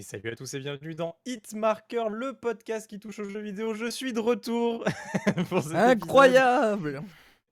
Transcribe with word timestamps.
Et 0.00 0.02
salut 0.02 0.30
à 0.30 0.34
tous 0.34 0.54
et 0.54 0.60
bienvenue 0.60 0.94
dans 0.94 1.14
Hitmarker, 1.26 2.08
le 2.08 2.32
podcast 2.32 2.88
qui 2.88 2.98
touche 2.98 3.18
aux 3.18 3.28
jeux 3.28 3.42
vidéo. 3.42 3.74
Je 3.74 3.90
suis 3.90 4.14
de 4.14 4.18
retour 4.18 4.82
pour 5.50 5.60
cet 5.60 5.72
épisode. 5.72 5.74
Incroyable 5.74 7.02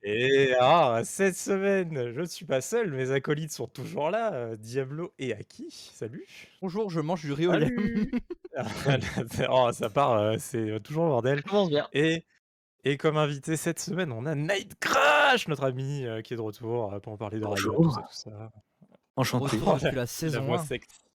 Et 0.03 0.55
ah, 0.59 1.03
cette 1.05 1.37
semaine, 1.37 2.11
je 2.11 2.21
ne 2.23 2.25
suis 2.25 2.47
pas 2.47 2.63
seul, 2.63 2.91
mes 2.91 3.11
acolytes 3.11 3.53
sont 3.53 3.67
toujours 3.67 4.09
là, 4.09 4.33
euh, 4.33 4.57
Diablo 4.57 5.13
et 5.19 5.35
Aki. 5.35 5.91
Salut. 5.93 6.25
Bonjour, 6.63 6.89
je 6.89 7.01
mange 7.01 7.21
du 7.21 7.35
riz 7.35 7.49
au 7.49 7.53
oh, 9.51 9.73
ça 9.73 9.91
part, 9.91 10.13
euh, 10.15 10.37
c'est 10.39 10.81
toujours 10.81 11.05
le 11.05 11.11
bordel. 11.11 11.37
Ça 11.41 11.51
commence 11.51 11.69
bien. 11.69 11.87
Et, 11.93 12.25
et 12.83 12.97
comme 12.97 13.19
invité 13.19 13.59
cette 13.59 13.79
semaine, 13.79 14.11
on 14.11 14.25
a 14.25 14.35
Night 14.35 14.75
Crash, 14.81 15.49
notre 15.49 15.65
ami 15.65 16.07
euh, 16.07 16.23
qui 16.23 16.33
est 16.33 16.39
de 16.39 16.41
retour 16.41 16.99
pour 17.03 17.13
en 17.13 17.19
parler 17.19 17.41
de 17.41 17.45
Bonjour. 17.45 17.77
tout 17.77 17.91
ça, 17.91 18.01
tout 18.01 18.31
ça. 18.31 18.53
Enchanté. 19.17 19.59
Retour 19.59 19.75
depuis 19.75 19.85
la 19.85 19.93
La 19.97 20.07
saison 20.07 20.47
voix 20.47 20.61
1. 20.61 20.65
secte. 20.65 21.08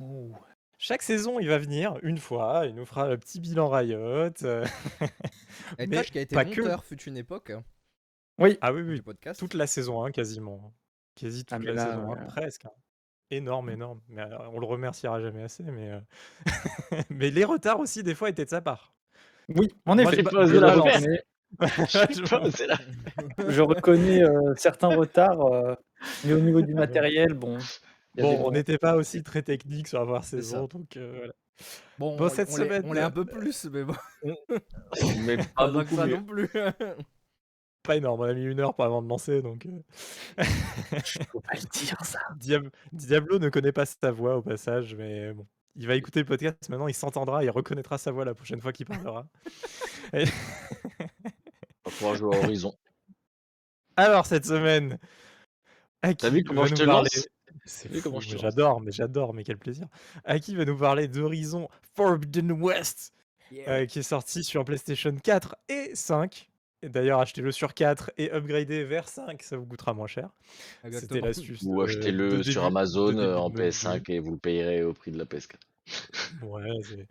Ouh. 0.00 0.34
Chaque 0.80 1.02
saison, 1.02 1.40
il 1.40 1.48
va 1.48 1.58
venir 1.58 1.98
une 2.02 2.18
fois, 2.18 2.62
il 2.66 2.74
nous 2.74 2.86
fera 2.86 3.08
le 3.08 3.18
petit 3.18 3.40
bilan 3.40 3.68
Riot. 3.68 4.30
euh, 4.42 4.64
Et 5.78 5.86
mais 5.86 6.04
qui 6.04 6.18
a 6.18 6.20
été 6.20 6.34
pas 6.36 6.44
que. 6.44 6.60
fut 6.84 7.02
une 7.02 7.16
époque 7.16 7.50
hein, 7.50 7.64
Oui. 8.38 8.58
Ah 8.60 8.72
oui, 8.72 8.82
oui, 8.82 9.00
podcast. 9.02 9.40
toute 9.40 9.54
la 9.54 9.66
saison 9.66 10.04
1 10.04 10.12
quasiment. 10.12 10.72
Quasi 11.16 11.44
toute 11.44 11.58
Ah, 11.60 11.64
la 11.64 11.72
là, 11.72 11.86
saison 11.86 12.12
1, 12.12 12.16
ouais. 12.16 12.26
presque. 12.26 12.64
hein. 12.66 12.70
Énorme, 13.30 13.70
énorme. 13.70 14.00
Mais 14.08 14.22
euh, 14.22 14.38
on 14.52 14.60
le 14.60 14.66
remerciera 14.66 15.20
jamais 15.20 15.42
assez. 15.42 15.64
Mais, 15.64 15.90
euh, 15.90 16.00
mais 17.10 17.30
les 17.30 17.44
retards 17.44 17.80
aussi, 17.80 18.02
des 18.02 18.14
fois, 18.14 18.30
étaient 18.30 18.44
de 18.44 18.50
sa 18.50 18.60
part. 18.60 18.94
Oui, 19.48 19.68
en 19.84 19.98
effet. 19.98 20.22
pas 20.22 20.30
je, 20.30 20.36
osé 20.36 20.60
la 20.60 20.72
faire. 20.72 20.84
reconnais, 20.84 21.22
je 24.20 24.24
euh, 24.24 24.54
certains 24.56 24.88
retards, 24.94 25.40
euh, 25.52 25.74
mais 26.24 26.34
au 26.34 26.38
niveau 26.40 26.62
du 26.62 26.74
matériel, 26.74 27.34
bon. 27.34 27.58
Bon, 28.14 28.46
on 28.46 28.50
n'était 28.50 28.78
pas 28.78 28.96
aussi 28.96 29.22
très 29.22 29.42
technique 29.42 29.86
sur 29.88 29.98
la 30.00 30.04
première 30.06 30.24
C'est 30.24 30.36
saison, 30.42 30.62
ça. 30.68 30.78
donc 30.78 30.96
euh, 30.96 31.14
voilà. 31.16 31.32
Bon, 31.98 32.16
Bon, 32.16 32.26
on- 32.26 32.28
cette 32.28 32.48
on 32.50 32.56
semaine, 32.56 32.82
on 32.86 32.92
l'est 32.92 33.00
un 33.00 33.06
euh, 33.08 33.10
peu 33.10 33.24
plus, 33.24 33.64
mais 33.66 33.84
bon, 33.84 33.94
Mais 35.24 35.36
pas 35.56 35.68
beaucoup 35.70 35.96
ça 35.96 36.06
non 36.06 36.24
plus. 36.24 36.48
Pas 37.84 37.96
énorme, 37.96 38.20
on 38.20 38.24
a 38.24 38.34
mis 38.34 38.44
une 38.44 38.60
heure 38.60 38.74
pour 38.74 38.84
avant 38.84 39.00
de 39.02 39.08
lancer, 39.08 39.40
donc... 39.40 39.64
euh, 39.66 40.44
Faut 41.32 41.40
pas 41.40 41.54
le 41.54 41.68
dire, 41.78 41.96
ça. 42.04 42.18
Diab- 42.38 42.70
Diablo 42.92 43.38
ne 43.38 43.48
connaît 43.48 43.72
pas 43.72 43.86
sa 43.86 44.10
voix 44.10 44.36
au 44.36 44.42
passage, 44.42 44.94
mais 44.94 45.32
bon. 45.32 45.46
Il 45.76 45.86
va 45.86 45.94
écouter 45.94 46.18
le 46.20 46.26
podcast, 46.26 46.68
maintenant 46.68 46.88
il 46.88 46.94
s'entendra, 46.94 47.44
il 47.44 47.50
reconnaîtra 47.50 47.96
sa 47.96 48.10
voix 48.10 48.24
la 48.24 48.34
prochaine 48.34 48.60
fois 48.60 48.72
qu'il 48.72 48.84
parlera. 48.84 49.26
Et- 50.12 50.24
On 51.00 51.90
va 51.90 51.96
pouvoir 51.96 52.14
jouer 52.16 52.36
à 52.36 52.40
Horizon. 52.40 52.74
Alors 53.96 54.26
cette 54.26 54.44
semaine, 54.44 54.98
T'as 56.02 56.30
vu 56.30 56.42
comment 56.44 56.66
je 56.66 56.74
te 56.74 56.84
parler... 56.84 57.08
lance 57.14 57.28
C'est 57.68 57.88
fou, 57.88 58.00
comment 58.02 58.20
je 58.20 58.32
mais 58.34 58.38
j'adore, 58.38 58.80
mais 58.80 58.92
j'adore, 58.92 59.34
mais 59.34 59.44
quel 59.44 59.58
plaisir. 59.58 59.86
Aki 60.24 60.56
va 60.56 60.64
nous 60.64 60.76
parler 60.76 61.06
d'Horizon 61.08 61.68
Forbidden 61.94 62.52
West, 62.52 63.12
euh, 63.68 63.86
qui 63.86 64.00
est 64.00 64.02
sorti 64.02 64.42
sur 64.42 64.64
PlayStation 64.64 65.14
4 65.14 65.56
et 65.68 65.90
5. 65.94 66.50
Et 66.82 66.88
D'ailleurs, 66.88 67.18
achetez-le 67.20 67.50
sur 67.50 67.74
4 67.74 68.12
et 68.18 68.30
upgradez 68.32 68.84
vers 68.84 69.08
5, 69.08 69.42
ça 69.42 69.56
vous 69.56 69.66
coûtera 69.66 69.94
moins 69.94 70.06
cher. 70.06 70.30
C'était 70.92 71.20
l'astuce. 71.20 71.62
Ou 71.64 71.80
euh, 71.80 71.86
achetez-le 71.86 72.42
sur 72.44 72.62
début- 72.62 72.66
Amazon 72.66 73.18
euh, 73.18 73.36
en 73.36 73.50
de 73.50 73.54
notre 73.56 73.62
vie. 73.64 73.68
PS5 73.70 74.10
et 74.12 74.18
vous 74.20 74.30
le 74.32 74.38
payerez 74.38 74.84
au 74.84 74.92
prix 74.92 75.10
de 75.10 75.18
la 75.18 75.24
PS4. 75.24 75.54
Ouais, 76.42 76.62
c'est- 76.84 77.06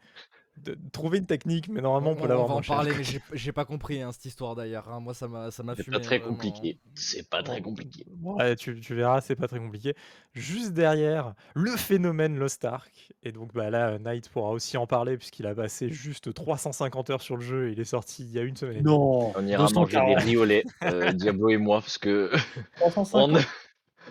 de- 0.63 0.77
trouver 0.91 1.17
une 1.19 1.25
technique, 1.25 1.69
mais 1.69 1.81
normalement 1.81 2.09
on, 2.09 2.13
On, 2.13 2.15
peut 2.15 2.23
on 2.23 2.27
l'avoir 2.27 2.47
va 2.47 2.53
en 2.55 2.61
parler, 2.61 2.91
mais 2.97 3.03
j'ai- 3.33 3.51
pas 3.51 3.65
compris 3.65 4.01
hein, 4.01 4.11
cette 4.11 4.25
histoire 4.25 4.55
d'ailleurs. 4.55 4.89
hein. 4.89 4.99
Moi, 4.99 5.13
ça 5.13 5.27
m'a 5.27 5.51
ça 5.51 5.63
m'a 5.63 5.75
C'est 5.75 5.89
pas 5.89 5.99
très 5.99 6.17
vraiment. 6.19 6.33
compliqué. 6.35 6.79
C'est 6.95 7.29
pas 7.29 7.43
très 7.43 7.61
compliqué. 7.61 8.05
Ouais, 8.21 8.55
tu, 8.55 8.79
tu 8.79 8.93
verras, 8.95 9.21
c'est 9.21 9.35
pas 9.35 9.47
très 9.47 9.59
compliqué. 9.59 9.93
Juste 10.33 10.73
derrière, 10.73 11.33
le 11.55 11.71
phénomène 11.71 12.37
Lost 12.37 12.63
Ark. 12.65 13.11
Et 13.23 13.31
donc 13.31 13.53
bah 13.53 13.69
là, 13.69 13.97
Knight 13.99 14.29
pourra 14.29 14.51
aussi 14.51 14.77
en 14.77 14.87
parler 14.87 15.17
puisqu'il 15.17 15.47
a 15.47 15.55
passé 15.55 15.89
juste 15.89 16.33
350 16.33 17.09
heures 17.09 17.21
sur 17.21 17.35
le 17.37 17.41
jeu. 17.43 17.69
et 17.69 17.71
Il 17.73 17.79
est 17.79 17.85
sorti 17.85 18.23
il 18.23 18.31
y 18.31 18.39
a 18.39 18.43
une 18.43 18.55
semaine. 18.55 18.77
et 18.77 18.81
demie. 18.81 18.93
Non. 18.93 19.33
On 19.35 19.45
ira 19.47 19.63
manger 19.73 19.97
des 19.97 20.05
240. 20.15 20.23
riz 20.23 20.37
au 20.37 20.45
lait, 20.45 20.63
euh, 20.83 21.11
Diablo 21.13 21.49
et 21.49 21.57
moi, 21.57 21.79
parce 21.81 21.97
que 21.97 22.31
350. 22.75 23.31
on 23.31 23.35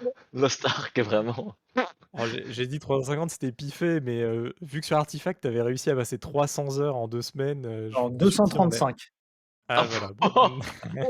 Lost 0.32 0.64
Ark, 0.64 0.98
vraiment. 1.00 1.54
Alors, 2.14 2.26
J'ai 2.48 2.66
dit 2.66 2.78
350, 2.78 3.30
c'était 3.30 3.52
piffé, 3.52 4.00
mais 4.00 4.22
euh, 4.22 4.52
vu 4.62 4.80
que 4.80 4.86
sur 4.86 4.96
Artifact, 4.96 5.42
t'avais 5.42 5.62
réussi 5.62 5.90
à 5.90 5.96
passer 5.96 6.18
300 6.18 6.80
heures 6.80 6.96
en 6.96 7.08
deux 7.08 7.22
semaines. 7.22 7.66
euh, 7.66 7.90
est- 7.90 8.10
235. 8.12 9.12
Ah 9.68 9.80
Ah, 9.80 9.84
voilà. 9.84 10.12
oh. 10.22 10.58
bon. 10.94 11.08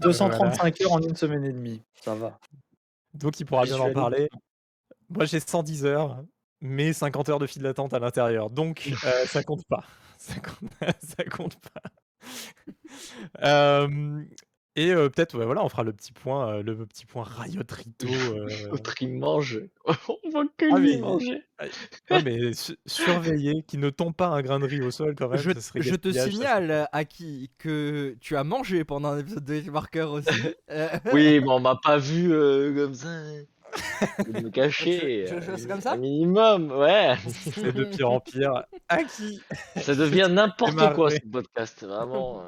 235 0.00 0.80
heures 0.80 0.92
en 0.92 1.00
une 1.02 1.16
semaine 1.16 1.44
et 1.44 1.52
demie. 1.52 1.82
Ça 2.02 2.14
va. 2.14 2.38
Donc 3.14 3.38
il 3.40 3.44
pourra 3.44 3.64
bien 3.64 3.78
en 3.78 3.92
parler. 3.92 4.28
Moi 5.10 5.24
j'ai 5.26 5.40
110 5.40 5.84
heures, 5.84 6.22
mais 6.60 6.92
50 6.92 7.28
heures 7.28 7.38
de 7.38 7.46
file 7.46 7.62
d'attente 7.62 7.92
à 7.94 7.98
l'intérieur. 7.98 8.48
Donc 8.50 8.90
euh, 9.04 9.26
ça 9.26 9.42
compte 9.42 9.64
pas. 9.68 9.84
Ça 10.18 10.34
compte, 10.40 10.70
ça 11.16 11.24
compte 11.24 11.56
pas. 11.60 11.82
Euh, 13.44 14.24
et 14.80 14.92
euh, 14.92 15.08
peut-être, 15.08 15.36
ouais, 15.38 15.44
voilà, 15.44 15.64
on 15.64 15.68
fera 15.68 15.82
le 15.82 15.92
petit 15.92 16.12
point, 16.12 16.54
euh, 16.58 16.62
le 16.62 16.74
petit 16.86 17.04
point 17.06 17.24
Riot 17.24 17.62
Rito. 17.70 18.06
euh, 18.34 18.48
L'autre, 18.70 18.94
il 19.00 19.18
mange. 19.18 19.60
On 20.08 20.30
voit 20.30 20.44
que 20.56 20.66
Ah, 20.72 20.78
lui 20.78 20.96
mais- 20.96 21.00
manger. 21.00 21.42
ouais, 22.10 22.22
mais 22.22 22.52
su- 22.52 22.76
surveiller 22.86 23.62
qu'il 23.66 23.80
ne 23.80 23.90
tombe 23.90 24.14
pas 24.14 24.28
un 24.28 24.42
grain 24.42 24.58
de 24.60 24.66
riz 24.66 24.80
au 24.82 24.90
sol 24.90 25.14
quand 25.16 25.28
même. 25.28 25.38
Je, 25.38 25.50
ça 25.58 25.72
je 25.76 25.94
te 25.96 26.10
signale, 26.12 26.88
Aki, 26.92 27.50
que 27.58 28.16
tu 28.20 28.36
as 28.36 28.44
mangé 28.44 28.84
pendant 28.84 29.08
un 29.10 29.18
épisode 29.18 29.44
de 29.44 29.54
Hitmarker 29.54 30.02
aussi. 30.12 30.28
Euh, 30.70 30.88
Oui, 31.12 31.40
mais 31.40 31.48
on 31.50 31.60
m'a 31.60 31.76
pas 31.82 31.98
vu 31.98 32.32
euh, 32.32 32.74
comme 32.74 32.94
ça. 32.94 33.08
De 34.26 34.40
me 34.40 34.48
cacher. 34.50 35.24
Tu- 35.28 35.34
tu- 35.34 35.40
tu 35.42 35.50
euh, 35.50 35.56
fais 35.56 35.66
comme 35.66 35.80
ça? 35.80 35.92
Un 35.92 35.96
minimum, 35.98 36.70
ouais. 36.72 37.16
C'est 37.52 37.72
de 37.72 37.84
pire 37.84 38.10
en 38.10 38.20
pire. 38.20 38.64
Aki, 38.88 39.40
Ça 39.76 39.94
devient 39.94 40.28
n'importe 40.30 40.94
quoi 40.94 41.10
ce 41.10 41.18
podcast, 41.30 41.84
vraiment. 41.84 42.42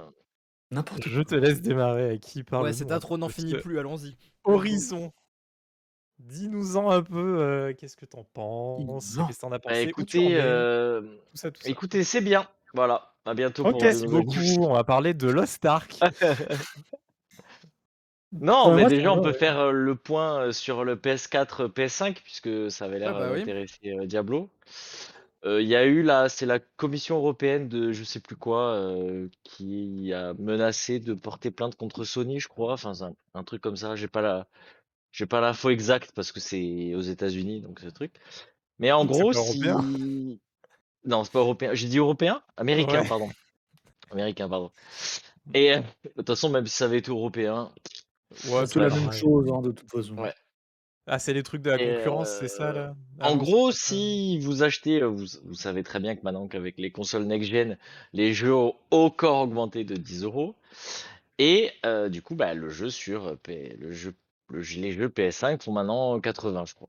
Euh. 0.72 0.74
N'importe 0.76 1.02
quoi. 1.02 1.12
je 1.12 1.20
te 1.22 1.34
laisse 1.34 1.60
démarrer. 1.60 2.10
Aki, 2.12 2.42
parle. 2.44 2.64
ouais, 2.64 2.72
cette 2.72 2.92
intro 2.92 3.18
n'en 3.18 3.28
finit 3.28 3.54
plus, 3.54 3.78
allons-y. 3.78 4.16
Horizon. 4.44 5.12
Dis-nous-en 6.18 6.90
un 6.90 7.02
peu, 7.02 7.40
euh, 7.40 7.72
qu'est-ce 7.72 7.96
que 7.96 8.04
t'en 8.04 8.24
penses. 8.24 9.16
Qu'est-ce 9.26 9.38
que 9.38 9.40
t'en 9.40 9.52
as 9.52 9.58
Bah, 9.58 9.70
pensé 9.70 9.92
Où 9.96 10.04
tu 10.04 10.18
en 10.18 10.22
écoutez, 10.22 10.28
euh, 10.40 11.00
Tout 11.00 11.36
ça, 11.36 11.50
tout 11.50 11.62
ça. 11.62 11.70
écoutez, 11.70 12.04
c'est 12.04 12.20
bien. 12.20 12.46
Voilà. 12.74 13.14
À 13.24 13.34
bientôt 13.34 13.64
Ok, 13.64 13.72
pour 13.72 13.82
merci 13.82 14.06
beaucoup. 14.06 14.38
On 14.60 14.74
va 14.74 14.84
parler 14.84 15.14
de 15.14 15.28
Lost 15.28 15.64
Ark. 15.64 15.98
Non, 18.32 18.68
Ouais, 18.68 18.74
mais 18.76 18.80
moi, 18.82 18.90
déjà, 18.90 19.12
on 19.12 19.20
peut 19.20 19.30
ouais. 19.30 19.34
faire 19.38 19.58
euh, 19.58 19.70
le 19.72 19.96
point 19.96 20.38
euh, 20.40 20.52
sur 20.52 20.84
le 20.84 20.94
PS4, 20.94 21.62
euh, 21.64 21.68
PS5, 21.68 22.14
puisque 22.22 22.70
ça 22.70 22.84
avait 22.84 23.00
l'air 23.00 23.10
Ah 23.16 23.18
bah 23.18 23.24
euh, 23.26 23.32
oui. 23.32 23.40
d'intéresser 23.40 23.78
euh, 23.90 24.06
Diablo. 24.06 24.48
Il 25.44 25.66
y 25.66 25.74
a 25.76 25.84
eu 25.86 26.02
là, 26.02 26.28
c'est 26.28 26.46
la 26.46 26.58
Commission 26.58 27.16
européenne 27.16 27.68
de 27.68 27.92
je 27.92 28.04
sais 28.04 28.20
plus 28.20 28.36
quoi 28.36 28.78
qui 29.42 30.12
a 30.12 30.34
menacé 30.34 31.00
de 31.00 31.14
porter 31.14 31.50
plainte 31.50 31.76
contre 31.76 32.04
Sony, 32.04 32.40
je 32.40 32.48
crois. 32.48 32.74
Enfin, 32.74 32.92
un, 33.02 33.14
un 33.34 33.44
truc 33.44 33.62
comme 33.62 33.76
ça. 33.76 33.96
J'ai 33.96 34.08
pas 34.08 34.20
la, 34.20 34.46
j'ai 35.12 35.26
pas 35.26 35.40
l'info 35.40 35.70
exacte 35.70 36.12
parce 36.14 36.32
que 36.32 36.40
c'est 36.40 36.94
aux 36.94 37.00
États-Unis, 37.00 37.62
donc 37.62 37.80
ce 37.80 37.88
truc. 37.88 38.12
Mais 38.78 38.92
en 38.92 39.04
gros, 39.04 39.32
pas 39.32 39.40
si 39.42 39.60
non, 41.04 41.24
c'est 41.24 41.32
pas 41.32 41.40
européen. 41.40 41.74
J'ai 41.74 41.88
dit 41.88 41.98
européen, 41.98 42.42
américain, 42.56 43.02
Ouais. 43.02 43.08
pardon. 43.08 43.30
Américain, 44.10 44.48
pardon. 44.48 44.70
Et 45.54 45.72
euh, 45.74 45.80
de 46.04 46.10
toute 46.16 46.26
façon, 46.26 46.50
même 46.50 46.66
si 46.66 46.76
ça 46.76 46.84
avait 46.84 46.98
été 46.98 47.10
européen, 47.10 47.70
Ouais, 48.48 48.66
C'est 48.66 48.78
la 48.78 48.88
même 48.88 49.10
chose, 49.12 49.50
hein, 49.52 49.60
de 49.60 49.72
toute 49.72 49.90
façon. 49.90 50.16
Ouais. 50.16 50.34
Ah, 51.06 51.18
c'est 51.18 51.32
les 51.32 51.42
trucs 51.42 51.62
de 51.62 51.70
la 51.70 51.80
Et, 51.82 51.96
concurrence, 51.96 52.28
c'est 52.38 52.48
ça 52.48 52.70
euh, 52.70 52.72
là? 52.72 52.94
En 53.20 53.32
Annonce, 53.32 53.38
gros, 53.38 53.68
euh, 53.68 53.72
si 53.72 54.38
vous 54.40 54.62
achetez, 54.62 55.02
euh, 55.02 55.06
vous, 55.08 55.26
vous 55.44 55.54
savez 55.54 55.82
très 55.82 55.98
bien 55.98 56.14
que 56.14 56.20
maintenant 56.22 56.46
qu'avec 56.46 56.78
les 56.78 56.90
consoles 56.92 57.24
next-gen, 57.24 57.78
les 58.12 58.32
jeux 58.32 58.54
ont 58.54 58.74
encore 58.90 59.42
augmenté 59.42 59.82
de 59.84 59.96
10 59.96 60.22
euros. 60.24 60.54
Et 61.38 61.72
euh, 61.86 62.08
du 62.08 62.22
coup, 62.22 62.34
bah, 62.34 62.54
le 62.54 62.68
jeu 62.68 62.90
sur 62.90 63.26
euh, 63.28 63.34
P- 63.42 63.76
le 63.80 63.92
jeu, 63.92 64.14
le 64.50 64.60
jeu- 64.62 64.80
les 64.80 64.92
jeux 64.92 65.08
PS5 65.08 65.62
font 65.62 65.72
maintenant 65.72 66.20
80, 66.20 66.64
je 66.66 66.74
crois. 66.74 66.88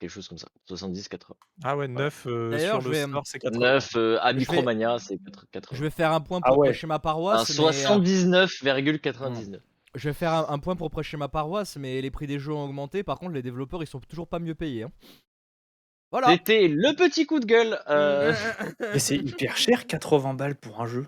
Quelque 0.00 0.10
chose 0.10 0.26
comme 0.28 0.38
ça. 0.38 0.48
70, 0.66 1.08
80. 1.08 1.34
Ah 1.64 1.76
ouais, 1.76 1.86
9 1.88 2.26
euh, 2.28 2.50
D'ailleurs, 2.52 2.74
sur 2.74 2.80
je 2.82 2.88
le 2.88 2.94
vais- 2.94 3.02
store, 3.06 3.22
c'est 3.26 3.38
80. 3.40 3.58
9 3.74 3.90
euh, 3.96 4.18
à 4.20 4.28
Je 4.28 4.32
vais- 4.34 4.38
Micromania, 4.40 4.96
c'est 4.98 5.18
80. 5.52 5.76
Je 5.76 5.84
vais 5.84 5.90
faire 5.90 6.12
un 6.12 6.20
point 6.20 6.40
Ah 6.42 6.48
pour 6.48 6.58
ouais. 6.58 6.68
prêcher 6.70 6.86
ma 6.86 6.94
Un 6.94 6.98
paroisse. 6.98 7.48
mais, 7.58 7.64
euh, 7.64 7.72
79,99. 7.72 9.60
Je 9.98 10.08
vais 10.08 10.14
faire 10.14 10.32
un, 10.32 10.46
un 10.48 10.58
point 10.58 10.76
pour 10.76 10.90
prêcher 10.90 11.16
ma 11.16 11.28
paroisse, 11.28 11.76
mais 11.76 12.00
les 12.00 12.10
prix 12.10 12.26
des 12.26 12.38
jeux 12.38 12.52
ont 12.52 12.64
augmenté. 12.64 13.02
Par 13.02 13.18
contre, 13.18 13.32
les 13.32 13.42
développeurs, 13.42 13.82
ils 13.82 13.86
sont 13.86 14.00
toujours 14.00 14.28
pas 14.28 14.38
mieux 14.38 14.54
payés. 14.54 14.84
hein. 14.84 14.90
Voilà. 16.10 16.28
C'était 16.28 16.68
le 16.68 16.94
petit 16.96 17.26
coup 17.26 17.38
de 17.38 17.44
gueule. 17.44 17.78
euh, 17.90 18.32
Et 18.94 18.98
c'est 18.98 19.16
hyper 19.16 19.56
cher, 19.58 19.86
80 19.86 20.34
balles 20.34 20.54
pour 20.56 20.80
un 20.80 20.86
jeu. 20.86 21.06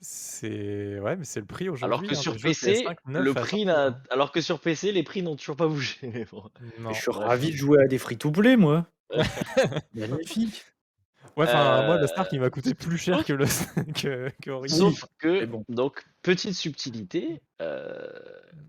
C'est 0.00 0.98
ouais, 0.98 1.16
mais 1.16 1.24
c'est 1.24 1.38
le 1.40 1.46
prix 1.46 1.68
aujourd'hui. 1.68 1.84
Alors 1.84 2.02
que 2.02 2.16
hein, 2.16 2.20
sur 2.20 2.36
PC, 2.36 2.82
PS5 2.82 2.96
neufs 3.06 3.22
le 3.22 3.34
prix 3.34 3.60
100 3.60 3.66
n'a, 3.66 3.86
euros. 3.88 3.96
alors 4.10 4.32
que 4.32 4.40
sur 4.40 4.58
PC, 4.58 4.90
les 4.90 5.02
prix 5.04 5.22
n'ont 5.22 5.36
toujours 5.36 5.54
pas 5.56 5.68
bougé. 5.68 5.96
bon. 6.32 6.42
Non. 6.80 6.92
Je 6.92 7.00
suis 7.00 7.10
ravi 7.12 7.52
de 7.52 7.56
jouer 7.56 7.82
à 7.82 7.86
des 7.86 7.98
free-to-play, 7.98 8.56
moi. 8.56 8.86
Magnifique. 9.94 10.64
Ouais, 11.36 11.46
enfin, 11.46 11.86
moi, 11.86 11.96
Euh, 11.96 12.00
le 12.00 12.06
Star 12.06 12.28
qui 12.28 12.38
m'a 12.38 12.50
coûté 12.50 12.74
plus 12.74 12.98
cher 12.98 13.24
que 13.24 13.32
le 13.32 13.46
que. 13.94 14.68
Sauf 14.68 15.04
que, 15.18 15.44
bon. 15.46 15.64
donc, 15.68 16.04
petite 16.22 16.54
subtilité, 16.54 17.42
euh, 17.60 18.08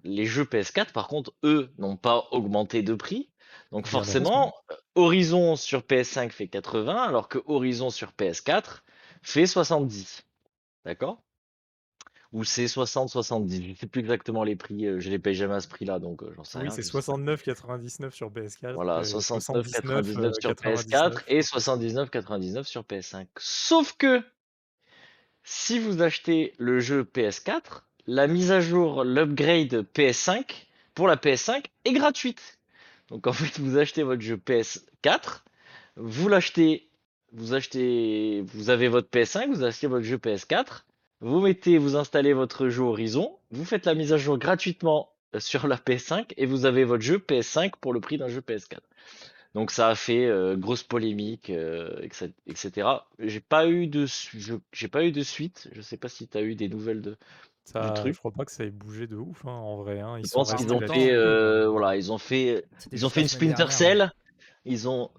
les 0.04 0.26
jeux 0.26 0.46
PS4, 0.46 0.92
par 0.92 1.08
contre, 1.08 1.34
eux, 1.44 1.72
n'ont 1.78 1.98
pas 1.98 2.28
augmenté 2.32 2.82
de 2.82 2.94
prix. 2.94 3.30
Donc 3.72 3.88
forcément, 3.88 4.54
euh, 4.72 4.76
Horizon 4.96 5.56
sur 5.56 5.82
PS5 5.82 6.30
fait 6.32 6.48
80, 6.48 6.96
alors 6.96 7.28
que 7.28 7.40
Horizon 7.46 7.90
sur 7.90 8.12
PS4 8.12 8.84
fait 9.22 9.46
70. 9.48 10.24
D'accord? 10.86 11.24
Ou 12.34 12.44
c'est 12.44 12.68
60, 12.68 13.10
70. 13.10 13.64
Je 13.64 13.80
sais 13.80 13.86
plus 13.88 14.02
exactement 14.02 14.44
les 14.44 14.56
prix. 14.56 14.88
euh, 14.88 15.00
Je 15.00 15.10
les 15.10 15.20
paye 15.20 15.36
jamais 15.36 15.54
à 15.54 15.60
ce 15.60 15.68
prix-là, 15.68 16.00
donc 16.00 16.24
euh, 16.24 16.34
j'en 16.36 16.44
sais 16.44 16.58
Oui, 16.58 16.64
rien. 16.64 16.72
c'est 16.72 16.82
sais 16.82 16.92
pas. 16.92 17.00
69,99 17.00 18.12
sur 18.12 18.32
PS4 18.32 18.74
Voilà, 18.74 19.00
et 19.00 19.04
69,99 19.04 20.04
79, 20.04 20.34
sur 20.42 20.50
euh, 20.50 20.54
PS4 20.54 21.14
99. 21.14 21.24
et 21.28 21.40
79,99 21.42 22.64
sur 22.64 22.82
PS5. 22.84 23.28
Sauf 23.38 23.94
que 23.98 24.22
si 25.44 25.78
vous 25.80 26.02
achetez 26.02 26.54
le 26.58 26.80
jeu 26.80 27.04
PS4, 27.04 27.82
la 28.08 28.28
mise 28.28 28.52
à 28.52 28.62
jour, 28.62 29.04
l'upgrade 29.04 29.86
PS5 29.94 30.44
pour 30.96 31.08
la 31.08 31.16
PS5 31.18 31.66
est 31.86 31.94
gratuite. 31.94 32.58
Donc 33.10 33.28
en 33.28 33.34
fait, 33.34 33.60
vous 33.60 33.78
achetez 33.78 34.04
votre 34.04 34.22
jeu 34.22 34.38
PS4, 34.38 35.44
vous 35.98 36.30
l'achetez, 36.30 36.90
vous 37.32 37.54
achetez, 37.54 38.42
vous 38.54 38.70
avez 38.72 38.88
votre 38.88 39.10
PS5, 39.10 39.50
vous 39.54 39.64
achetez 39.64 39.88
votre 39.88 40.06
jeu 40.06 40.18
PS4, 40.18 40.84
vous 41.24 41.40
mettez, 41.40 41.78
vous 41.78 41.96
installez 41.96 42.34
votre 42.34 42.68
jeu 42.70 42.84
Horizon, 42.84 43.38
vous 43.52 43.66
faites 43.66 43.86
la 43.86 43.96
mise 43.96 44.12
à 44.14 44.18
jour 44.18 44.38
gratuitement 44.38 45.10
euh, 45.34 45.40
sur 45.40 45.68
la 45.68 45.78
PS5 45.78 46.34
et 46.38 46.46
vous 46.46 46.66
avez 46.66 46.84
votre 46.84 47.04
jeu 47.04 47.18
PS5 47.18 47.72
pour 47.80 47.94
le 47.94 48.02
prix 48.02 48.18
d'un 48.18 48.28
jeu 48.28 48.42
PS4. 48.42 48.80
Donc 49.56 49.72
ça 49.72 49.90
a 49.90 49.96
fait 49.96 50.26
euh, 50.26 50.58
grosse 50.58 50.84
polémique, 50.84 51.50
euh, 51.50 51.98
etc. 52.02 52.32
etc. 52.48 52.88
J'ai 53.20 53.40
pas 53.40 53.68
eu 53.68 53.88
de, 53.88 54.06
j'ai 54.72 54.88
pas 54.88 55.06
eu 55.06 55.12
de 55.12 55.22
suite. 55.22 55.70
Je 55.72 55.82
sais 55.82 55.98
pas 55.98 56.10
si 56.10 56.28
tu 56.28 56.38
as 56.38 56.42
eu 56.42 56.56
des 56.56 56.68
nouvelles 56.68 57.02
de. 57.02 57.18
Ça, 57.64 57.92
truc. 57.92 58.14
je 58.14 58.20
crois 58.20 58.32
pas 58.32 58.44
que 58.44 58.52
ça 58.52 58.66
ait 58.66 58.72
bougé 58.72 59.08
de 59.08 59.16
ouf 59.16 59.46
hein, 59.46 59.52
en 59.52 59.78
vrai. 59.78 60.02
hein. 60.02 60.18
Ils 60.20 60.26
Je 60.26 60.32
pense 60.34 60.54
qu'ils 60.54 60.74
ont 60.74 60.82
fait, 60.82 61.14
euh, 61.14 61.70
voilà, 61.70 61.96
ils 61.96 62.12
ont 62.12 62.18
fait, 62.18 62.66
ils 62.92 63.06
ont 63.06 63.10
fait 63.10 63.22
une 63.22 63.30
Splinter 63.30 63.64
hein. 63.64 63.70
Cell. 63.70 64.12
Ils 64.66 64.90
ont, 64.90 65.12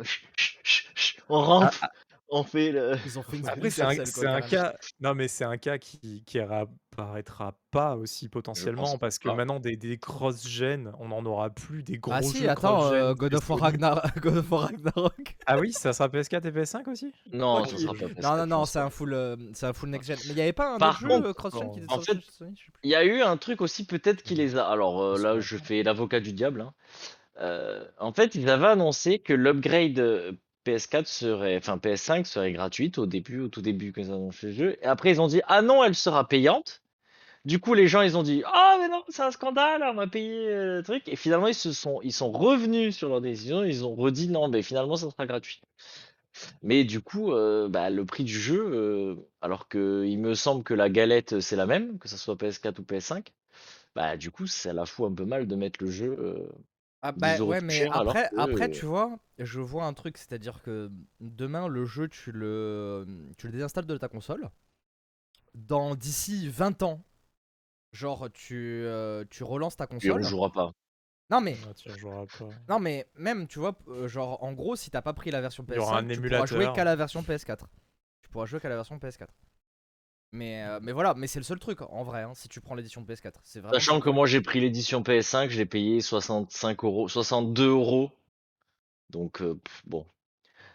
on 1.31 1.41
rentre, 1.41 1.87
on 2.31 2.43
fait 2.43 2.73
le. 2.73 2.95
Ils 3.07 3.19
ont 3.19 3.23
fait 3.23 3.37
une 3.39 3.49
Après, 3.49 3.71
c'est 3.71 3.83
un, 3.83 3.95
quoi, 4.41 4.41
cas. 4.43 4.75
Non, 5.01 5.15
mais 5.15 5.29
c'est 5.29 5.45
un 5.45 5.57
cas 5.59 5.79
qui, 5.79 6.23
qui 6.25 6.41
réapparaîtra 6.41 7.55
pas 7.71 7.97
aussi 7.97 8.29
potentiellement 8.29 8.99
parce 8.99 9.19
que 9.19 9.29
pas. 9.29 9.35
maintenant 9.35 9.61
des, 9.61 9.77
des 9.77 9.99
cross-gen, 9.99 10.93
on 10.99 11.09
n'en 11.09 11.25
aura 11.27 11.51
plus 11.51 11.83
des 11.83 11.99
gros 11.99 12.13
Ah 12.15 12.23
si, 12.23 12.39
jeux 12.39 12.49
attends, 12.49 12.93
euh, 12.93 13.15
God, 13.15 13.35
of 13.35 13.49
War 13.51 13.59
disponibles. 13.71 13.85
Ragnar- 13.95 14.21
God 14.21 14.37
of 14.39 14.51
War 14.51 14.61
Ragnarok. 14.63 15.37
Ah 15.47 15.59
oui, 15.59 15.73
ça 15.73 15.93
sera 15.93 16.09
PS4 16.09 16.47
et 16.47 16.51
PS5 16.51 16.89
aussi? 16.91 17.13
Non, 17.33 17.65
ça 17.65 17.77
sera 17.77 17.93
pas 17.95 17.99
Non, 18.01 18.09
PS4, 18.09 18.37
non, 18.39 18.47
non, 18.47 18.57
pense 18.61 18.71
c'est 18.71 18.79
pas. 18.79 18.85
un 18.87 18.91
full, 18.91 19.13
euh, 19.15 19.37
c'est 19.53 19.67
un 19.67 19.73
full 19.73 19.91
next 19.91 20.09
gen. 20.09 20.19
Mais 20.27 20.33
il 20.33 20.39
y 20.39 20.43
avait 20.43 20.53
pas 20.53 20.75
un 20.75 20.79
Par 20.79 20.91
autre 20.91 21.01
jeu 21.01 21.09
contre, 21.09 21.27
euh, 21.29 21.33
cross-gen 21.35 21.73
qui 21.73 21.79
était 21.81 21.93
en 21.93 22.01
sorti 22.01 22.21
fait. 22.39 22.47
Il 22.85 22.91
y 22.91 22.95
a 22.95 23.05
eu 23.05 23.21
un 23.23 23.37
truc 23.37 23.61
aussi, 23.61 23.85
peut-être 23.87 24.23
qu'il 24.23 24.39
les 24.39 24.57
a. 24.57 24.65
Alors 24.67 25.03
euh, 25.03 25.19
là, 25.19 25.41
je 25.41 25.57
fais 25.57 25.83
l'avocat 25.83 26.21
du 26.21 26.33
diable. 26.33 26.63
hein. 26.63 26.73
Euh, 27.41 27.85
en 27.99 28.13
fait, 28.13 28.37
ils 28.37 28.49
avaient 28.49 28.69
annoncé 28.69 29.19
que 29.19 29.33
l'upgrade 29.33 29.99
euh, 29.99 30.33
PS4 30.65 31.07
serait, 31.07 31.57
enfin 31.57 31.77
PS5 31.77 32.25
serait 32.25 32.53
gratuite 32.53 32.99
au 32.99 33.07
début, 33.07 33.41
au 33.41 33.49
tout 33.49 33.63
début 33.63 33.93
ils 33.97 34.11
ont 34.11 34.15
annoncé 34.15 34.49
le 34.49 34.53
jeu. 34.53 34.77
Et 34.83 34.87
après, 34.87 35.11
ils 35.11 35.21
ont 35.21 35.27
dit 35.27 35.43
ah 35.47 35.63
non, 35.63 35.85
elle 35.85 35.95
sera 35.95 36.27
payante. 36.29 36.83
Du 37.45 37.59
coup, 37.61 37.75
les 37.75 37.89
gens, 37.89 38.01
ils 38.01 38.17
ont 38.17 38.23
dit 38.23 38.43
ah 38.47 38.77
mais 38.81 38.89
non, 38.89 39.05
c'est 39.09 39.23
un 39.23 39.31
scandale, 39.31 39.83
on 39.85 39.95
va 39.95 40.07
payer 40.07 40.49
euh, 40.49 40.77
le 40.79 40.83
truc. 40.83 41.09
Et 41.09 41.17
finalement, 41.17 41.49
ils 41.49 41.55
se 41.55 41.73
sont, 41.73 42.01
ils 42.03 42.13
sont 42.13 42.33
revenus 42.33 42.97
sur 42.97 43.09
leur 43.09 43.21
décision. 43.21 43.65
Ils 43.65 43.85
ont 43.85 43.95
redit 43.95 44.29
non, 44.29 44.49
mais 44.49 44.63
finalement, 44.63 44.97
ça 44.97 45.11
sera 45.11 45.27
gratuit. 45.27 45.61
Mais 46.63 46.85
du 46.85 47.01
coup, 47.01 47.33
euh, 47.33 47.69
bah, 47.69 47.91
le 47.91 48.05
prix 48.05 48.25
du 48.25 48.39
jeu, 48.39 48.61
euh, 48.73 49.17
alors 49.41 49.69
que 49.69 50.05
il 50.07 50.19
me 50.19 50.35
semble 50.35 50.65
que 50.65 50.75
la 50.75 50.89
galette 50.91 51.41
c'est 51.41 51.57
la 51.57 51.67
même, 51.67 51.99
que 51.99 52.09
ce 52.09 52.17
soit 52.17 52.35
PS4 52.37 52.81
ou 52.81 52.83
PS5, 52.83 53.29
bah 53.95 54.17
du 54.17 54.31
coup, 54.31 54.47
ça 54.47 54.73
la 54.73 54.87
fout 54.87 55.11
un 55.11 55.15
peu 55.15 55.25
mal 55.25 55.47
de 55.47 55.57
mettre 55.57 55.83
le 55.85 55.91
jeu 55.91 56.49
Ah 57.07 57.13
10 57.13 57.19
bah 57.21 57.39
ouais, 57.41 57.61
mais 57.61 57.87
après, 57.93 58.31
que 58.31 58.41
après, 58.41 58.69
euh, 58.71 58.73
tu 58.73 58.87
vois, 58.87 59.19
je 59.37 59.61
vois 59.61 59.85
un 59.85 59.93
truc, 59.93 60.17
c'est-à-dire 60.17 60.63
que 60.63 60.91
demain, 61.21 61.69
le 61.69 61.85
jeu, 61.85 62.09
tu 62.09 62.33
le, 62.33 63.05
tu 63.37 63.47
le 63.47 63.53
désinstalles 63.53 63.85
de 63.85 63.99
ta 63.99 64.09
console. 64.09 64.49
Dans 65.53 65.95
d'ici 65.97 66.49
20 66.49 66.83
ans, 66.83 67.05
genre, 67.93 68.31
tu, 68.33 68.57
euh, 68.87 69.23
tu 69.29 69.45
relances 69.45 69.77
ta 69.77 69.87
tu 69.87 69.97
y 69.97 69.99
console. 69.99 70.23
rejoueras 70.23 70.49
pas. 70.49 70.73
Non 71.31 71.43
mais, 71.43 71.59
tu 71.77 71.91
pas. 71.91 72.27
non 72.71 72.79
mais 72.79 73.07
même, 73.17 73.49
tu 73.49 73.59
vois, 73.59 73.77
euh, 73.89 74.09
genre, 74.09 74.43
en 74.43 74.55
gros, 74.55 74.75
si 74.75 74.91
t'as 74.91 75.03
pas 75.03 75.13
pris 75.13 75.31
la 75.31 75.43
version 75.43 75.63
Il 75.69 75.75
y 75.75 75.79
aura 75.79 75.99
un 75.99 76.07
PS5, 76.07 76.15
tu 76.15 76.29
pourras 76.31 76.47
jouer 76.47 76.73
qu'à 76.73 76.85
la 76.85 76.97
version 76.97 77.21
PS4. 77.21 77.67
Tu 78.23 78.31
pourras 78.31 78.47
jouer 78.47 78.61
qu'à 78.61 78.71
la 78.71 78.77
version 78.77 78.97
PS4. 78.97 79.27
Mais, 80.35 80.65
euh, 80.65 80.81
mais 80.83 80.91
voilà, 80.91 81.15
mais 81.15 81.29
c'est 81.29 81.39
le 81.39 81.45
seul 81.45 81.61
truc 81.61 81.81
en 81.83 82.03
vrai, 82.03 82.23
hein, 82.23 82.33
si 82.35 82.49
tu 82.49 82.61
prends 82.61 82.75
l'édition 82.75 83.03
PS4. 83.05 83.35
C'est 83.45 83.61
vraiment. 83.61 83.73
Sachant 83.73 84.01
que 84.01 84.11
moi 84.11 84.27
j'ai 84.27 84.41
pris 84.41 84.59
l'édition 84.61 85.01
PS5, 85.01 85.49
je 85.49 85.59
l'ai 85.59 85.65
payé 85.65 86.01
65 86.01 86.83
euros, 86.83 87.09
62 87.09 87.69
euros. 87.69 88.11
Donc 89.11 89.41
euh, 89.43 89.61
bon, 89.87 90.05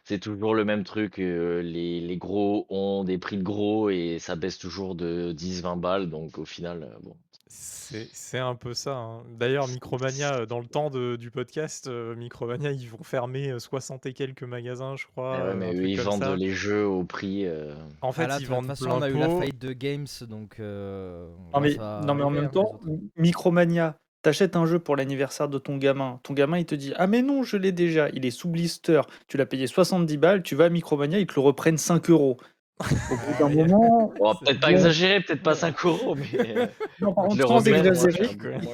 c'est 0.06 0.20
toujours 0.20 0.56
le 0.56 0.64
même 0.64 0.86
truc. 0.86 1.20
euh, 1.20 1.62
les, 1.62 2.00
les 2.00 2.18
gros 2.18 2.68
ont 2.70 3.04
des 3.04 3.18
prix 3.18 3.36
de 3.38 3.44
gros 3.44 3.90
et 3.90 4.18
ça 4.20 4.38
baisse 4.38 4.58
toujours 4.58 4.96
de 4.96 5.34
10-20 5.34 5.78
balles. 5.78 6.10
Donc 6.10 6.38
au 6.38 6.46
final, 6.46 6.84
euh, 6.84 6.98
bon. 7.04 7.18
C'est 7.52 8.38
un 8.38 8.54
peu 8.56 8.74
ça. 8.76 8.96
hein. 8.96 9.24
D'ailleurs, 9.40 9.68
Micromania, 9.68 10.42
euh, 10.42 10.46
dans 10.46 10.60
le 10.60 10.68
temps 10.68 10.92
de- 10.92 11.16
du 11.16 11.32
podcast, 11.32 11.88
euh, 11.88 12.16
Micromania, 12.16 12.72
ils 12.72 12.88
vont 12.88 13.04
fermer 13.04 13.50
euh, 13.52 13.60
60 13.60 14.06
et 14.06 14.14
quelques 14.14 14.44
magasins, 14.44 14.96
je 14.96 15.08
crois. 15.08 15.36
Eh 15.38 15.42
ouais, 15.42 15.48
euh, 15.50 15.56
mais 15.56 15.66
un 15.66 15.72
eux, 15.72 15.76
truc 15.76 15.88
ils 15.90 15.96
comme 15.98 16.06
vendent 16.06 16.24
ça. 16.24 16.36
les 16.36 16.52
jeux 16.52 16.86
au 16.86 17.04
prix. 17.04 17.46
euh, 17.48 17.74
En 18.02 18.10
Ah 18.10 18.14
fait, 18.14 18.28
là, 18.28 18.38
ils 18.40 18.46
toute 18.46 18.50
vendent 18.54 18.68
façon, 18.68 18.86
plein 18.86 18.96
on 18.98 19.02
a 19.02 19.10
eu 19.10 19.18
la 19.18 19.28
pot. 19.28 19.40
faillite 19.40 19.60
de 19.60 19.74
Games, 19.74 20.08
donc. 20.30 20.58
euh, 20.60 21.28
Non 21.54 21.60
mais, 21.60 21.72
ça 21.72 21.78
va 21.80 22.02
non 22.06 22.14
mais 22.14 22.22
en 22.24 22.28
arriver, 22.28 22.42
même 22.42 22.46
hein, 22.46 22.52
les 22.54 22.62
temps, 22.62 22.74
autres. 22.76 23.00
Micromania, 23.18 23.98
t'achètes 24.22 24.56
un 24.56 24.68
jeu 24.68 24.78
pour 24.78 24.96
l'anniversaire 24.96 25.50
de 25.50 25.58
ton 25.58 25.78
gamin. 25.78 26.20
Ton 26.22 26.34
gamin, 26.36 26.60
il 26.60 26.66
te 26.66 26.76
dit 26.76 26.94
Ah, 26.96 27.08
mais 27.08 27.24
non, 27.24 27.42
je 27.42 27.58
l'ai 27.58 27.72
déjà, 27.72 28.10
il 28.14 28.24
est 28.26 28.32
sous 28.32 28.50
blister. 28.50 29.02
Tu 29.28 29.38
l'as 29.38 29.48
payé 29.48 29.66
70 29.66 30.18
balles, 30.18 30.44
tu 30.44 30.56
vas 30.56 30.66
à 30.66 30.70
Micromania, 30.70 31.18
ils 31.20 31.26
te 31.28 31.34
le 31.36 31.42
reprennent 31.42 31.78
5 31.80 32.12
euros. 32.12 32.38
Au 32.80 33.16
bout 33.16 33.38
d'un 33.40 33.46
Ouais. 33.48 33.68
moment, 33.68 34.14
Bon, 34.18 34.34
C'est 34.34 34.46
peut-être 34.46 34.60
pas 34.62 34.72
exagéré, 34.72 35.22
peut-être 35.22 35.44
pas 35.44 35.56
5 35.56 35.84
euros, 35.86 36.16
mais 36.16 36.70
non, 37.02 37.14
par 37.14 37.26
contre, 37.26 37.48
sans 37.48 37.68
exagérer, 37.68 38.26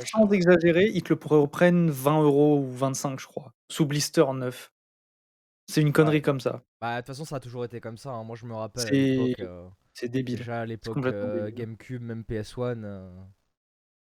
sans 0.05 0.31
exagérer, 0.31 0.91
ils 0.93 1.01
te 1.03 1.13
le 1.13 1.19
reprennent 1.23 1.89
20 1.89 2.21
euros 2.21 2.59
ou 2.59 2.71
25, 2.71 3.19
je 3.19 3.27
crois. 3.27 3.53
Sous 3.71 3.85
blister 3.85 4.25
neuf. 4.33 4.71
C'est 5.67 5.81
une 5.81 5.91
connerie 5.93 6.17
Ouais. 6.17 6.21
comme 6.21 6.39
ça. 6.39 6.61
Bah, 6.79 6.95
de 6.95 6.99
toute 7.01 7.07
façon, 7.07 7.25
ça 7.25 7.37
a 7.37 7.39
toujours 7.39 7.65
été 7.65 7.79
comme 7.79 7.97
ça. 7.97 8.11
hein. 8.11 8.23
Moi, 8.23 8.35
je 8.35 8.45
me 8.45 8.53
rappelle 8.53 8.85
C'est 8.87 9.35
euh, 9.41 9.67
c'est 9.93 10.09
débile. 10.09 10.37
déjà 10.37 10.61
à 10.61 10.65
l'époque 10.65 10.93
complètement 10.93 11.29
euh. 11.29 11.49
GameCube, 11.49 12.03
même 12.03 12.23
PS1. 12.23 12.83
euh, 12.83 13.09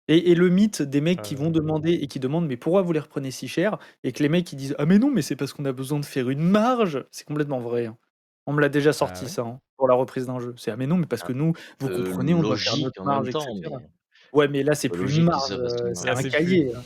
Et, 0.07 0.31
et 0.31 0.35
le 0.35 0.49
mythe 0.49 0.83
des 0.83 1.01
mecs 1.01 1.23
qui 1.23 1.33
vont 1.33 1.49
demander 1.49 1.93
et 1.93 2.07
qui 2.07 2.19
demandent 2.19 2.45
mais 2.47 2.57
pourquoi 2.57 2.83
vous 2.83 2.93
les 2.93 2.99
reprenez 2.99 3.31
si 3.31 3.47
cher? 3.47 3.79
Et 4.03 4.11
que 4.11 4.21
les 4.21 4.29
mecs 4.29 4.45
qui 4.45 4.55
disent 4.55 4.75
ah 4.77 4.85
mais 4.85 4.99
non 4.99 5.09
mais 5.09 5.23
c'est 5.23 5.35
parce 5.35 5.53
qu'on 5.53 5.65
a 5.65 5.71
besoin 5.73 5.99
de 5.99 6.05
faire 6.05 6.29
une 6.29 6.41
marge 6.43 7.03
c'est 7.11 7.25
complètement 7.25 7.59
vrai 7.59 7.87
hein. 7.87 7.97
on 8.45 8.53
me 8.53 8.61
l'a 8.61 8.69
déjà 8.69 8.93
sorti 8.93 9.25
ouais. 9.25 9.31
ça 9.31 9.41
hein, 9.43 9.59
pour 9.77 9.87
la 9.87 9.93
reprise 9.95 10.25
d'un 10.25 10.39
jeu 10.39 10.53
c'est 10.57 10.71
ah 10.71 10.75
mais 10.77 10.87
non 10.87 10.97
mais 10.97 11.05
parce 11.05 11.23
que 11.23 11.33
nous 11.33 11.53
vous 11.79 11.87
Euh, 11.87 12.03
comprenez 12.03 12.33
on 12.33 12.41
doit 12.41 12.57
faire 12.57 12.73
logique 12.73 12.85
notre 12.85 13.03
marge 13.03 13.29
temps, 13.31 13.41
etc 13.57 13.75
mais 13.79 13.87
ouais 14.33 14.47
mais 14.47 14.63
là 14.63 14.75
c'est 14.75 14.89
plus 14.89 15.17
une 15.17 15.25
marge 15.25 15.51
euh, 15.51 15.93
c'est 15.93 16.09
un 16.09 16.21
cahier 16.23 16.65
plus. 16.65 16.73
là. 16.73 16.83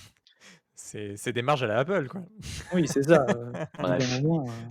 C'est 0.76 1.16
c'est 1.16 1.32
des 1.34 1.42
marges 1.42 1.64
à 1.64 1.68
la 1.68 1.80
Apple, 1.80 2.08
quoi. 2.08 2.22
oui 2.74 2.88
c'est 2.88 3.04
ça 3.04 3.26
euh, 3.30 4.00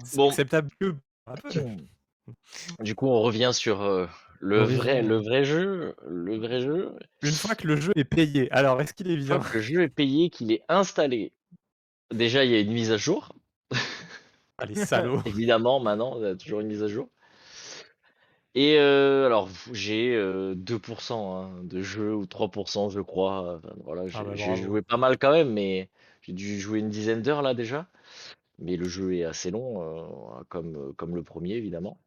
C'est 0.05 0.17
Bon, 0.17 0.29
acceptable 0.29 0.69
que 0.81 0.95
Apple. 1.27 1.49
du 2.81 2.95
coup, 2.95 3.07
on 3.09 3.21
revient 3.23 3.50
sur 3.53 3.83
euh, 3.83 4.07
le 4.41 4.62
vrai, 4.62 5.03
le 5.03 5.17
vrai 5.17 5.45
jeu, 5.45 5.95
le 6.07 6.37
vrai 6.37 6.61
jeu. 6.61 6.93
Une 7.23 7.33
fois 7.33 7.55
que 7.55 7.67
le 7.67 7.77
jeu 7.81 7.93
est 7.97 8.05
payé, 8.05 8.50
alors 8.53 8.81
est-ce 8.81 8.93
qu'il 8.95 9.11
est 9.11 9.15
Une 9.15 9.25
fois 9.25 9.39
bien 9.39 9.49
que 9.49 9.57
le 9.57 9.62
jeu 9.62 9.83
est 9.83 9.89
payé, 9.89 10.31
qu'il 10.31 10.53
est 10.53 10.62
installé, 10.69 11.33
déjà 12.12 12.45
il 12.45 12.50
y 12.50 12.55
a 12.55 12.61
une 12.61 12.73
mise 12.73 12.93
à 12.93 12.97
jour. 12.97 13.33
Ah, 14.59 14.67
les 14.67 14.75
salauds. 14.87 15.23
Évidemment, 15.25 15.81
maintenant, 15.81 16.17
il 16.19 16.23
y 16.23 16.27
a 16.27 16.35
toujours 16.37 16.61
une 16.61 16.69
mise 16.69 16.83
à 16.83 16.89
jour. 16.89 17.09
Et 18.54 18.78
euh, 18.78 19.26
alors, 19.26 19.49
j'ai 19.73 20.14
euh, 20.16 20.54
2% 20.57 21.37
hein, 21.37 21.62
de 21.64 21.83
jeu 21.83 22.14
ou 22.14 22.26
3%, 22.26 22.90
je 22.90 23.00
crois. 23.00 23.57
Enfin, 23.57 23.75
voilà, 23.85 24.07
Ah 24.12 24.25
j'ai 24.25 24.25
bah 24.25 24.35
j'ai 24.37 24.57
bravo. 24.57 24.62
joué 24.62 24.83
pas 24.83 24.97
mal 24.97 25.19
quand 25.19 25.33
même, 25.33 25.52
mais 25.52 25.88
j'ai 26.23 26.33
dû 26.33 26.59
jouer 26.61 26.80
une 26.80 26.90
dizaine 26.90 27.23
d'heures 27.23 27.42
là 27.42 27.54
déjà. 27.54 27.87
Mais 28.59 28.76
le 28.76 28.87
jeu 28.88 29.14
est 29.16 29.25
assez 29.25 29.50
long, 29.50 29.83
euh, 30.40 30.45
comme, 30.49 30.76
euh, 30.76 30.92
comme 30.95 31.14
le 31.16 31.23
premier 31.23 31.54
évidemment. 31.54 32.00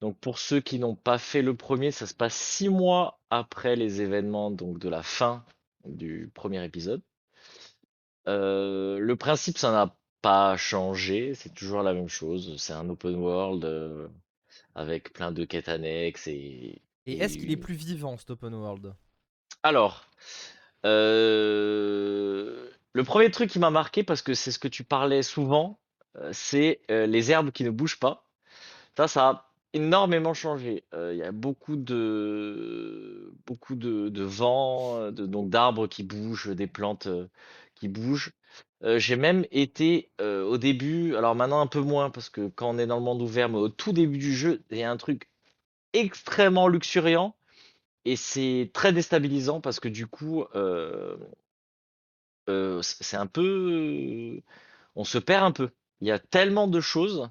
Donc 0.00 0.18
pour 0.20 0.38
ceux 0.38 0.60
qui 0.60 0.78
n'ont 0.78 0.96
pas 0.96 1.18
fait 1.18 1.42
le 1.42 1.56
premier, 1.56 1.90
ça 1.92 2.06
se 2.06 2.14
passe 2.14 2.34
six 2.36 2.68
mois 2.70 3.20
après 3.30 3.76
les 3.76 4.02
événements 4.02 4.50
donc 4.50 4.78
de 4.78 4.88
la 4.88 5.02
fin 5.02 5.44
du 5.86 6.30
premier 6.34 6.64
épisode. 6.64 7.02
Euh, 8.28 8.98
le 8.98 9.16
principe, 9.16 9.58
ça 9.58 9.70
n'a 9.72 9.96
pas 10.22 10.56
changé, 10.56 11.34
c'est 11.34 11.54
toujours 11.54 11.82
la 11.82 11.94
même 11.94 12.08
chose. 12.08 12.56
C'est 12.58 12.72
un 12.72 12.88
open 12.88 13.16
world 13.16 13.64
euh, 13.64 14.08
avec 14.76 15.12
plein 15.12 15.32
de 15.32 15.44
quêtes 15.44 15.68
annexes 15.68 16.28
et, 16.28 16.82
Et 17.06 17.14
et 17.14 17.18
est-ce 17.18 17.38
qu'il 17.38 17.50
est 17.50 17.56
plus 17.56 17.74
vivant, 17.74 18.16
cet 18.18 18.30
open 18.30 18.54
world? 18.54 18.94
Alors, 19.62 20.04
euh, 20.84 22.68
le 22.92 23.04
premier 23.04 23.30
truc 23.30 23.50
qui 23.50 23.58
m'a 23.58 23.70
marqué, 23.70 24.04
parce 24.04 24.22
que 24.22 24.34
c'est 24.34 24.52
ce 24.52 24.58
que 24.58 24.68
tu 24.68 24.84
parlais 24.84 25.22
souvent, 25.22 25.78
euh, 26.16 26.30
c'est 26.32 26.80
euh, 26.90 27.06
les 27.06 27.30
herbes 27.30 27.50
qui 27.52 27.64
ne 27.64 27.70
bougent 27.70 27.98
pas. 27.98 28.28
Ça, 28.96 29.08
ça 29.08 29.28
a 29.28 29.50
énormément 29.72 30.34
changé. 30.34 30.84
Euh, 30.94 31.12
Il 31.14 31.18
y 31.18 31.22
a 31.22 31.32
beaucoup 31.32 31.76
de, 31.76 33.32
beaucoup 33.46 33.76
de, 33.76 34.08
de 34.08 34.22
vent, 34.22 35.10
de, 35.10 35.26
donc 35.26 35.48
d'arbres 35.48 35.86
qui 35.86 36.02
bougent, 36.02 36.54
des 36.54 36.66
plantes 36.66 37.06
euh, 37.06 37.26
qui 37.74 37.88
bougent. 37.88 38.32
Euh, 38.82 38.98
j'ai 38.98 39.16
même 39.16 39.46
été 39.50 40.10
euh, 40.20 40.44
au 40.44 40.58
début, 40.58 41.16
alors 41.16 41.34
maintenant 41.34 41.60
un 41.60 41.66
peu 41.66 41.80
moins 41.80 42.10
parce 42.10 42.28
que 42.28 42.48
quand 42.48 42.70
on 42.70 42.78
est 42.78 42.86
dans 42.86 42.96
le 42.96 43.02
monde 43.02 43.22
ouvert, 43.22 43.48
mais 43.48 43.58
au 43.58 43.68
tout 43.68 43.92
début 43.92 44.18
du 44.18 44.34
jeu, 44.34 44.62
il 44.70 44.78
y 44.78 44.82
a 44.82 44.90
un 44.90 44.96
truc 44.98 45.28
extrêmement 45.94 46.68
luxuriant 46.68 47.34
et 48.04 48.16
c'est 48.16 48.70
très 48.74 48.92
déstabilisant 48.92 49.60
parce 49.60 49.80
que 49.80 49.88
du 49.88 50.06
coup, 50.06 50.44
euh, 50.54 51.16
c'est 52.82 53.16
un 53.16 53.26
peu, 53.26 54.40
on 54.94 55.04
se 55.04 55.18
perd 55.18 55.44
un 55.44 55.52
peu. 55.52 55.70
Il 56.00 56.08
y 56.08 56.12
a 56.12 56.18
tellement 56.18 56.68
de 56.68 56.80
choses 56.80 57.30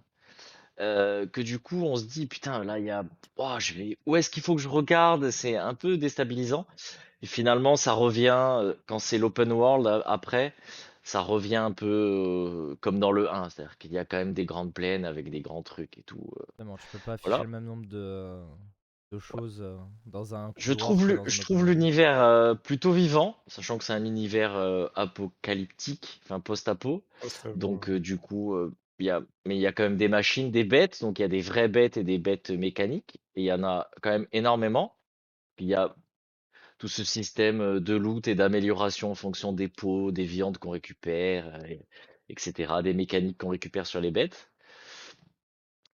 que 0.77 1.41
du 1.41 1.59
coup, 1.59 1.83
on 1.83 1.95
se 1.95 2.03
dit 2.03 2.25
putain, 2.25 2.63
là 2.63 2.79
il 2.79 2.85
y 2.85 2.89
a, 2.89 3.05
oh, 3.37 3.55
je 3.59 3.73
vais, 3.75 3.97
où 4.05 4.15
est-ce 4.15 4.29
qu'il 4.29 4.43
faut 4.43 4.55
que 4.55 4.61
je 4.61 4.67
regarde? 4.67 5.29
C'est 5.29 5.55
un 5.55 5.73
peu 5.75 5.97
déstabilisant. 5.97 6.65
Et 7.21 7.27
finalement, 7.27 7.75
ça 7.77 7.93
revient 7.93 8.73
quand 8.87 8.99
c'est 8.99 9.17
l'open 9.17 9.51
world 9.51 10.03
après. 10.05 10.53
Ça 11.05 11.21
revient 11.21 11.55
un 11.55 11.71
peu 11.71 11.85
euh, 12.71 12.75
comme 12.81 12.99
dans 12.99 13.11
le 13.13 13.31
1, 13.31 13.49
c'est-à-dire 13.49 13.77
qu'il 13.77 13.93
y 13.93 13.97
a 13.97 14.05
quand 14.05 14.17
même 14.17 14.33
des 14.33 14.45
grandes 14.45 14.73
plaines 14.73 15.05
avec 15.05 15.29
des 15.29 15.41
grands 15.41 15.63
trucs 15.63 15.97
et 15.97 16.03
tout. 16.03 16.31
Exactement, 16.41 16.77
tu 16.77 16.87
peux 16.87 16.99
pas 16.99 17.13
afficher 17.13 17.29
Voilà. 17.29 17.43
le 17.43 17.49
même 17.49 17.65
nombre 17.65 17.85
de, 17.85 18.43
de 19.11 19.19
choses 19.19 19.63
dans 20.05 20.35
un 20.35 20.53
Je 20.57 20.73
trouve, 20.73 21.07
le- 21.07 21.21
je 21.25 21.41
l'univers 21.53 22.21
euh, 22.21 22.55
plutôt 22.55 22.91
vivant, 22.91 23.37
sachant 23.47 23.77
que 23.77 23.83
c'est 23.83 23.93
un 23.93 24.03
univers 24.05 24.55
euh, 24.55 24.87
apocalyptique, 24.95 26.21
enfin 26.23 26.39
post-apo. 26.39 27.03
Oh. 27.23 27.29
Donc 27.55 27.89
du 27.89 28.17
coup, 28.17 28.55
il 28.99 29.05
y 29.05 29.09
a, 29.09 29.21
mais 29.45 29.55
il 29.57 29.61
y 29.61 29.67
a 29.67 29.71
quand 29.73 29.83
même 29.83 29.97
des 29.97 30.07
machines, 30.07 30.51
des 30.51 30.63
bêtes, 30.63 31.01
donc 31.01 31.19
il 31.19 31.21
y 31.21 31.25
a 31.25 31.27
des 31.29 31.41
vraies 31.41 31.67
bêtes 31.67 31.97
et 31.97 32.03
des 32.03 32.17
bêtes 32.17 32.51
mécaniques, 32.51 33.19
et 33.35 33.41
il 33.41 33.45
y 33.45 33.51
en 33.53 33.63
a 33.63 33.89
quand 34.01 34.09
même 34.11 34.27
énormément. 34.31 34.95
Il 35.59 35.67
y 35.67 35.75
a 35.75 35.95
tout 36.77 36.87
ce 36.87 37.03
système 37.03 37.79
de 37.79 37.95
loot 37.95 38.27
et 38.27 38.35
d'amélioration 38.35 39.11
en 39.11 39.15
fonction 39.15 39.53
des 39.53 39.67
peaux, 39.67 40.11
des 40.11 40.25
viandes 40.25 40.57
qu'on 40.57 40.71
récupère, 40.71 41.47
euh, 41.47 41.65
et- 41.67 41.85
etc., 42.29 42.73
des 42.83 42.93
mécaniques 42.93 43.37
qu'on 43.37 43.49
récupère 43.49 43.85
sur 43.85 44.01
les 44.01 44.11
bêtes. 44.11 44.51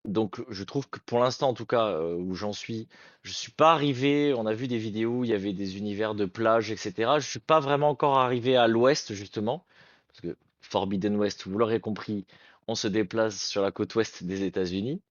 Donc 0.06 0.42
je 0.50 0.64
trouve 0.64 0.90
que 0.90 1.00
pour 1.06 1.20
l'instant, 1.20 1.50
en 1.50 1.54
tout 1.54 1.66
cas, 1.66 1.88
euh, 1.88 2.16
où 2.16 2.34
j'en 2.34 2.54
suis, 2.54 2.88
je 3.24 3.34
suis 3.34 3.52
pas 3.52 3.74
arrivé. 3.74 4.34
On 4.34 4.46
a 4.46 4.54
vu 4.54 4.68
des 4.68 4.78
vidéos 4.78 5.20
où 5.20 5.24
il 5.26 5.32
y 5.32 5.34
avait 5.34 5.54
des 5.54 5.78
univers 5.78 6.16
de 6.16 6.26
plage, 6.26 6.72
etc. 6.72 7.20
Je 7.20 7.28
suis 7.28 7.40
pas 7.40 7.60
vraiment 7.60 7.90
encore 7.90 8.18
arrivé 8.18 8.56
à 8.56 8.68
l'ouest, 8.68 9.14
justement, 9.14 9.66
parce 10.08 10.22
que 10.22 10.38
Forbidden 10.62 11.18
West, 11.18 11.46
vous 11.46 11.58
l'aurez 11.58 11.82
compris, 11.82 12.26
on 12.68 12.76
se 12.76 12.88
déplace 12.88 13.42
sur 13.50 13.62
la 13.62 13.72
côte 13.72 13.96
ouest 13.96 14.24
des 14.24 14.44
États-Unis. 14.44 15.02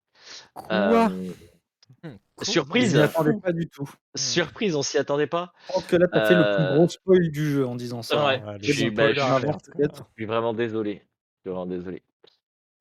Quoi? 0.55 1.11
Euh, 1.11 1.31
Hmm, 2.03 2.17
Je 2.39 2.45
surprise, 2.45 2.97
attendais 2.99 3.35
pas 3.35 3.53
du 3.53 3.69
tout. 3.69 3.91
surprise, 4.15 4.77
on 4.77 4.83
s'y 4.83 4.99
attendait 4.99 5.27
pas. 5.27 5.53
Je 5.69 5.73
pense 5.75 5.87
que 5.87 5.97
là, 5.97 6.07
t'as 6.13 6.21
fait 6.21 6.35
le 6.35 6.45
plus 6.45 6.65
Euh, 6.65 6.67
gros 6.67 6.89
spoil 6.89 7.31
du 7.31 7.51
jeu 7.51 7.67
en 7.67 7.77
disant 7.77 8.03
ça. 8.03 8.17
Ouais, 8.27 8.43
je 8.63 8.73
suis, 8.73 8.91
spoilers 8.91 8.91
bah, 8.91 9.13
je 9.15 9.19
suis- 9.21 9.33
peut-être. 9.65 10.05
je 10.17 10.23
suis 10.23 10.27
vraiment 10.27 10.55
désolé. 10.55 11.03
Je 11.45 11.51
suis 11.51 11.51
vraiment 11.51 11.67
désolé. 11.67 12.03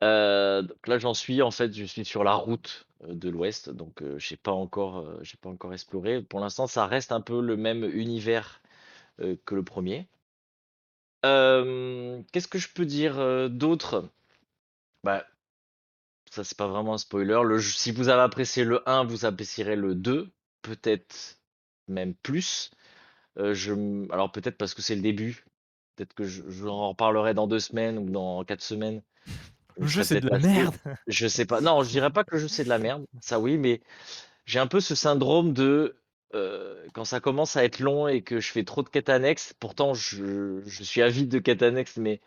Euh, 0.03 0.61
donc 0.63 0.87
là, 0.87 0.99
j'en 0.99 1.13
suis 1.15 1.41
en 1.41 1.51
fait, 1.51 1.73
je 1.73 1.85
suis 1.85 2.05
sur 2.05 2.23
la 2.23 2.35
route 2.35 2.87
euh, 3.03 3.13
de 3.15 3.29
l'Ouest, 3.29 3.69
donc 3.71 4.01
euh, 4.03 4.19
j'ai 4.19 4.37
pas 4.37 4.51
encore, 4.53 4.99
euh, 4.99 5.19
j'ai 5.23 5.37
pas 5.37 5.49
encore 5.49 5.73
exploré. 5.73 6.21
Pour 6.23 6.39
l'instant, 6.41 6.67
ça 6.67 6.87
reste 6.87 7.11
un 7.13 7.21
peu 7.21 7.41
le 7.41 7.57
même 7.57 7.83
univers 7.85 8.61
euh, 9.21 9.37
que 9.45 9.55
le 9.55 9.63
premier. 9.63 10.07
Euh, 11.25 12.21
qu'est-ce 12.31 12.47
que 12.47 12.57
je 12.59 12.69
peux 12.73 12.85
dire 12.85 13.19
euh, 13.19 13.49
d'autre? 13.49 14.09
Bah, 15.03 15.25
ça 16.35 16.43
c'est 16.43 16.57
pas 16.57 16.67
vraiment 16.67 16.93
un 16.95 16.97
spoiler. 16.97 17.39
Le, 17.43 17.61
si 17.61 17.91
vous 17.91 18.09
avez 18.09 18.21
apprécié 18.21 18.63
le 18.63 18.87
1, 18.89 19.05
vous 19.05 19.25
apprécierez 19.25 19.75
le 19.75 19.95
2, 19.95 20.31
peut-être 20.61 21.39
même 21.87 22.15
plus. 22.15 22.71
Euh, 23.39 23.53
je, 23.53 23.73
alors 24.11 24.31
peut-être 24.31 24.57
parce 24.57 24.73
que 24.73 24.81
c'est 24.81 24.95
le 24.95 25.01
début. 25.01 25.45
Peut-être 25.95 26.13
que 26.13 26.25
je, 26.25 26.43
je 26.49 26.65
en 26.67 26.89
reparlerai 26.89 27.33
dans 27.33 27.47
deux 27.47 27.59
semaines 27.59 27.97
ou 27.99 28.09
dans 28.09 28.43
quatre 28.45 28.61
semaines. 28.63 29.01
Le 29.77 29.87
Je 29.87 30.01
jeu, 30.01 30.03
c'est 30.03 30.19
de 30.19 30.27
la 30.29 30.37
assez- 30.37 30.47
merde. 30.47 30.75
Je 31.07 31.27
sais 31.27 31.45
pas. 31.45 31.61
Non, 31.61 31.83
je 31.83 31.89
dirais 31.89 32.11
pas 32.11 32.23
que 32.23 32.35
le 32.35 32.41
jeu 32.41 32.47
c'est 32.47 32.63
de 32.63 32.69
la 32.69 32.79
merde. 32.79 33.05
Ça 33.21 33.39
oui, 33.39 33.57
mais 33.57 33.81
j'ai 34.45 34.59
un 34.59 34.67
peu 34.67 34.79
ce 34.79 34.95
syndrome 34.95 35.53
de 35.53 35.97
euh, 36.33 36.85
quand 36.93 37.05
ça 37.05 37.19
commence 37.19 37.55
à 37.57 37.63
être 37.65 37.79
long 37.79 38.07
et 38.07 38.23
que 38.23 38.39
je 38.39 38.51
fais 38.51 38.63
trop 38.63 38.83
de 38.83 38.89
quêtes 38.89 39.09
annexes. 39.09 39.53
Pourtant, 39.59 39.93
je, 39.93 40.61
je 40.65 40.83
suis 40.83 41.01
avide 41.01 41.29
de 41.29 41.39
quêtes 41.39 41.63
annexes, 41.63 41.97
mais 41.97 42.21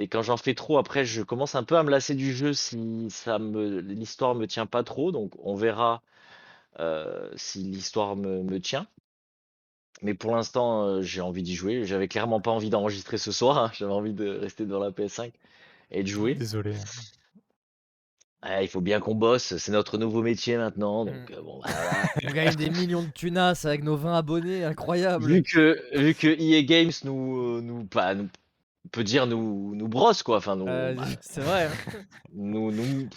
et 0.00 0.08
quand 0.08 0.22
j'en 0.22 0.36
fais 0.36 0.54
trop, 0.54 0.78
après, 0.78 1.04
je 1.04 1.22
commence 1.22 1.54
un 1.54 1.62
peu 1.62 1.76
à 1.76 1.82
me 1.82 1.90
lasser 1.90 2.14
du 2.14 2.32
jeu 2.34 2.52
si 2.54 3.06
ça 3.10 3.38
me 3.38 3.80
l'histoire 3.80 4.34
me 4.34 4.46
tient 4.46 4.66
pas 4.66 4.82
trop. 4.82 5.12
Donc, 5.12 5.32
on 5.44 5.54
verra 5.54 6.02
euh, 6.80 7.30
si 7.36 7.62
l'histoire 7.62 8.16
me, 8.16 8.42
me 8.42 8.58
tient. 8.60 8.86
Mais 10.02 10.14
pour 10.14 10.34
l'instant, 10.34 10.84
euh, 10.86 11.02
j'ai 11.02 11.20
envie 11.20 11.42
d'y 11.42 11.54
jouer. 11.54 11.84
J'avais 11.84 12.08
clairement 12.08 12.40
pas 12.40 12.50
envie 12.50 12.70
d'enregistrer 12.70 13.18
ce 13.18 13.30
soir. 13.32 13.58
hein. 13.58 13.70
J'avais 13.74 13.92
envie 13.92 14.14
de 14.14 14.28
rester 14.28 14.64
devant 14.64 14.80
la 14.80 14.90
PS5 14.90 15.32
et 15.90 16.02
de 16.02 16.08
jouer. 16.08 16.34
Désolé. 16.34 16.74
Ah, 18.42 18.62
il 18.62 18.68
faut 18.68 18.80
bien 18.80 19.00
qu'on 19.00 19.14
bosse. 19.14 19.56
C'est 19.58 19.72
notre 19.72 19.98
nouveau 19.98 20.22
métier 20.22 20.56
maintenant. 20.56 21.04
Donc, 21.04 21.14
Mm. 21.30 21.34
euh, 21.34 21.42
bon, 21.42 21.60
bah, 21.64 21.68
voilà. 21.74 22.08
On 22.24 22.32
gagne 22.32 22.56
des 22.56 22.70
millions 22.70 23.02
de 23.02 23.10
tunas 23.10 23.60
avec 23.66 23.84
nos 23.84 23.96
20 23.96 24.16
abonnés, 24.16 24.64
incroyable. 24.64 25.26
vu 25.26 25.42
que 25.42 25.78
vu 25.98 26.14
que 26.14 26.28
EA 26.28 26.62
Games 26.62 26.92
nous 27.04 27.56
euh, 27.56 27.60
nous 27.60 27.84
pas 27.84 28.14
nous 28.14 28.28
on 28.84 28.88
peut 28.88 29.04
dire 29.04 29.26
nous 29.26 29.74
nous 29.74 29.88
brosse 29.88 30.22
quoi. 30.22 30.38
Enfin 30.38 30.56
nous 30.56 30.66
Euh, 30.68 30.94
c'est 31.20 31.40
vrai. 31.42 31.66
hein. 31.66 31.98
nous 32.32 32.70
nous. 32.72 33.08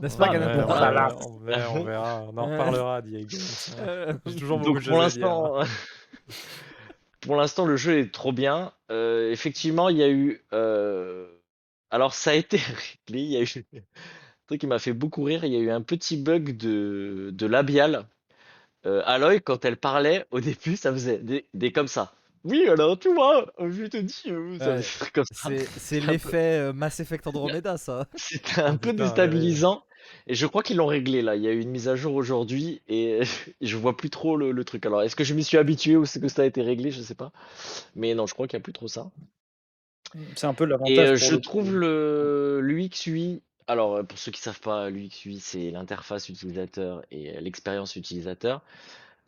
N'est-ce 0.00 0.16
pas, 0.16 0.28
Ouais, 0.30 0.38
Ganon 0.38 0.46
on, 0.46 0.66
verra, 0.66 1.16
on 1.26 1.38
verra, 1.38 1.70
on 1.74 1.84
verra, 1.84 2.22
on 2.32 2.36
en 2.38 2.48
Euh. 2.48 2.52
reparlera, 2.52 3.02
Diego. 3.02 3.36
Euh, 3.80 4.14
toujours 4.38 4.58
beaucoup 4.58 4.74
Donc 4.74 4.82
de 4.82 4.88
pour 4.88 5.00
l'instant, 5.00 5.60
pour 7.20 7.36
l'instant 7.36 7.66
le 7.66 7.76
jeu 7.76 7.98
est 7.98 8.12
trop 8.12 8.32
bien. 8.32 8.72
Euh, 8.90 9.30
effectivement, 9.30 9.88
il 9.88 9.98
y 9.98 10.02
a 10.02 10.08
eu. 10.10 10.42
euh, 10.52 11.26
Alors 11.90 12.14
ça 12.14 12.30
a 12.30 12.34
été 12.34 12.56
réglé. 12.56 13.22
Il 13.22 13.30
y 13.32 13.36
a 13.36 13.42
eu 13.42 13.64
un 13.76 13.80
truc 14.46 14.60
qui 14.60 14.66
m'a 14.66 14.78
fait 14.78 14.92
beaucoup 14.94 15.22
rire. 15.22 15.44
Il 15.44 15.52
y 15.52 15.56
a 15.56 15.60
eu 15.60 15.70
un 15.70 15.82
petit 15.82 16.16
bug 16.16 16.56
de 16.56 17.30
de 17.32 17.46
labial. 17.46 18.06
Euh, 18.86 19.02
Aloy, 19.04 19.40
quand 19.42 19.64
elle 19.66 19.76
parlait 19.76 20.24
au 20.30 20.40
début, 20.40 20.74
ça 20.76 20.90
faisait 20.92 21.18
des, 21.18 21.46
des 21.52 21.70
comme 21.70 21.88
ça. 21.88 22.14
Oui, 22.44 22.66
alors 22.68 22.98
tu 22.98 23.12
vois, 23.12 23.52
je 23.58 23.84
te 23.84 23.96
dis, 23.98 24.22
euh, 24.28 24.56
Ouais. 24.58 24.80
c'est 25.32 25.66
c'est 25.78 26.00
un 26.00 26.06
peu- 26.06 26.12
l'effet 26.12 26.58
euh, 26.58 26.72
Mass 26.72 27.00
Effect 27.00 27.26
Andromeda, 27.26 27.76
ça. 27.76 28.06
C'était 28.16 28.60
un 28.62 28.76
peu 28.76 28.90
putain, 28.90 29.04
déstabilisant. 29.04 29.84
Et 30.26 30.34
je 30.34 30.46
crois 30.46 30.62
qu'ils 30.62 30.76
l'ont 30.76 30.86
réglé 30.86 31.22
là. 31.22 31.36
Il 31.36 31.42
y 31.42 31.48
a 31.48 31.52
eu 31.52 31.60
une 31.60 31.70
mise 31.70 31.88
à 31.88 31.96
jour 31.96 32.14
aujourd'hui 32.14 32.80
et 32.88 33.20
je 33.60 33.76
vois 33.76 33.96
plus 33.96 34.10
trop 34.10 34.36
le, 34.36 34.52
le 34.52 34.64
truc. 34.64 34.86
Alors, 34.86 35.02
est-ce 35.02 35.14
que 35.16 35.24
je 35.24 35.34
m'y 35.34 35.44
suis 35.44 35.58
habitué 35.58 35.96
ou 35.96 36.04
est-ce 36.04 36.18
que 36.18 36.28
ça 36.28 36.42
a 36.42 36.44
été 36.46 36.62
réglé? 36.62 36.90
Je 36.90 37.02
sais 37.02 37.14
pas. 37.14 37.32
Mais 37.94 38.14
non, 38.14 38.26
je 38.26 38.34
crois 38.34 38.48
qu'il 38.48 38.56
n'y 38.56 38.62
a 38.62 38.64
plus 38.64 38.72
trop 38.72 38.88
ça. 38.88 39.10
C'est 40.36 40.46
un 40.46 40.54
peu 40.54 40.64
l'avantage. 40.64 40.96
Et 40.96 40.98
euh, 41.00 41.16
je 41.16 41.34
le 41.34 41.40
trouve 41.40 41.74
le 41.74 42.60
l'UX 42.62 43.06
UI. 43.06 43.42
Alors, 43.68 44.04
pour 44.04 44.18
ceux 44.18 44.32
qui 44.32 44.40
savent 44.40 44.60
pas, 44.60 44.90
l'UX 44.90 45.24
UI, 45.26 45.38
c'est 45.40 45.70
l'interface 45.70 46.28
utilisateur 46.28 47.02
et 47.12 47.40
l'expérience 47.40 47.94
utilisateur. 47.94 48.62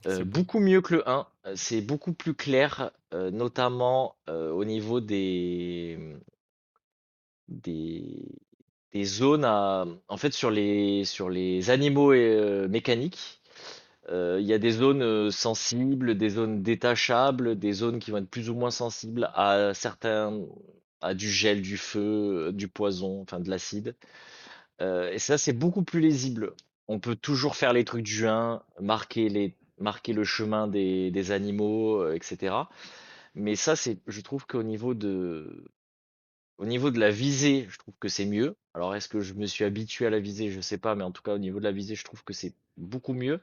Euh, 0.06 0.25
beaucoup 0.25 0.59
mieux 0.61 0.80
que 0.80 0.94
le 0.94 1.09
1. 1.09 1.26
Euh, 1.47 1.52
C'est 1.56 1.80
beaucoup 1.80 2.12
plus 2.12 2.35
clair, 2.35 2.90
euh, 3.14 3.30
notamment 3.30 4.16
euh, 4.28 4.50
au 4.50 4.64
niveau 4.64 5.00
des, 5.00 5.99
des, 7.49 8.28
des 8.92 9.04
zones 9.04 9.44
à, 9.44 9.87
en 10.09 10.16
fait, 10.16 10.32
sur 10.32 10.50
les, 10.50 11.04
sur 11.04 11.30
les 11.30 11.71
animaux 11.71 12.12
et, 12.12 12.18
euh, 12.21 12.68
mécaniques. 12.68 13.40
Euh, 14.11 14.38
Il 14.40 14.47
y 14.47 14.52
a 14.54 14.59
des 14.59 14.73
zones 14.73 15.02
euh, 15.02 15.30
sensibles, 15.30 16.16
des 16.18 16.30
zones 16.30 16.62
détachables, 16.62 17.59
des 17.59 17.73
zones 17.73 17.99
qui 18.00 18.11
vont 18.11 18.18
être 18.18 18.30
plus 18.30 18.50
ou 18.50 18.54
moins 18.54 18.71
sensibles 18.71 19.30
à 19.35 19.73
certains, 19.75 20.40
à 21.00 21.14
du 21.14 21.30
gel, 21.30 21.62
du 21.62 21.78
feu, 21.78 22.49
euh, 22.49 22.52
du 22.52 22.68
poison, 22.68 23.23
enfin 23.23 23.40
de 23.40 23.50
l'acide. 23.50 23.97
Euh, 24.80 25.11
et 25.12 25.18
ça, 25.18 25.38
c'est 25.38 25.52
beaucoup 25.52 25.85
plus 25.85 26.00
lisible. 26.00 26.54
On 26.88 27.00
peut 27.00 27.16
toujours 27.16 27.56
faire 27.56 27.73
les 27.73 27.85
trucs 27.85 28.04
du 28.04 28.26
1, 28.28 28.62
marquer 28.80 29.28
les, 29.28 29.56
marquer 29.82 30.12
le 30.12 30.24
chemin 30.24 30.68
des, 30.68 31.30
animaux, 31.32 32.02
euh, 32.02 32.14
etc. 32.14 32.54
Mais 33.34 33.56
ça, 33.56 33.76
c'est, 33.76 33.98
je 34.06 34.20
trouve 34.20 34.46
qu'au 34.46 34.62
niveau 34.62 34.94
de, 34.94 35.64
au 36.58 36.66
niveau 36.66 36.90
de 36.90 37.00
la 37.00 37.10
visée, 37.10 37.66
je 37.70 37.78
trouve 37.78 37.94
que 38.00 38.08
c'est 38.08 38.26
mieux. 38.26 38.56
Alors, 38.74 38.94
est-ce 38.94 39.08
que 39.08 39.20
je 39.20 39.34
me 39.34 39.46
suis 39.46 39.64
habitué 39.64 40.06
à 40.06 40.10
la 40.10 40.20
visée? 40.20 40.50
Je 40.50 40.60
sais 40.60 40.78
pas, 40.78 40.94
mais 40.94 41.04
en 41.04 41.10
tout 41.12 41.22
cas, 41.22 41.34
au 41.34 41.38
niveau 41.38 41.58
de 41.58 41.64
la 41.64 41.72
visée, 41.72 41.94
je 41.94 42.04
trouve 42.04 42.24
que 42.24 42.32
c'est 42.32 42.54
beaucoup 42.76 43.14
mieux. 43.14 43.40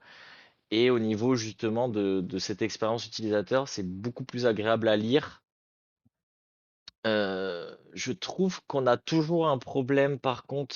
Et 0.72 0.90
au 0.92 1.00
niveau 1.00 1.36
justement 1.36 1.90
de, 1.90 2.22
de 2.22 2.40
cette 2.40 2.62
expérience 2.62 3.06
utilisateur, 3.08 3.68
c'est 3.68 3.84
beaucoup 3.84 4.24
plus 4.24 4.46
agréable 4.46 4.88
à 4.88 4.98
lire. 4.98 5.44
Euh, 7.08 7.76
je 7.94 8.12
trouve 8.12 8.62
qu'on 8.68 8.86
a 8.86 8.98
toujours 8.98 9.48
un 9.48 9.58
problème 9.58 10.20
par 10.20 10.46
contre 10.46 10.76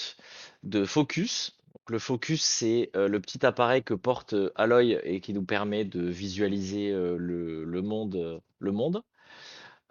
de 0.64 0.86
focus. 0.86 1.58
Le 1.88 2.00
focus, 2.00 2.44
c'est 2.44 2.92
euh, 2.96 3.08
le 3.08 3.20
petit 3.20 3.46
appareil 3.46 3.84
que 3.84 3.94
porte 3.94 4.34
euh, 4.34 4.52
Aloy 4.56 5.00
et 5.04 5.20
qui 5.22 5.34
nous 5.34 5.44
permet 5.44 5.86
de 5.86 6.02
visualiser 6.02 6.92
euh, 6.92 7.18
le, 7.18 7.82
monde, 7.82 8.42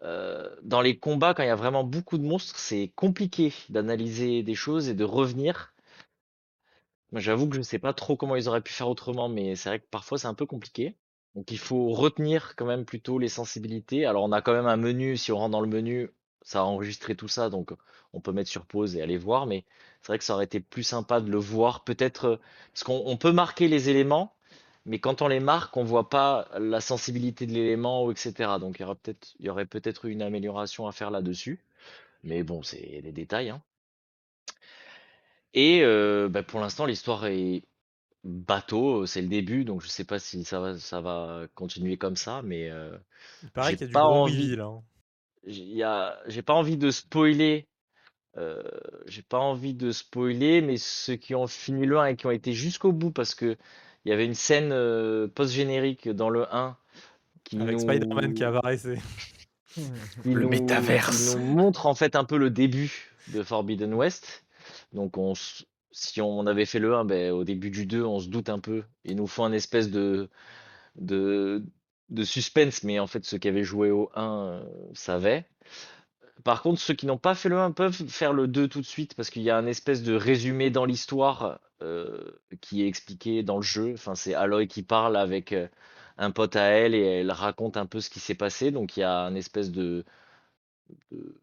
euh, 0.02 0.48
dans 0.62 0.80
les 0.80 0.98
combats, 0.98 1.34
quand 1.34 1.42
il 1.42 1.46
y 1.46 1.50
a 1.50 1.54
vraiment 1.56 1.84
beaucoup 1.84 2.18
de 2.18 2.24
monstres, 2.24 2.58
c'est 2.58 2.92
compliqué 2.96 3.52
d'analyser 3.68 4.42
des 4.42 4.54
choses 4.54 4.88
et 4.88 4.94
de 4.94 5.04
revenir. 5.04 5.74
J'avoue 7.12 7.48
que 7.48 7.54
je 7.54 7.60
ne 7.60 7.64
sais 7.64 7.78
pas 7.78 7.92
trop 7.92 8.16
comment 8.16 8.36
ils 8.36 8.48
auraient 8.48 8.62
pu 8.62 8.72
faire 8.72 8.88
autrement, 8.88 9.28
mais 9.28 9.54
c'est 9.54 9.68
vrai 9.68 9.80
que 9.80 9.86
parfois 9.90 10.18
c'est 10.18 10.26
un 10.26 10.34
peu 10.34 10.46
compliqué. 10.46 10.96
Donc 11.34 11.50
il 11.50 11.58
faut 11.58 11.90
retenir 11.90 12.54
quand 12.56 12.66
même 12.66 12.84
plutôt 12.84 13.18
les 13.18 13.28
sensibilités. 13.28 14.06
Alors 14.06 14.24
on 14.24 14.32
a 14.32 14.42
quand 14.42 14.54
même 14.54 14.66
un 14.66 14.76
menu, 14.76 15.16
si 15.16 15.30
on 15.30 15.38
rentre 15.38 15.52
dans 15.52 15.60
le 15.60 15.68
menu, 15.68 16.10
ça 16.42 16.60
a 16.60 16.62
enregistré 16.64 17.14
tout 17.16 17.28
ça, 17.28 17.50
donc 17.50 17.72
on 18.12 18.20
peut 18.20 18.32
mettre 18.32 18.50
sur 18.50 18.66
pause 18.66 18.96
et 18.96 19.02
aller 19.02 19.18
voir, 19.18 19.46
mais 19.46 19.64
c'est 20.00 20.08
vrai 20.08 20.18
que 20.18 20.24
ça 20.24 20.34
aurait 20.34 20.44
été 20.44 20.60
plus 20.60 20.82
sympa 20.82 21.20
de 21.20 21.30
le 21.30 21.38
voir, 21.38 21.84
peut-être, 21.84 22.40
parce 22.72 22.84
qu'on 22.84 23.02
on 23.06 23.16
peut 23.16 23.32
marquer 23.32 23.68
les 23.68 23.88
éléments, 23.90 24.34
mais 24.86 24.98
quand 24.98 25.22
on 25.22 25.28
les 25.28 25.40
marque, 25.40 25.76
on 25.76 25.84
voit 25.84 26.10
pas 26.10 26.48
la 26.58 26.80
sensibilité 26.80 27.46
de 27.46 27.52
l'élément, 27.52 28.04
ou 28.04 28.12
etc. 28.12 28.58
Donc 28.58 28.78
il 28.78 28.82
y 28.82 28.84
aura 28.84 28.96
peut-être, 28.96 29.34
il 29.40 29.46
y 29.46 29.50
aurait 29.50 29.66
peut-être 29.66 30.06
une 30.06 30.22
amélioration 30.22 30.86
à 30.88 30.92
faire 30.92 31.10
là-dessus, 31.10 31.60
mais 32.24 32.42
bon, 32.44 32.62
c'est 32.62 33.02
des 33.02 33.12
détails, 33.12 33.50
hein. 33.50 33.62
Et 35.54 35.82
euh, 35.82 36.28
bah, 36.28 36.42
pour 36.42 36.60
l'instant, 36.60 36.86
l'histoire 36.86 37.26
est 37.26 37.62
bateau, 38.24 39.06
c'est 39.06 39.22
le 39.22 39.28
début, 39.28 39.64
donc 39.64 39.82
je 39.82 39.88
sais 39.88 40.04
pas 40.04 40.18
si 40.20 40.44
ça 40.44 40.60
va, 40.60 40.78
ça 40.78 41.00
va 41.00 41.46
continuer 41.54 41.96
comme 41.98 42.16
ça, 42.16 42.42
mais 42.42 42.70
euh, 42.70 42.96
Il 43.42 43.50
paraît 43.50 43.74
j'ai 43.74 43.76
qu'il 43.76 43.86
y 43.86 43.90
a 43.90 43.92
du 43.92 43.98
pas 43.98 44.04
gros 44.04 44.18
envie, 44.24 44.56
reveal. 44.56 44.60
hein. 44.62 44.82
J'ai 45.46 46.42
pas 46.42 46.54
envie 46.54 46.76
de 46.76 46.90
spoiler, 46.90 47.68
euh, 48.38 48.62
j'ai 49.06 49.22
pas 49.22 49.38
envie 49.38 49.74
de 49.74 49.90
spoiler, 49.92 50.62
mais 50.62 50.76
ceux 50.78 51.16
qui 51.16 51.34
ont 51.34 51.46
fini 51.46 51.86
le 51.86 51.98
1 51.98 52.06
et 52.06 52.16
qui 52.16 52.26
ont 52.26 52.30
été 52.30 52.52
jusqu'au 52.52 52.92
bout, 52.92 53.10
parce 53.12 53.34
que 53.34 53.56
il 54.04 54.10
y 54.10 54.12
avait 54.12 54.26
une 54.26 54.34
scène 54.34 54.72
euh, 54.72 55.28
post-générique 55.28 56.08
dans 56.08 56.30
le 56.30 56.46
1 56.54 56.76
qui 57.44 57.56
Avec 57.58 57.80
Spider-Man 57.80 58.34
qui 58.34 58.44
nous, 58.44 58.44
apparaissait. 58.44 58.98
qui 60.22 60.34
Le 60.34 60.46
nous, 60.46 60.48
qui 60.48 60.50
métaverse. 60.50 61.18
nous 61.18 61.38
montre 61.38 61.86
en 61.86 61.94
fait 61.94 62.16
un 62.16 62.24
peu 62.24 62.36
le 62.36 62.50
début 62.50 63.12
de 63.28 63.42
Forbidden 63.42 63.94
West. 63.94 64.44
Donc 64.92 65.16
on, 65.18 65.32
s- 65.32 65.64
si 65.90 66.20
on 66.20 66.46
avait 66.46 66.66
fait 66.66 66.78
le 66.78 66.94
1, 66.94 67.04
ben, 67.04 67.32
au 67.32 67.44
début 67.44 67.70
du 67.70 67.86
2, 67.86 68.04
on 68.04 68.18
se 68.18 68.28
doute 68.28 68.48
un 68.48 68.58
peu. 68.58 68.84
Il 69.04 69.16
nous 69.16 69.26
faut 69.26 69.44
un 69.44 69.52
espèce 69.52 69.90
de, 69.90 70.28
de, 70.96 71.64
de 72.12 72.24
suspense, 72.24 72.84
mais 72.84 72.98
en 73.00 73.06
fait 73.06 73.24
ceux 73.24 73.38
qui 73.38 73.48
avaient 73.48 73.64
joué 73.64 73.90
au 73.90 74.10
1 74.14 74.22
euh, 74.24 74.62
savaient. 74.94 75.46
Par 76.44 76.62
contre, 76.62 76.80
ceux 76.80 76.94
qui 76.94 77.06
n'ont 77.06 77.18
pas 77.18 77.34
fait 77.34 77.48
le 77.48 77.58
1 77.58 77.72
peuvent 77.72 78.08
faire 78.08 78.32
le 78.32 78.48
2 78.48 78.68
tout 78.68 78.80
de 78.80 78.86
suite 78.86 79.14
parce 79.14 79.30
qu'il 79.30 79.42
y 79.42 79.50
a 79.50 79.56
un 79.56 79.66
espèce 79.66 80.02
de 80.02 80.14
résumé 80.14 80.70
dans 80.70 80.84
l'histoire 80.84 81.60
euh, 81.82 82.32
qui 82.60 82.82
est 82.82 82.88
expliqué 82.88 83.42
dans 83.42 83.56
le 83.56 83.62
jeu. 83.62 83.92
Enfin, 83.94 84.14
c'est 84.14 84.34
Aloy 84.34 84.66
qui 84.66 84.82
parle 84.82 85.16
avec 85.16 85.52
euh, 85.52 85.68
un 86.18 86.30
pote 86.30 86.56
à 86.56 86.64
elle 86.64 86.94
et 86.94 87.20
elle 87.20 87.30
raconte 87.30 87.76
un 87.76 87.86
peu 87.86 88.00
ce 88.00 88.10
qui 88.10 88.20
s'est 88.20 88.34
passé. 88.34 88.70
Donc 88.70 88.96
il 88.96 89.00
y 89.00 89.04
a 89.04 89.20
un 89.20 89.34
espèce 89.34 89.70
de, 89.70 90.04
de, 91.10 91.40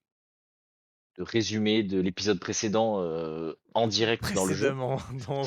de 1.17 1.23
résumé 1.23 1.83
de 1.83 1.99
l'épisode 1.99 2.39
précédent 2.39 3.01
euh, 3.01 3.53
en 3.73 3.87
direct 3.87 4.33
dans 4.33 4.45
le 4.45 4.53
jeu. 4.53 4.69
Dans. 5.27 5.43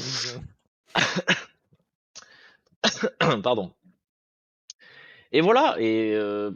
Pardon. 3.42 3.72
Et 5.32 5.40
voilà, 5.40 5.76
et 5.78 6.14
euh, 6.14 6.50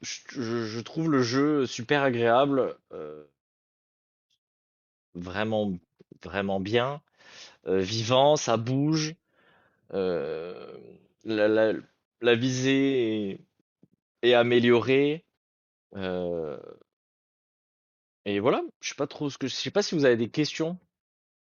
je, 0.00 0.80
trouve 0.80 1.10
le 1.10 1.22
jeu 1.22 1.66
super 1.66 2.02
agréable, 2.02 2.76
euh, 2.92 3.24
vraiment, 5.14 5.72
vraiment 6.22 6.60
bien, 6.60 7.02
euh, 7.66 7.80
vivant, 7.80 8.36
ça 8.36 8.56
bouge, 8.56 9.14
la, 9.90 10.54
la- 11.24 11.74
la 12.20 12.34
visée 12.36 13.30
est, 13.30 13.40
est 14.22 14.34
améliorée, 14.34 15.24
et 18.24 18.38
voilà, 18.38 18.62
je 18.80 18.88
sais 18.88 18.94
pas 18.94 19.08
trop 19.08 19.30
ce 19.30 19.36
que, 19.38 19.48
je 19.48 19.54
sais 19.54 19.72
pas 19.72 19.82
si 19.82 19.96
vous 19.96 20.04
avez 20.04 20.16
des 20.16 20.30
questions. 20.30 20.78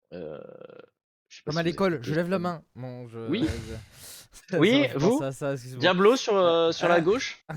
Comme 0.09 1.53
si 1.53 1.57
à 1.57 1.59
avez 1.59 1.69
l'école, 1.69 1.99
je 2.01 2.13
lève 2.13 2.29
la 2.29 2.39
main. 2.39 2.63
Bon, 2.75 3.07
je... 3.07 3.19
Oui. 3.29 3.45
Oui, 4.53 4.87
vous 4.95 5.21
à 5.23 5.31
ça. 5.31 5.55
Diablo 5.55 6.15
sur, 6.15 6.35
euh, 6.35 6.71
sur 6.71 6.87
la 6.87 6.95
Ah. 6.95 7.01
gauche? 7.01 7.45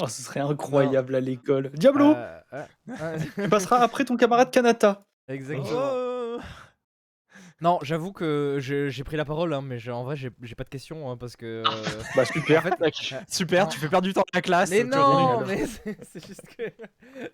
Oh, 0.00 0.06
ce 0.06 0.22
serait 0.22 0.40
incroyable 0.40 1.14
à 1.14 1.20
l'école. 1.20 1.70
Diablo, 1.74 2.14
Euh, 2.14 2.40
euh, 2.54 2.64
euh, 3.02 3.18
tu 3.34 3.48
passeras 3.50 3.76
après 3.80 4.06
ton 4.06 4.16
camarade 4.16 4.50
Kanata. 4.50 5.04
Exactement. 5.28 5.68
Oh 5.70 6.38
Non, 7.60 7.78
j'avoue 7.82 8.10
que 8.12 8.56
j'ai 8.60 9.04
pris 9.04 9.18
la 9.18 9.26
parole, 9.26 9.52
hein, 9.52 9.60
mais 9.62 9.86
en 9.90 10.02
vrai, 10.02 10.16
j'ai 10.16 10.30
pas 10.30 10.64
de 10.64 10.70
questions 10.70 11.10
hein, 11.10 11.18
parce 11.18 11.36
que. 11.36 11.62
euh, 11.62 11.62
Bah 12.16 12.24
super. 12.24 12.60
en 12.66 12.70
fait, 12.70 12.74
Super, 13.28 13.64
Non. 13.64 13.68
tu 13.70 13.78
fais 13.78 13.88
perdre 13.90 14.06
du 14.08 14.14
temps 14.14 14.22
à 14.22 14.36
la 14.38 14.40
classe. 14.42 14.70
mais 14.70 14.82
non, 14.84 15.44
mais 15.46 15.66
c'est 15.66 16.26
juste 16.26 16.42
que 16.56 16.62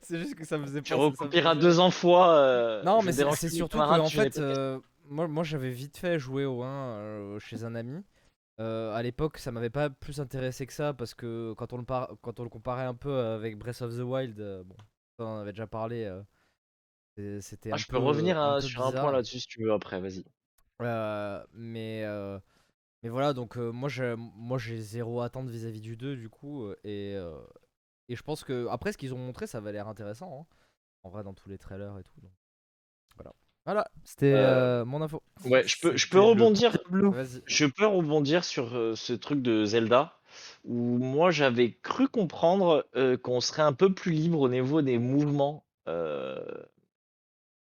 c'est 0.03 0.19
juste 0.19 0.35
que 0.35 0.45
ça 0.45 0.59
me 0.59 0.65
faisait 0.67 0.83
Tu 0.83 0.93
faisait- 1.53 1.61
deux 1.61 1.79
ans 1.79 1.93
fois. 1.93 2.31
euh, 2.35 2.83
Non, 2.83 3.03
mais 3.03 3.13
c'est 3.13 3.49
surtout 3.51 3.79
je 3.79 4.03
n'ai 4.03 4.09
fait, 4.11 4.39
euh, 4.39 4.79
moi, 5.09 5.29
moi 5.29 5.45
j'avais 5.45 5.71
vite 5.71 5.97
fait 5.97 6.19
jouer 6.19 6.45
au 6.45 6.63
1 6.63 6.69
euh, 6.99 7.39
chez 7.39 7.65
un 7.65 7.75
ami. 7.75 8.05
Euh, 8.61 8.93
à 8.95 9.03
l'époque, 9.03 9.39
ça 9.39 9.53
m'avait 9.53 9.71
pas 9.71 9.91
plus 9.91 10.21
intéressé 10.21 10.67
que 10.67 10.73
ça 10.73 10.95
parce 10.95 11.15
que 11.15 11.55
quand 11.59 11.73
on 11.73 11.79
le, 11.79 11.85
par- 11.85 12.13
quand 12.23 12.41
on 12.41 12.45
le 12.45 12.51
comparait 12.51 12.85
un 12.85 12.95
peu 12.95 13.19
avec 13.19 13.59
Breath 13.59 13.83
of 13.83 13.97
the 13.97 14.01
Wild, 14.03 14.41
euh, 14.41 14.65
bon, 14.65 14.77
on 15.19 15.25
en 15.25 15.39
avait 15.41 15.53
déjà 15.53 15.67
parlé. 15.67 16.05
euh, 16.05 17.41
C'était 17.41 17.73
Ah, 17.73 17.77
je 17.77 17.87
peu, 17.87 17.95
peux 17.95 17.99
revenir 17.99 18.39
à- 18.41 18.61
sur 18.61 18.83
un 18.87 18.93
point 18.93 19.13
là-dessus 19.13 19.41
si 19.41 19.47
tu 19.47 19.63
veux 19.63 19.73
après, 19.73 20.01
vas-y. 20.01 20.25
Mais, 21.55 22.03
euh, 22.05 22.39
mais 23.03 23.11
voilà, 23.11 23.33
donc 23.33 23.57
moi 23.57 23.89
j'ai 23.89 24.15
moi 24.17 24.59
j'ai 24.59 24.81
zéro 24.81 25.21
attente 25.23 25.49
vis-à-vis 25.49 25.81
du 25.81 25.97
2 25.97 26.17
du 26.17 26.29
coup. 26.29 26.71
Et, 26.85 27.17
et 28.09 28.17
je 28.17 28.23
pense 28.23 28.45
que 28.45 28.67
après 28.69 28.93
ce 28.93 28.99
qu'ils 28.99 29.15
ont 29.15 29.19
montré, 29.19 29.47
ça 29.47 29.59
avait 29.59 29.73
l'air 29.73 29.89
intéressant. 29.89 30.43
hein, 30.51 30.57
en 31.05 31.11
vrai, 31.11 31.25
dans 31.25 31.35
tous 31.35 31.49
les 31.49 31.59
trailers 31.59 31.99
et 31.99 32.05
tout. 32.05 32.21
donc, 32.21 32.33
Voilà. 33.69 33.87
C'était 34.03 34.33
Euh, 34.33 34.81
euh, 34.81 34.85
mon 34.87 35.03
info. 35.03 35.23
Ouais, 35.45 35.63
je 35.69 35.77
peux, 35.79 35.95
je 35.95 36.09
peux 36.09 36.21
rebondir. 36.21 36.79
Je 37.45 37.67
peux 37.67 37.87
rebondir 37.87 38.43
sur 38.43 38.75
euh, 38.75 38.97
ce 38.97 39.13
truc 39.13 39.43
de 39.43 39.67
Zelda 39.67 40.15
où 40.65 40.97
moi 40.97 41.31
j'avais 41.31 41.73
cru 41.83 42.09
comprendre 42.09 42.87
euh, 42.97 43.19
qu'on 43.19 43.43
serait 43.43 43.61
un 43.61 43.75
peu 43.75 43.93
plus 43.93 44.13
libre 44.13 44.41
au 44.41 44.49
niveau 44.49 44.81
des 44.81 44.97
mouvements 44.97 45.67
euh, 45.87 46.39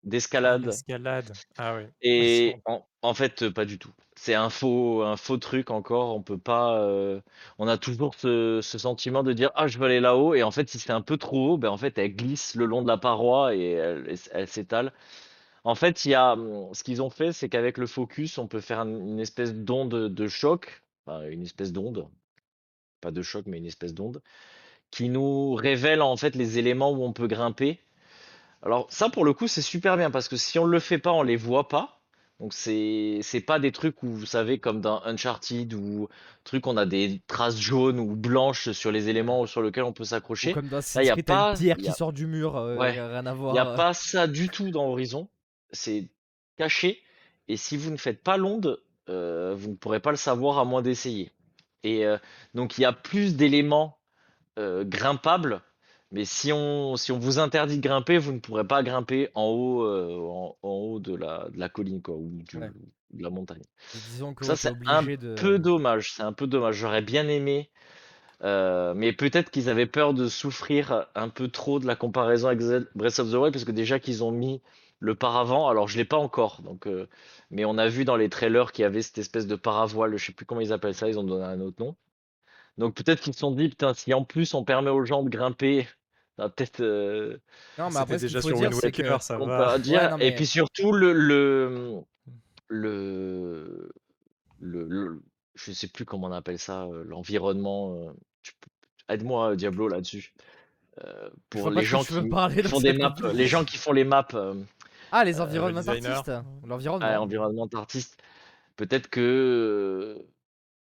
d'escalade. 0.04 0.66
L'escalade. 0.66 1.32
Ah 1.58 1.74
oui. 1.76 1.86
Et 2.02 2.54
en, 2.66 2.86
en 3.02 3.14
fait, 3.14 3.48
pas 3.50 3.64
du 3.64 3.80
tout. 3.80 3.90
C'est 4.14 4.34
un 4.34 4.48
faux, 4.48 5.02
un 5.02 5.16
faux 5.16 5.38
truc 5.38 5.70
encore. 5.70 6.14
On 6.14 6.22
peut 6.22 6.38
pas. 6.38 6.78
euh, 6.80 7.20
on 7.58 7.66
a 7.66 7.78
toujours 7.78 8.14
ce, 8.14 8.60
ce 8.62 8.78
sentiment 8.78 9.24
de 9.24 9.32
dire 9.32 9.50
ah 9.56 9.66
je 9.66 9.78
veux 9.78 9.86
aller 9.86 10.00
là-haut 10.00 10.34
et 10.34 10.44
en 10.44 10.52
fait 10.52 10.68
si 10.70 10.78
c'est 10.78 10.92
un 10.92 11.00
peu 11.02 11.16
trop 11.16 11.54
haut, 11.54 11.58
ben 11.58 11.68
en 11.68 11.76
fait 11.76 11.98
elle 11.98 12.14
glisse 12.14 12.54
le 12.54 12.64
long 12.66 12.82
de 12.82 12.86
la 12.88 12.96
paroi 12.96 13.56
et 13.56 13.72
elle, 13.72 14.04
elle 14.06 14.12
s- 14.12 14.30
elle 14.32 14.46
s'étale. 14.46 14.92
En 15.66 15.74
fait, 15.74 16.04
il 16.04 16.10
y 16.10 16.14
a 16.14 16.32
hum, 16.34 16.72
ce 16.74 16.84
qu'ils 16.84 17.02
ont 17.02 17.10
fait, 17.10 17.32
c'est 17.32 17.48
qu'avec 17.48 17.76
le 17.76 17.86
focus, 17.86 18.38
on 18.38 18.46
peut 18.46 18.60
faire 18.60 18.78
un- 18.80 18.86
une 18.88 19.18
espèce 19.20 19.52
d'onde 19.52 19.90
de 20.14 20.28
choc, 20.28 20.82
enfin, 21.06 21.26
une 21.28 21.42
espèce 21.42 21.72
d'onde, 21.72 22.08
pas 23.00 23.10
de 23.10 23.20
choc 23.22 23.44
mais 23.46 23.58
une 23.58 23.66
espèce 23.66 23.92
d'onde, 23.92 24.22
qui 24.92 25.08
nous 25.08 25.54
révèle 25.54 26.02
en 26.02 26.16
fait 26.16 26.34
les 26.36 26.58
éléments 26.58 26.92
où 26.92 27.02
on 27.04 27.12
peut 27.12 27.26
grimper. 27.26 27.80
Alors 28.62 28.86
ça 28.90 29.08
pour 29.10 29.24
le 29.24 29.32
coup 29.32 29.48
c'est 29.48 29.62
super 29.62 29.96
bien 29.96 30.10
parce 30.10 30.28
que 30.28 30.36
si 30.36 30.58
on 30.58 30.64
le 30.64 30.78
fait 30.80 30.98
pas 30.98 31.12
on 31.12 31.22
les 31.22 31.36
voit 31.36 31.68
pas. 31.68 31.92
Donc 32.38 32.52
c'est 32.52 33.18
c'est 33.22 33.40
pas 33.40 33.58
des 33.58 33.72
trucs 33.72 34.02
où 34.02 34.08
vous 34.08 34.26
savez 34.26 34.58
comme 34.58 34.80
dans 34.82 35.02
Uncharted 35.04 35.72
ou 35.74 36.08
truc 36.44 36.66
on 36.66 36.76
a 36.76 36.84
des 36.86 37.20
traces 37.26 37.58
jaunes 37.58 37.98
ou 37.98 38.14
blanches 38.14 38.70
sur 38.72 38.92
les 38.92 39.08
éléments 39.08 39.46
sur 39.46 39.62
lesquels 39.62 39.84
on 39.84 39.92
peut 39.94 40.02
Ou 40.02 40.06
s'accrocher. 40.06 40.52
comme 40.52 40.68
dans 40.68 40.80
Là, 40.94 41.02
y 41.02 41.08
a 41.08 41.12
Creed, 41.14 41.24
t'as 41.24 41.34
pas- 41.34 41.50
une 41.52 41.58
pierre 41.58 41.78
y 41.78 41.82
qui 41.82 41.88
a- 41.88 41.92
sort 41.94 42.12
du 42.12 42.26
mur, 42.26 42.56
euh, 42.56 42.76
Ouais. 42.76 42.94
y 42.94 42.98
a 42.98 43.08
rien 43.08 43.26
à 43.26 43.32
Il 43.32 43.36
voir. 43.38 43.52
n'y 43.54 43.58
a 43.58 43.68
euh. 43.72 43.76
pas 43.76 43.94
ça 43.94 44.26
du 44.26 44.48
tout 44.50 44.70
dans 44.70 44.84
Horizon. 44.86 45.28
C'est 45.72 46.08
caché. 46.56 47.00
Et 47.48 47.56
si 47.56 47.76
vous 47.76 47.90
ne 47.90 47.96
faites 47.96 48.22
pas 48.22 48.36
l'onde, 48.36 48.80
euh, 49.08 49.54
vous 49.56 49.70
ne 49.70 49.74
pourrez 49.76 50.00
pas 50.00 50.10
le 50.10 50.16
savoir 50.16 50.58
à 50.58 50.64
moins 50.64 50.82
d'essayer. 50.82 51.30
Et 51.84 52.04
euh, 52.06 52.18
donc 52.54 52.78
il 52.78 52.82
y 52.82 52.84
a 52.84 52.92
plus 52.92 53.36
d'éléments 53.36 53.98
euh, 54.58 54.84
grimpables. 54.84 55.62
Mais 56.12 56.24
si 56.24 56.52
on, 56.52 56.96
si 56.96 57.12
on 57.12 57.18
vous 57.18 57.38
interdit 57.38 57.76
de 57.78 57.82
grimper, 57.82 58.18
vous 58.18 58.32
ne 58.32 58.38
pourrez 58.38 58.64
pas 58.66 58.82
grimper 58.82 59.28
en 59.34 59.44
haut, 59.46 59.84
en, 59.86 60.56
en 60.62 60.68
haut 60.68 60.98
de 61.00 61.14
la, 61.14 61.48
de 61.52 61.58
la 61.58 61.68
colline 61.68 62.00
quoi, 62.02 62.14
ou 62.16 62.30
du- 62.48 62.58
Ouais. 62.58 62.70
de 63.12 63.22
la 63.22 63.30
montagne. 63.30 63.62
Et 63.94 63.98
Disons 64.12 64.34
que 64.34 64.44
Ça, 64.44 64.56
c'est 64.56 64.72
un 64.86 65.02
de. 65.02 65.34
peu 65.34 65.58
dommage. 65.58 66.12
C'est 66.12 66.22
un 66.22 66.32
peu 66.32 66.46
dommage. 66.46 66.76
J'aurais 66.76 67.02
bien 67.02 67.28
aimé. 67.28 67.70
mais 68.42 69.12
peut-être 69.12 69.50
qu'ils 69.50 69.68
avaient 69.68 69.86
peur 69.86 70.14
de 70.14 70.28
souffrir 70.28 71.06
un 71.14 71.28
peu 71.28 71.48
trop 71.48 71.78
de 71.78 71.86
la 71.86 71.96
comparaison 71.96 72.48
avec 72.48 72.60
Breath 72.94 73.18
of 73.18 73.30
the 73.30 73.34
Wild, 73.34 73.52
parce 73.52 73.64
que 73.64 73.72
déjà 73.72 73.98
qu'ils 73.98 74.22
ont 74.24 74.30
mis 74.32 74.60
le 74.98 75.14
paravent, 75.14 75.68
alors 75.68 75.88
je 75.88 75.96
l'ai 75.98 76.04
pas 76.04 76.16
encore, 76.16 76.62
donc, 76.62 76.86
euh, 76.86 77.06
mais 77.50 77.64
on 77.64 77.76
a 77.78 77.86
vu 77.88 78.04
dans 78.04 78.16
les 78.16 78.28
trailers 78.28 78.72
qu'il 78.72 78.82
y 78.82 78.86
avait 78.86 79.02
cette 79.02 79.18
espèce 79.18 79.46
de 79.46 79.54
paravoile, 79.56 80.16
je 80.16 80.26
sais 80.26 80.32
plus 80.32 80.46
comment 80.46 80.60
ils 80.60 80.72
appellent 80.72 80.94
ça, 80.94 81.08
ils 81.08 81.18
ont 81.18 81.24
donné 81.24 81.44
un 81.44 81.60
autre 81.60 81.82
nom. 81.82 81.96
Donc 82.78 82.94
peut-être 82.94 83.20
qu'ils 83.20 83.34
se 83.34 83.40
sont 83.40 83.52
dit, 83.52 83.68
putain, 83.68 83.94
si 83.94 84.12
en 84.14 84.24
plus 84.24 84.54
on 84.54 84.64
permet 84.64 84.90
aux 84.90 85.04
gens 85.04 85.22
de 85.22 85.28
grimper, 85.28 85.86
va 86.38 86.48
peut-être. 86.48 86.80
euh, 86.80 87.38
Non, 87.78 87.88
mais 87.90 87.96
après, 87.98 88.18
déjà 88.18 88.40
sur 88.42 88.56
dire, 88.56 88.70
Wind. 88.70 88.82
Waker, 88.82 89.22
ça 89.22 89.38
on 89.40 89.46
va. 89.46 89.74
peut 89.74 89.80
dire. 89.80 90.00
Ouais, 90.02 90.10
non, 90.10 90.18
Et 90.18 90.34
puis 90.34 90.46
surtout, 90.46 90.92
le, 90.92 91.12
le, 91.12 92.00
le, 92.68 93.90
le, 94.60 94.84
le- 94.86 95.22
je 95.54 95.72
sais 95.72 95.88
plus 95.88 96.04
comment 96.04 96.26
on 96.28 96.32
appelle 96.32 96.58
ça, 96.58 96.84
euh, 96.84 97.04
l'environnement. 97.06 98.12
Aide-moi, 99.08 99.56
Diablo, 99.56 99.88
là-dessus. 99.88 100.34
Euh, 101.04 101.30
pour 101.50 101.70
les 101.70 101.84
gens 101.84 102.02
qui, 102.02 102.14
font 102.64 102.80
des 102.80 102.92
maps, 102.94 103.14
les 103.32 103.46
gens 103.46 103.64
qui 103.64 103.76
font 103.76 103.92
les 103.92 104.04
maps, 104.04 104.26
euh, 104.34 104.54
Ah, 105.10 105.24
les 105.24 105.40
euh, 105.40 105.44
environnements 105.44 105.88
artistes. 105.88 106.30
L'environnement. 106.64 107.22
environnement 107.22 107.68
artiste, 107.74 108.22
peut-être 108.76 109.08
que 109.10 109.20
euh, 109.20 110.28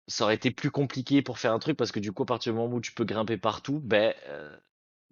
ça 0.08 0.24
aurait 0.24 0.36
été 0.36 0.50
plus 0.50 0.70
compliqué 0.70 1.22
pour 1.22 1.38
faire 1.38 1.52
un 1.54 1.60
truc 1.60 1.76
parce 1.76 1.92
que 1.92 2.00
du 2.00 2.12
coup, 2.12 2.24
à 2.24 2.26
partir 2.26 2.52
du 2.54 2.58
moment 2.60 2.76
où 2.76 2.80
tu 2.82 2.92
peux 2.92 3.04
grimper 3.04 3.36
partout, 3.38 3.80
ben, 3.80 4.14
euh, 4.28 4.56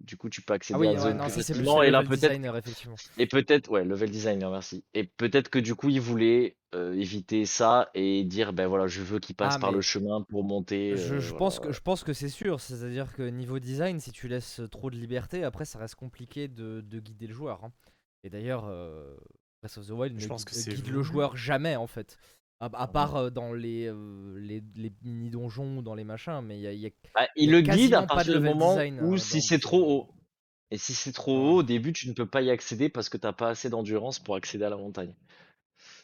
Du 0.01 0.17
coup, 0.19 0.31
tu 0.31 0.43
peux 0.43 0.55
Ah 0.73 0.79
accéder 0.79 0.79
oui, 0.79 0.89
à 0.89 0.93
la 0.95 0.99
ouais, 0.99 1.01
zone 1.01 1.19
non, 1.19 1.25
plus 1.25 1.31
facilement. 1.31 1.83
Et 1.83 1.91
là, 1.91 2.03
level 2.03 2.09
peut-être 2.09 2.19
designer, 2.21 2.57
effectivement. 2.57 2.97
Et 3.19 3.27
peut-être, 3.29 3.71
ouais, 3.71 3.85
level 3.85 4.11
designer, 4.11 4.51
merci. 4.51 4.85
Et 4.95 5.05
peut-être 5.05 5.51
que 5.51 5.59
du 5.61 5.75
coup, 5.77 5.89
ils 5.91 6.01
voulaient 6.01 6.57
euh, 6.75 6.95
éviter 6.95 7.47
ça 7.47 7.91
et 7.95 8.25
dire, 8.25 8.53
ben 8.55 8.67
voilà, 8.69 8.87
je 8.89 9.03
veux 9.03 9.21
qu'ils 9.21 9.37
passent 9.37 9.57
Ah, 9.57 9.59
par 9.59 9.73
mais 9.73 9.73
le 9.73 9.81
chemin 9.83 10.23
pour 10.23 10.45
monter. 10.45 10.97
Je, 10.97 10.97
euh, 10.97 11.21
je 11.21 11.33
voilà. 11.33 11.39
pense 11.39 11.59
que, 11.61 11.73
je 11.73 11.81
pense 11.81 12.03
que 12.03 12.13
c'est 12.13 12.29
sûr, 12.29 12.61
c'est-à-dire 12.61 13.13
que 13.13 13.23
niveau 13.23 13.59
design, 13.61 14.01
si 14.01 14.11
tu 14.13 14.27
laisses 14.29 14.61
trop 14.73 14.91
de 14.91 14.97
liberté, 14.97 15.45
après 15.45 15.65
ça 15.65 15.79
reste 15.79 15.95
compliqué 15.95 16.49
de, 16.49 16.81
de 16.81 16.99
guider 17.01 17.27
le 17.29 17.35
joueur. 17.35 17.65
hein. 17.65 17.73
Et 18.25 18.31
d'ailleurs, 18.31 18.65
euh, 18.67 19.17
Breath 19.63 19.79
of 19.79 19.87
the 19.87 19.91
Wild 19.91 20.17
Je 20.17 20.25
ne 20.25 20.29
pense 20.29 20.45
guide, 20.45 20.49
que 20.49 20.55
c'est 20.55 20.75
guide 20.75 20.89
le 20.89 21.03
joueur 21.03 21.37
jamais 21.37 21.77
en 21.77 21.87
fait. 21.87 22.19
À, 22.61 22.67
à 22.75 22.87
part 22.89 23.17
euh, 23.17 23.31
dans 23.31 23.53
les, 23.53 23.87
euh, 23.89 24.39
les, 24.39 24.63
les 24.77 24.93
mini-donjons 25.03 25.79
ou 25.79 25.83
dans 25.83 25.95
les 25.95 26.05
machins, 26.05 26.43
mais 26.45 26.59
il 26.59 26.63
y 26.63 26.67
a, 26.67 26.73
il 26.73 26.81
y 26.81 26.87
a- 26.87 26.91
Bah, 27.15 27.27
il 27.43 27.49
y 27.49 27.51
il 27.51 27.51
a 27.51 27.55
le 27.55 27.61
guide 27.61 27.95
à 27.95 28.03
quasiment 28.03 28.09
pas 28.09 28.25
de 28.25 28.35
partir 28.35 28.41
du 28.43 28.53
moment 28.53 28.55
design, 28.55 28.99
où 28.99 29.17
euh, 29.17 29.19
si 29.19 29.41
c'est 29.43 29.59
trop 29.59 29.83
haut. 29.83 30.15
Et 30.71 30.79
si 30.79 30.95
c'est 30.95 31.13
trop 31.13 31.33
haut, 31.37 31.57
au 31.59 31.63
début, 31.63 31.93
tu 31.93 32.09
ne 32.09 32.15
peux 32.15 32.27
pas 32.27 32.43
y 32.43 32.51
accéder 32.51 32.89
parce 32.89 33.09
que 33.09 33.17
t'as 33.19 33.33
pas 33.33 33.49
assez 33.51 33.71
d'endurance 33.71 34.19
pour 34.21 34.37
accéder 34.37 34.65
à 34.65 34.71
la 34.71 34.77
montagne. 34.77 35.15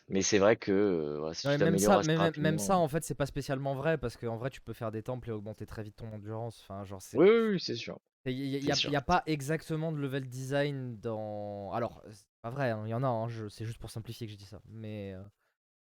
Mais 0.08 0.22
c'est 0.22 0.38
vrai 0.38 0.56
que 0.56 0.72
euh, 0.72 1.18
voilà, 1.18 1.34
si 1.34 1.48
Ouais, 1.48 1.58
tu 1.58 1.64
même 1.64 1.78
ça, 1.78 2.02
même, 2.02 2.30
même- 2.36 2.58
en 2.70 2.88
fait, 2.88 3.04
c'est 3.04 3.14
pas 3.14 3.26
spécialement 3.26 3.74
vrai 3.74 3.98
parce 3.98 4.16
qu'en 4.16 4.36
vrai, 4.36 4.50
tu 4.50 4.60
peux 4.60 4.72
faire 4.72 4.90
des 4.90 5.02
temples 5.02 5.28
et 5.28 5.32
augmenter 5.32 5.64
très 5.66 5.82
vite 5.82 5.96
ton 5.96 6.12
endurance. 6.12 6.60
Enfin, 6.62 6.84
genre, 6.84 7.00
c'est 7.02 7.18
Oui, 7.18 7.26
oui, 7.28 7.48
oui, 7.54 7.60
c'est 7.60 7.74
sûr. 7.74 7.98
Il 8.32 8.64
n'y 8.64 8.70
a, 8.72 8.74
sûr. 8.74 8.90
y 8.90 8.96
a 8.96 9.00
pas 9.02 9.22
exactement 9.26 9.92
de 9.92 9.98
level 9.98 10.26
design 10.28 10.96
dans. 11.00 11.70
Alors, 11.72 12.02
c'est 12.10 12.24
pas 12.42 12.50
vrai, 12.50 12.72
il 12.86 12.90
y 12.90 12.94
en 12.94 13.02
a, 13.02 13.06
hein, 13.08 13.28
je- 13.28 13.48
c'est 13.48 13.64
juste 13.64 13.78
pour 13.78 13.90
simplifier 13.90 14.26
que 14.26 14.32
je 14.32 14.38
dis 14.38 14.44
ça. 14.46 14.60
Mais, 14.68 15.12
euh, 15.14 15.22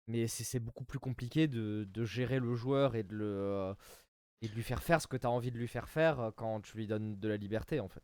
mais 0.07 0.27
c'est 0.27 0.43
c'est 0.43 0.59
beaucoup 0.59 0.85
plus 0.85 0.99
compliqué 0.99 1.47
de, 1.47 1.87
de 1.91 2.05
gérer 2.05 2.39
le 2.39 2.55
joueur 2.55 2.95
et 2.95 3.03
de, 3.03 3.15
le, 3.15 3.25
euh, 3.25 3.73
et 4.41 4.49
de 4.49 4.53
lui 4.55 4.63
faire 4.63 4.83
faire 4.83 5.01
ce 5.01 5.07
que 5.07 5.17
tu 5.17 5.27
as 5.27 5.31
envie 5.31 5.51
de 5.51 5.57
lui 5.59 5.67
faire 5.67 5.89
faire 5.89 6.19
euh, 6.19 6.31
quand 6.35 6.61
tu 6.61 6.77
lui 6.77 6.87
donnes 6.87 7.19
de 7.19 7.27
la 7.27 7.37
liberté 7.37 7.79
en 7.79 7.89
fait. 7.89 8.03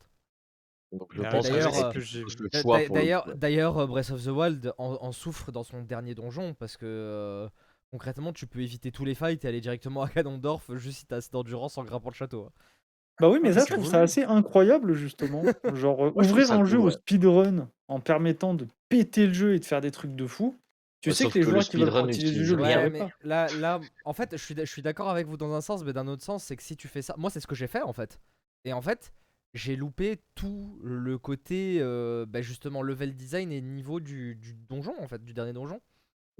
D'ailleurs, 3.35 3.87
Breath 3.87 4.11
of 4.11 4.23
the 4.23 4.27
Wild 4.27 4.73
en, 4.77 4.93
en 5.01 5.11
souffre 5.11 5.51
dans 5.51 5.63
son 5.63 5.81
dernier 5.83 6.15
donjon 6.15 6.53
parce 6.53 6.77
que 6.77 6.85
euh, 6.85 7.49
concrètement, 7.91 8.33
tu 8.33 8.47
peux 8.47 8.61
éviter 8.61 8.91
tous 8.91 9.05
les 9.05 9.15
fights 9.15 9.45
et 9.45 9.47
aller 9.47 9.61
directement 9.61 10.01
à 10.03 10.09
Ganondorf 10.09 10.75
juste 10.75 10.99
si 10.99 11.05
tu 11.05 11.13
as 11.13 11.17
assez 11.17 11.29
d'endurance 11.31 11.77
en 11.77 11.83
grimpant 11.83 12.09
le 12.09 12.15
château. 12.15 12.45
hein. 12.45 12.51
Bah 13.19 13.29
oui, 13.29 13.39
mais 13.41 13.53
Ah, 13.53 13.59
ça, 13.59 13.63
je 13.65 13.69
c'est 13.69 13.71
trouve 13.71 13.85
ça 13.85 14.01
assez 14.01 14.23
incroyable, 14.23 14.93
justement. 14.93 15.53
Genre, 15.67 16.07
euh, 16.07 16.11
Moi, 16.15 16.23
je 16.23 16.29
trouve 16.29 16.43
ouvrir 16.43 16.45
ça 16.45 16.57
un 16.57 16.65
cool, 16.65 16.65
jeu 16.65 16.79
au 16.79 16.89
ouais. 16.89 16.91
speedrun 16.91 17.69
en 17.87 17.99
permettant 18.01 18.53
de 18.53 18.67
péter 18.89 19.27
le 19.27 19.33
jeu 19.33 19.53
et 19.55 19.59
de 19.59 19.65
faire 19.65 19.81
des 19.81 19.91
trucs 19.91 20.15
de 20.15 20.27
fou. 20.27 20.59
Tu 21.01 21.11
Ouais, 21.11 21.13
sais 21.13 21.27
sauf 21.27 21.35
que 21.35 21.37
les 21.39 21.43
que 21.43 21.49
le 21.51 21.61
joueurs 21.61 21.67
qui 21.67 21.77
veulent 21.77 21.91
speedrun 21.91 22.09
continuer 22.09 22.31
du 22.31 22.43
utilise 22.43 22.45
jeu 22.45 22.55
le 22.55 22.63
rien. 22.63 22.81
Ouais, 22.81 22.89
feraient 22.89 22.89
mais 22.89 23.05
pas. 23.05 23.13
là, 23.21 23.51
là, 23.51 23.79
en 24.05 24.13
fait, 24.13 24.31
je 24.35 24.43
suis, 24.43 24.55
d'a- 24.55 24.65
je 24.65 24.71
suis 24.71 24.81
d'accord 24.81 25.09
avec 25.09 25.27
vous 25.27 25.37
dans 25.37 25.53
un 25.53 25.61
sens, 25.61 25.83
mais 25.83 25.93
d'un 25.93 26.07
autre 26.07 26.23
sens, 26.23 26.43
c'est 26.43 26.55
que 26.55 26.63
si 26.63 26.75
tu 26.75 26.87
fais 26.87 27.01
ça, 27.03 27.13
moi, 27.17 27.29
c'est 27.29 27.39
ce 27.39 27.45
que 27.47 27.53
j'ai 27.55 27.67
fait 27.67 27.81
en 27.83 27.93
fait. 27.93 28.19
Et 28.63 28.73
en 28.73 28.81
fait, 28.81 29.13
j'ai 29.53 29.75
loupé 29.75 30.19
tout 30.33 30.79
le 30.83 31.17
côté, 31.19 31.77
euh, 31.79 32.25
bah, 32.27 32.41
justement, 32.41 32.81
level 32.81 33.15
design 33.15 33.51
et 33.51 33.61
niveau 33.61 33.99
du, 33.99 34.35
du 34.35 34.53
donjon, 34.55 34.95
en 34.99 35.07
fait, 35.07 35.23
du 35.23 35.33
dernier 35.35 35.53
donjon. 35.53 35.79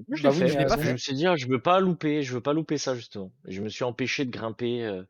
Moi, 0.08 0.16
je 0.16 0.22
Bah 0.22 0.30
l'ai 0.30 0.32
oui, 0.32 0.38
fait. 0.38 0.46
mais 0.46 0.50
je 0.50 0.58
l'ai 0.58 0.66
pas 0.66 0.78
Je 0.78 0.78
fait. 0.78 0.92
me 0.92 0.96
suis 0.96 1.14
dit, 1.14 1.26
ah, 1.26 1.36
je 1.36 1.46
veux 1.46 1.60
pas 1.60 1.80
louper, 1.80 2.22
je 2.22 2.34
veux 2.34 2.40
pas 2.40 2.52
louper 2.52 2.78
ça 2.78 2.94
justement. 2.94 3.32
Et 3.46 3.52
je 3.52 3.62
me 3.62 3.68
suis 3.68 3.84
empêché 3.84 4.24
de 4.24 4.30
grimper. 4.30 4.84
euh, 4.84 5.02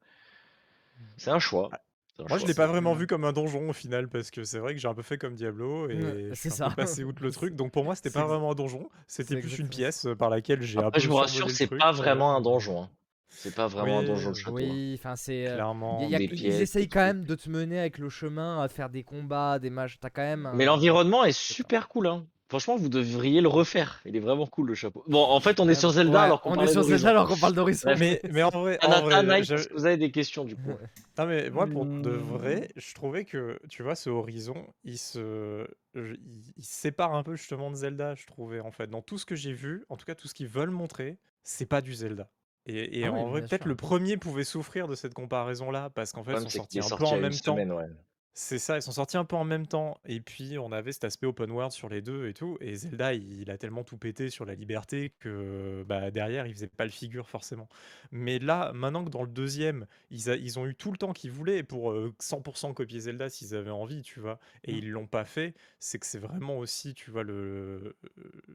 C'est 1.16 1.30
un 1.30 1.38
choix. 1.38 1.70
Un 2.18 2.24
Moi, 2.28 2.38
je 2.38 2.46
l'ai 2.46 2.54
pas 2.54 2.66
vraiment 2.66 2.94
vu 2.94 3.06
comme 3.06 3.24
un 3.24 3.32
donjon 3.32 3.68
au 3.68 3.72
final 3.74 4.08
parce 4.08 4.30
que 4.30 4.42
c'est 4.44 4.58
vrai 4.58 4.74
que 4.74 4.80
j'ai 4.80 4.88
un 4.88 4.94
peu 4.94 5.02
fait 5.02 5.18
comme 5.18 5.34
Diablo 5.34 5.90
et 5.90 5.96
Ouais, 5.96 6.28
je 6.30 6.34
c'est 6.34 6.50
suis 6.50 6.62
un 6.62 6.68
peu 6.68 6.70
ça. 6.70 6.76
passé 6.76 7.04
outre 7.04 7.22
le 7.22 7.30
truc. 7.30 7.54
Donc 7.54 7.72
pour 7.72 7.84
moi, 7.84 7.94
c'était 7.94 8.08
C'est 8.08 8.14
pas 8.14 8.26
vraiment 8.26 8.52
un 8.52 8.54
donjon, 8.54 8.88
c'était 9.06 9.36
plus 9.38 9.58
une 9.58 9.68
pièce 9.68 10.06
par 10.18 10.30
laquelle 10.30 10.62
j'ai 10.62 10.78
un 10.78 10.86
Après, 10.86 10.98
peu 10.98 11.04
je 11.04 11.08
vous 11.10 11.16
rassure, 11.16 11.50
c'est 11.50 11.66
pas 11.66 11.92
vraiment 11.92 12.34
un 12.34 12.40
donjon. 12.40 12.84
hein. 12.84 12.90
C'est 13.28 13.54
pas 13.54 13.66
vraiment 13.66 13.98
un 13.98 14.02
donjon 14.02 14.30
de 14.30 14.34
oui. 14.34 14.40
château. 14.40 14.56
hein. 14.56 14.60
Oui, 14.70 14.94
enfin, 14.98 15.14
c'est. 15.16 15.46
euh, 15.46 15.54
Clairement. 15.56 16.00
y 16.00 16.04
a- 16.04 16.08
y 16.08 16.14
a- 16.14 16.18
Des 16.20 16.24
ils 16.36 16.62
essayent 16.62 16.88
quand 16.88 17.04
même 17.04 17.24
de 17.26 17.34
te 17.34 17.50
mener 17.50 17.78
avec 17.78 17.98
le 17.98 18.08
chemin 18.08 18.62
à 18.62 18.68
faire 18.68 18.88
des 18.88 19.02
combats, 19.02 19.58
des 19.58 19.68
matchs. 19.68 19.98
T'as 20.00 20.08
quand 20.08 20.22
même. 20.22 20.50
Mais 20.54 20.64
l'environnement 20.64 21.24
est 21.24 21.36
super 21.36 21.88
cool. 21.88 22.06
Hein. 22.06 22.26
Franchement, 22.48 22.76
vous 22.76 22.88
devriez 22.88 23.40
le 23.40 23.48
refaire. 23.48 24.00
Il 24.04 24.14
est 24.14 24.20
vraiment 24.20 24.46
cool 24.46 24.68
le 24.68 24.74
chapeau. 24.74 25.02
Bon, 25.08 25.20
en 25.24 25.40
fait, 25.40 25.58
on 25.58 25.68
est 25.68 25.74
Ouais, 25.74 25.80
sur 25.80 25.90
Zelda 25.90 26.20
ouais, 26.20 26.24
alors 26.26 26.40
qu'on 26.42 26.50
on 26.50 26.54
est 26.54 26.54
parlait 26.54 26.72
sur 26.72 26.82
d'Horizon. 26.82 26.96
Zelda 26.98 27.10
alors 27.10 27.26
qu'on 27.28 27.36
parle 27.38 27.54
d'Horizon. 27.54 27.90
Mais, 27.98 28.20
mais 28.30 28.42
en 28.44 28.50
vrai, 28.50 28.78
en 28.82 29.00
vrai, 29.00 29.42
que 29.42 29.72
vous 29.74 29.84
avez 29.84 29.96
des 29.96 30.12
questions 30.12 30.44
du 30.44 30.56
coup 30.56 30.70
Non 31.18 31.26
mais 31.26 31.50
moi 31.50 31.66
pour 31.66 31.86
de 31.86 32.10
Hmm. 32.10 32.20
vrai, 32.36 32.68
je 32.76 32.94
trouvais 32.94 33.24
que 33.24 33.58
tu 33.68 33.82
vois 33.82 33.94
ce 33.96 34.10
Horizon, 34.10 34.66
il 34.84 34.98
se 34.98 35.66
il, 35.94 36.18
il 36.56 36.64
se 36.64 36.74
sépare 36.74 37.14
un 37.14 37.22
peu 37.22 37.34
justement 37.36 37.70
de 37.70 37.76
Zelda, 37.76 38.14
je 38.14 38.26
trouvais 38.26 38.60
en 38.60 38.70
fait. 38.70 38.86
Dans 38.88 39.02
tout 39.02 39.18
ce 39.18 39.26
que 39.26 39.34
j'ai 39.34 39.52
vu, 39.52 39.84
en 39.88 39.96
tout 39.96 40.04
cas 40.04 40.14
tout 40.14 40.28
ce 40.28 40.34
qu'ils 40.34 40.46
veulent 40.48 40.70
montrer, 40.70 41.18
c'est 41.42 41.66
pas 41.66 41.80
du 41.80 41.94
Zelda. 41.94 42.30
Et, 42.66 43.00
et 43.02 43.06
Ah 43.06 43.12
oui, 43.12 43.24
en 43.24 43.28
vrai, 43.28 43.42
peut-être 43.42 43.64
le 43.64 43.76
premier 43.76 44.16
pouvait 44.18 44.44
souffrir 44.44 44.88
de 44.88 44.94
cette 44.94 45.14
comparaison-là 45.14 45.90
parce 45.90 46.12
qu'en 46.12 46.24
fait, 46.24 46.34
ils 46.34 46.38
sont 46.38 46.50
c'est 46.50 46.58
sortis 46.58 46.80
un 46.80 46.90
peu 46.90 47.04
en 47.04 47.16
même 47.16 47.40
temps. 47.40 47.54
semaine, 47.54 47.72
ouais. 47.72 47.86
C'est 48.38 48.58
ça, 48.58 48.76
ils 48.76 48.82
sont 48.82 48.92
sortis 48.92 49.16
un 49.16 49.24
peu 49.24 49.34
en 49.34 49.44
même 49.44 49.66
temps. 49.66 49.98
Et 50.04 50.20
puis, 50.20 50.58
on 50.58 50.70
avait 50.70 50.92
cet 50.92 51.04
aspect 51.04 51.26
open 51.26 51.50
world 51.50 51.72
sur 51.72 51.88
les 51.88 52.02
deux 52.02 52.28
et 52.28 52.34
tout. 52.34 52.58
Et 52.60 52.74
Zelda, 52.74 53.14
il, 53.14 53.40
il 53.40 53.50
a 53.50 53.56
tellement 53.56 53.82
tout 53.82 53.96
pété 53.96 54.28
sur 54.28 54.44
la 54.44 54.54
liberté 54.54 55.14
que 55.20 55.82
bah, 55.88 56.10
derrière, 56.10 56.46
il 56.46 56.52
faisait 56.52 56.66
pas 56.66 56.84
le 56.84 56.90
figure 56.90 57.30
forcément. 57.30 57.66
Mais 58.10 58.38
là, 58.38 58.72
maintenant 58.74 59.02
que 59.06 59.08
dans 59.08 59.22
le 59.22 59.30
deuxième, 59.30 59.86
ils, 60.10 60.28
a- 60.28 60.36
ils 60.36 60.58
ont 60.58 60.66
eu 60.66 60.74
tout 60.74 60.92
le 60.92 60.98
temps 60.98 61.14
qu'ils 61.14 61.30
voulaient 61.30 61.62
pour 61.62 61.90
euh, 61.92 62.12
100% 62.20 62.74
copier 62.74 63.00
Zelda 63.00 63.30
s'ils 63.30 63.54
avaient 63.54 63.70
envie, 63.70 64.02
tu 64.02 64.20
vois. 64.20 64.38
Et 64.64 64.74
Mm. 64.74 64.78
ils 64.80 64.90
l'ont 64.90 65.06
pas 65.06 65.24
fait. 65.24 65.54
C'est 65.80 65.98
que 65.98 66.04
c'est 66.04 66.18
vraiment 66.18 66.58
aussi, 66.58 66.92
tu 66.92 67.10
vois, 67.10 67.22
le. 67.22 67.96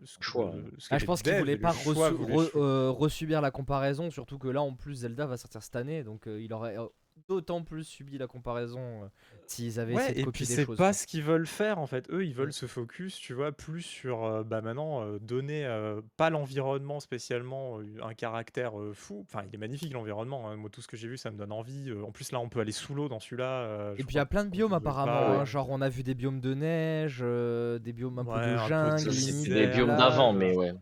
ce 0.06 0.20
que- 0.20 0.24
Choix, 0.24 0.54
le- 0.56 0.72
ce 0.78 0.90
Ah, 0.94 1.00
je 1.00 1.06
pense 1.06 1.24
qu'ils 1.24 1.34
voulaient 1.34 1.58
pas 1.58 1.74
choix 1.74 2.12
reçu- 2.12 2.14
voulaient 2.14 2.36
re- 2.36 2.52
euh, 2.56 2.92
resubir 2.92 3.42
la 3.42 3.50
comparaison, 3.50 4.12
surtout 4.12 4.38
que 4.38 4.48
là 4.48 4.62
en 4.62 4.76
plus 4.76 4.94
Zelda 4.98 5.26
va 5.26 5.38
sortir 5.38 5.64
cette 5.64 5.76
année, 5.76 6.04
donc 6.04 6.28
euh, 6.28 6.40
il 6.40 6.54
aurait 6.54 6.78
euh, 6.78 6.86
d'autant 7.28 7.64
plus 7.64 7.84
subi 7.84 8.18
la 8.18 8.28
comparaison 8.28 9.04
euh, 9.04 9.08
s'ils 9.48 9.80
avaient 9.80 9.94
Ouais, 9.94 10.04
essayé 10.04 10.14
de 10.16 10.20
et 10.20 10.32
puis 10.32 10.46
c'est 10.46 10.66
pas 10.66 10.76
quoi. 10.76 10.94
ce 10.94 11.06
qu'ils 11.08 11.24
veulent 11.24 11.48
faire 11.48 11.78
en 11.80 11.88
fait. 11.88 12.10
Eux, 12.12 12.26
ils 12.26 12.34
veulent 12.34 12.54
se 12.54 12.66
focus, 12.66 13.18
tu 13.18 13.34
vois, 13.34 13.52
plus 13.52 13.82
sur 13.82 14.24
euh, 14.24 14.44
bah 14.44 14.62
maintenant 14.62 15.04
euh, 15.04 15.20
donner 15.20 15.66
euh, 15.66 16.02
pas 16.18 16.30
l'environnement 16.30 17.00
spécialement 17.00 17.80
euh, 17.80 17.86
un 18.04 18.14
caractère 18.14 18.80
euh, 18.80 18.94
fou. 18.94 19.26
Enfin, 19.28 19.44
il 19.48 19.54
est 19.56 19.58
magnifique 19.58 19.92
l'environnement. 19.94 20.50
hein. 20.50 20.56
Moi, 20.56 20.70
tout 20.70 20.82
ce 20.82 20.88
que 20.88 20.96
j'ai 20.98 21.08
vu, 21.10 21.18
ça 21.18 21.32
me 21.32 21.38
donne 21.38 21.52
envie. 21.52 21.90
Euh, 21.90 22.04
en 22.04 22.12
plus, 22.12 22.32
là, 22.32 22.40
on 22.40 22.50
peut 22.50 22.60
aller 22.62 22.72
sous 22.72 22.94
l'eau 22.96 23.10
dans 23.10 23.20
celui-là. 23.20 23.64
euh, 23.64 23.94
Et 23.98 24.04
puis 24.04 24.14
il 24.16 24.18
y 24.18 24.20
a 24.20 24.26
plein 24.26 24.46
de 24.46 24.50
biomes 24.50 24.74
apparemment, 24.74 25.12
pas. 25.12 25.38
hein, 25.42 25.46
genre 25.46 25.70
on 25.70 25.82
a 25.82 25.90
vu 25.90 26.04
des 26.04 26.16
biomes 26.16 26.40
de 26.42 26.54
neige, 26.54 27.20
euh, 27.22 27.80
des 27.80 27.94
biomes 27.94 28.20
un 28.20 28.26
peu 28.26 28.32
Ouais, 28.32 28.40
de 28.40 28.56
un 28.56 28.72
peu 28.72 28.92
de 28.92 28.98
jungle, 28.98 29.10
des 29.44 29.68
biomes 29.68 29.96
d'avant, 29.98 30.34
mais 30.34 30.56
ouais. 30.56 30.74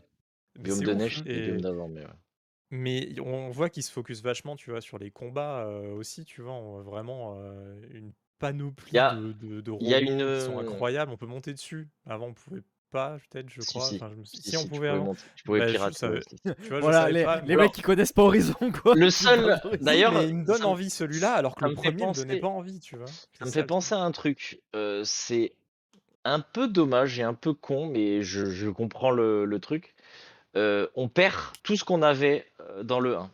Biomes 0.60 0.84
de 0.84 0.94
ouf. 0.94 0.98
neige, 0.98 1.18
c'était 1.18 1.34
des 1.34 1.42
biomes 1.42 1.58
Et 1.58 1.62
d'avant, 1.62 1.88
mais 1.88 2.02
ouais. 2.02 2.08
Mais 2.72 3.20
on 3.20 3.50
voit 3.50 3.70
qu'ils 3.70 3.84
se 3.84 3.92
focus 3.92 4.22
vachement, 4.22 4.56
tu 4.56 4.72
vois, 4.72 4.82
sur 4.82 4.98
les 5.00 5.12
combats 5.12 5.66
euh, 5.66 5.94
aussi. 5.96 6.26
Tu 6.26 6.42
vois, 6.42 6.54
on 6.54 6.74
voit 6.74 6.84
vraiment 6.84 7.36
euh, 7.40 7.82
une 7.92 8.12
panoplie 8.40 8.98
a, 8.98 9.16
de, 9.16 9.34
de, 9.34 9.62
de 9.62 9.72
il 9.80 9.88
y 9.88 9.94
a 9.94 10.00
robots 10.00 10.12
une. 10.12 10.20
qui 10.34 10.42
sont 10.42 10.60
incroyables. 10.60 11.12
On 11.12 11.18
peut 11.18 11.26
monter 11.26 11.54
dessus. 11.54 11.90
Avant, 12.06 12.28
on 12.28 12.34
pouvait 12.34 12.64
pas, 12.92 13.18
peut-être, 13.30 13.50
je 13.50 13.62
Si, 13.62 13.66
crois. 13.66 13.90
si. 13.90 13.96
Enfin, 13.96 14.10
je 14.10 14.16
me. 14.16 14.26
Si, 14.26 14.42
Si, 14.42 14.58
on 14.58 14.68
pouvait 14.68 14.90
pouvais 14.90 14.90
avant. 14.90 15.06
monter. 15.06 15.24
Tu 15.36 15.44
pouvais 15.44 15.62
Bah, 15.62 15.68
je 15.68 15.72
pirater. 15.72 15.96
savais, 15.96 16.22
si. 16.22 16.38
tu 16.62 16.70
vois, 16.70 16.82
je 16.82 16.82
Voilà, 16.82 17.02
savais 17.02 17.14
les, 17.14 17.24
pas. 17.24 17.42
les 17.42 17.56
Alors, 17.56 17.58
mecs 17.58 17.72
qui 17.74 17.82
connaissent 17.82 18.14
pas 18.14 18.24
Horizon 18.24 18.56
quoi. 18.84 18.96
le 18.96 19.10
seul, 19.10 19.60
d'ailleurs, 19.82 20.14
mais 20.14 20.28
il 20.28 20.36
me 20.36 20.46
donne 20.46 20.64
ça, 20.64 20.68
envie 20.68 20.90
celui-là, 20.90 21.34
alors 21.34 21.56
que 21.56 21.62
ça 21.62 21.68
le 21.68 21.72
me 21.72 21.76
premier 21.76 22.08
me 22.08 22.12
donnait 22.12 22.36
penser, 22.36 22.38
pas 22.38 22.48
envie, 22.48 22.80
tu 22.80 22.96
vois. 22.98 23.14
ça 23.34 23.46
C'est 23.46 23.46
me 23.46 23.52
ça 23.52 23.62
fait 23.62 23.66
truc. 23.66 23.68
penser 23.68 23.96
à 23.96 24.00
un 24.00 24.12
truc. 24.12 24.62
Euh, 24.76 25.04
c'est 25.06 25.54
un 26.26 26.40
peu 26.42 26.68
dommage 26.68 27.20
et 27.20 27.24
un 27.24 27.34
peu 27.34 27.54
con, 27.54 27.88
mais 27.88 28.22
je, 28.24 28.46
je 28.48 28.70
comprends 28.70 29.12
le, 29.12 29.46
le 29.46 29.60
truc. 29.60 29.96
Euh, 30.56 30.88
on 30.96 31.10
perd 31.10 31.36
tout 31.64 31.76
ce 31.76 31.84
qu'on 31.84 32.02
avait 32.02 32.46
euh, 32.62 32.84
dans 32.84 33.00
le 33.00 33.16
1. 33.18 33.32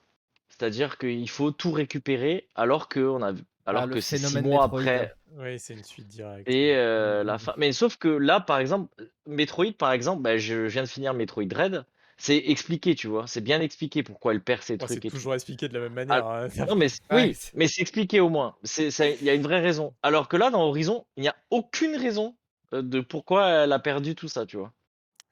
C'est-à-dire 0.49 0.97
qu'il 0.97 1.30
faut 1.30 1.51
tout 1.51 1.71
récupérer 1.71 2.49
alors 2.56 2.88
que, 2.88 2.99
on 2.99 3.21
a, 3.21 3.32
Ah, 3.65 3.69
alors 3.71 3.88
le 3.88 3.95
que 3.95 4.01
c'est 4.01 4.17
six 4.17 4.41
mois 4.41 4.63
Metroid. 4.63 4.80
après 4.80 5.15
Oui, 5.38 5.60
c'est 5.60 5.73
une 5.73 5.84
suite 5.84 6.08
directe. 6.08 6.47
et 6.49 6.75
euh, 6.75 7.23
la 7.23 7.38
fin. 7.38 7.54
Mais 7.58 7.71
sauf 7.73 7.97
que 7.97 8.08
là, 8.08 8.39
par 8.39 8.60
exemple, 8.60 8.93
Metroid, 9.28 9.73
par 9.78 9.91
exemple, 9.91 10.21
bah, 10.21 10.38
je 10.38 10.56
viens 10.67 10.84
de 10.84 10.88
finir 10.88 11.13
Metroid 11.13 11.45
Dread. 11.45 11.86
C'est 12.17 12.38
expliqué, 12.38 12.95
tu 12.95 13.08
vois. 13.08 13.28
C'est 13.28 13.41
bien 13.41 13.60
expliqué 13.60 14.01
pourquoi 14.01 14.34
elle 14.34 14.41
perd 14.41 14.62
ses 14.62 14.78
c'est 14.78 14.78
trucs 14.78 15.01
tout. 15.01 15.10
toujours 15.10 15.34
expliqué 15.34 15.67
de 15.67 15.73
la 15.73 15.89
même 15.89 16.08
Ah, 16.10 16.21
manière. 16.21 16.25
hein. 16.62 16.65
non, 16.67 16.75
mais 16.75 16.88
Ouais, 17.12 17.28
oui, 17.28 17.34
c'est- 17.34 17.51
mais 17.56 17.67
c'est 17.67 17.82
expliqué 17.82 18.21
au 18.21 18.30
moins. 18.30 18.56
C'est, 18.63 18.89
c'est- 18.91 19.17
il 19.19 19.25
y 19.25 19.30
a 19.30 19.34
une 19.34 19.41
vraie 19.43 19.60
raison. 19.60 19.93
Alors 20.01 20.30
que 20.30 20.38
là, 20.38 20.49
dans 20.49 20.63
Horizon, 20.63 21.06
il 21.17 21.23
n'y 21.23 21.28
a 21.28 21.36
aucune 21.49 21.95
raison 21.97 22.38
de 22.71 23.01
pourquoi 23.01 23.49
elle 23.49 23.73
a 23.73 23.80
perdu 23.80 24.15
tout 24.15 24.30
ça, 24.30 24.45
tu 24.45 24.56
vois. 24.56 24.71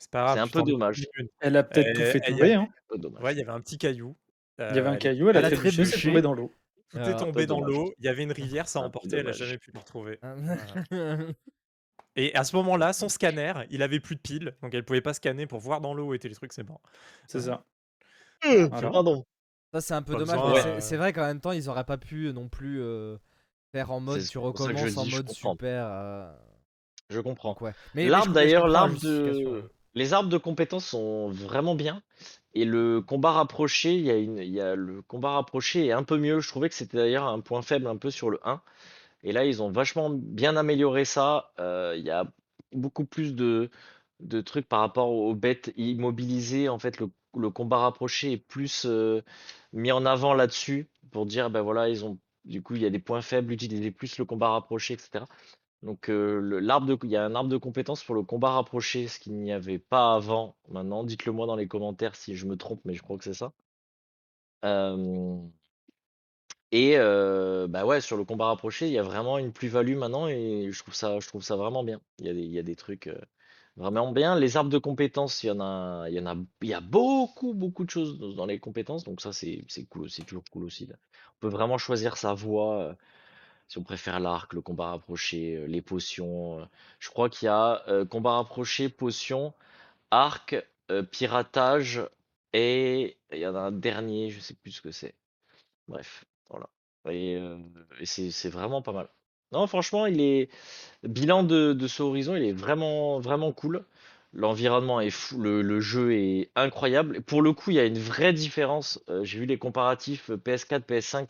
C'est 0.04 0.12
pas 0.12 0.24
grave, 0.24 0.36
C'est 0.36 0.42
un 0.42 0.48
peu 0.48 0.64
dommage. 0.70 1.06
Elle 1.40 1.56
a 1.56 1.64
peut-être 1.64 1.94
tout 1.96 2.02
Euh, 2.02 2.12
fait 2.12 2.22
il 2.28 2.34
y 2.36 2.38
tomber. 2.40 2.54
a- 2.54 2.60
Hein. 2.62 2.68
Ouais, 3.22 3.34
il 3.34 3.38
y 3.38 3.42
avait 3.42 3.52
un 3.52 3.62
petit 3.62 3.78
caillou. 3.78 4.18
Il 4.60 4.64
y 4.64 4.66
avait 4.66 4.82
euh, 4.82 4.92
un 4.92 4.98
caillou, 4.98 5.30
elle 5.30 5.38
a 5.38 5.40
Elle 5.40 5.46
a 5.46 5.50
trébuché, 5.52 5.86
c'est 5.86 6.02
tombé 6.08 6.22
dans 6.22 6.34
l'eau. 6.34 6.52
Tout 6.92 6.98
Euh, 7.00 7.06
est 7.06 7.14
peu 7.14 7.18
tombé 7.20 7.46
dans 7.46 7.62
l'eau. 7.62 7.94
Il 8.00 8.06
y 8.06 8.10
avait 8.10 8.24
une 8.24 8.34
rivière, 8.34 8.68
ça 8.68 8.80
a 8.80 8.82
emporté, 8.84 9.16
elle 9.18 9.30
a 9.30 9.32
jamais 9.32 9.58
pu 9.58 9.72
le 9.72 9.80
retrouver. 9.80 10.20
Voilà. 10.92 11.18
Et 12.16 12.36
à 12.36 12.44
ce 12.44 12.56
moment-là, 12.58 12.94
son 12.94 13.10
scanner, 13.10 13.54
il 13.72 13.82
avait 13.82 14.00
plus 14.00 14.16
de 14.16 14.22
piles, 14.22 14.56
donc 14.62 14.74
elle 14.76 14.84
pouvait 14.86 15.02
pas 15.02 15.14
scanner 15.16 15.48
pour 15.48 15.60
voir 15.60 15.80
dans 15.82 15.94
l'eau 15.94 16.08
où 16.10 16.14
étaient 16.14 16.28
les 16.30 16.36
trucs, 16.36 16.54
c'est 16.54 16.64
bon. 16.64 16.78
C'est 17.28 17.40
ça. 17.42 17.64
Euh, 18.46 18.68
Voilà. 18.68 18.92
Pardon. 18.92 19.26
Ça 19.74 19.82
c'est 19.82 19.94
un 19.96 20.04
peu 20.04 20.14
Pas 20.14 20.20
dommage, 20.20 20.36
besoin, 20.36 20.54
mais 20.54 20.60
euh, 20.60 20.62
c'est- 20.76 20.82
c'est 20.82 20.98
vrai 20.98 21.14
qu'en 21.14 21.26
même 21.26 21.40
temps 21.40 21.52
ils 21.54 21.68
auraient 21.70 21.86
pas 21.86 21.98
pu 21.98 22.32
non 22.34 22.48
plus 22.50 22.80
euh, 22.84 23.18
faire 23.72 23.90
en 23.90 24.00
mode 24.02 24.22
tu 24.24 24.38
recommences 24.38 24.98
en 24.98 25.04
dis, 25.06 25.12
mode 25.16 25.26
comprends. 25.26 25.52
super. 25.54 25.88
euh, 25.90 26.32
Je 27.10 27.20
comprends. 27.22 27.58
ouais. 27.62 27.72
L'arbre 27.96 28.26
com- 28.26 28.34
mais 28.36 28.42
je 28.42 28.46
d'ailleurs, 28.46 28.68
l'arbre 28.68 29.00
de... 29.00 29.72
Les 29.96 30.14
arbres 30.14 30.30
de 30.30 30.38
compétences 30.38 30.86
sont 30.88 31.30
vraiment 31.30 31.76
bien. 31.76 32.02
Et 32.56 32.66
le 32.66 33.02
combat 33.02 33.32
rapproché, 33.32 33.94
il 33.96 34.06
y 34.06 34.62
a 34.62 34.76
le 34.76 35.02
combat 35.04 35.32
rapproché 35.32 35.88
est 35.88 35.92
un 35.92 36.04
peu 36.04 36.18
mieux. 36.18 36.40
Je 36.40 36.48
trouvais 36.50 36.70
que 36.70 36.76
c'était 36.76 36.98
d'ailleurs 36.98 37.26
un 37.28 37.40
point 37.42 37.62
faible 37.62 37.88
un 37.88 37.98
peu 37.98 38.12
sur 38.12 38.30
le 38.30 38.40
1. 38.44 38.62
Et 39.24 39.32
là, 39.32 39.46
ils 39.46 39.62
ont 39.62 39.72
vachement 39.72 40.10
bien 40.12 40.58
amélioré 40.58 41.06
ça. 41.06 41.52
Euh, 41.60 41.96
Il 41.98 42.04
y 42.04 42.12
a 42.12 42.26
beaucoup 42.74 43.06
plus 43.06 43.36
de, 43.36 43.70
trucs 44.46 44.68
par 44.68 44.82
rapport 44.82 45.10
aux 45.12 45.36
bêtes 45.36 45.74
immobilisées. 45.78 46.70
En 46.70 46.80
fait, 46.80 47.00
le, 47.00 47.10
le 47.38 47.50
combat 47.50 47.80
rapproché 47.80 48.34
est 48.34 48.38
plus 48.38 48.86
euh, 48.86 49.22
mis 49.74 49.92
en 49.92 50.06
avant 50.06 50.34
là-dessus 50.34 50.90
pour 51.12 51.26
dire, 51.26 51.50
ben 51.50 51.62
voilà, 51.62 51.90
ils 51.90 52.06
ont 52.06 52.20
du 52.46 52.62
coup, 52.62 52.76
il 52.76 52.82
y 52.82 52.86
a 52.86 52.90
des 52.90 53.00
points 53.00 53.22
faibles, 53.22 53.54
utiliser 53.54 53.92
plus 53.92 54.18
le 54.18 54.26
combat 54.26 54.50
rapproché, 54.50 54.94
etc. 54.96 55.26
Donc, 55.84 56.10
euh, 56.10 56.60
l'arbre 56.62 56.98
il 57.04 57.10
y 57.10 57.18
a 57.18 57.24
un 57.26 57.36
arbre 57.36 57.50
de 57.50 57.58
compétences 57.58 58.04
pour 58.04 58.16
le 58.16 58.24
combat 58.24 58.52
rapproché, 58.52 59.08
ce 59.08 59.20
qu'il 59.20 59.36
n'y 59.36 59.52
avait 59.52 59.80
pas 59.80 60.16
avant. 60.16 60.56
Maintenant, 60.70 61.04
dites-le 61.04 61.32
moi 61.34 61.46
dans 61.48 61.56
les 61.58 61.68
commentaires 61.68 62.16
si 62.16 62.36
je 62.36 62.46
me 62.48 62.58
trompe, 62.58 62.82
mais 62.86 62.94
je 62.96 63.02
crois 63.04 63.18
que 63.18 63.24
c'est 63.26 63.34
ça. 63.34 63.54
Et 66.74 66.98
euh, 66.98 67.68
bah 67.68 67.86
ouais, 67.86 68.02
sur 68.02 68.18
le 68.18 68.26
combat 68.26 68.48
rapproché, 68.48 68.88
il 68.88 68.94
y 68.94 68.98
a 68.98 69.04
vraiment 69.04 69.38
une 69.38 69.54
plus-value 69.54 69.96
maintenant 69.96 70.28
et 70.28 70.70
je 70.72 70.80
trouve 70.80 70.96
ça, 70.96 71.20
je 71.20 71.28
trouve 71.28 71.44
ça 71.44 71.56
vraiment 71.56 71.84
bien. 71.84 72.02
Il 72.18 72.26
y 72.26 72.58
a 72.58 72.64
des, 72.64 72.76
trucs 72.76 73.06
euh, 73.06 73.22
vraiment 73.78 74.12
bien. 74.12 74.36
Les 74.40 74.58
arbres 74.58 74.72
de 74.72 74.80
compétences, 74.80 75.44
il 75.44 75.48
y 75.48 75.52
en 75.52 75.60
a, 75.60 76.08
il 76.10 76.16
y 76.16 76.20
en 76.20 76.26
a, 76.26 76.36
il 76.64 76.70
y 76.70 76.74
a 76.74 76.82
beaucoup, 76.82 77.54
beaucoup 77.54 77.86
de 77.86 77.92
choses 77.92 78.18
dans 78.36 78.48
les 78.48 78.60
compétences, 78.60 79.04
donc 79.04 79.22
ça 79.22 79.32
c'est, 79.34 79.64
c'est 79.68 79.86
cool, 79.86 80.10
c'est 80.10 80.24
toujours 80.24 80.44
cool 80.52 80.64
aussi. 80.64 80.90
On 80.92 81.40
peut 81.42 81.48
vraiment 81.50 81.78
choisir 81.78 82.18
sa 82.18 82.34
voie. 82.34 82.96
Si 83.68 83.78
on 83.78 83.84
préfère 83.84 84.20
l'arc, 84.20 84.54
le 84.54 84.62
combat 84.62 84.92
rapproché, 84.92 85.56
euh, 85.56 85.66
les 85.66 85.82
potions. 85.82 86.60
euh. 86.60 86.66
Je 87.00 87.10
crois 87.10 87.30
qu'il 87.30 87.48
y 87.48 87.50
a 87.50 87.84
euh, 87.88 88.06
combat 88.06 88.34
rapproché, 88.34 88.90
potion, 88.90 89.54
arc, 90.12 90.56
piratage 91.12 92.04
et 92.54 93.18
il 93.32 93.40
y 93.40 93.48
en 93.48 93.56
a 93.56 93.60
un 93.60 93.72
dernier, 93.72 94.30
je 94.30 94.40
sais 94.40 94.54
plus 94.54 94.72
ce 94.72 94.82
que 94.82 94.92
c'est. 94.92 95.16
Bref, 95.88 96.26
voilà. 96.50 96.70
Et, 97.10 97.36
euh, 97.36 97.58
c'est 98.06 98.50
vraiment 98.50 98.82
pas 98.82 98.94
mal. 98.94 99.10
Non, 99.52 99.68
franchement, 99.68 100.06
il 100.08 100.22
est 100.22 100.50
bilan 101.04 101.44
de, 101.44 101.78
ce 101.88 102.04
horizon, 102.04 102.36
il 102.36 102.44
est 102.44 102.54
vraiment 102.54 103.20
vraiment 103.20 103.52
cool. 103.52 103.86
L'environnement 104.34 105.00
est 105.00 105.12
fou, 105.12 105.40
le, 105.40 105.80
jeu 105.80 106.14
est 106.14 106.50
incroyable. 106.56 107.22
Pour 107.22 107.42
le 107.44 107.54
coup, 107.54 107.70
il 107.72 107.76
y 107.76 107.80
a 107.80 107.86
une 107.86 108.00
vraie 108.00 108.34
différence. 108.34 109.00
J'ai 109.24 109.40
vu 109.40 109.46
les 109.46 109.60
comparatifs 109.60 110.32
euh, 110.32 110.38
PS4, 110.38 110.82
PS5. 110.82 111.30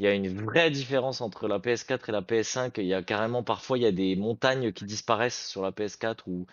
Il 0.00 0.04
y 0.04 0.06
a 0.06 0.14
une 0.14 0.44
vraie 0.44 0.70
différence 0.70 1.20
entre 1.20 1.46
la 1.46 1.58
PS4 1.58 2.08
et 2.08 2.12
la 2.12 2.22
PS5. 2.22 2.72
Il 2.78 2.86
y 2.86 2.94
a 2.94 3.02
carrément 3.02 3.42
parfois 3.42 3.76
il 3.76 3.82
y 3.82 3.86
a 3.86 3.92
des 3.92 4.16
montagnes 4.16 4.72
qui 4.72 4.86
disparaissent 4.86 5.46
sur 5.46 5.60
la 5.60 5.72
PS4 5.72 6.20
ou 6.26 6.46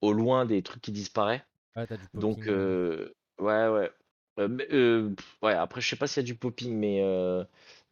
au 0.00 0.12
loin 0.12 0.46
des 0.46 0.62
trucs 0.62 0.82
qui 0.82 0.90
disparaissent. 0.90 1.42
Du 1.76 1.86
Donc 2.14 2.48
euh, 2.48 3.14
ouais 3.38 3.68
ouais. 3.68 3.92
Euh, 4.40 4.58
euh, 4.72 5.14
ouais 5.42 5.52
après 5.52 5.80
je 5.80 5.88
sais 5.88 5.94
pas 5.94 6.08
s'il 6.08 6.24
y 6.24 6.24
a 6.24 6.26
du 6.26 6.34
popping 6.34 6.76
mais 6.76 6.96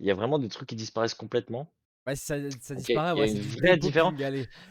il 0.01 0.07
y 0.07 0.11
a 0.11 0.15
vraiment 0.15 0.41
des 0.41 0.49
trucs 0.49 0.69
qui 0.69 0.75
disparaissent 0.75 1.15
complètement. 1.15 1.71
Ouais, 2.05 2.17
ça, 2.17 2.35
ça 2.61 2.75
disparaît, 2.75 3.13
il 3.15 3.17
y 3.17 3.21
a 3.21 3.23
ouais, 3.23 3.29
c'est 3.29 3.37
une 3.37 3.61
vraie 3.61 3.77
différence. 3.77 4.15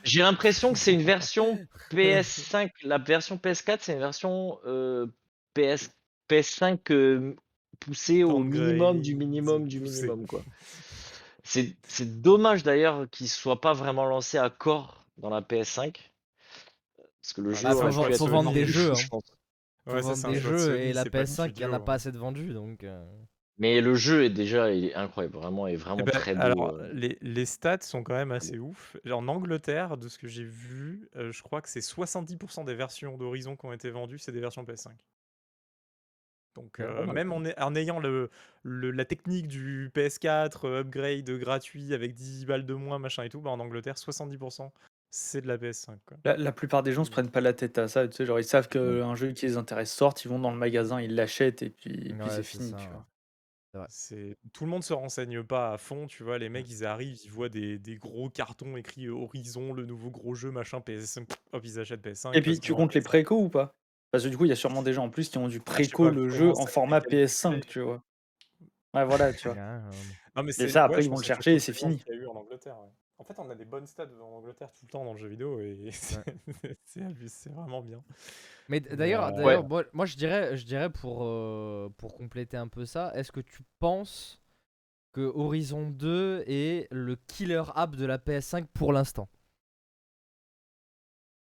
J'ai 0.04 0.22
l'impression 0.22 0.74
que 0.74 0.80
c'est 0.80 0.94
une 0.94 1.02
version 1.02 1.58
PS5. 1.92 2.72
La 2.84 2.98
version 2.98 3.38
PS4 3.38 3.78
c'est 3.80 3.94
une 3.94 4.00
version 4.00 4.60
euh, 4.66 5.08
PS 5.54 5.92
PS5 6.30 6.92
euh, 6.92 7.36
poussée 7.76 8.24
au 8.24 8.40
minimum 8.40 9.02
du 9.02 9.16
minimum 9.16 9.68
du 9.68 9.80
minimum 9.80 10.26
quoi. 10.28 10.42
C'est 11.48 11.76
c'est 11.88 12.22
dommage 12.22 12.64
d'ailleurs 12.64 13.08
qu'il 13.12 13.30
soit 13.30 13.62
pas 13.62 13.74
vraiment 13.74 14.06
lancé 14.06 14.38
à 14.40 14.50
corps 14.50 15.06
dans 15.18 15.30
la 15.30 15.42
PS5 15.42 16.12
parce 17.22 17.34
que 17.34 17.42
le 17.42 17.52
Ah, 17.52 17.54
jeu 17.56 17.64
bah, 17.64 17.92
faut 17.92 18.00
aurait 18.00 18.18
vendre- 18.18 18.44
beaucoup 18.46 18.54
des 18.56 18.66
jeux, 18.66 18.92
hein. 18.92 18.96
je 18.96 19.08
pense. 19.08 19.24
Ouais, 19.86 20.02
vendre 20.02 20.28
des 20.30 20.36
de 20.36 20.40
jeux 20.40 20.58
Sony, 20.58 20.82
et 20.82 20.94
la 20.94 21.04
c'est 21.04 21.10
pas 21.12 21.20
le 21.20 21.26
PS5, 21.26 21.52
il 21.56 21.62
y 21.62 21.66
en 21.66 21.74
a 21.74 21.80
pas 21.80 21.92
hein. 21.92 21.96
assez 21.96 22.12
de 22.12 22.18
vendus 22.18 22.54
donc. 22.54 22.84
euh, 22.84 23.06
Mais 23.60 23.80
le 23.82 23.94
jeu 23.94 24.24
est 24.24 24.32
déjà 24.32 24.72
il 24.74 24.86
est 24.86 24.96
incroyable, 24.96 25.38
vraiment, 25.38 25.68
est 25.68 25.74
Eh 25.74 25.76
vraiment 25.78 26.04
ben, 26.04 26.12
très 26.12 26.34
beau. 26.34 26.42
alors, 26.42 26.70
euh. 26.74 26.90
les, 26.94 27.20
les 27.22 27.46
stats 27.46 27.82
sont 27.82 28.02
quand 28.02 28.16
même 28.16 28.32
assez 28.32 28.58
ouf. 28.58 28.98
En 29.12 29.28
Angleterre, 29.28 29.98
de 29.98 30.10
ce 30.10 30.18
que 30.18 30.28
j'ai 30.28 30.44
vu, 30.46 31.08
euh, 31.16 31.32
je 31.32 31.44
crois 31.44 31.62
que 31.62 31.70
c'est 31.70 31.82
70% 31.82 32.66
des 32.66 32.74
versions 32.74 33.18
d'Horizon 33.18 33.56
qui 33.56 33.66
ont 33.68 33.74
été 33.74 33.92
vendues, 33.92 34.18
c'est 34.18 34.32
des 34.32 34.40
versions 34.40 34.64
PS5. 34.64 34.90
Donc, 36.56 36.80
euh, 36.80 37.06
même 37.08 37.32
en, 37.32 37.44
ay- 37.44 37.54
en 37.60 37.76
ayant 37.76 38.00
le, 38.00 38.30
le- 38.64 38.92
la 38.92 39.06
technique 39.06 39.48
du 39.48 39.92
PS4, 39.94 40.66
euh, 40.66 40.80
upgrade 40.82 41.30
gratuit 41.32 41.94
avec 41.94 42.14
10 42.14 42.46
balles 42.46 42.66
de 42.66 42.74
moins, 42.74 42.98
machin 43.00 43.24
et 43.24 43.30
tout, 43.30 43.42
bah 43.42 43.52
en 43.52 43.60
Angleterre, 43.60 43.98
70% 43.98 44.74
c'est 45.12 45.42
de 45.42 45.48
la 45.48 45.58
PS5. 45.58 46.00
Quoi. 46.06 46.18
La, 46.26 46.36
la 46.38 46.52
plupart 46.52 46.84
des 46.84 46.92
gens 46.92 47.04
se 47.04 47.12
prennent 47.12 47.30
pas 47.32 47.40
la 47.42 47.54
tête 47.54 47.78
à 47.78 47.88
ça, 47.88 48.08
tu 48.08 48.16
sais, 48.18 48.26
genre 48.26 48.40
ils 48.40 48.44
savent 48.44 48.68
qu'un 48.68 49.16
jeu 49.16 49.32
qui 49.32 49.46
les 49.46 49.58
intéresse 49.58 49.94
sort, 49.94 50.14
ils 50.24 50.28
vont 50.28 50.40
dans 50.40 50.52
le 50.52 50.58
magasin, 50.58 51.00
ils 51.00 51.14
l'achètent 51.16 51.62
et 51.62 51.70
puis, 51.70 51.94
et 51.94 52.14
puis 52.14 52.30
Ouais, 52.30 52.36
c'est 52.36 52.44
fini, 52.44 52.72
ça, 52.72 52.78
tu 52.78 52.88
ouais. 52.88 52.96
vois. 53.74 53.88
C'est 53.90 54.38
tout 54.54 54.64
le 54.66 54.70
monde 54.72 54.84
se 54.84 54.94
renseigne 54.94 55.44
pas 55.44 55.74
à 55.74 55.78
fond, 55.78 56.08
tu 56.08 56.24
vois. 56.24 56.38
Les 56.38 56.48
mecs, 56.50 56.70
ils 56.70 56.86
arrivent, 56.86 57.20
ils 57.26 57.32
voient 57.32 57.50
des, 57.50 57.78
des 57.78 57.98
gros 57.98 58.30
cartons 58.30 58.78
écrits 58.78 59.08
euh, 59.08 59.14
Horizon, 59.14 59.74
le 59.74 59.86
nouveau 59.86 60.10
gros 60.12 60.34
jeu, 60.34 60.50
machin, 60.52 60.80
PS5. 60.82 61.30
Hop, 61.52 61.64
ils 61.66 61.80
achètent 61.80 62.02
PS5. 62.02 62.34
Et 62.34 62.42
puis 62.42 62.60
tu 62.60 62.74
comptes 62.76 62.94
les 62.94 63.02
PS5, 63.02 63.04
précos 63.04 63.42
ou 63.44 63.50
pas? 63.50 63.74
Parce 64.12 64.24
que 64.24 64.30
du 64.30 64.38
coup, 64.38 64.46
il 64.46 64.50
y 64.50 64.54
a 64.54 64.56
sûrement 64.56 64.82
des 64.82 64.94
gens 64.94 65.06
en 65.06 65.10
plus 65.10 65.30
qui 65.30 65.38
ont 65.38 65.48
dû 65.48 65.58
ah, 65.60 65.64
préco 65.72 66.10
le 66.10 66.30
jeu 66.30 66.52
en 66.52 66.66
format 66.66 67.02
calculé. 67.02 67.26
PS5, 67.26 67.66
tu 67.66 67.82
vois. 67.82 68.02
Ouais, 68.94 69.04
voilà, 69.06 69.34
tu 69.34 69.48
vois. 69.50 69.56
ouais, 69.58 69.80
Non, 70.36 70.44
mais 70.44 70.52
Et 70.52 70.54
c'est 70.54 70.70
ça, 70.70 70.86
après, 70.86 71.04
ils 71.04 71.10
vont 71.10 71.18
le 71.18 71.24
chercher 71.24 71.56
et 71.56 71.60
c'est 71.60 71.74
fini. 71.74 71.98
qu'il 71.98 72.14
y 72.14 72.18
a 72.18 72.22
eu 72.22 72.28
en 72.28 72.36
Angleterre. 72.36 72.78
ouais. 72.80 72.90
En 73.18 73.24
fait, 73.24 73.40
on 73.40 73.50
a 73.50 73.56
des 73.56 73.64
bonnes 73.66 73.88
stats 73.88 74.08
en 74.22 74.38
Angleterre 74.38 74.70
tout 74.74 74.86
le 74.86 74.92
temps 74.92 75.06
dans 75.06 75.14
le 75.14 75.18
jeu 75.18 75.28
vidéo 75.30 75.60
et 75.60 75.90
c'est 76.86 77.50
vraiment 77.50 77.82
bien. 77.82 78.04
Mais 78.68 78.80
d'ailleurs, 78.82 79.26
euh, 79.26 79.32
d'ailleurs, 79.32 79.62
Ouais. 79.62 79.68
moi, 79.68 79.84
moi, 79.94 80.06
je 80.06 80.16
dirais, 80.18 80.58
je 80.58 80.66
dirais 80.66 80.90
pour, 80.90 81.24
euh, 81.24 81.90
pour 81.98 82.14
compléter 82.16 82.58
un 82.58 82.68
peu 82.68 82.86
ça, 82.86 83.12
est-ce 83.16 83.32
que 83.32 83.40
tu 83.40 83.62
penses 83.80 84.42
que 85.14 85.22
Horizon 85.22 85.90
2 85.92 86.44
est 86.48 86.88
le 86.92 87.16
killer 87.16 87.64
app 87.74 87.96
de 87.96 88.06
la 88.06 88.18
PS5 88.18 88.66
pour 88.74 88.92
l'instant? 88.92 89.30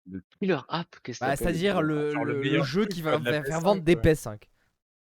Le 0.10 0.22
killer 0.40 0.60
app, 0.70 0.96
qu'est-ce 1.04 1.20
que 1.20 1.26
bah, 1.26 1.32
t'appelles 1.38 1.38
C'est-à-dire 1.38 1.82
le, 1.82 2.08
app 2.10 2.14
Genre 2.14 2.26
le 2.26 2.34
le- 2.34 2.34
le 2.36 2.42
meilleur 2.42 2.66
jeu 2.66 2.86
qui 2.86 3.02
va 3.02 3.18
de 3.18 3.24
la 3.26 3.32
faire, 3.32 3.46
faire 3.46 3.60
PS5, 3.60 3.64
vendre 3.64 3.82
des 3.84 3.96
ouais. 3.96 4.02
PS5. 4.02 4.50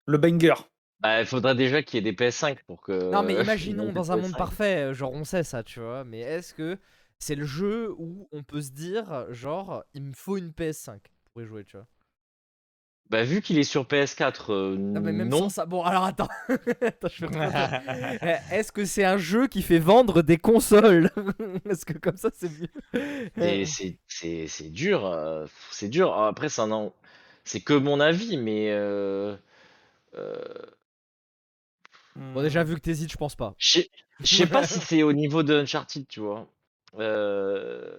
Le 0.07 0.19
banger. 0.19 0.55
Bah, 1.01 1.21
il 1.21 1.27
faudrait 1.27 1.55
déjà 1.55 1.83
qu'il 1.83 1.97
y 2.05 2.09
ait 2.09 2.13
des 2.13 2.17
PS5 2.17 2.59
pour 2.67 2.83
que. 2.83 2.93
Non, 3.11 3.23
mais 3.23 3.35
ils 3.35 3.41
imaginons 3.41 3.93
dans 3.93 4.13
un 4.13 4.17
monde 4.17 4.35
PS5. 4.35 4.37
parfait, 4.37 4.95
genre 4.95 5.13
on 5.13 5.25
sait 5.25 5.45
ça, 5.45 5.63
tu 5.63 5.81
vois, 5.81 6.05
mais 6.05 6.21
est-ce 6.21 6.55
que 6.55 6.79
c'est 7.19 7.35
le 7.35 7.45
jeu 7.45 7.93
où 7.99 8.29
on 8.33 8.43
peut 8.43 8.61
se 8.63 8.71
dire, 8.73 9.27
genre, 9.33 9.85
il 9.95 10.03
me 10.05 10.13
faut 10.13 10.37
une 10.37 10.53
PS5 10.53 11.01
pour 11.33 11.43
y 11.43 11.47
jouer, 11.47 11.65
tu 11.65 11.77
vois? 11.77 11.87
Bah, 13.11 13.25
vu 13.25 13.43
qu'il 13.43 13.59
est 13.59 13.65
sur 13.65 13.87
PS4, 13.87 14.53
euh, 14.53 14.77
Non, 14.79 15.01
mais 15.01 15.11
même 15.11 15.29
non. 15.29 15.39
sans 15.41 15.49
ça. 15.49 15.67
Bon, 15.67 15.83
alors 15.83 16.05
attends. 16.05 16.29
Attends, 16.81 17.09
je 17.13 17.27
reprendre. 17.27 17.53
Eh, 18.23 18.55
Est-ce 18.55 18.71
que 18.71 18.85
c'est 18.85 19.05
un 19.05 19.19
jeu 19.19 19.49
qui 19.49 19.63
fait 19.63 19.81
vendre 19.81 20.23
des 20.23 20.39
consoles? 20.39 21.11
Est-ce 21.69 21.85
que 21.85 21.99
comme 21.99 22.17
ça 22.17 22.31
c'est 22.33 22.49
mieux 22.49 23.65
C'est- 23.67 24.71
dur, 24.71 25.07
euh, 25.07 25.47
c'est 25.73 25.89
dur. 25.89 26.13
Après, 26.17 26.49
c'est 26.49 26.63
un 26.63 26.93
c'est 27.45 27.61
que 27.61 27.73
mon 27.75 27.99
avis, 27.99 28.37
mais 28.37 28.71
euh, 28.71 29.35
euh, 30.17 30.37
Bon, 32.17 32.43
déjà, 32.43 32.63
vu 32.65 32.75
que 32.77 32.81
t'hésites, 32.81 33.11
je 33.11 33.17
pense 33.17 33.35
pas. 33.35 33.55
je 33.59 33.73
sais- 33.81 33.91
je 34.21 34.37
sais 34.37 34.47
pas 34.47 34.67
si 34.67 34.79
c'est 34.81 35.03
au 35.03 35.13
niveau 35.13 35.43
de 35.43 35.55
Uncharted, 35.55 36.07
tu 36.09 36.21
vois. 36.21 36.47
Euh, 36.99 37.97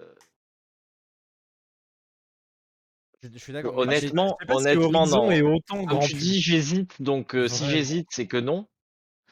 Je, 3.22 3.28
je 3.32 3.38
suis 3.38 3.52
d'accord. 3.52 3.78
honnêtement, 3.78 4.36
Je 4.40 4.42
sais 4.42 4.46
pas 4.46 4.56
si 4.56 4.58
honnêtement, 4.58 5.06
non. 5.06 5.30
est 5.30 5.42
autant 5.42 5.84
Comme 5.86 5.98
grand 5.98 6.00
tu 6.00 6.14
dis, 6.14 6.40
j'hésite, 6.42 7.00
donc 7.00 7.34
euh, 7.34 7.48
si 7.48 7.68
j'hésite, 7.68 8.08
c'est 8.10 8.26
que 8.26 8.36
non. 8.36 8.66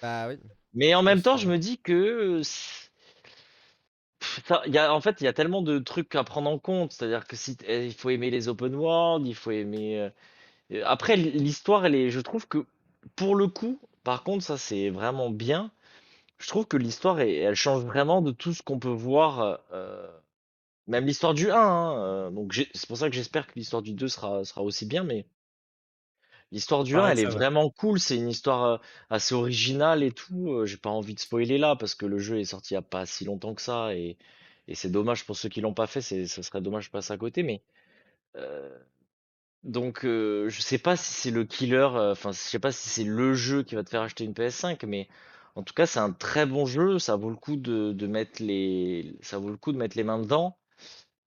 Bah 0.01 0.29
oui. 0.29 0.39
Mais 0.75 0.95
en 0.95 1.03
même 1.03 1.23
temps, 1.23 1.37
je 1.37 1.49
me 1.49 1.59
dis 1.59 1.79
que 1.79 2.43
ça- 4.45 4.63
il 4.67 4.73
y 4.75 4.79
a, 4.79 4.93
en 4.95 5.01
fait, 5.01 5.21
il 5.21 5.25
y 5.25 5.29
a 5.29 5.33
tellement 5.33 5.63
de 5.63 5.79
trucs 5.79 6.15
à 6.15 6.25
prendre 6.25 6.51
en 6.51 6.59
compte. 6.59 6.93
C'est-à-dire 6.93 7.27
que 7.27 7.37
si 7.37 7.57
eh, 7.67 7.87
il 7.87 7.95
faut 7.95 8.11
aimer 8.11 8.31
les 8.31 8.49
open 8.49 8.75
world, 8.75 9.27
il 9.27 9.35
faut 9.35 9.51
aimer. 9.51 10.01
euh, 10.01 10.11
euh, 10.73 10.83
Après, 10.87 11.17
l'histoire, 11.17 11.87
elle 11.87 11.97
est. 11.97 12.11
Je 12.11 12.21
trouve 12.21 12.49
que 12.49 12.67
pour 13.17 13.37
le 13.37 13.49
coup, 13.49 13.81
par 14.05 14.25
contre, 14.25 14.45
ça 14.45 14.59
c'est 14.59 14.91
vraiment 14.91 15.31
bien. 15.31 15.71
Je 16.39 16.49
trouve 16.49 16.67
que 16.67 16.77
l'histoire, 16.79 17.21
elle 17.21 17.55
change 17.57 17.85
vraiment 17.85 18.23
de 18.23 18.33
tout 18.33 18.55
ce 18.55 18.63
qu'on 18.63 18.79
peut 18.79 18.89
voir. 18.91 19.61
euh, 19.75 20.09
même 20.91 21.07
l'histoire 21.07 21.35
du 21.35 21.51
1. 21.51 21.57
hein, 21.59 22.05
euh, 22.29 22.31
donc 22.31 22.53
j'ai- 22.53 22.71
c'est 22.75 22.87
pour 22.89 22.99
ça 22.99 23.09
que 23.11 23.17
j'espère 23.17 23.47
que 23.47 23.53
l'histoire 23.57 23.83
du 23.83 23.95
2 23.95 24.09
sera, 24.09 24.45
sera 24.45 24.63
aussi 24.63 24.87
bien. 24.87 25.05
Mais 25.05 25.27
l'histoire 26.53 26.85
du 26.85 26.99
1, 26.99 27.09
Pareil 27.09 27.11
elle 27.11 27.19
est 27.21 27.25
ça, 27.25 27.27
vraiment 27.27 27.71
cool. 27.71 28.01
C'est 28.01 28.17
une 28.17 28.29
histoire 28.29 28.65
euh, 28.65 28.79
assez 29.11 29.35
originale 29.35 30.03
et 30.03 30.13
tout. 30.13 30.51
euh, 30.53 30.67
J'ai 30.67 30.77
pas 30.77 30.91
envie 30.91 31.15
de 31.15 31.21
spoiler 31.21 31.59
là 31.59 31.77
parce 31.77 31.95
que 31.95 32.07
le 32.07 32.19
jeu 32.19 32.39
est 32.41 32.45
sorti 32.45 32.75
il 32.75 32.77
y 32.77 32.79
a 32.79 32.83
pas 32.83 33.07
si 33.07 33.25
longtemps 33.25 33.55
que 33.55 33.63
ça. 33.63 33.95
Et, 33.95 34.17
et 34.69 34.75
c'est 34.75 34.91
dommage 34.91 35.25
pour 35.27 35.37
ceux 35.37 35.49
qui 35.49 35.61
l'ont 35.61 35.75
pas 35.75 35.87
fait. 35.87 36.01
C'est, 36.01 36.27
ce 36.27 36.43
serait 36.43 36.61
dommage 36.61 36.87
de 36.87 36.91
passer 36.93 37.13
à 37.13 37.19
côté. 37.19 37.43
Mais 37.43 37.63
euh, 38.37 38.71
donc 39.65 40.07
euh, 40.07 40.51
je 40.51 40.63
sais 40.63 40.79
pas 40.79 40.97
si 40.97 41.13
c'est 41.15 41.33
le 41.33 41.45
killer. 41.47 41.77
euh, 41.95 42.13
Enfin, 42.13 42.33
je 42.33 42.39
sais 42.39 42.61
pas 42.61 42.73
si 42.73 42.91
c'est 42.91 43.05
le 43.05 43.35
jeu 43.35 43.65
qui 43.65 43.77
va 43.77 43.85
te 43.85 43.91
faire 43.91 44.03
acheter 44.03 44.25
une 44.25 44.35
PS5. 44.35 44.85
Mais 44.85 45.09
en 45.57 45.65
tout 45.65 45.75
cas, 45.75 45.87
c'est 45.87 46.01
un 46.01 46.13
très 46.13 46.47
bon 46.47 46.67
jeu. 46.67 47.01
Ça 47.01 47.17
vaut 47.17 47.31
le 47.31 47.37
coup 47.37 47.57
de, 47.57 47.93
de 47.95 48.09
mettre 48.09 48.43
les, 48.45 49.17
ça 49.23 49.39
vaut 49.39 49.51
le 49.51 49.59
coup 49.59 49.73
de 49.73 49.79
mettre 49.79 49.99
les 49.99 50.05
mains 50.05 50.21
dedans. 50.21 50.59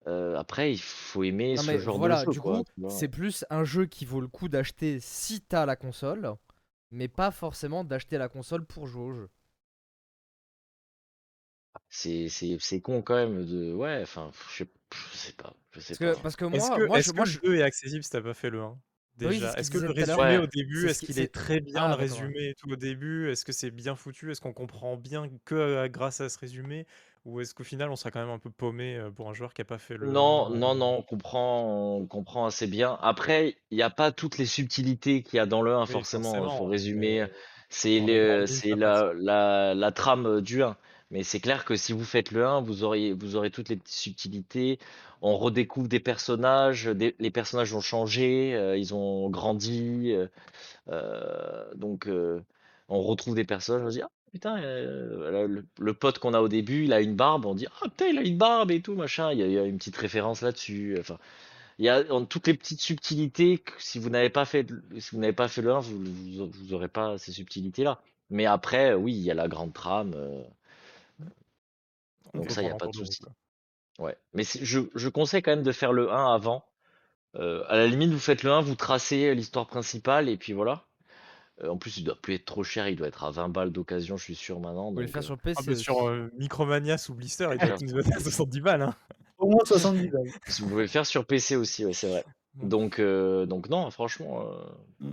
Euh, 0.07 0.35
après, 0.37 0.73
il 0.73 0.79
faut 0.79 1.23
aimer 1.23 1.55
Non, 1.55 1.63
ce 1.63 1.63
mais 1.63 1.79
genre 1.79 1.99
voilà, 1.99 2.25
de 2.25 2.25
jeu, 2.25 2.27
du 2.27 2.41
quoi, 2.41 2.63
coup, 2.63 2.65
c'est 2.87 3.07
plus 3.07 3.43
un 3.49 3.63
jeu 3.63 3.85
qui 3.85 4.05
vaut 4.05 4.21
le 4.21 4.27
coup 4.27 4.49
d'acheter 4.49 4.99
si 4.99 5.41
t'as 5.41 5.65
la 5.65 5.75
console, 5.75 6.35
mais 6.91 7.07
pas 7.07 7.31
forcément 7.31 7.83
d'acheter 7.83 8.17
la 8.17 8.29
console 8.29 8.65
pour 8.65 8.87
jouer 8.87 9.03
au 9.03 9.13
jeu. 9.13 9.29
c'est 11.89 12.29
c'est 12.29 12.57
c'est 12.59 12.81
con 12.81 13.01
quand 13.01 13.15
même 13.15 13.45
de 13.45 13.73
ouais, 13.73 14.01
enfin, 14.03 14.31
je 14.49 14.63
sais 14.65 14.69
je 14.93 15.17
sais 15.17 15.33
pas, 15.33 15.53
je 15.71 15.79
sais 15.79 15.97
Parce 15.97 15.99
que, 15.99 16.15
parce 16.21 16.35
que 16.35 16.45
Est-ce 16.51 16.69
moi, 16.69 16.71
que 16.71 16.81
moi, 16.81 16.97
est-ce 16.97 17.09
je, 17.09 17.11
que 17.13 17.15
moi, 17.15 17.25
je- 17.25 17.39
le 17.43 17.49
2 17.49 17.55
est 17.55 17.63
accessible 17.63 18.03
si 18.03 18.09
tu 18.09 18.21
pas 18.21 18.33
fait 18.33 18.49
le 18.49 18.61
1? 18.61 18.79
Oui, 19.21 19.39
c'est 19.39 19.39
Déjà, 19.39 19.51
ce 19.51 19.57
est-ce 19.59 19.71
que 19.71 19.77
le 19.77 19.87
disait 19.87 19.93
tout 19.93 20.01
à 20.01 20.05
l'heure. 20.05 20.19
résumé 20.19 20.37
au 20.37 20.47
début, 20.47 20.81
C'est 20.81 20.89
ce 20.89 20.91
est-ce 20.91 20.99
qui- 20.99 21.05
qu'il 21.07 21.15
c'est- 21.15 21.23
est 21.23 21.33
très 21.33 21.59
bien 21.61 21.85
Ah, 21.85 21.89
le 21.89 21.95
d'accord, 21.97 22.19
ouais. 22.21 22.31
résumé 22.31 22.49
et 22.49 22.55
tout 22.55 22.69
au 22.71 22.75
début? 22.75 23.29
Est-ce 23.29 23.45
que 23.45 23.51
c'est 23.51 23.71
bien 23.71 23.95
foutu? 23.95 24.31
Est-ce 24.31 24.41
qu'on 24.41 24.53
comprend 24.53 24.97
bien 24.97 25.29
que 25.45 25.55
euh, 25.55 25.87
grâce 25.87 26.19
à 26.21 26.29
ce 26.29 26.37
résumé? 26.39 26.85
Ou 27.25 27.39
est-ce 27.41 27.53
qu'au 27.55 27.63
final 27.63 27.89
on 27.91 27.95
sera 27.95 28.11
quand 28.11 28.19
même 28.19 28.29
un 28.29 28.39
peu 28.39 28.49
paumé 28.51 28.97
euh, 28.97 29.11
pour 29.11 29.29
un 29.29 29.33
joueur 29.33 29.53
qui 29.53 29.61
a 29.61 29.65
pas 29.65 29.77
fait 29.77 29.97
le 29.97 30.13
1 30.13 30.13
Non, 30.13 30.49
euh, 30.49 30.57
non, 30.57 30.75
non, 30.75 30.97
on 30.99 31.01
comprend, 31.03 31.95
on 31.97 32.05
comprend 32.07 32.45
assez 32.45 32.67
bien. 32.67 32.97
Après, 33.01 33.55
il 33.71 33.77
n'y 33.77 33.83
a 33.83 33.89
pas 33.89 34.11
toutes 34.11 34.37
les 34.37 34.45
subtilités 34.45 35.23
qu'il 35.23 35.37
y 35.37 35.39
a 35.39 35.45
dans 35.45 35.61
le 35.61 35.73
1, 35.75 35.85
Oui, 35.87 35.91
forcément. 35.93 36.45
Il 36.45 36.51
faut 36.51 36.65
forcément, 36.65 36.67
résumer. 36.67 37.21
mais 37.21 37.31
C'est 37.69 37.99
le, 38.01 38.45
c'est 38.45 38.75
la, 38.75 39.13
la, 39.15 39.73
la 39.73 39.91
trame 39.91 40.41
du 40.41 40.61
1. 40.63 40.77
Mais 41.13 41.21
c'est 41.21 41.39
clair 41.39 41.63
que 41.63 41.75
si 41.75 41.93
vous 41.93 42.03
faites 42.03 42.31
le 42.31 42.43
1, 42.43 42.61
vous 42.61 42.83
auriez, 42.83 43.13
vous 43.13 43.35
aurez 43.35 43.51
toutes 43.51 43.69
les 43.69 43.79
subtilités. 43.85 44.79
On 45.21 45.37
redécouvre 45.37 45.87
des 45.87 45.99
personnages. 45.99 46.89
les 46.89 47.31
personnages 47.31 47.71
ont 47.75 47.81
changé. 47.81 48.55
euh, 48.55 48.75
ils 48.75 48.95
ont 48.95 49.29
grandi. 49.29 50.11
euh, 50.11 50.27
euh, 50.89 51.65
donc, 51.75 52.09
on 52.89 53.01
retrouve 53.03 53.35
des 53.35 53.43
personnages. 53.45 53.83
On 53.83 53.89
se 53.91 53.95
dit, 53.97 54.01
ah 54.01 54.09
putain, 54.31 54.57
le, 54.59 55.93
pote 55.93 56.17
qu'on 56.19 56.33
a 56.33 56.41
au 56.41 56.47
début, 56.49 56.85
il 56.85 56.93
a 56.93 57.01
une 57.01 57.15
barbe. 57.15 57.45
On 57.45 57.55
dit, 57.55 57.67
ah 57.81 57.85
putain, 57.89 58.07
il 58.07 58.17
a 58.17 58.23
une 58.23 58.37
barbe 58.37 58.71
et 58.71 58.81
tout, 58.81 58.95
machin. 58.95 59.31
Il 59.33 59.39
y 59.39 59.59
a, 59.59 59.63
une 59.65 59.77
petite 59.77 59.97
référence 59.97 60.41
là-dessus. 60.41 60.97
Enfin, 60.99 61.19
il 61.79 61.85
y 61.85 61.89
a 61.89 62.03
toutes 62.29 62.47
les 62.47 62.55
petites 62.55 62.81
subtilités 62.81 63.63
si 63.79 63.99
vous 63.99 64.09
n'avez 64.09 64.29
pas 64.31 64.45
fait, 64.45 64.63
le- 64.69 64.83
si 64.99 65.15
pas 65.33 65.47
fait 65.47 65.61
le 65.61 65.73
1, 65.73 65.79
vous, 65.79 66.03
vous, 66.03 66.49
vous 66.49 66.73
aurez 66.73 66.87
pas 66.89 67.17
ces 67.19 67.31
subtilités-là. 67.33 68.01
Mais 68.31 68.45
après, 68.47 68.95
oui, 68.95 69.13
il 69.13 69.21
y 69.21 69.31
a 69.31 69.35
la 69.35 69.47
grande 69.47 69.73
trame. 69.73 70.15
Donc 72.33 72.51
ça, 72.51 72.61
il 72.61 72.65
n'y 72.65 72.71
a 72.71 72.75
pas 72.75 72.87
de 72.87 72.93
souci. 72.93 73.19
Ouais. 73.99 74.17
Mais 74.33 74.43
je, 74.43 74.79
je 74.95 75.09
conseille 75.09 75.41
quand 75.41 75.51
même 75.51 75.63
de 75.63 75.71
faire 75.71 75.93
le 75.93 76.11
1 76.11 76.33
avant. 76.33 76.65
Euh, 77.35 77.63
à 77.67 77.77
la 77.77 77.87
limite, 77.87 78.11
vous 78.11 78.19
faites 78.19 78.43
le 78.43 78.51
1, 78.51 78.61
vous 78.61 78.75
tracez 78.75 79.33
l'histoire 79.35 79.67
principale 79.67 80.29
et 80.29 80.37
puis 80.37 80.53
voilà. 80.53 80.85
Euh, 81.63 81.69
en 81.69 81.77
plus, 81.77 81.97
il 81.97 82.03
doit 82.03 82.15
plus 82.19 82.33
être 82.35 82.45
trop 82.45 82.63
cher, 82.63 82.87
il 82.87 82.95
doit 82.95 83.07
être 83.07 83.23
à 83.23 83.31
20 83.31 83.49
balles 83.49 83.71
d'occasion, 83.71 84.17
je 84.17 84.23
suis 84.23 84.35
sûr 84.35 84.59
maintenant. 84.59 84.87
Vous 84.89 84.93
pouvez 84.93 85.05
le 85.07 85.07
Donc, 85.07 85.13
faire 85.13 85.21
euh, 85.21 85.25
sur 85.25 85.35
Ah 85.35 85.39
PC 85.43 85.63
bah 85.71 85.75
sur 85.75 85.97
aussi. 85.97 86.07
euh, 86.07 86.29
Micromania 86.37 86.97
sous 86.97 87.13
Blister, 87.13 87.49
il 87.53 87.57
doit 87.59 87.77
mettre 87.95 88.17
à 88.17 88.19
70 88.19 88.61
balles. 88.61 88.81
Hein. 88.81 88.95
Au 89.37 89.47
moins 89.49 89.63
70 89.65 90.07
balles. 90.09 90.31
vous 90.59 90.69
pouvez 90.69 90.81
le 90.83 90.87
faire 90.87 91.05
sur 91.05 91.25
PC 91.25 91.55
aussi, 91.55 91.85
ouais, 91.85 91.93
c'est 91.93 92.09
vrai. 92.09 92.25
Donc, 92.55 92.99
euh, 92.99 93.45
donc 93.45 93.69
non, 93.69 93.89
franchement, 93.91 94.47
euh, 94.47 94.65
Mm. 94.99 95.11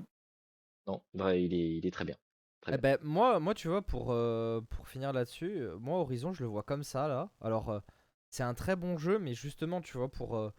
non, 0.87 1.03
vrai, 1.15 1.43
il 1.43 1.55
est, 1.55 1.77
il 1.77 1.87
est 1.87 1.91
très 1.91 2.05
bien. 2.05 2.17
Très 2.61 2.73
Eh 2.73 2.79
ben, 2.79 2.99
moi, 3.03 3.41
moi, 3.41 3.55
tu 3.55 3.69
vois, 3.69 3.83
pour, 3.83 4.13
euh, 4.13 4.61
pour 4.71 4.89
finir 4.89 5.13
là-dessus, 5.13 5.61
euh, 5.61 5.77
moi, 5.79 5.99
Horizon, 5.99 6.33
je 6.33 6.43
le 6.43 6.49
vois 6.49 6.63
comme 6.63 6.85
ça, 6.85 7.09
là. 7.09 7.31
Alors, 7.41 7.71
euh, 7.71 7.81
c'est 8.29 8.43
un 8.43 8.55
très 8.55 8.77
bon 8.77 8.97
jeu, 8.99 9.19
mais 9.19 9.35
justement, 9.35 9.81
tu 9.81 9.97
vois, 9.99 10.09
pour, 10.11 10.53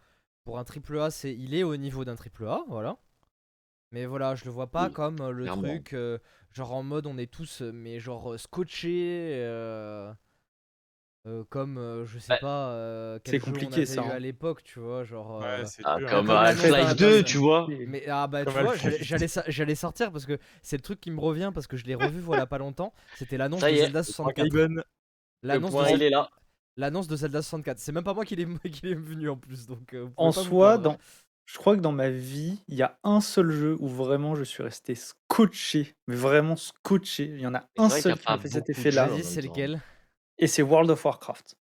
pour 0.44 0.58
un 0.58 0.64
triple 0.64 0.98
A, 1.00 1.10
c'est, 1.10 1.34
il 1.34 1.54
est 1.54 1.62
au 1.62 1.76
niveau 1.76 2.04
d'un 2.04 2.16
triple 2.16 2.46
A, 2.46 2.64
voilà. 2.68 2.98
Mais 3.92 4.06
voilà, 4.06 4.34
je 4.34 4.44
le 4.46 4.50
vois 4.50 4.68
pas 4.70 4.88
Oui, 4.88 4.90
comme 4.90 5.28
le 5.30 5.44
clairement. 5.44 5.62
truc, 5.80 5.94
genre 6.52 6.72
en 6.72 6.82
mode 6.82 7.06
on 7.06 7.18
est 7.18 7.30
tous, 7.32 7.62
mais 7.62 8.00
genre 8.00 8.38
scotchés, 8.40 9.36
euh, 11.26 11.44
comme, 11.50 11.78
euh, 11.78 12.04
je 12.04 12.18
sais 12.18 12.32
Ouais. 12.32 12.38
pas, 12.40 12.70
euh, 12.70 13.18
quel 13.22 13.34
C'est 13.34 13.38
compliqué, 13.40 13.74
avait 13.74 13.86
ça, 13.86 14.02
eu 14.02 14.04
hein. 14.04 14.10
à 14.10 14.18
l'époque, 14.18 14.62
tu 14.64 14.80
vois, 14.80 15.04
genre... 15.04 15.38
Ouais, 15.40 15.46
euh, 15.46 15.64
Ah, 15.84 15.96
dur. 15.98 16.08
comme 16.10 16.18
Comme 16.26 16.34
la 16.34 16.40
Half-Life 16.40 16.72
Half-Life 16.74 16.96
2, 16.96 17.06
deux. 17.18 17.22
tu 17.22 17.36
vois. 17.38 17.66
Mais 17.86 18.04
ah 18.08 18.26
bah 18.26 18.44
Comme 18.44 18.54
tu 18.54 18.60
vois, 18.60 18.74
j'allais- 18.76 19.74
sortir 19.76 20.10
parce 20.10 20.26
que 20.26 20.38
c'est 20.62 20.76
le 20.76 20.82
truc 20.82 21.00
qui 21.00 21.10
me 21.10 21.20
revient 21.20 21.50
parce 21.54 21.66
que 21.66 21.76
je 21.76 21.84
l'ai 21.84 21.94
revu 21.94 22.20
voilà 22.20 22.46
pas 22.46 22.58
longtemps. 22.58 22.92
C'était 23.16 23.36
l'annonce 23.36 23.60
de 23.62 23.68
Zelda 23.68 24.02
64. 24.02 24.46
Gaben, 24.48 24.74
Le 24.76 24.84
L'annonce 25.48 25.70
de, 25.70 25.76
point, 25.76 25.86
Zel- 25.86 25.96
il 25.96 26.02
est 26.02 26.10
là. 26.10 26.28
l'annonce 26.76 27.06
de 27.08 27.16
Zelda 27.16 27.40
64. 27.42 27.78
C'est 27.78 27.92
même 27.92 28.04
pas 28.04 28.14
moi 28.14 28.24
qui 28.24 28.34
l'ai 28.36 28.46
qui 28.72 28.94
venu 28.94 29.28
en 29.30 29.36
plus 29.36 29.66
donc. 29.66 29.94
euh, 29.94 30.08
En 30.16 30.32
soi, 30.32 30.76
dans... 30.78 30.98
je 31.46 31.56
crois 31.58 31.76
que 31.76 31.80
dans 31.82 31.92
ma 31.92 32.10
vie, 32.10 32.58
il 32.66 32.74
y 32.76 32.82
a 32.82 32.98
un 33.04 33.20
seul 33.20 33.50
jeu 33.52 33.76
où 33.78 33.86
vraiment 33.88 34.34
je 34.34 34.42
suis 34.42 34.62
resté 34.64 34.94
scotché, 34.96 35.94
mais 36.08 36.16
vraiment 36.16 36.56
scotché. 36.56 37.24
Il 37.26 37.40
y 37.40 37.46
en 37.46 37.54
a 37.54 37.64
un 37.78 37.88
seul 37.88 38.12
a 38.12 38.16
qui 38.16 38.24
m'a 38.28 38.38
fait 38.38 38.48
cet 38.48 38.70
effet-là, 38.70 39.08
c'est 39.22 39.42
lequel? 39.42 39.80
Et 40.42 40.46
c'est 40.46 40.62
World 40.62 40.90
of 40.90 41.04
Warcraft. 41.04 41.56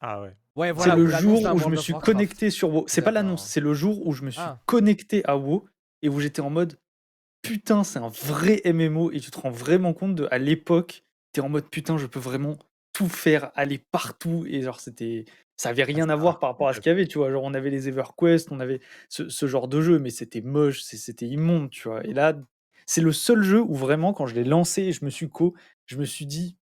Ah 0.00 0.22
ouais. 0.22 0.34
Ouais, 0.56 0.68
C'est 0.68 0.74
voilà. 0.74 0.96
le 0.96 1.04
l'annonce 1.06 1.40
jour 1.42 1.54
où 1.54 1.58
je 1.58 1.68
me 1.68 1.76
suis 1.76 1.92
Warcraft. 1.92 2.12
connecté 2.14 2.50
sur 2.50 2.70
WoW. 2.70 2.84
C'est 2.86 3.02
pas 3.02 3.10
l'annonce, 3.10 3.46
c'est 3.46 3.60
le 3.60 3.72
jour 3.74 4.06
où 4.06 4.12
je 4.12 4.22
me 4.22 4.30
suis 4.30 4.40
Ah. 4.42 4.60
connecté 4.66 5.22
à 5.26 5.36
WoW 5.36 5.64
et 6.02 6.08
où 6.08 6.20
j'étais 6.20 6.40
en 6.40 6.50
mode 6.50 6.78
putain, 7.42 7.84
c'est 7.84 7.98
un 7.98 8.08
vrai 8.08 8.60
MMO 8.64 9.10
et 9.12 9.20
tu 9.20 9.30
te 9.30 9.38
rends 9.40 9.50
vraiment 9.50 9.92
compte 9.94 10.14
de 10.14 10.28
à 10.30 10.38
l'époque, 10.38 11.04
t'es 11.32 11.40
en 11.40 11.48
mode 11.48 11.68
putain, 11.68 11.96
je 11.98 12.06
peux 12.06 12.20
vraiment 12.20 12.56
tout 12.92 13.08
faire, 13.08 13.50
aller 13.54 13.78
partout 13.78 14.44
et 14.46 14.62
genre 14.62 14.80
c'était 14.80 15.24
ça 15.56 15.70
avait 15.70 15.84
rien 15.84 16.08
à 16.08 16.16
voir 16.16 16.38
par 16.38 16.50
rapport 16.50 16.68
à 16.68 16.74
ce 16.74 16.80
qu'il 16.80 16.90
y 16.90 16.92
avait, 16.92 17.06
tu 17.06 17.18
vois. 17.18 17.30
Genre 17.30 17.42
on 17.44 17.54
avait 17.54 17.70
les 17.70 17.88
EverQuest, 17.88 18.50
on 18.52 18.60
avait 18.60 18.80
ce, 19.08 19.28
ce 19.28 19.46
genre 19.46 19.68
de 19.68 19.80
jeu, 19.80 19.98
mais 19.98 20.10
c'était 20.10 20.40
moche, 20.40 20.82
c'est- 20.82 20.96
c'était 20.96 21.26
immonde, 21.26 21.70
tu 21.70 21.88
vois. 21.88 22.04
Et 22.04 22.12
là, 22.12 22.34
c'est 22.86 23.00
le 23.00 23.12
seul 23.12 23.42
jeu 23.42 23.60
où 23.60 23.74
vraiment 23.74 24.12
quand 24.12 24.26
je 24.26 24.34
l'ai 24.34 24.44
lancé 24.44 24.82
et 24.82 24.92
je 24.92 25.04
me 25.04 25.10
suis 25.10 25.28
co, 25.28 25.54
je 25.86 25.96
me 25.96 26.04
suis 26.04 26.26
dit 26.26 26.56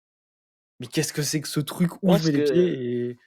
mais 0.81 0.87
qu'est-ce 0.89 1.13
que 1.13 1.23
c'est 1.23 1.41
que 1.41 1.49
ce 1.49 1.61
truc 1.61 1.93
où 2.03 2.13
je 2.15 2.25
mets 2.25 2.33
les 2.33 2.39
que- 2.39 2.53
pieds 2.53 3.11
et 3.11 3.19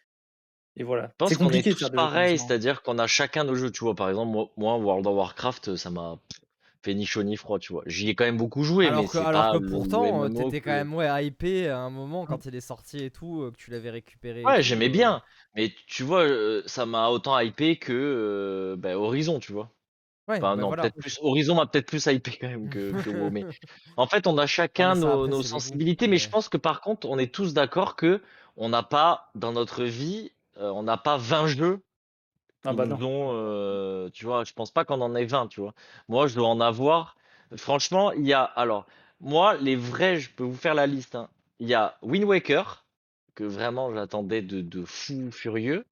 et 0.77 0.83
voilà. 0.83 1.09
Je 1.09 1.13
pense 1.17 1.29
C'est 1.29 1.35
qu'on 1.37 1.45
est 1.53 1.63
compliqué 1.63 1.69
de 1.71 1.75
tous 1.75 1.85
hein. 1.85 2.37
c'est-à-dire 2.37 2.81
qu'on 2.83 2.99
a 2.99 3.07
chacun 3.07 3.43
nos 3.43 3.55
jeux, 3.55 3.71
tu 3.71 3.83
vois. 3.83 3.95
Par 3.95 4.09
exemple, 4.09 4.31
moi, 4.31 4.49
moi, 4.57 4.77
World 4.77 5.07
of 5.07 5.15
Warcraft, 5.15 5.75
ça 5.75 5.89
m'a 5.89 6.19
fait 6.83 6.93
ni 6.93 7.05
chaud 7.05 7.23
ni 7.23 7.37
froid, 7.37 7.59
tu 7.59 7.73
vois. 7.73 7.83
J'y 7.87 8.09
ai 8.09 8.15
quand 8.15 8.25
même 8.25 8.37
beaucoup 8.37 8.63
joué, 8.63 8.91
mais 8.91 8.97
Alors 8.97 9.11
que, 9.11 9.17
c'est 9.17 9.23
alors 9.23 9.43
pas 9.43 9.51
que 9.51 9.57
le 9.57 9.69
pourtant, 9.71 10.23
euh, 10.23 10.29
t'étais 10.29 10.61
que- 10.61 10.65
quand 10.65 10.71
même 10.71 10.93
ouais, 10.93 11.25
hypé 11.27 11.69
à 11.69 11.79
un 11.79 11.89
moment 11.89 12.25
quand 12.25 12.45
il 12.45 12.55
est 12.55 12.61
sorti 12.61 13.03
et 13.03 13.11
tout, 13.11 13.41
euh, 13.43 13.51
que 13.51 13.57
tu 13.57 13.71
l'avais 13.71 13.89
récupéré. 13.89 14.43
Ouais, 14.45 14.61
j'aimais 14.61 14.89
euh. 14.89 14.91
bien, 14.91 15.21
mais 15.55 15.73
tu 15.87 16.03
vois, 16.03 16.25
ça 16.67 16.85
m'a 16.85 17.09
autant 17.09 17.37
hypé 17.39 17.77
que 17.77 17.91
euh, 17.93 18.75
bah, 18.77 18.97
Horizon, 18.97 19.39
tu 19.39 19.51
vois. 19.53 19.72
Ouais, 20.27 20.39
Enfin, 20.39 20.55
bah 20.55 20.62
non, 20.62 20.67
voilà. 20.67 20.83
peut-être 20.83 20.95
plus. 20.97 21.19
Horizon 21.21 21.55
m'a 21.55 21.65
peut-être 21.67 21.88
plus 21.88 22.05
hypé 22.07 22.31
quand 22.39 22.47
même 22.47 22.69
que, 22.69 22.93
que 23.03 23.09
WoW, 23.09 23.29
mais 23.31 23.45
en 23.97 24.07
fait, 24.07 24.25
on 24.27 24.38
a 24.38 24.47
chacun 24.47 24.95
nos, 24.95 25.27
sensibilités, 25.43 26.07
mais 26.07 26.17
je 26.17 26.27
mais- 26.27 26.31
pense 26.31 26.49
que 26.49 26.57
par 26.57 26.81
contre, 26.81 27.07
on 27.09 27.17
est 27.17 27.33
tous 27.33 27.53
d'accord 27.53 27.95
que 27.95 28.21
on 28.57 28.69
n'a 28.69 28.83
pas 28.83 29.31
dans 29.36 29.51
notre 29.51 29.83
vie, 29.83 30.31
euh, 30.57 30.69
on 30.71 30.83
n'a 30.83 30.97
pas 30.97 31.17
20 31.17 31.47
jeux 31.47 31.83
Ah 32.65 32.73
bah 32.73 32.86
nous 32.86 32.91
non. 32.91 33.03
ont, 33.03 33.31
euh, 33.33 34.09
tu 34.12 34.25
vois, 34.25 34.43
je 34.45 34.53
pense 34.53 34.71
pas 34.71 34.86
qu'on 34.86 35.01
en 35.01 35.15
ait 35.15 35.25
20, 35.25 35.47
tu 35.47 35.62
vois. 35.62 35.73
Moi, 36.07 36.27
je 36.27 36.36
dois 36.36 36.47
en 36.49 36.62
avoir. 36.62 37.15
Franchement, 37.57 38.12
il 38.13 38.25
y 38.25 38.33
a, 38.33 38.43
alors, 38.43 38.86
moi, 39.19 39.55
les 39.57 39.75
vrais, 39.75 40.19
je 40.19 40.29
peux 40.31 40.43
vous 40.43 40.55
faire 40.55 40.73
la 40.75 40.88
liste. 40.88 41.15
hein. 41.15 41.29
Il 41.59 41.67
y 41.67 41.73
a 41.73 41.97
Wind 42.01 42.25
Waker, 42.25 42.86
que 43.36 43.43
vraiment 43.43 43.93
j'attendais 43.93 44.41
de, 44.41 44.62
de 44.62 44.86
fou 44.86 45.31
furieux. 45.31 45.86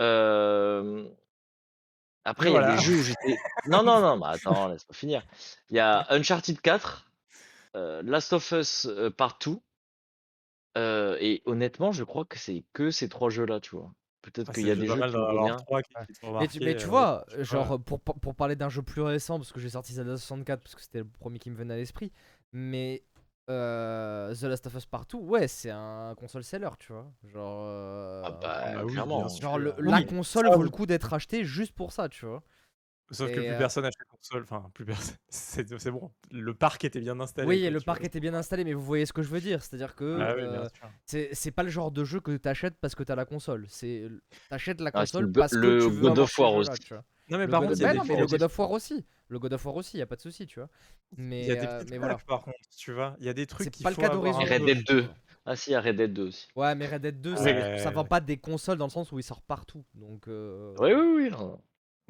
Euh, 0.00 1.08
Après, 2.28 2.50
il 2.50 2.54
y 2.54 2.56
a 2.56 2.76
des 2.76 2.82
jeux 2.82 2.98
où 2.98 3.02
j'étais. 3.02 3.38
Non, 3.66 3.82
non, 3.82 4.00
non, 4.00 4.18
bah 4.18 4.30
attends, 4.30 4.68
laisse-moi 4.68 4.94
finir. 4.94 5.22
Il 5.70 5.76
y 5.76 5.80
a 5.80 6.06
Uncharted 6.10 6.60
4, 6.60 7.10
euh, 7.76 8.02
Last 8.02 8.32
of 8.32 8.50
Us 8.52 8.86
euh, 8.86 9.10
Part 9.10 9.38
2. 9.44 9.56
euh, 10.76 11.16
et 11.20 11.42
honnêtement, 11.44 11.92
je 11.92 12.04
crois 12.04 12.24
que 12.24 12.38
c'est 12.38 12.64
que 12.72 12.90
ces 12.90 13.08
trois 13.08 13.30
jeux-là, 13.30 13.60
tu 13.60 13.76
vois. 13.76 13.92
Peut-être 14.22 14.50
Ah, 14.50 14.52
qu'il 14.52 14.66
y 14.66 14.70
a 14.70 14.76
des 14.76 14.86
jeux 14.86 14.94
qui 14.94 15.16
me 15.16 16.40
Mais 16.40 16.48
tu, 16.48 16.60
mais 16.60 16.76
tu 16.76 16.86
euh, 16.86 16.88
vois, 16.88 17.24
genre 17.38 17.80
pour, 17.82 18.00
pour 18.00 18.18
pour 18.20 18.34
parler 18.34 18.56
d'un 18.56 18.68
jeu 18.68 18.82
plus 18.82 19.02
récent, 19.02 19.38
parce 19.38 19.52
que 19.52 19.60
j'ai 19.60 19.70
sorti 19.70 19.92
Zelda 19.92 20.16
64 20.16 20.60
parce 20.60 20.74
que 20.74 20.82
c'était 20.82 20.98
le 20.98 21.08
premier 21.20 21.38
qui 21.38 21.50
me 21.50 21.56
venait 21.56 21.74
à 21.74 21.76
l'esprit, 21.76 22.12
mais 22.52 23.02
euh, 23.48 24.34
The 24.34 24.42
Last 24.44 24.66
of 24.66 24.74
Us 24.74 24.86
Partout, 24.86 25.20
ouais, 25.20 25.48
c'est 25.48 25.70
un 25.70 26.14
console 26.16 26.44
seller, 26.44 26.70
tu 26.78 26.92
vois. 26.92 27.10
Genre, 27.24 27.64
euh, 27.66 28.22
Ah 28.24 28.30
bah, 28.30 28.60
Ah 28.64 28.84
oui, 28.84 28.92
clairement. 28.92 29.18
bien 29.20 29.28
sûr. 29.28 29.42
genre 29.42 29.58
le- 29.58 29.74
Oui, 29.78 29.90
la 29.90 30.02
console 30.02 30.46
vaut 30.52 30.62
le 30.62 30.70
coup 30.70 30.86
d'être 30.86 31.12
achetée 31.12 31.44
juste 31.44 31.72
pour 31.74 31.92
ça, 31.92 32.08
tu 32.08 32.26
vois. 32.26 32.42
Sauf 33.10 33.28
que 33.30 33.36
plus 33.40 33.48
euh, 33.52 33.56
personne 33.58 33.86
achète 33.86 34.06
console, 34.10 34.42
enfin 34.42 34.70
plus 34.74 34.84
personne. 34.84 35.16
C'est 35.30 35.90
bon. 35.90 36.10
Le 36.30 36.52
parc 36.52 36.84
était 36.84 37.00
bien 37.00 37.18
installé. 37.20 37.48
Oui, 37.48 37.62
quoi, 37.62 37.70
le 37.70 37.80
parc 37.80 37.98
vois. 38.00 38.06
était 38.06 38.20
bien 38.20 38.34
installé, 38.34 38.64
mais 38.64 38.74
vous 38.74 38.82
voyez 38.84 39.06
ce 39.06 39.14
que 39.14 39.22
je 39.22 39.28
veux 39.30 39.40
dire, 39.40 39.62
c'est-à-dire 39.62 39.94
que 39.94 40.18
Ah 40.20 40.34
oui, 40.36 40.42
euh, 40.42 40.68
sûr. 40.68 41.30
c'est 41.32 41.50
pas 41.50 41.62
le 41.62 41.70
genre 41.70 41.90
de 41.90 42.04
jeu 42.04 42.20
que 42.20 42.36
t'achètes 42.36 42.76
parce 42.78 42.94
que 42.94 43.02
t'as 43.02 43.14
la 43.14 43.24
console, 43.24 43.64
c'est 43.70 44.08
t'achètes 44.50 44.82
la 44.82 44.90
Ah, 44.92 45.00
console 45.00 45.24
le 45.24 45.30
Go- 45.32 45.40
parce 45.40 45.52
que 45.54 45.56
le 45.58 45.78
tu 45.86 45.90
veux 45.90 46.02
God 46.02 46.18
of 46.18 46.38
War 46.38 46.52
aussi. 46.54 46.70
tu 46.80 46.92
vois. 46.92 47.04
Non 47.30 47.38
mais 47.38 47.44
Le 47.46 47.50
par 47.50 47.60
God- 47.60 47.68
contre, 47.70 47.80
il 47.80 47.82
bah 47.82 47.92
le 47.92 48.22
il 48.24 48.26
God 48.26 48.42
of 48.42 48.58
War 48.58 48.70
aussi. 48.70 49.04
Le 49.28 49.38
God 49.38 49.52
of 49.52 49.64
War 49.66 49.76
aussi, 49.76 49.98
y 49.98 50.02
a 50.02 50.06
pas 50.06 50.16
de 50.16 50.20
souci, 50.22 50.46
tu 50.46 50.60
vois. 50.60 50.68
Mais, 51.16 51.42
Il 51.42 51.46
y 51.48 51.50
a 51.52 51.56
des 51.56 51.66
euh, 51.66 51.84
mais 51.90 51.98
voilà. 51.98 52.16
par 52.26 52.42
contre, 52.42 52.56
tu 52.76 52.92
vois. 52.92 53.16
Il 53.20 53.26
y 53.26 53.28
a 53.28 53.34
des 53.34 53.46
trucs 53.46 53.64
C'est 53.64 53.70
qu'il 53.70 53.84
pas 53.84 53.90
le 53.90 53.94
faut 53.96 54.00
cas 54.02 54.08
avoir 54.10 54.32
d'Horizon. 54.38 54.54
Red. 54.54 54.64
Dead 54.64 54.84
2. 54.86 55.06
Ah 55.44 55.56
si, 55.56 55.70
il 55.70 55.72
y 55.74 55.76
a 55.76 55.80
Red 55.80 55.96
Dead 55.96 56.12
2 56.12 56.28
aussi. 56.28 56.48
Ouais, 56.56 56.74
mais 56.74 56.86
Red 56.86 57.02
Dead 57.02 57.20
2, 57.20 57.36
ça, 57.36 57.42
Ouais. 57.44 57.78
ça 57.78 57.90
vend 57.90 58.04
pas 58.04 58.20
des 58.20 58.36
consoles 58.38 58.78
dans 58.78 58.86
le 58.86 58.90
sens 58.90 59.12
où 59.12 59.18
il 59.18 59.22
sort 59.22 59.42
partout. 59.42 59.84
Donc, 59.94 60.28
euh, 60.28 60.74
Oui, 60.78 60.92
oui, 60.92 61.24
oui. 61.24 61.30
non. 61.30 61.60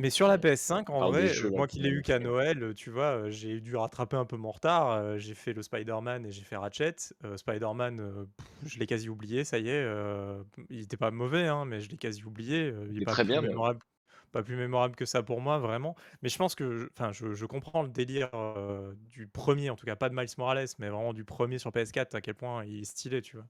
Mais 0.00 0.10
sur 0.10 0.28
la 0.28 0.34
Ouais. 0.34 0.38
PS5, 0.38 0.88
en 0.90 1.10
vrai, 1.10 1.26
jeux, 1.26 1.46
euh, 1.46 1.50
là, 1.50 1.56
moi 1.56 1.66
qui 1.66 1.78
qui 1.78 1.82
l'ai 1.82 1.88
eu 1.90 2.02
qu'à. 2.02 2.20
Noël, 2.20 2.62
euh, 2.62 2.72
tu 2.72 2.88
vois, 2.90 3.16
euh, 3.26 3.30
j'ai 3.30 3.60
dû 3.60 3.74
rattraper 3.74 4.16
un 4.16 4.24
peu 4.24 4.36
mon 4.36 4.52
retard. 4.52 5.18
j'ai 5.18 5.34
fait 5.34 5.52
le 5.52 5.62
Spider-Man 5.62 6.24
et 6.26 6.30
j'ai 6.30 6.42
fait 6.42 6.56
Ratchet. 6.56 6.94
Euh, 7.24 7.36
Spider-Man, 7.36 7.98
euh, 8.00 8.24
je 8.64 8.78
l'ai 8.78 8.86
quasi 8.86 9.08
oublié, 9.08 9.42
ça 9.42 9.58
y 9.58 9.68
est. 9.68 9.72
euh, 9.84 10.40
il 10.70 10.82
était 10.82 10.96
pas 10.96 11.10
mauvais, 11.10 11.48
hein, 11.48 11.64
mais 11.64 11.80
je 11.80 11.90
l'ai 11.90 11.96
quasi 11.96 12.22
oublié. 12.24 12.72
il 12.88 12.94
Il 12.96 13.02
est 13.02 13.04
pas 13.06 13.10
très 13.10 13.24
bien, 13.24 13.40
mémorable, 13.42 13.80
pas 14.30 14.42
plus 14.42 14.56
mémorable 14.56 14.96
que 14.96 15.04
ça 15.04 15.22
pour 15.22 15.40
moi, 15.40 15.58
vraiment. 15.58 15.96
Mais 16.22 16.28
je 16.28 16.38
pense 16.38 16.54
que, 16.54 16.90
enfin, 16.92 17.12
je, 17.12 17.34
je 17.34 17.46
comprends 17.46 17.82
le 17.82 17.88
délire 17.88 18.30
euh, 18.34 18.94
du 19.10 19.26
premier, 19.26 19.70
en 19.70 19.76
tout 19.76 19.86
cas 19.86 19.96
pas 19.96 20.08
de 20.08 20.14
Miles 20.14 20.28
Morales, 20.36 20.66
mais 20.78 20.88
vraiment 20.88 21.12
du 21.12 21.24
premier 21.24 21.58
sur 21.58 21.70
PS4, 21.72 22.14
à 22.14 22.20
quel 22.20 22.34
point 22.34 22.64
il 22.64 22.80
est 22.80 22.84
stylé, 22.84 23.22
tu 23.22 23.36
vois. 23.36 23.46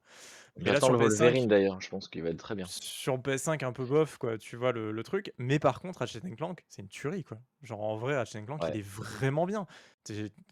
Mais 0.59 0.73
là, 0.73 0.81
sur 0.81 0.93
le 0.93 0.99
PS5, 0.99 1.19
Wolverine 1.19 1.49
d'ailleurs, 1.49 1.81
je 1.81 1.89
pense 1.89 2.09
qu'il 2.09 2.23
va 2.23 2.31
être 2.31 2.39
très 2.39 2.55
bien. 2.55 2.67
sur 2.67 3.19
PS5 3.19 3.65
un 3.65 3.73
peu 3.73 3.85
bof, 3.85 4.19
quoi, 4.19 4.39
tu 4.39 4.57
vois 4.57 4.73
le, 4.73 4.93
le 4.93 5.03
truc. 5.03 5.33
Mais 5.39 5.59
par 5.59 5.81
contre, 5.81 6.01
Ratchet 6.01 6.21
Clank, 6.21 6.65
c'est 6.69 6.83
une 6.83 6.89
tuerie, 6.89 7.25
quoi. 7.25 7.39
Genre 7.63 7.83
en 7.83 7.97
vrai, 7.97 8.17
Ratchet 8.17 8.43
Clank, 8.43 8.61
il 8.73 8.81
est 8.81 8.87
vraiment 8.87 9.47
bien. 9.47 9.67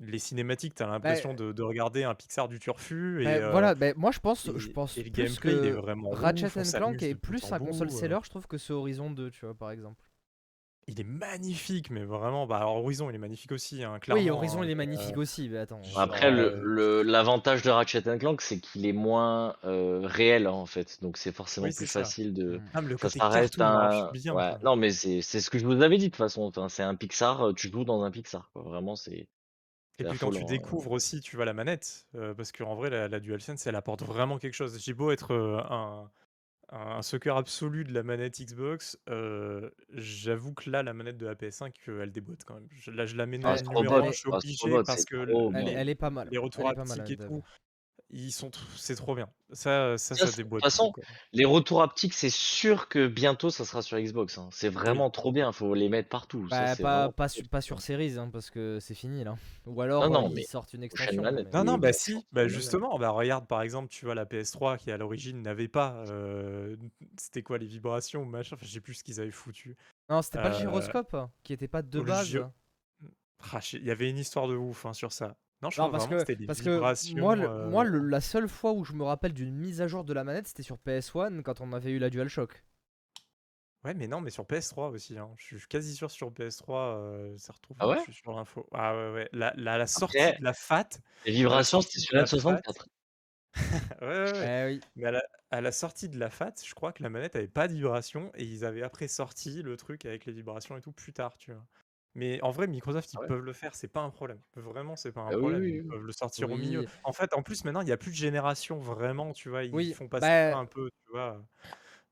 Les 0.01 0.19
cinématiques, 0.19 0.75
t'as 0.75 0.87
l'impression 0.87 1.33
de, 1.35 1.53
de 1.53 1.63
regarder 1.63 2.05
un 2.05 2.15
Pixar 2.15 2.49
du 2.49 2.59
turfu. 2.59 3.23
Et, 3.23 3.25
Bah, 3.25 3.31
euh, 3.31 3.51
voilà, 3.51 3.75
bah, 3.75 3.95
moi 3.97 4.11
je 4.11 4.19
pense, 4.19 4.51
je 4.55 4.69
pense 4.69 4.99
et 4.99 5.03
le 5.05 5.11
plus 5.11 5.23
gameplay, 5.25 5.53
il 5.53 5.65
est 5.67 5.71
que 5.71 5.77
vraiment 5.77 6.11
Ratchet 6.11 6.47
ouf, 6.47 6.57
on 6.57 6.79
Clank 6.79 7.03
est 7.03 7.15
plus 7.15 7.53
un 7.53 7.59
console 7.59 7.89
bout, 7.89 7.95
euh. 7.95 7.99
seller, 7.99 8.19
je 8.23 8.29
trouve 8.31 8.47
que 8.47 8.59
ce 8.59 8.73
Horizon 8.73 9.11
2, 9.11 9.31
tu 9.31 9.47
vois, 9.47 9.55
par 9.55 9.71
exemple. 9.71 10.03
Il 10.89 11.01
est 11.01 11.05
magnifique, 11.05 11.91
mais 11.91 12.05
vraiment. 12.05 12.47
Bah, 12.47 12.59
alors, 12.59 12.77
Horizon, 12.77 13.11
il 13.11 13.17
est 13.17 13.19
magnifique 13.19 13.51
aussi, 13.51 13.83
hein, 13.83 13.99
clairement. 13.99 14.23
Oui, 14.23 14.31
Horizon 14.31 14.61
hein, 14.61 14.65
il 14.67 14.71
est 14.71 14.75
mais, 14.77 14.87
magnifique 14.87 15.17
euh, 15.17 15.21
aussi, 15.23 15.49
mais 15.49 15.59
attends. 15.59 15.81
Après, 15.97 16.31
le- 16.31 16.61
le- 16.63 17.03
l'avantage 17.03 17.63
de 17.63 17.71
Ratchet 17.71 18.03
Clank, 18.19 18.41
c'est 18.41 18.61
qu'il 18.61 18.87
est 18.87 18.93
moins 18.93 19.57
euh, 19.65 20.03
réel 20.05 20.47
en 20.47 20.65
fait, 20.65 20.99
donc 21.03 21.17
c'est 21.17 21.33
forcément 21.33 21.67
Oui, 21.67 21.75
plus 21.75 21.89
ça. 21.89 22.01
facile 22.05 22.35
de. 22.35 22.59
Mm. 22.59 22.63
Ah, 22.75 22.83
mais 22.83 22.89
le 22.91 22.99
Ça, 22.99 23.09
côté 23.09 23.19
ça 23.19 23.29
reste 23.31 23.61
un. 23.61 24.11
bien. 24.13 24.33
Ouais. 24.35 24.53
Non, 24.63 24.77
mais 24.77 24.91
c'est 24.91 25.23
c'est 25.23 25.41
ce 25.41 25.51
que 25.51 25.59
je 25.59 25.67
vous 25.67 25.83
avais 25.83 25.99
dit 25.99 26.05
de 26.05 26.11
toute 26.11 26.19
façon. 26.19 26.43
Enfin, 26.43 26.69
c'est 26.69 26.85
un 26.85 26.95
Pixar, 26.95 27.53
tu 27.57 27.69
joues 27.69 27.85
dans 27.85 28.05
un 28.05 28.13
Pixar. 28.13 28.49
Quoi. 28.53 28.63
Vraiment, 28.63 28.95
c'est. 28.95 29.27
Et 29.99 30.05
puis 30.05 30.19
quand 30.19 30.31
tu 30.31 30.45
découvres 30.45 30.93
aussi, 30.93 31.21
tu 31.21 31.37
vois, 31.37 31.45
la 31.45 31.55
manette, 31.55 32.07
euh, 32.15 32.35
parce 32.35 32.53
qu'en 32.53 32.75
vrai, 32.75 32.91
la, 32.91 33.09
la 33.09 33.21
DualSense, 33.21 33.67
elle 33.67 33.77
apporte 33.77 34.03
vraiment 34.03 34.39
quelque 34.39 34.55
chose. 34.55 34.79
J'ai 34.79 34.93
beau 34.95 35.11
être 35.11 35.31
euh, 35.33 35.59
un, 35.71 36.11
un 36.71 37.03
sucker 37.03 37.31
absolu 37.37 37.85
de 37.85 37.93
la 37.93 38.03
manette 38.03 38.41
Xbox, 38.41 38.99
euh, 39.09 39.71
j'avoue 39.95 40.53
que 40.53 40.69
là, 40.69 40.83
la 40.83 40.93
manette 40.93 41.17
de 41.17 41.27
la 41.27 41.35
PS5, 41.35 41.75
euh, 41.89 42.03
elle 42.03 42.13
déboîte 42.13 42.45
quand 42.45 42.55
même. 42.55 42.69
Je- 42.73 42.91
là, 42.91 43.07
je 43.07 43.17
la 43.17 43.27
mets 43.27 43.39
Ah, 43.43 43.53
nu- 43.53 43.59
c'est 43.59 43.65
trop 43.65 43.77
numéro 43.77 44.01
beau, 44.01 44.09
1, 44.09 44.13
je 44.13 44.19
suis 44.19 44.29
ah, 44.31 44.37
obligé 44.37 44.71
parce 44.85 45.05
que 45.05 45.17
trop 45.17 45.51
le- 45.51 45.59
Elle, 45.59 45.69
elle 45.69 45.89
est 45.89 45.95
pas 45.95 46.11
mal. 46.11 46.29
les 46.31 46.39
retours 46.39 46.65
elle 46.67 46.73
est 46.73 46.75
pas 46.75 46.85
mal, 46.85 46.99
haptiques 47.01 47.19
et 47.19 47.23
la 47.23 47.29
tout, 47.29 47.35
dev. 47.37 47.43
Ils 48.11 48.31
sont, 48.31 48.49
tr- 48.51 48.59
c'est 48.77 48.95
trop 48.95 49.15
bien. 49.15 49.29
Ça, 49.53 49.97
ça, 49.99 50.15
Ça, 50.15 50.15
ça 50.15 50.27
c'est- 50.27 50.33
de 50.33 50.37
déboîte. 50.45 50.63
toute 50.63 50.71
façon, 50.73 50.93
quoi. 50.93 51.03
Les 51.33 51.45
retours 51.45 51.83
haptiques, 51.83 52.15
c'est 52.15 52.31
sûr 52.31 52.89
que 52.89 53.07
bientôt 53.07 53.51
ça 53.51 53.65
sera 53.65 53.83
sur 53.83 53.99
Xbox. 53.99 54.39
hein. 54.39 54.49
C'est 54.53 54.69
vraiment 54.69 55.07
Oui. 55.07 55.13
trop 55.13 55.33
bien, 55.33 55.51
faut 55.53 55.75
les 55.75 55.89
mettre 55.89 56.09
partout. 56.09 56.47
Bah, 56.51 56.77
pas, 56.77 57.09
vraiment 57.09 57.13
pas, 57.51 57.61
sur 57.61 57.81
Series, 57.81 58.19
hein, 58.19 58.29
parce 58.33 58.51
que 58.51 58.79
c'est 58.81 58.95
fini 58.95 59.25
là. 59.25 59.37
Ou 59.67 59.81
alors 59.83 60.09
Non, 60.09 60.21
non, 60.23 60.27
euh, 60.29 60.33
mais 60.35 60.43
ils 60.43 60.47
sortent 60.47 60.73
une 60.75 60.83
extension. 60.85 61.23
mais- 61.23 61.45
Non, 61.53 61.65
non, 61.65 61.75
Oui, 61.75 61.81
bah 61.81 61.93
si, 61.93 62.25
bah 62.33 62.49
justement, 62.49 62.99
bah 62.99 63.11
regarde 63.11 63.47
par 63.47 63.63
exemple, 63.63 63.89
tu 63.89 64.05
vois, 64.05 64.15
la 64.15 64.25
PS3 64.25 64.79
qui 64.79 64.91
à 64.91 64.97
l'origine 64.97 65.43
n'avait 65.43 65.69
pas, 65.69 66.05
euh, 66.09 66.77
c'était 67.19 67.43
quoi 67.43 67.59
les 67.59 67.67
vibrations 67.67 68.23
ou 68.23 68.27
machin, 68.27 68.57
enfin, 68.57 68.67
je 68.67 68.73
sais 68.73 68.81
plus 68.81 68.95
ce 68.95 69.05
qu'ils 69.05 69.21
avaient 69.21 69.31
foutu. 69.31 69.77
Non, 70.09 70.23
c'était 70.23 70.39
pas 70.39 70.49
le 70.51 70.55
Euh, 70.55 70.59
gyroscope 70.59 71.17
qui 71.43 71.53
était 71.53 71.69
pas 71.69 71.83
de 71.83 72.01
base. 72.01 72.39
Ah, 73.53 73.61
Il 73.75 73.85
y 73.85 73.91
avait 73.91 74.09
une 74.09 74.19
histoire 74.19 74.49
de 74.49 74.57
ouf 74.57 74.87
hein, 74.87 74.93
sur 74.93 75.13
ça. 75.13 75.37
Non, 75.63 75.71
je 75.71 75.77
Non, 75.79 75.89
crois 75.89 75.91
parce 75.91 76.07
que, 76.07 76.15
que 76.15 76.19
c'était 76.21 76.37
des 76.37 76.47
parce 76.47 76.61
que 76.63 76.71
vibrations. 76.71 77.19
moi, 77.19 77.37
le- 77.37 77.49
euh, 77.49 77.71
moi 77.71 77.85
le- 77.85 78.01
la 78.01 78.21
seule 78.21 78.49
fois 78.49 78.73
où 78.73 78.85
je 78.85 78.93
me 78.95 79.05
rappelle 79.05 79.33
d'une 79.33 79.55
mise 79.55 79.81
à 79.81 79.89
jour 79.89 80.05
de 80.05 80.13
la 80.13 80.25
manette, 80.25 80.49
c'était 80.49 80.63
sur 80.63 80.79
PS1 80.79 81.43
quand 81.43 81.61
on 81.61 81.73
avait 81.73 81.93
eu 81.93 81.99
la 81.99 82.11
DualShock. 82.11 82.65
Ouais, 83.85 83.95
mais 83.95 84.09
non, 84.09 84.21
mais 84.21 84.31
sur 84.31 84.47
PS3 84.47 84.89
aussi. 84.89 85.17
hein. 85.19 85.31
Je 85.39 85.57
suis 85.59 85.69
quasi 85.69 85.95
sûr 85.95 86.11
sur 86.11 86.33
PS3, 86.33 86.97
euh, 86.99 87.37
ça 87.39 87.53
retrouve. 87.53 87.77
Ah 87.79 87.89
ouais? 87.89 87.99
Je 87.99 88.03
suis 88.03 88.15
sur 88.15 88.33
l'info. 88.35 88.67
Ah 88.73 88.95
ouais, 88.97 89.13
ouais. 89.13 89.29
La, 89.33 89.53
la, 89.57 89.79
la 89.79 89.87
sortie 89.87 90.17
Après, 90.17 90.39
de 90.39 90.43
la 90.43 90.53
FAT. 90.53 90.89
Les 91.25 91.33
vibrations, 91.33 91.81
c'était 91.83 92.01
sur 92.01 92.17
la 92.17 92.23
la 92.23 92.27
FAT. 92.27 92.63
64. 92.63 92.89
Ouais, 94.01 94.07
ouais, 94.09 94.33
ouais. 94.33 94.51
Eh 94.51 94.65
oui. 94.67 94.81
Mais 94.97 95.07
à 95.07 95.11
la, 95.13 95.23
à 95.51 95.61
la 95.61 95.73
sortie 95.73 96.09
de 96.09 96.19
la 96.19 96.31
FAT, 96.31 96.55
je 96.65 96.75
crois 96.75 96.93
que 96.93 97.03
la 97.03 97.11
manette 97.11 97.37
avait 97.37 97.49
pas 97.49 97.69
de 97.69 97.75
vibration 97.75 98.33
et 98.35 98.45
ils 98.45 98.65
avaient 98.65 98.83
après 98.83 99.09
sorti 99.09 99.63
le 99.63 99.77
truc 99.77 100.07
avec 100.07 100.27
les 100.27 100.33
vibrations 100.33 100.77
et 100.77 100.81
tout 100.83 100.93
plus 100.93 101.13
tard, 101.13 101.37
tu 101.39 101.53
vois. 101.53 101.65
Mais 102.17 102.41
en 102.43 102.51
vrai, 102.51 102.67
Microsoft, 102.67 103.13
ils 103.13 103.17
Ah 103.19 103.21
ouais 103.21 103.29
peuvent 103.29 103.43
le 103.45 103.53
faire, 103.53 103.75
c'est 103.75 103.89
pas 103.89 104.01
un 104.01 104.09
problème. 104.09 104.41
Vraiment, 104.57 104.97
c'est 104.97 105.13
pas 105.13 105.21
un 105.21 105.27
Ah 105.29 105.33
oui, 105.35 105.39
problème. 105.39 105.61
oui, 105.63 105.81
Ils 105.85 105.87
peuvent 105.87 106.03
le 106.03 106.13
sortir 106.13 106.51
au 106.51 106.57
milieu. 106.57 106.87
En 107.05 107.13
fait, 107.13 107.35
en 107.35 107.43
plus, 107.43 107.63
maintenant, 107.65 107.83
il 107.83 107.87
n'y 107.87 107.93
a 107.93 107.99
plus 107.99 108.11
de 108.11 108.17
génération 108.17 108.79
vraiment, 108.79 109.35
tu 109.35 109.51
vois. 109.51 109.65
Ils 109.65 109.75
Oui, 109.75 109.93
font 109.93 110.09
passer 110.09 110.27
bah- 110.27 110.57
un 110.57 110.65
peu, 110.65 110.91
tu 110.91 111.13
vois. 111.13 111.45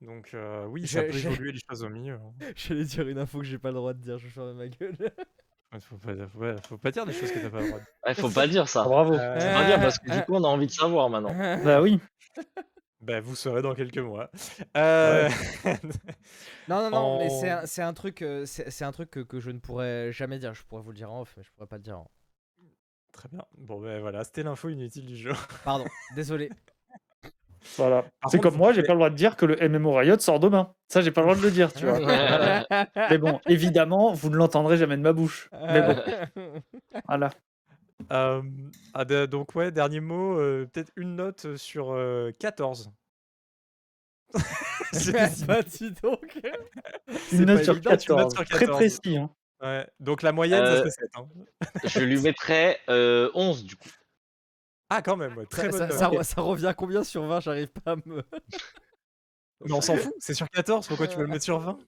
Donc, 0.03 0.33
euh, 0.35 0.67
oui, 0.67 0.87
ça 0.87 1.03
peut 1.03 1.17
évoluer 1.17 1.53
les 1.53 1.61
choses 1.71 1.83
au 1.83 1.89
milieu. 1.89 2.15
hein. 2.15 2.35
J'allais 2.55 2.85
dire 2.85 3.09
une 3.09 3.19
info 3.19 3.39
que 3.39 3.45
j'ai 3.47 3.59
pas 3.59 3.71
le 3.71 3.77
droit 3.77 3.95
de 3.95 4.01
dire, 4.01 4.19
je 4.19 4.29
ferme 4.29 4.53
ma 4.55 4.69
gueule. 4.69 4.95
Ouais, 5.73 5.81
Faut 5.81 5.97
pas, 5.97 6.15
faut 6.29 6.39
pas- 6.39 6.57
faut 6.63 6.79
pas 6.79 6.91
dire 6.93 7.05
des 7.07 7.13
choses 7.13 7.33
que 7.33 7.41
t'as 7.41 7.51
pas 7.51 7.61
le 7.63 7.67
droit 7.67 7.81
de 7.81 7.85
Ouais, 8.07 8.15
faut 8.15 8.31
pas 8.31 8.47
dire 8.47 8.69
ça. 8.69 8.85
Bravo. 8.85 9.15
Euh, 9.15 9.41
Faut 9.41 9.59
pas 9.59 9.65
dire 9.67 9.81
parce 9.81 9.99
que 9.99 10.09
du 10.13 10.23
coup, 10.23 10.35
on 10.35 10.45
a 10.45 10.49
envie 10.49 10.67
de 10.67 10.71
savoir 10.73 11.09
maintenant. 11.11 11.35
Bah 11.65 11.81
oui. 11.83 11.99
Bah, 13.05 13.21
vous 13.21 13.35
saurez 13.37 13.61
dans 13.63 13.75
quelques 13.75 13.99
mois. 13.99 14.31
Euh, 14.77 15.29
Non, 16.69 16.83
non, 16.83 16.91
non, 16.91 17.19
mais 17.19 17.29
c'est 17.67 17.83
un, 17.83 17.93
truc, 17.93 18.23
euh, 18.23 18.47
c'est 18.47 18.85
un 18.85 18.93
truc 18.93 19.11
que, 19.11 19.21
que 19.21 19.41
je 19.41 19.51
ne 19.51 19.59
pourrais 19.59 20.11
jamais 20.13 20.39
dire. 20.39 20.55
Je 20.55 20.63
pourrais 20.65 20.83
vous 20.83 20.91
le 20.91 20.97
dire 20.97 21.13
en 21.13 21.21
off, 21.21 21.35
mais 21.37 21.43
je 21.43 21.51
pourrais 21.53 21.67
pas 21.67 21.77
le 21.77 21.83
dire 21.83 21.99
en. 21.99 22.11
Très 23.13 23.29
bien. 23.29 23.45
Bon, 23.59 23.79
ben 23.81 24.01
voilà, 24.01 24.25
c'était 24.25 24.43
l'info 24.43 24.71
inutile 24.71 25.07
du 25.07 25.17
jeu. 25.17 25.33
Pardon, 25.65 25.85
désolé. 26.15 26.51
Voilà. 27.79 28.05
C'est 28.29 28.39
comme 28.41 28.57
moi, 28.57 28.73
j'ai 28.75 28.83
pouvez- 28.83 28.87
pas 28.89 28.93
le 28.93 28.99
droit 28.99 29.09
de 29.11 29.15
dire 29.15 29.37
que 29.37 29.47
le 29.47 29.57
MMO 29.71 29.95
Riot 29.95 30.19
sort 30.19 30.39
demain. 30.39 30.75
Ça, 30.89 31.01
j'ai 31.01 31.11
pas 31.11 31.23
le 31.23 31.29
droit 31.29 31.37
de 31.37 31.41
le 31.41 31.51
dire, 31.51 31.73
tu 31.73 31.87
vois. 31.87 31.99
Mais 33.11 33.17
bon, 33.17 33.41
évidemment, 33.47 34.13
vous 34.13 34.29
ne 34.29 34.37
l'entendrez 34.37 34.77
jamais 34.77 34.99
de 34.99 35.03
ma 35.03 35.15
bouche. 35.15 35.49
Mais 35.51 35.81
bon, 35.81 35.97
voilà. 37.09 37.31
Euh, 38.13 38.43
ah, 38.93 39.05
de- 39.05 39.27
donc 39.27 39.55
ouais, 39.55 39.71
dernier 39.71 40.01
mot, 40.01 40.39
euh, 40.39 40.67
peut-être 40.67 40.93
une 40.97 41.17
note 41.17 41.57
sur 41.57 41.93
euh, 41.93 42.33
14. 42.39 42.91
J'ai 44.93 45.13
décidé. 45.13 45.47
bah, 45.47 45.63
dis 45.63 45.91
donc. 46.03 46.39
C'est 47.29 47.37
Une 47.37 47.45
note 47.47 47.59
pas 47.59 47.65
sur 47.65 47.73
évident, 47.75 47.91
14. 47.91 48.09
une 48.11 48.17
note 48.25 48.35
sur 48.37 48.45
Très 48.45 48.59
14. 48.67 48.77
précis. 48.79 49.17
Hein. 49.17 49.31
Ouais, 49.63 49.89
donc 50.01 50.23
la 50.23 50.33
moyenne, 50.33 50.65
ça 50.65 50.73
Euh, 50.73 50.79
serait 50.81 50.91
7. 50.91 51.11
hein. 51.17 51.29
Je 51.85 52.01
lui 52.01 52.21
mettrais 52.21 52.81
euh, 52.91 53.31
11 53.35 53.65
du 53.65 53.77
coup. 53.77 53.89
Ah, 54.91 55.01
quand 55.03 55.17
même, 55.17 55.37
ouais, 55.37 55.47
très 55.47 55.63
Ça, 55.63 55.69
bonne 55.71 55.79
ça- 55.79 55.87
note. 55.87 55.99
ça 55.99 56.09
re- 56.11 56.23
ça 56.25 56.41
revient 56.43 56.67
à 56.67 56.75
combien 56.75 57.05
sur 57.05 57.23
20 57.25 57.41
J'arrive 57.41 57.69
pas 57.69 57.93
à 57.93 57.97
me. 57.97 58.23
Mais 59.65 59.73
on 59.73 59.81
s'en 59.81 59.97
fout, 59.97 60.13
c'est 60.19 60.35
sur 60.35 60.49
14, 60.51 60.87
pourquoi 60.89 61.07
tu 61.07 61.17
veux 61.17 61.23
le 61.23 61.29
mettre 61.29 61.45
sur 61.45 61.59
20 61.59 61.79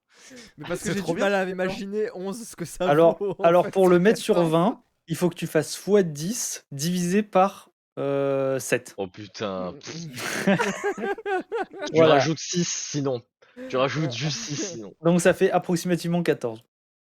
Mais 0.57 0.67
parce 0.67 0.81
que 0.81 0.87
C'est 0.89 0.95
j'ai 0.95 1.01
trop 1.01 1.13
du 1.13 1.17
bien, 1.17 1.27
mal 1.27 1.35
à 1.35 1.45
imaginer 1.51 2.09
11 2.15 2.49
ce 2.49 2.57
que 2.57 2.65
ça 2.65 2.89
Alors, 2.89 3.19
vaut. 3.19 3.35
en 3.39 3.43
alors 3.45 3.65
fait. 3.67 3.71
pour 3.73 3.89
le 3.89 3.99
mettre 3.99 4.21
sur 4.21 4.43
20, 4.43 4.83
il 5.09 5.17
faut 5.17 5.29
que 5.31 5.35
tu 5.35 5.47
fasses 5.47 5.77
x10 5.79 6.65
divisé 6.73 7.23
par 7.23 7.71
euh, 7.99 8.59
7. 8.59 8.95
Oh 8.99 9.07
putain. 9.09 9.75
Tu 11.87 11.93
Voilà. 11.95 12.15
rajoutes 12.15 12.39
6 12.39 12.67
sinon. 12.69 13.23
Tu 13.69 13.77
rajoutes 13.77 14.13
juste 14.13 14.39
6 14.39 14.57
sinon. 14.57 14.95
Donc 15.03 15.21
ça 15.21 15.33
fait 15.35 15.51
approximativement 15.51 16.23
14. 16.23 16.63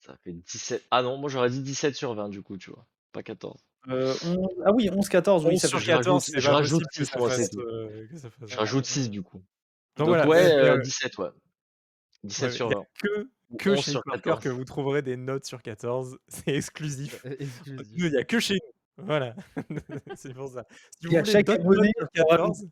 Ça 0.05 0.15
fait 0.23 0.33
17. 0.33 0.83
Ah 0.91 1.01
non, 1.03 1.17
moi 1.17 1.29
j'aurais 1.29 1.49
dit 1.49 1.61
17 1.61 1.95
sur 1.95 2.13
20 2.15 2.29
du 2.29 2.41
coup, 2.41 2.57
tu 2.57 2.71
vois. 2.71 2.85
Pas 3.11 3.21
14. 3.23 3.59
Euh, 3.89 4.13
on- 4.25 4.47
Ah 4.65 4.71
oui, 4.73 4.89
11-14, 4.89 5.45
oui, 5.45 5.53
11 5.55 5.61
ça 5.61 5.67
sur 5.67 5.79
fait 5.79 5.85
je 5.85 5.91
rajoute- 5.91 6.03
14, 6.05 6.23
c'est 6.25 6.39
je 6.39 6.49
rajoute 6.49 6.81
euh, 6.81 8.07
que 8.09 8.15
ça 8.17 8.29
fasse- 8.29 8.49
Je 8.49 8.57
rajoute 8.57 8.85
6 8.85 9.09
du 9.09 9.21
coup. 9.21 9.37
Donc, 9.97 10.07
Donc, 10.07 10.07
voilà, 10.07 10.27
ouais, 10.27 10.43
mais, 10.43 10.51
euh, 10.53 10.73
euh, 10.75 10.81
17 10.81 11.17
ouais. 11.19 11.29
17 12.23 12.49
ouais, 12.51 12.55
sur 12.55 12.69
y 12.69 12.73
a 12.73 12.77
20. 12.77 12.83
que, 13.01 13.21
Ou 13.21 13.27
que 13.57 13.71
11 13.71 13.79
chez 13.79 13.93
14. 14.11 14.39
que 14.43 14.49
vous 14.49 14.63
trouverez 14.65 15.01
des 15.01 15.17
notes 15.17 15.45
sur 15.45 15.61
14, 15.61 16.17
c'est 16.27 16.55
exclusif. 16.55 17.25
Euh, 17.25 17.35
exclusif. 17.39 17.87
Nous, 17.97 18.05
il 18.05 18.11
n'y 18.11 18.17
a 18.17 18.23
que 18.23 18.39
chez 18.39 18.55
nous. 18.55 19.05
Voilà. 19.05 19.33
c'est 20.15 20.33
pour 20.33 20.49
ça. 20.49 20.65
Si 20.99 21.07
vous 21.07 21.11
voulez 21.17 21.25
chaque 21.31 21.49
abonné, 21.49 21.91
on 21.99 22.05
sur 22.15 22.25
aura 22.25 22.37
14, 22.37 22.61
une- 22.63 22.69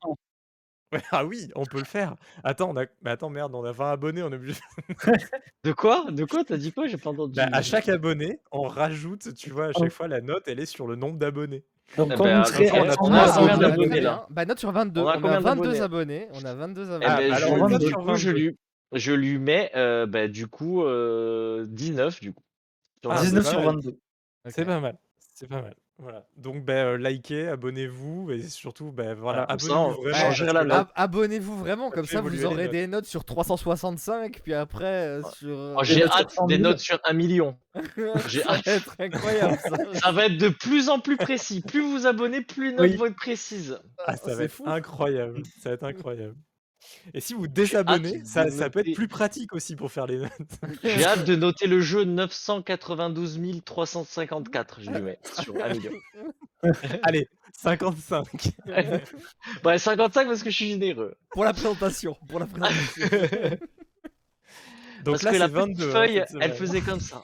ouais, 0.94 1.04
ah 1.12 1.26
oui, 1.26 1.50
on 1.56 1.66
peut 1.66 1.80
le 1.80 1.86
faire. 1.86 2.16
Attends, 2.44 2.70
on 2.72 2.78
a... 2.78 2.86
mais 3.02 3.12
attends, 3.12 3.30
merde, 3.30 3.54
on 3.56 3.64
a 3.64 3.72
20 3.72 3.92
abonnés, 3.92 4.24
on 4.24 4.32
est 4.32 4.36
obligé. 4.36 4.60
De 5.64 5.72
quoi? 5.74 6.06
De 6.12 6.24
quoi 6.26 6.44
T'as 6.46 6.58
dit 6.58 6.72
quoi? 6.72 6.88
J'ai 6.88 6.98
pas 6.98 7.10
entendu. 7.10 7.34
Bah, 7.36 7.48
à 7.52 7.62
chaque 7.62 7.90
abonné, 7.90 8.40
on 8.52 8.64
rajoute, 8.64 9.34
tu 9.36 9.50
vois, 9.50 9.68
à 9.68 9.72
chaque 9.74 9.92
fois, 9.92 10.08
la 10.08 10.22
note, 10.22 10.44
elle 10.48 10.60
est 10.60 10.66
sur 10.66 10.88
le 10.88 10.96
nombre 10.96 11.18
d'abonnés. 11.18 11.64
Donc 11.96 12.10
Eh 12.12 12.16
quand 12.16 12.24
ben, 12.26 12.44
serez 12.44 12.68
donc, 12.70 12.76
on 13.02 13.14
a 13.14 13.28
100 13.28 13.40
combien- 13.40 13.54
abonnés- 13.54 13.60
d'abonnés, 13.60 14.02
là? 14.02 14.28
Bah 14.30 14.44
note 14.46 14.60
sur 14.60 14.72
22. 14.74 15.00
On 15.00 15.04
On 15.06 15.08
a 15.08 15.12
a, 15.12 15.16
combien 15.22 15.40
22 15.40 15.74
d'abonnés? 15.74 15.80
abonnés. 15.82 16.28
On 16.34 16.46
a 16.46 16.54
22 16.54 16.82
Eh 16.82 16.86
abonnés. 16.94 17.06
Ah, 17.08 17.18
ben, 17.18 17.32
alors, 17.34 17.50
je, 17.58 17.62
on 17.64 17.70
note 17.70 17.82
du 17.82 17.88
sur 17.88 17.98
coup, 18.00 18.16
je 18.16 18.28
22. 18.30 18.40
lui, 18.42 18.58
je 18.94 19.12
lui 19.14 19.38
mets 19.40 19.72
euh, 19.76 20.06
bah, 20.06 20.28
du 20.28 20.48
coup 20.48 20.84
euh, 20.84 21.66
19 21.70 22.20
du 22.22 22.34
coup. 22.34 22.44
Sur 23.02 23.12
Ah, 23.12 23.16
22. 23.16 23.28
19 23.30 23.44
c'est 23.44 23.50
sur 23.52 23.60
pas 23.60 23.66
mal. 23.66 23.76
22. 23.76 24.00
C'est 24.50 24.66
pas 24.66 24.80
mal. 24.80 24.98
C'est 25.36 25.48
pas 25.48 25.62
mal. 25.62 25.76
Voilà. 26.00 26.28
Donc, 26.36 26.64
ben, 26.64 26.86
euh, 26.86 26.98
likez, 26.98 27.48
abonnez-vous 27.48 28.30
et 28.32 28.42
surtout, 28.44 28.92
ben, 28.92 29.16
voilà, 29.16 29.46
Voilà, 29.46 29.46
comme 29.48 29.60
ça, 29.60 29.74
abonnez-vous 29.74 29.98
on 30.00 30.02
vraiment. 30.04 30.18
changerait 30.18 30.46
parce 30.46 30.54
la 30.54 30.62
que 30.62 30.68
note. 30.68 30.68
là- 30.68 30.80
Ab- 30.82 30.88
Abonnez-vous 30.96 31.58
vraiment, 31.58 31.90
comme 31.90 32.06
ça 32.06 32.22
vous 32.22 32.28
évoluer 32.28 32.38
les 32.40 32.46
aurez 32.46 32.64
notes. 32.66 32.72
des 32.72 32.88
notes 32.88 33.06
sur 33.06 33.26
365, 33.26 34.42
puis 34.44 34.54
après 34.54 34.86
euh, 34.86 35.22
sur. 35.24 35.58
euh, 35.58 35.74
Oh, 35.76 35.84
J'ai 35.84 36.02
notes 36.02 36.12
sur 36.12 36.20
hâte 36.22 36.32
100 36.32 36.46
des 36.46 36.56
000. 36.58 36.70
notes 36.70 36.80
sur 36.80 37.00
1 37.04 37.14
million. 37.14 37.58
j'ai 38.28 38.42
ça 38.44 38.48
va 38.50 38.54
hâte. 38.58 38.68
être 38.68 38.96
incroyable 39.00 39.58
ça. 39.58 39.70
Ça 40.04 40.12
va 40.12 40.26
être 40.28 40.38
de 40.38 40.50
plus 40.50 40.90
en 40.90 41.00
plus 41.00 41.18
précis. 41.18 41.62
Plus 41.62 41.82
vous 41.82 42.06
abonnez, 42.06 42.42
plus 42.42 42.66
les 42.70 42.72
notes 42.74 42.92
Oui. 42.92 42.96
vont 42.98 43.06
être 43.08 43.16
précises. 43.16 43.80
Ah, 44.06 44.16
ça 44.18 44.24
c'est 44.26 44.36
va 44.36 44.44
être 44.44 44.52
fou. 44.52 44.64
incroyable. 44.68 45.42
Ça 45.64 45.70
va 45.70 45.76
être 45.76 45.84
incroyable. 45.84 46.36
Et 47.14 47.22
si 47.22 47.34
vous 47.34 47.48
désabonnez, 47.48 48.24
ça, 48.26 48.50
ça 48.50 48.70
peut 48.70 48.80
être 48.80 48.94
plus 48.94 49.08
pratique 49.08 49.54
aussi 49.54 49.76
pour 49.76 49.92
faire 49.92 50.08
les 50.08 50.18
notes. 50.18 50.32
J'ai 50.84 51.06
hâte 51.06 51.26
de 51.26 51.36
noter 51.36 51.68
le 51.68 51.80
jeu 51.80 52.04
992 52.04 53.40
354. 53.64 54.82
Je 54.82 54.92
lui 54.92 55.02
mets 55.02 55.20
sur 55.42 55.56
1 55.62 55.70
million. 55.74 55.92
Allez, 57.04 57.30
55. 57.54 58.28
Ouais, 59.64 59.78
55 59.78 60.28
parce 60.28 60.44
que 60.44 60.50
je 60.50 60.56
suis 60.56 60.70
généreux. 60.70 61.16
Pour 61.32 61.44
la 61.44 61.54
présentation. 61.54 62.16
Pour 62.28 62.40
la 62.40 62.46
présentation. 62.46 63.06
Donc 65.04 65.22
Parce 65.22 65.24
là, 65.24 65.32
que 65.32 65.38
la 65.38 65.48
petite 65.48 65.78
22 65.78 65.90
hein, 65.90 65.92
feuille, 65.92 66.26
elle 66.42 66.54
faisait 66.54 66.82
comme 66.82 67.00
ça. 67.00 67.24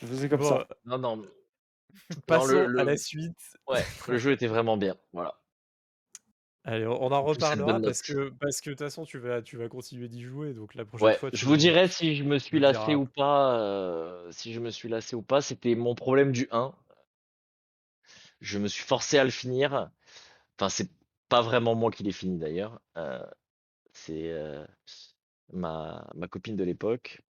Je 0.00 0.06
faisais 0.06 0.28
comme 0.28 0.40
Bon, 0.40 0.48
ça. 0.48 0.68
Non, 0.84 0.98
non, 0.98 1.16
non, 1.16 1.28
passons 2.26 2.66
le, 2.66 2.78
à 2.78 2.84
la 2.84 2.96
suite. 2.96 3.36
ouais, 3.66 3.84
le 4.06 4.18
jeu 4.18 4.32
était 4.32 4.46
vraiment 4.46 4.76
bien. 4.76 4.94
Voilà. 5.12 5.34
Allez, 6.64 6.86
on 6.86 7.02
on 7.02 7.10
en 7.12 7.22
de 7.24 7.24
reparlera 7.24 7.80
parce 7.82 8.02
que 8.02 8.30
parce 8.30 8.60
que 8.60 8.70
de 8.70 8.74
toute 8.74 8.86
façon, 8.86 9.04
tu 9.04 9.18
vas 9.18 9.42
tu 9.42 9.56
vas 9.56 9.68
continuer 9.68 10.08
d'y 10.08 10.22
jouer. 10.22 10.54
Donc 10.54 10.74
la 10.74 10.84
prochaine 10.84 11.14
Ouais, 11.14 11.16
fois, 11.16 11.30
je 11.32 11.44
tu 11.44 11.46
vous 11.46 11.56
me 11.56 11.56
dirai 11.56 11.88
si 11.88 12.14
je 12.16 12.22
me 12.24 12.38
tu 12.42 12.50
suis 12.50 12.58
me 12.58 12.60
lassé 12.60 12.94
diras. 12.94 12.96
ou 12.96 13.06
pas. 13.06 13.58
euh, 13.60 14.30
si 14.32 14.52
je 14.52 14.60
me 14.60 14.70
suis 14.70 14.88
lassé 14.88 15.14
ou 15.16 15.22
pas, 15.22 15.40
c'était 15.40 15.74
mon 15.74 15.94
problème 15.94 16.32
du 16.32 16.48
1. 16.50 16.74
Je 18.40 18.58
me 18.58 18.68
suis 18.68 18.84
forcé 18.84 19.18
à 19.18 19.24
le 19.24 19.30
finir. 19.30 19.90
Enfin, 20.58 20.68
c'est 20.70 20.90
pas 21.28 21.42
vraiment 21.42 21.74
moi 21.74 21.90
qui 21.90 22.02
l'ai 22.04 22.12
fini 22.12 22.38
d'ailleurs. 22.38 22.80
euh, 22.98 23.26
c'est 23.92 24.32
euh, 24.32 24.66
ma, 25.52 26.10
ma 26.16 26.28
copine 26.28 26.56
de 26.56 26.64
l'époque. 26.64 27.22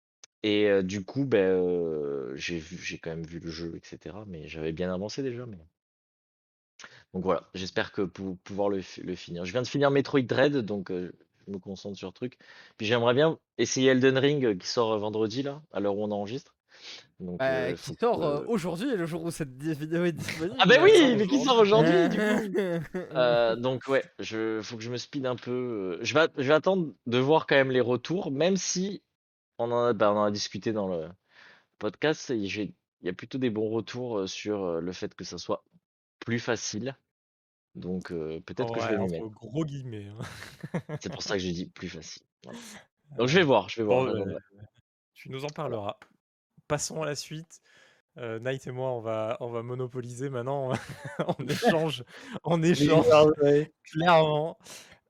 Et 0.44 0.66
euh, 0.68 0.82
du 0.82 1.04
coup, 1.04 1.26
ben, 1.26 1.38
euh, 1.40 2.34
j'ai 2.36 2.58
vu, 2.58 2.78
j'ai 2.78 2.98
quand 2.98 3.10
même 3.10 3.26
vu 3.26 3.40
le 3.40 3.50
jeu, 3.50 3.76
etc. 3.76 4.24
Mais 4.26 4.48
j'avais 4.48 4.72
bien 4.72 4.92
avancé 4.94 5.22
déjà. 5.22 5.46
Mais... 5.46 5.58
Donc 7.14 7.24
voilà, 7.24 7.48
j'espère 7.54 7.92
que 7.92 8.02
pour 8.02 8.36
pouvoir 8.38 8.68
le, 8.68 8.80
fi- 8.80 9.02
le 9.02 9.14
finir. 9.14 9.44
Je 9.44 9.52
viens 9.52 9.62
de 9.62 9.66
finir 9.66 9.90
Metroid 9.90 10.22
Dread, 10.22 10.56
donc 10.58 10.90
euh, 10.90 11.10
je 11.46 11.52
me 11.52 11.58
concentre 11.58 11.96
sur 11.96 12.08
le 12.08 12.12
truc. 12.12 12.38
Puis 12.76 12.86
j'aimerais 12.86 13.14
bien 13.14 13.38
essayer 13.56 13.90
Elden 13.90 14.18
Ring 14.18 14.44
euh, 14.44 14.54
qui 14.54 14.66
sort 14.66 14.98
vendredi, 14.98 15.42
là, 15.42 15.62
à 15.72 15.80
l'heure 15.80 15.96
où 15.96 16.04
on 16.04 16.10
enregistre. 16.10 16.54
Donc, 17.18 17.38
Bah, 17.38 17.46
euh, 17.50 17.72
qui 17.72 17.92
que, 17.94 17.98
sort 17.98 18.44
aujourd'hui, 18.48 18.94
le 18.94 19.06
jour 19.06 19.24
où 19.24 19.30
cette 19.30 19.60
vidéo 19.62 20.04
est 20.04 20.12
disponible. 20.12 20.54
Ah 20.60 20.66
ben 20.66 20.80
euh, 20.80 20.84
oui, 20.84 21.16
mais 21.16 21.26
qui 21.26 21.42
sort 21.42 21.58
aujourd'hui. 21.58 22.08
du 22.08 22.18
coup? 22.18 23.56
Donc 23.60 23.88
ouais, 23.88 24.04
je 24.18 24.60
faut 24.62 24.76
que 24.76 24.82
je 24.82 24.90
me 24.90 24.96
speed 24.98 25.26
un 25.26 25.34
peu. 25.34 25.98
Je 26.02 26.14
vais, 26.14 26.28
je 26.36 26.46
vais 26.46 26.54
attendre 26.54 26.92
de 27.06 27.18
voir 27.18 27.46
quand 27.46 27.56
même 27.56 27.70
les 27.72 27.80
retours, 27.80 28.30
même 28.30 28.56
si 28.56 29.02
on 29.58 29.72
en 29.72 29.86
a, 29.86 29.92
bah, 29.94 30.12
on 30.12 30.18
en 30.18 30.24
a 30.24 30.30
discuté 30.30 30.72
dans 30.72 30.88
le 30.88 31.08
podcast. 31.78 32.28
Il 32.28 32.72
y 33.02 33.08
a 33.08 33.12
plutôt 33.12 33.38
des 33.38 33.50
bons 33.50 33.70
retours 33.70 34.28
sur 34.28 34.80
le 34.80 34.92
fait 34.92 35.14
que 35.14 35.24
ça 35.24 35.38
soit 35.38 35.64
plus 36.28 36.40
facile. 36.40 36.94
Donc 37.74 38.12
euh, 38.12 38.38
peut-être 38.40 38.74
que 38.74 38.80
je 38.82 38.88
vais 38.88 38.98
m'y 38.98 39.12
mettre. 39.12 39.28
gros 39.28 39.64
guillemets. 39.64 40.08
hein. 40.08 40.80
C'est 41.00 41.10
pour 41.10 41.22
ça 41.22 41.34
que 41.34 41.40
j'ai 41.40 41.52
dit 41.52 41.66
plus 41.70 41.88
facile. 41.88 42.22
Voilà. 42.44 42.58
Donc 43.16 43.28
je 43.28 43.38
vais 43.38 43.44
voir, 43.44 43.70
je 43.70 43.80
vais 43.80 43.84
voir. 43.84 44.14
Tu 45.14 45.30
nous 45.30 45.46
en 45.46 45.48
parleras. 45.48 45.96
Passons 46.66 47.02
à 47.02 47.06
la 47.06 47.16
suite. 47.16 47.62
Euh, 48.18 48.38
Night 48.40 48.66
et 48.66 48.72
moi, 48.72 48.90
on 48.90 49.00
va, 49.00 49.38
on 49.40 49.48
va 49.48 49.62
monopoliser 49.62 50.28
maintenant. 50.28 50.72
on 51.38 51.46
échange, 51.46 52.04
on 52.44 52.62
échange 52.62 53.06
clairement. 53.84 54.58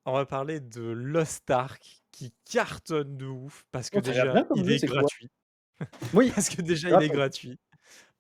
On 0.05 0.13
va 0.13 0.25
parler 0.25 0.61
de 0.61 0.83
Lost 0.83 1.51
Ark 1.51 2.01
qui 2.13 2.33
cartonne 2.49 3.17
de 3.17 3.27
ouf 3.27 3.65
parce 3.73 3.91
que 3.91 3.99
Oh, 3.99 4.03
déjà 4.03 4.45
il 4.55 4.71
est 4.71 4.85
gratuit. 4.85 5.31
Oui, 6.15 6.31
Parce 6.33 6.49
que 6.49 6.63
déjà 6.63 6.91
il 6.91 7.03
est 7.03 7.09
gratuit. 7.09 7.59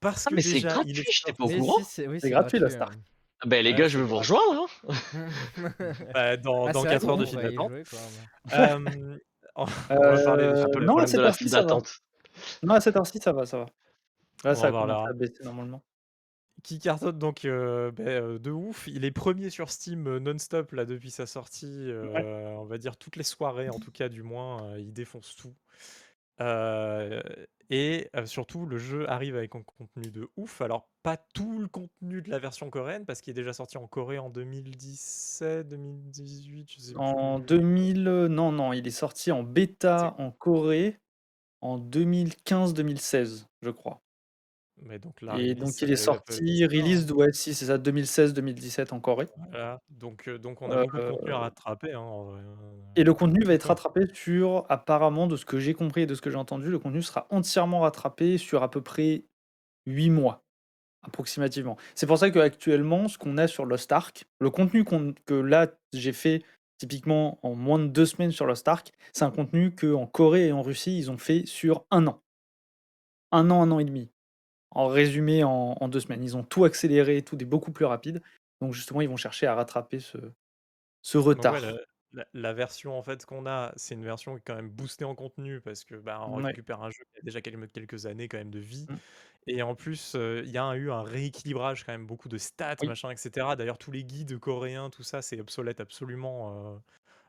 Parce 0.00 0.26
Ah 0.26 0.30
que 0.30 0.34
mais 0.34 0.42
c'est 0.42 0.60
déjà 0.60 0.68
gratuit, 0.70 0.90
il 0.90 1.00
est 1.00 1.04
j'étais 1.10 1.32
pas 1.32 1.44
au 1.44 1.48
courant. 1.50 1.78
si, 1.78 1.84
c'est 1.84 2.06
oui, 2.08 2.20
c'est 2.20 2.28
c'est 2.28 2.30
gratuit, 2.30 2.58
la 2.58 2.68
gratuit, 2.68 2.70
Star. 2.70 2.90
hein. 2.90 3.02
Ah 3.40 3.46
Ben 3.46 3.64
les 3.64 3.72
Ouais, 3.72 3.76
gars, 3.76 3.88
je 3.88 3.98
vais 3.98 4.04
vous 4.04 4.14
gratuit. 4.14 4.34
rejoindre. 4.34 4.66
hein. 4.88 4.94
Bah, 6.14 6.36
dans 6.36 6.66
Ah, 6.66 6.72
dans 6.72 6.82
c'est 6.82 6.88
vrai 6.88 6.98
4 7.00 7.08
heures 7.08 7.16
de 7.18 7.24
file 7.24 7.40
d'attente. 7.40 7.70
Euh, 8.52 9.18
on, 9.56 9.64
va 9.64 10.18
parler 10.24 10.44
un 10.44 10.68
peu 10.68 10.80
non, 10.84 10.96
de 10.96 11.20
la 11.20 11.32
file 11.32 11.48
va. 11.48 11.62
d'attente. 11.62 11.90
Non, 12.62 12.74
à 12.74 12.80
cette 12.80 12.96
heure-ci, 12.96 13.18
ça 13.20 13.32
va, 13.32 13.46
ça 13.46 13.58
va. 13.58 13.66
Là, 14.44 14.54
on 14.54 14.54
ça 14.54 14.66
en 14.66 14.68
a 14.68 14.72
commencé 14.72 15.02
parlera. 15.02 15.08
à 15.08 15.12
baisser 15.12 15.44
normalement. 15.44 15.84
Qui 16.64 16.78
cartonne 16.80 17.18
donc 17.18 17.44
euh, 17.44 17.92
euh, 18.00 18.38
de 18.38 18.50
ouf. 18.50 18.86
Il 18.88 19.04
est 19.04 19.10
premier 19.12 19.50
sur 19.50 19.70
Steam 19.70 20.06
euh, 20.08 20.18
non-stop 20.20 20.72
là 20.72 20.84
depuis 20.84 21.10
sa 21.10 21.26
sortie. 21.26 21.66
Ouais. 22.02 22.24
euh, 22.24 22.50
on 22.56 22.64
va 22.64 22.78
dire 22.78 22.96
toutes 22.96 23.16
les 23.16 23.22
soirées 23.24 23.68
en 23.70 23.78
tout 23.78 23.92
cas 23.92 24.08
du 24.08 24.22
moins. 24.22 24.64
euh, 24.72 24.80
il 24.80 24.92
défonce 24.92 25.36
tout. 25.36 25.54
Et 27.70 28.08
surtout 28.24 28.64
le 28.64 28.78
jeu 28.78 29.08
arrive 29.10 29.36
avec 29.36 29.54
un 29.54 29.62
contenu 29.62 30.10
de 30.10 30.28
ouf. 30.36 30.62
Alors 30.62 30.88
pas 31.02 31.16
tout 31.16 31.58
le 31.58 31.68
contenu 31.68 32.22
de 32.22 32.30
la 32.30 32.38
version 32.38 32.70
coréenne 32.70 33.04
parce 33.04 33.20
qu'il 33.20 33.32
est 33.32 33.34
déjà 33.34 33.52
sorti 33.52 33.76
en 33.76 33.86
Corée 33.86 34.18
en 34.18 34.30
2017, 34.30 35.68
2018, 35.68 36.70
je 36.70 36.80
sais 36.80 36.96
En 36.96 37.40
plus. 37.40 37.46
2000, 37.46 38.08
euh, 38.08 38.28
non, 38.28 38.52
non, 38.52 38.72
il 38.72 38.86
est 38.86 38.90
sorti 38.90 39.32
en 39.32 39.42
C'est 39.42 39.52
bêta 39.52 40.14
en 40.18 40.30
Corée 40.30 40.98
en 41.60 41.78
2015-2016, 41.78 43.46
je 43.62 43.70
crois. 43.70 44.00
Mais 44.82 44.98
donc 44.98 45.20
la 45.22 45.38
Et 45.38 45.54
donc 45.54 45.70
il 45.82 45.84
est 45.90 45.92
peu 45.92 45.96
sorti, 45.96 46.64
release, 46.66 47.10
ouais, 47.12 47.32
si 47.32 47.54
c'est 47.54 47.66
ça, 47.66 47.78
2016-2017 47.78 48.92
en 48.92 49.00
Corée. 49.00 49.28
Voilà. 49.50 49.80
Donc 49.90 50.28
euh, 50.28 50.38
donc 50.38 50.62
on 50.62 50.70
a 50.70 50.82
beaucoup 50.84 50.96
de 50.96 51.10
contenu 51.10 51.32
à 51.32 51.36
Euh, 51.36 51.38
rattraper. 51.40 51.92
hein, 51.92 52.00
en 52.00 52.24
vrai, 52.24 52.40
hein. 52.40 52.56
et 52.96 53.04
le 53.04 53.14
contenu 53.14 53.44
va 53.44 53.54
être 53.54 53.64
rattrapé 53.64 54.02
sur, 54.14 54.64
apparemment, 54.68 55.26
de 55.26 55.36
ce 55.36 55.44
que 55.44 55.58
j'ai 55.58 55.74
compris 55.74 56.02
et 56.02 56.06
de 56.06 56.14
ce 56.14 56.20
que 56.20 56.30
j'ai 56.30 56.36
entendu, 56.36 56.70
le 56.70 56.78
contenu 56.78 57.02
sera 57.02 57.26
entièrement 57.30 57.80
rattrapé 57.80 58.38
sur 58.38 58.62
à 58.62 58.70
peu 58.70 58.80
près 58.80 59.24
8 59.86 60.10
mois, 60.10 60.44
approximativement. 61.02 61.76
C'est 61.94 62.06
pour 62.06 62.18
ça 62.18 62.30
qu'actuellement, 62.30 63.08
ce 63.08 63.18
qu'on 63.18 63.38
a 63.38 63.46
sur 63.48 63.64
Lost 63.66 63.90
Ark, 63.92 64.24
le 64.40 64.50
contenu 64.50 64.84
qu'on- 64.84 65.14
que 65.26 65.34
là 65.34 65.68
j'ai 65.92 66.12
fait 66.12 66.42
typiquement 66.78 67.38
en 67.42 67.54
moins 67.54 67.78
de 67.80 67.86
deux 67.88 68.06
semaines 68.06 68.30
sur 68.30 68.46
Lost 68.46 68.68
Ark, 68.68 68.92
c'est 69.12 69.24
un 69.24 69.30
contenu 69.32 69.74
que 69.74 69.92
en 69.94 70.06
Corée 70.06 70.46
et 70.48 70.52
en 70.52 70.62
Russie, 70.62 70.96
ils 70.98 71.10
ont 71.10 71.18
fait 71.18 71.44
sur 71.46 71.84
un 71.90 72.06
an. 72.06 72.20
Un 73.32 73.50
an, 73.50 73.62
un 73.62 73.70
an 73.72 73.78
et 73.78 73.84
demi. 73.84 74.10
En 74.70 74.86
résumé, 74.88 75.44
en, 75.44 75.76
en 75.80 75.88
deux 75.88 76.00
semaines. 76.00 76.22
Ils 76.22 76.36
ont 76.36 76.44
tout 76.44 76.64
accéléré, 76.64 77.22
tout 77.22 77.40
est 77.42 77.46
beaucoup 77.46 77.72
plus 77.72 77.84
rapide. 77.86 78.22
Donc 78.60 78.74
justement, 78.74 79.00
ils 79.00 79.08
vont 79.08 79.16
chercher 79.16 79.46
à 79.46 79.54
rattraper 79.54 80.00
ce, 80.00 80.18
ce 81.02 81.18
Donc 81.36 81.50
ouais, 81.50 81.60
retard. 81.60 81.60
la, 81.60 81.72
la- 82.12 82.26
la 82.32 82.52
version 82.54 82.98
en 82.98 83.02
fait 83.02 83.26
qu'on 83.26 83.46
a, 83.46 83.72
c'est 83.76 83.94
une 83.94 84.04
version 84.04 84.34
qui 84.34 84.38
est 84.40 84.42
quand 84.46 84.54
même 84.54 84.70
boostée 84.70 85.04
en 85.04 85.14
contenu 85.14 85.60
parce 85.60 85.84
que 85.84 85.94
bah, 85.96 86.20
on 86.26 86.36
Ouais. 86.36 86.52
récupère 86.52 86.82
un 86.82 86.90
jeu 86.90 87.04
qui 87.12 87.18
a 87.18 87.22
déjà 87.22 87.40
quelques, 87.42 87.70
quelques 87.72 88.06
années 88.06 88.28
quand 88.28 88.38
même 88.38 88.50
de 88.50 88.58
vie. 88.60 88.88
Mm. 88.88 88.98
Et 89.48 89.62
en 89.62 89.74
plus, 89.76 90.14
euh, 90.16 90.42
il 90.44 90.50
y 90.52 90.58
a 90.58 90.74
eu 90.76 90.90
un 90.92 91.02
rééquilibrage 91.02 91.84
quand 91.84 91.92
même, 91.92 92.06
beaucoup 92.06 92.28
de 92.30 92.38
stats, 92.38 92.76
Oui. 92.80 92.88
machin, 92.88 93.10
etc. 93.10 93.56
D'ailleurs, 93.56 93.78
tous 93.78 93.92
les 93.92 94.04
guides 94.04 94.38
coréens, 94.38 94.90
tout 94.90 95.04
ça, 95.04 95.22
c'est 95.22 95.40
obsolète 95.40 95.80
absolument 95.80 96.76
euh, 96.76 96.78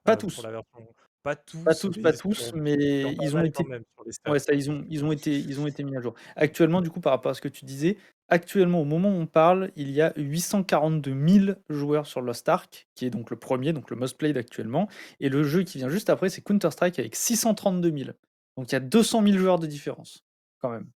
Pas 0.04 0.18
euh, 0.18 0.24
pour 0.24 0.44
tous. 0.44 0.44
la 0.44 0.52
version. 0.52 0.96
Pas 1.24 1.36
Pas 1.36 1.76
tous, 1.76 1.80
tous, 1.82 1.98
mais 1.98 2.04
pas 2.04 2.14
tous, 2.14 2.54
mais 2.54 3.04
pas 3.04 3.24
ils 3.24 3.36
ont 3.36 3.44
été 3.44 3.64
même. 3.66 3.84
Ouais, 4.28 4.40
ça, 4.40 4.54
ils 4.54 4.72
ont, 4.72 4.86
ils 4.90 5.04
ont 5.04 5.12
été, 5.12 5.38
ils 5.38 5.60
ont 5.60 5.68
été 5.68 5.84
mis 5.84 5.96
à 5.98 6.02
jour. 6.02 6.14
Actuellement, 6.36 6.82
du 6.82 6.90
coup, 6.90 7.02
par 7.02 7.12
rapport 7.12 7.32
à 7.32 7.34
ce 7.34 7.42
que 7.42 7.50
tu 7.50 7.66
disais, 7.66 7.98
actuellement, 8.30 8.82
au 8.82 8.86
moment 8.86 9.10
où 9.10 9.20
on 9.20 9.28
parle, 9.28 9.72
il 9.76 9.92
y 9.92 10.02
a 10.02 10.14
842 10.16 11.28
000 11.28 11.58
joueurs 11.70 12.08
sur 12.08 12.22
Lost 12.22 12.48
Ark, 12.48 12.88
qui 12.96 13.06
est 13.06 13.10
donc 13.10 13.30
le 13.30 13.38
premier, 13.38 13.74
donc 13.74 13.90
le 13.90 13.98
most 13.98 14.18
played 14.18 14.38
actuellement. 14.38 14.88
Et 15.20 15.30
le 15.30 15.44
jeu 15.44 15.64
qui 15.64 15.78
vient 15.78 15.90
juste 15.90 16.10
après, 16.10 16.30
c'est 16.30 16.42
Counter-Strike 16.42 17.00
avec 17.00 17.16
632 17.16 17.92
000. 17.92 18.12
Donc 18.58 18.72
il 18.72 18.74
y 18.74 18.76
a 18.76 18.80
200 18.80 19.24
000 19.24 19.38
joueurs 19.38 19.60
de 19.60 19.68
différence, 19.68 20.24
quand 20.62 20.70
même. 20.70 20.90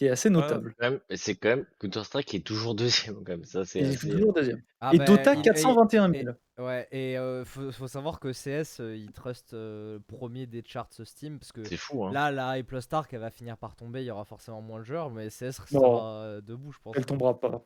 Qui 0.00 0.06
est 0.06 0.10
assez 0.10 0.30
notable. 0.30 0.74
Quand 0.80 0.88
même, 0.92 1.00
mais 1.10 1.16
c'est 1.18 1.34
quand 1.34 1.50
même 1.50 1.66
Counter-Strike 1.78 2.26
qui 2.26 2.36
est 2.36 2.40
toujours 2.40 2.74
deuxième 3.14 3.16
quand 3.16 3.32
même. 3.32 3.44
Ça 3.44 3.66
c'est 3.66 3.80
Et 3.80 3.82
il 3.82 3.90
est 3.92 3.96
assez. 3.96 4.08
toujours 4.08 4.32
deuxième. 4.32 4.62
Ah 4.80 4.92
Et 4.94 4.98
bah, 4.98 5.04
Dota, 5.04 5.34
il- 5.34 5.42
421 5.42 6.10
et- 6.14 6.22
000. 6.24 6.34
Ouais, 6.58 6.88
et 6.90 7.18
euh, 7.18 7.44
faut, 7.44 7.70
faut 7.70 7.86
savoir 7.86 8.18
que 8.18 8.32
CS, 8.32 8.80
euh, 8.80 8.96
il 8.96 9.12
trust 9.12 9.52
euh, 9.52 9.98
premier 10.08 10.46
des 10.46 10.62
charts 10.66 10.88
Steam, 11.04 11.38
parce 11.38 11.52
que 11.52 11.64
C'est 11.64 11.76
fou 11.76 12.06
hein. 12.06 12.12
là, 12.12 12.30
la 12.30 12.56
Hype 12.58 12.70
Lost 12.70 12.94
Ark, 12.94 13.12
elle 13.12 13.20
va 13.20 13.30
finir 13.30 13.58
par 13.58 13.76
tomber, 13.76 14.00
il 14.00 14.06
y 14.06 14.10
aura 14.10 14.24
forcément 14.24 14.62
moins 14.62 14.78
de 14.78 14.84
joueurs, 14.84 15.10
mais 15.10 15.28
CS 15.28 15.42
Non. 15.42 15.80
restera 15.82 16.12
euh, 16.22 16.40
debout, 16.40 16.72
je 16.72 16.78
pense. 16.82 16.94
Elle 16.96 17.04
tombera 17.04 17.38
pas. 17.38 17.62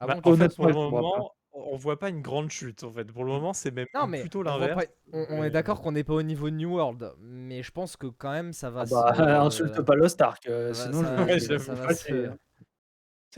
Ah 0.00 0.06
Bah, 0.06 0.14
bon, 0.14 0.32
en 0.32 0.36
fait, 0.36 0.42
honnêtement, 0.44 0.56
pour 0.56 0.66
le 0.66 0.72
moment, 0.72 1.34
on 1.52 1.76
voit 1.76 1.98
pas 1.98 2.08
une 2.08 2.22
grande 2.22 2.50
chute. 2.50 2.84
En 2.84 2.92
fait, 2.92 3.04
pour 3.04 3.24
le 3.24 3.32
moment, 3.32 3.52
c'est 3.52 3.70
même 3.70 3.86
Non, 3.94 4.06
mais 4.06 4.20
plutôt 4.20 4.42
l'inverse. 4.42 4.84
pas- 4.86 4.92
on- 5.12 5.26
on 5.30 5.44
est 5.44 5.50
d'accord 5.50 5.80
qu'on 5.80 5.92
n'est 5.92 6.04
pas 6.04 6.14
au 6.14 6.22
niveau 6.22 6.50
de 6.50 6.56
New 6.56 6.74
World, 6.74 7.12
mais 7.20 7.62
je 7.62 7.70
pense 7.70 7.96
que 7.96 8.06
quand 8.06 8.32
même 8.32 8.52
ça 8.52 8.70
va 8.70 8.82
Ah 8.82 8.84
bah, 8.90 9.14
se. 9.16 9.20
insulte 9.76 9.82
pas 9.82 9.94
Lost 9.94 10.20
Ark, 10.20 10.42
euh, 10.48 10.72
ça 10.72 10.84
va- 10.84 10.92
sinon 10.92 11.04
ça- 11.04 11.16
je- 11.16 11.22
Ouais, 11.52 11.58
ça 11.58 11.74
va 11.74 11.94
se- 11.94 12.30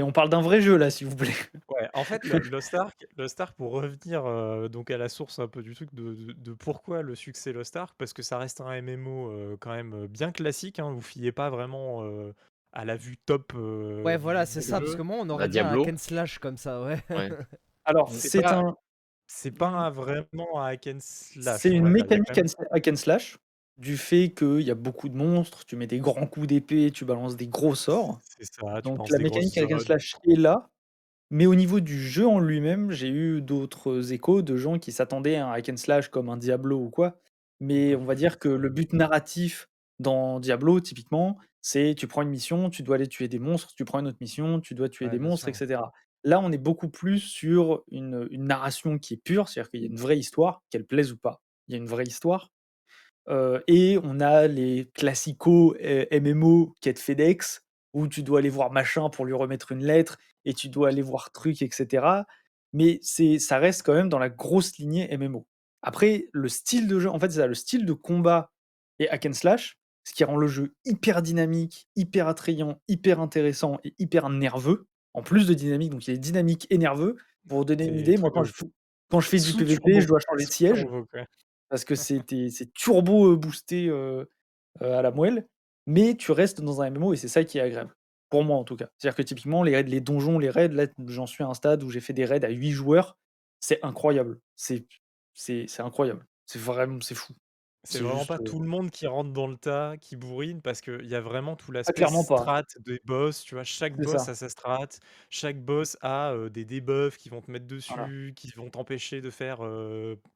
on 0.00 0.12
parle 0.12 0.30
d'un 0.30 0.40
vrai 0.40 0.60
jeu 0.60 0.76
là, 0.76 0.90
s'il 0.90 1.06
vous 1.06 1.16
plaît. 1.16 1.30
Ouais, 1.68 1.88
en 1.94 2.04
fait, 2.04 2.22
le, 2.24 2.38
Lost 2.50 2.74
Ark, 2.74 3.06
Lost 3.16 3.40
Ark, 3.40 3.54
pour 3.56 3.72
revenir 3.72 4.26
euh, 4.26 4.68
donc 4.68 4.90
à 4.90 4.98
la 4.98 5.08
source 5.08 5.38
un 5.38 5.48
peu 5.48 5.62
du 5.62 5.74
truc 5.74 5.88
de, 5.94 6.12
de- 6.14 6.32
de 6.32 6.52
pourquoi 6.52 7.00
le 7.02 7.14
succès 7.14 7.52
Lost 7.52 7.76
Ark, 7.76 7.94
parce 7.96 8.12
que 8.12 8.22
ça 8.22 8.36
reste 8.36 8.60
un 8.60 8.70
MMO 8.82 9.30
euh, 9.30 9.56
quand 9.58 9.70
même 9.72 9.94
euh, 9.94 10.06
bien 10.06 10.32
classique, 10.32 10.78
hein, 10.80 10.90
vous 10.92 11.00
fiez 11.00 11.32
pas 11.32 11.48
vraiment 11.50 12.04
euh, 12.04 12.32
à 12.72 12.84
la 12.84 12.96
vue 12.96 13.16
top. 13.16 13.52
euh, 13.54 14.02
Ouais, 14.02 14.18
voilà, 14.18 14.44
c'est 14.44 14.60
ça, 14.60 14.80
parce 14.80 14.96
que 14.96 15.02
moi 15.02 15.16
on 15.20 15.30
aurait 15.30 15.48
dit 15.48 15.60
un 15.60 15.74
and 15.78 15.96
slash 15.96 16.38
comme 16.38 16.56
ça, 16.58 16.82
ouais. 16.82 16.98
Ouais. 17.10 17.30
Alors, 17.84 18.10
C'est 18.10 18.42
pas- 18.42 18.56
un, 18.58 18.76
C'est 19.26 19.50
pas 19.52 19.68
un- 19.68 19.90
vraiment 19.90 20.60
un 20.60 20.66
hack 20.66 20.86
and 20.88 20.98
slash. 21.00 21.60
C'est 21.60 21.70
une 21.70 21.88
mécanique 21.88 22.36
même- 22.36 22.46
hack 22.70 22.88
and 22.88 22.96
slash 22.96 23.38
du 23.78 23.96
fait 23.96 24.30
qu'il 24.34 24.60
y 24.60 24.70
a 24.70 24.74
beaucoup 24.74 25.08
de 25.08 25.16
monstres, 25.16 25.64
tu 25.64 25.74
mets 25.76 25.86
des 25.86 25.98
grands 25.98 26.26
coups 26.26 26.46
d'épée, 26.46 26.90
tu 26.90 27.04
balances 27.06 27.36
des 27.36 27.46
gros 27.48 27.74
sorts. 27.74 28.20
C'est 28.38 28.44
ça, 28.44 28.80
Donc 28.82 29.08
la 29.10 29.18
mécanique 29.18 29.56
hack 29.56 29.72
and 29.72 29.78
slash 29.78 30.14
est 30.28 30.36
là. 30.38 30.68
Mais 31.30 31.46
au 31.46 31.54
niveau 31.54 31.80
du 31.80 31.98
jeu 31.98 32.26
en 32.28 32.38
lui-même, 32.40 32.90
j'ai 32.90 33.08
eu 33.08 33.40
d'autres 33.40 34.12
échos 34.12 34.42
de 34.42 34.56
gens 34.56 34.78
qui 34.78 34.92
s'attendaient 34.92 35.36
à 35.36 35.48
un 35.48 35.52
hack 35.52 35.70
and 35.70 35.78
slash 35.78 36.08
comme 36.10 36.28
un 36.28 36.36
Diablo 36.36 36.78
ou 36.78 36.90
quoi. 36.90 37.18
Mais 37.60 37.94
on 37.94 38.04
va 38.04 38.14
dire 38.14 38.38
que 38.38 38.48
le 38.50 38.68
but 38.68 38.92
narratif 38.92 39.68
dans 39.98 40.40
Diablo, 40.40 40.80
typiquement, 40.80 41.38
c'est 41.62 41.94
tu 41.96 42.06
prends 42.06 42.20
une 42.22 42.28
mission, 42.28 42.68
tu 42.68 42.82
dois 42.82 42.96
aller 42.96 43.06
tuer 43.08 43.28
des 43.28 43.38
monstres, 43.38 43.72
tu 43.74 43.86
prends 43.86 44.00
une 44.00 44.08
autre 44.08 44.18
mission, 44.20 44.60
tu 44.60 44.74
dois 44.74 44.90
tuer 44.90 45.06
Ouais, 45.06 45.10
des 45.12 45.18
monstres, 45.18 45.48
etc. 45.48 45.80
Là, 46.24 46.40
on 46.40 46.52
est 46.52 46.58
beaucoup 46.58 46.88
plus 46.88 47.18
sur 47.18 47.82
une, 47.90 48.28
narration 48.32 48.98
qui 48.98 49.14
est 49.14 49.22
pure, 49.22 49.48
c'est-à-dire 49.48 49.70
qu'il 49.70 49.80
y 49.80 49.84
a 49.84 49.88
une 49.88 49.96
vraie 49.96 50.18
histoire, 50.18 50.62
qu'elle 50.70 50.86
plaise 50.86 51.12
ou 51.12 51.16
pas. 51.16 51.42
Il 51.68 51.72
y 51.72 51.74
a 51.74 51.78
une 51.78 51.86
vraie 51.86 52.04
histoire. 52.04 52.50
Heu 53.28 53.62
et 53.68 53.98
on 54.02 54.20
a 54.20 54.46
les 54.48 54.90
classicos, 54.94 55.76
heu, 55.82 56.06
MMO 56.12 56.74
quête 56.80 56.98
FedEx, 56.98 57.62
où 57.94 58.08
tu 58.08 58.22
dois 58.22 58.40
aller 58.40 58.48
voir 58.50 58.72
machin 58.72 59.10
pour 59.10 59.24
lui 59.24 59.34
remettre 59.34 59.72
une 59.72 59.84
lettre 59.84 60.18
et 60.44 60.54
tu 60.54 60.68
dois 60.68 60.88
aller 60.88 61.02
voir 61.02 61.30
truc 61.32 61.62
et 61.62 61.70
cetera. 61.72 62.26
Mais 62.72 62.98
c'est 63.02 63.38
ça 63.38 63.58
reste 63.58 63.82
quand 63.84 63.94
même 63.94 64.08
dans 64.08 64.18
la 64.18 64.30
grosse 64.30 64.76
lignée 64.78 65.08
MMO. 65.16 65.46
Après, 65.82 66.28
le 66.32 66.48
style 66.48 66.88
de 66.88 67.00
jeu 67.00 67.10
en 67.10 67.18
fait, 67.20 67.30
c'est 67.30 67.38
ça, 67.40 67.46
le 67.46 67.54
style 67.54 67.86
de 67.86 67.92
combat 67.92 68.50
et 68.98 69.08
hack 69.10 69.26
and 69.26 69.32
slash, 69.34 69.78
ce 70.04 70.14
qui 70.14 70.24
rend 70.24 70.36
le 70.36 70.46
jeu 70.48 70.74
hyper 70.84 71.22
dynamique, 71.22 71.88
hyper 71.96 72.28
attrayant, 72.28 72.80
hyper 72.88 73.20
intéressant 73.20 73.78
et 73.84 73.94
hyper 73.98 74.28
nerveux. 74.30 74.86
En 75.14 75.22
plus 75.22 75.46
de 75.46 75.54
dynamique, 75.54 75.90
donc 75.90 76.06
il 76.08 76.14
est 76.14 76.18
dynamique 76.18 76.66
et 76.70 76.78
nerveux. 76.78 77.16
Pour 77.48 77.58
vous 77.58 77.64
donner 77.64 77.86
une 77.86 77.98
idée, 77.98 78.16
moi 78.18 78.30
quand 78.30 78.44
je 78.44 78.52
fou 78.52 78.72
quand 79.10 79.20
je 79.20 79.28
fais 79.28 79.40
du 79.40 79.54
PVP, 79.54 80.00
je 80.00 80.06
dois 80.08 80.20
changer 80.20 80.46
de 80.46 80.50
siège 80.52 80.88
turbo, 80.88 81.06
parce 81.70 81.84
que 81.84 81.94
c'était 81.96 82.50
c'est 82.50 82.72
turbo, 82.74 83.32
heu, 83.32 83.36
boosté, 83.36 83.88
heu 83.88 84.28
heu, 84.82 84.92
à 84.94 85.02
la 85.02 85.10
moelle, 85.12 85.48
mais 85.86 86.16
tu 86.16 86.32
restes 86.32 86.60
dans 86.62 86.82
un 86.82 86.90
MMO 86.90 87.14
et 87.14 87.18
c'est 87.18 87.28
ça 87.28 87.44
qui 87.44 87.58
est 87.58 87.62
agréable. 87.62 87.94
Pour 88.30 88.44
moi 88.44 88.58
en 88.58 88.64
tout 88.64 88.76
cas. 88.76 88.88
C'est-à-dire 88.98 89.16
que 89.16 89.22
typiquement 89.22 89.62
les 89.64 89.76
raids 89.76 89.84
les 89.84 90.00
donjons, 90.02 90.38
les 90.40 90.50
raids, 90.50 90.68
là 90.70 90.86
j'en 91.08 91.26
suis 91.26 91.44
à 91.44 91.48
un 91.48 91.54
stade 91.54 91.82
où 91.84 91.90
j'ai 91.90 92.00
fait 92.00 92.14
des 92.14 92.24
raids 92.26 92.44
à 92.44 92.50
8 92.50 92.72
joueurs, 92.72 93.18
c'est 93.60 93.80
incroyable. 93.84 94.40
C'est 94.54 94.86
incroyable. 95.80 96.26
C'est 96.46 96.60
vraiment 96.60 97.00
c'est 97.02 97.14
fou. 97.16 97.34
C'est 97.84 97.98
C'est 97.98 98.00
vraiment 98.00 98.24
juste, 98.24 98.26
pas 98.26 98.38
tout 98.38 98.60
le 98.60 98.68
monde 98.68 98.92
qui 98.92 99.08
rentre 99.08 99.32
dans 99.32 99.48
le 99.48 99.56
tas, 99.56 99.96
qui 99.96 100.14
bourrine, 100.14 100.62
parce 100.62 100.80
qu'il 100.80 101.04
y 101.04 101.16
a 101.16 101.20
vraiment 101.20 101.56
tout 101.56 101.72
Ah 101.86 101.92
l'aspect 101.92 101.92
clairement 101.92 102.24
pas. 102.24 102.46
strat 102.46 102.62
des 102.78 103.00
boss, 103.04 103.42
tu 103.42 103.56
vois? 103.56 103.64
Chaque 103.64 103.98
C'est 103.98 104.04
boss 104.04 104.28
ça. 104.28 104.28
a 104.28 104.36
sa 104.36 104.48
strat, 104.48 104.86
chaque 105.30 105.60
boss 105.64 105.96
a, 106.00 106.32
des 106.48 106.64
debuffs 106.64 107.16
qui 107.18 107.28
vont 107.28 107.40
te 107.40 107.50
mettre 107.50 107.66
Voilà. 107.88 108.06
dessus, 108.06 108.34
qui 108.36 108.50
vont 108.54 108.70
t'empêcher 108.70 109.20
de 109.20 109.30
faire, 109.30 109.62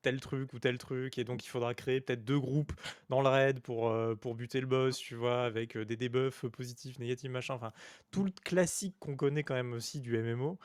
tel 0.02 0.20
truc 0.20 0.52
ou 0.54 0.58
tel 0.58 0.76
truc 0.76 1.18
et 1.18 1.24
donc 1.24 1.44
il 1.44 1.48
faudra 1.48 1.72
créer 1.74 2.00
peut-être 2.00 2.24
2 2.24 2.40
groupes 2.40 2.72
dans 3.10 3.22
le 3.22 3.28
raid 3.28 3.60
pour, 3.60 3.94
pour 4.20 4.34
buter 4.34 4.60
le 4.60 4.66
boss, 4.66 4.98
tu 4.98 5.14
vois? 5.14 5.44
Avec, 5.44 5.78
des 5.78 5.96
debuffs, 5.96 6.46
positifs, 6.48 6.98
négatifs, 6.98 7.30
machin, 7.30 7.54
enfin, 7.54 7.70
tout 8.10 8.24
le 8.24 8.32
classique 8.32 8.96
qu'on 8.98 9.14
connaît 9.14 9.44
quand 9.44 9.54
même 9.54 9.72
aussi 9.72 10.00
du 10.00 10.16
MMO, 10.18 10.58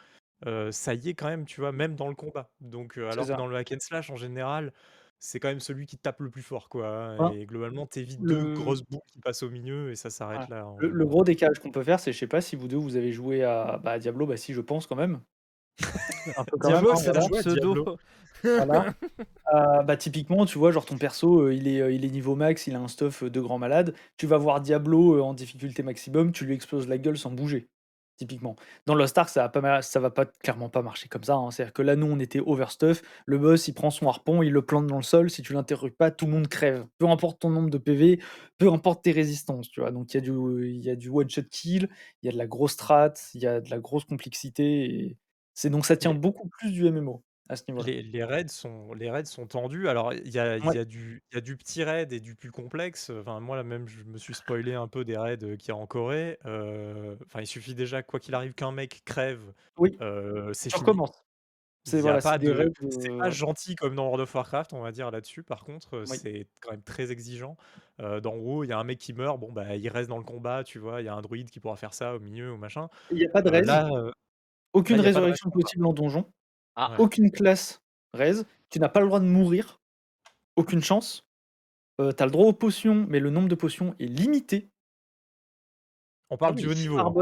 ça 0.71 0.95
y 0.95 1.09
est 1.09 1.13
quand 1.13 1.27
même, 1.27 1.45
tu 1.45 1.61
vois? 1.61 1.71
Même 1.71 1.95
dans 1.95 2.07
le 2.09 2.15
combat. 2.15 2.51
Donc 2.59 2.97
C'est 3.09 3.21
alors 3.21 3.27
que 3.29 3.35
ça. 3.35 3.37
dans 3.37 3.45
le 3.47 3.55
hack 3.55 3.71
and 3.71 3.77
slash 3.81 4.09
en 4.09 4.15
général, 4.15 4.73
c'est 5.23 5.39
quand 5.39 5.49
même 5.49 5.59
celui 5.59 5.85
qui 5.85 5.97
tape 5.99 6.19
le 6.19 6.31
plus 6.31 6.41
fort, 6.41 6.67
quoi, 6.69 6.87
hein 6.89 7.23
et 7.25 7.45
globalement 7.45 7.85
tu 7.87 7.99
évites 7.99 8.25
2 8.25 8.43
le 8.43 8.53
grosses 8.55 8.81
boucles 8.83 9.05
qui 9.11 9.19
passent 9.19 9.43
au 9.43 9.49
milieu 9.51 9.91
et 9.91 9.95
ça 9.95 10.09
s'arrête 10.09 10.47
voilà. 10.47 10.49
là 10.49 10.67
en 10.67 10.77
Le 10.77 11.05
gros 11.05 11.23
décalage 11.23 11.59
qu'on 11.59 11.71
peut 11.71 11.83
faire, 11.83 11.99
c'est 11.99 12.13
je 12.13 12.17
sais 12.19 12.27
pas 12.27 12.41
si 12.41 12.55
vous 12.55 12.67
2 12.67 12.77
vous 12.77 12.95
avez 12.95 13.11
joué 13.11 13.43
à, 13.43 13.79
bah, 13.83 13.91
à 13.91 13.99
Diablo, 13.99 14.25
bah 14.25 14.37
si 14.37 14.53
je 14.53 14.61
pense 14.61 14.87
quand 14.87 14.95
même. 14.95 15.21
Un 16.35 16.45
peu 16.45 16.57
quand 16.57 16.71
même, 16.71 16.85
Diablo, 16.85 16.95
c'est 16.95 17.17
un 17.17 17.29
pseudo. 17.29 17.97
Voilà. 18.57 18.93
Heu, 19.53 19.83
bah 19.85 19.97
typiquement, 19.97 20.45
tu 20.45 20.57
vois, 20.59 20.71
genre 20.71 20.85
ton 20.85 20.97
perso, 20.97 21.43
heu, 21.47 21.53
il 21.55 21.67
est, 21.67 21.81
heu, 21.81 21.93
il 21.93 22.05
est 22.05 22.09
niveau 22.09 22.35
max, 22.35 22.67
il 22.67 22.75
a 22.75 22.79
un 22.81 22.87
stuff, 22.87 23.23
de 23.23 23.41
grand 23.41 23.59
malade. 23.59 23.95
Tu 24.17 24.27
vas 24.27 24.37
voir 24.37 24.61
Diablo, 24.61 25.21
en 25.23 25.33
difficulté 25.33 25.83
maximum, 25.83 26.31
tu 26.33 26.45
lui 26.45 26.53
exploses 26.55 26.87
la 26.87 26.97
gueule 26.97 27.17
sans 27.17 27.31
bouger, 27.31 27.69
typiquement. 28.21 28.55
Dans 28.85 28.93
Lost 28.95 29.17
Ark, 29.17 29.29
ça 29.29 29.41
va 29.41 29.49
pas 29.49 29.81
ça 29.81 29.99
va 29.99 30.11
pas 30.11 30.25
clairement 30.25 30.69
pas 30.69 30.81
marcher 30.83 31.07
comme 31.09 31.23
ça, 31.23 31.35
hein. 31.35 31.49
C'est-à-dire 31.51 31.73
que 31.73 31.81
là, 31.81 31.95
nous, 31.95 32.05
on 32.07 32.19
était 32.19 32.39
overstuff, 32.39 33.01
le 33.25 33.37
boss, 33.39 33.67
il 33.67 33.73
prend 33.73 33.89
son 33.89 34.07
harpon, 34.07 34.43
il 34.43 34.51
le 34.51 34.61
plante 34.63 34.85
dans 34.87 34.97
le 34.97 35.03
sol, 35.03 35.29
si 35.31 35.41
tu 35.41 35.53
l'interrupes 35.53 35.97
pas, 35.97 36.11
tout 36.11 36.25
le 36.27 36.31
monde 36.33 36.47
crève. 36.47 36.85
Peu 36.99 37.07
importe 37.09 37.39
ton 37.41 37.49
nombre 37.49 37.69
de 37.71 37.77
PV, 37.79 38.19
peu 38.59 38.71
importe 38.71 39.03
tes 39.03 39.11
résistances, 39.11 39.69
tu 39.69 39.81
vois? 39.81 39.91
Donc 39.91 40.13
il 40.13 40.17
y 40.17 40.19
a 40.19 40.21
du 40.21 40.31
il 40.69 40.81
y 40.83 40.89
a 40.89 40.95
du 40.95 41.09
one 41.09 41.29
shot 41.29 41.43
kill, 41.51 41.89
il 42.21 42.25
y 42.27 42.29
a 42.29 42.31
de 42.33 42.37
la 42.37 42.47
grosse 42.47 42.73
strat, 42.73 43.13
il 43.33 43.41
y 43.41 43.47
a 43.47 43.59
de 43.61 43.69
la 43.69 43.79
grosse 43.79 44.05
complexité 44.05 44.85
et 44.85 45.17
c'est 45.53 45.69
donc 45.69 45.85
ça 45.85 45.97
tient 45.97 46.13
beaucoup 46.13 46.47
plus 46.49 46.71
du 46.71 46.83
MMO, 46.85 47.23
à 47.51 47.55
ce 47.55 47.63
niveau-là? 47.67 47.87
les 47.87 48.03
les 48.03 48.23
raids 48.23 48.47
sont 48.49 48.93
les 48.93 49.09
raids 49.09 49.25
sont 49.25 49.47
tendus. 49.47 49.87
Alors 49.87 50.13
il 50.13 50.29
y 50.29 50.39
a 50.39 50.57
il 50.57 50.65
Ouais. 50.65 50.73
y 50.73 50.77
a 50.77 50.85
du 50.85 51.23
il 51.31 51.35
y 51.35 51.37
a 51.37 51.41
du 51.41 51.57
petit 51.57 51.83
raid 51.83 52.13
et 52.13 52.19
du 52.19 52.35
plus 52.35 52.51
complexe. 52.51 53.09
Enfin 53.11 53.39
moi 53.39 53.55
là 53.57 53.63
même 53.63 53.87
je 53.87 54.03
me 54.03 54.17
suis 54.17 54.35
spoilé 54.35 54.73
un 54.75 54.87
peu 54.87 55.05
des 55.05 55.17
raids, 55.17 55.37
qu'il 55.57 55.69
y 55.69 55.71
a 55.71 55.75
en 55.75 55.87
Corée. 55.87 56.37
Heu, 56.45 57.17
enfin 57.25 57.41
il 57.41 57.47
suffit 57.47 57.75
déjà 57.75 58.03
quoi 58.03 58.19
qu'il 58.19 58.35
arrive 58.35 58.53
qu'un 58.53 58.71
mec 58.71 59.01
crève, 59.05 59.53
Oui. 59.77 60.01
heu, 60.01 60.51
c'est. 60.53 60.69
Il 60.69 60.73
C'est 61.85 62.01
voilà, 62.01 62.19
pas 62.19 62.37
de 62.37 62.71
pas 63.17 63.31
gentil 63.31 63.75
comme 63.75 63.95
dans 63.95 64.05
World 64.05 64.21
of 64.21 64.35
Warcraft, 64.35 64.73
on 64.73 64.81
va 64.81 64.91
dire 64.91 65.11
là-dessus. 65.11 65.43
Par 65.43 65.65
contre, 65.65 66.05
Oui. 66.05 66.21
c'est 66.25 66.47
quand 66.61 66.71
même 66.71 66.83
très 66.83 67.11
exigeant. 67.11 67.57
Heu, 68.01 68.21
dans 68.21 68.35
WoW, 68.35 68.63
il 68.65 68.69
y 68.69 68.73
a 68.73 68.79
un 68.79 68.83
mec 68.83 68.99
qui 68.99 69.13
meurt, 69.13 69.39
bon 69.39 69.51
bah, 69.51 69.75
il 69.75 69.89
reste 69.89 70.09
dans 70.09 70.17
le 70.19 70.23
combat, 70.23 70.63
tu 70.63 70.79
vois? 70.79 71.01
Il 71.01 71.05
y 71.05 71.09
a 71.09 71.15
un 71.15 71.21
druide 71.21 71.49
qui 71.49 71.59
pourra 71.59 71.77
faire 71.77 71.93
ça 71.95 72.15
au 72.15 72.19
milieu 72.19 72.53
ou 72.53 72.57
machin. 72.57 72.89
Il 73.11 73.19
y 73.19 73.25
a 73.25 73.29
pas 73.29 73.43
de 73.43 73.49
là, 73.51 73.61
heu, 73.61 73.61
là 73.65 73.89
Aucune 74.73 75.01
résurrection 75.01 75.49
possible 75.51 75.85
en 75.87 75.93
donjon? 75.93 76.33
Ah! 76.75 76.93
Ouais. 76.93 77.01
Aucune 77.01 77.31
classe 77.31 77.81
raise. 78.13 78.45
Tu 78.69 78.79
n'as 78.79 78.89
pas 78.89 78.99
le 79.01 79.07
droit 79.07 79.19
de 79.19 79.25
mourir. 79.25 79.81
Aucune 80.57 80.81
chance. 80.83 81.27
Heu, 82.01 82.13
tu 82.13 82.23
as 82.23 82.25
le 82.27 82.31
droit 82.33 82.47
aux 82.47 82.53
potions, 82.53 83.05
mais 83.09 83.19
le 83.21 83.29
nombre 83.31 83.49
de 83.49 83.55
potions 83.55 83.95
est 83.99 84.07
limité. 84.07 84.71
On 86.29 86.37
Ah 86.43 86.51
parle 86.51 86.55
du 86.55 86.67
oui, 86.67 86.69
haut 86.69 86.73
6 86.73 86.73
niveau, 86.73 86.99
hein. 86.99 87.15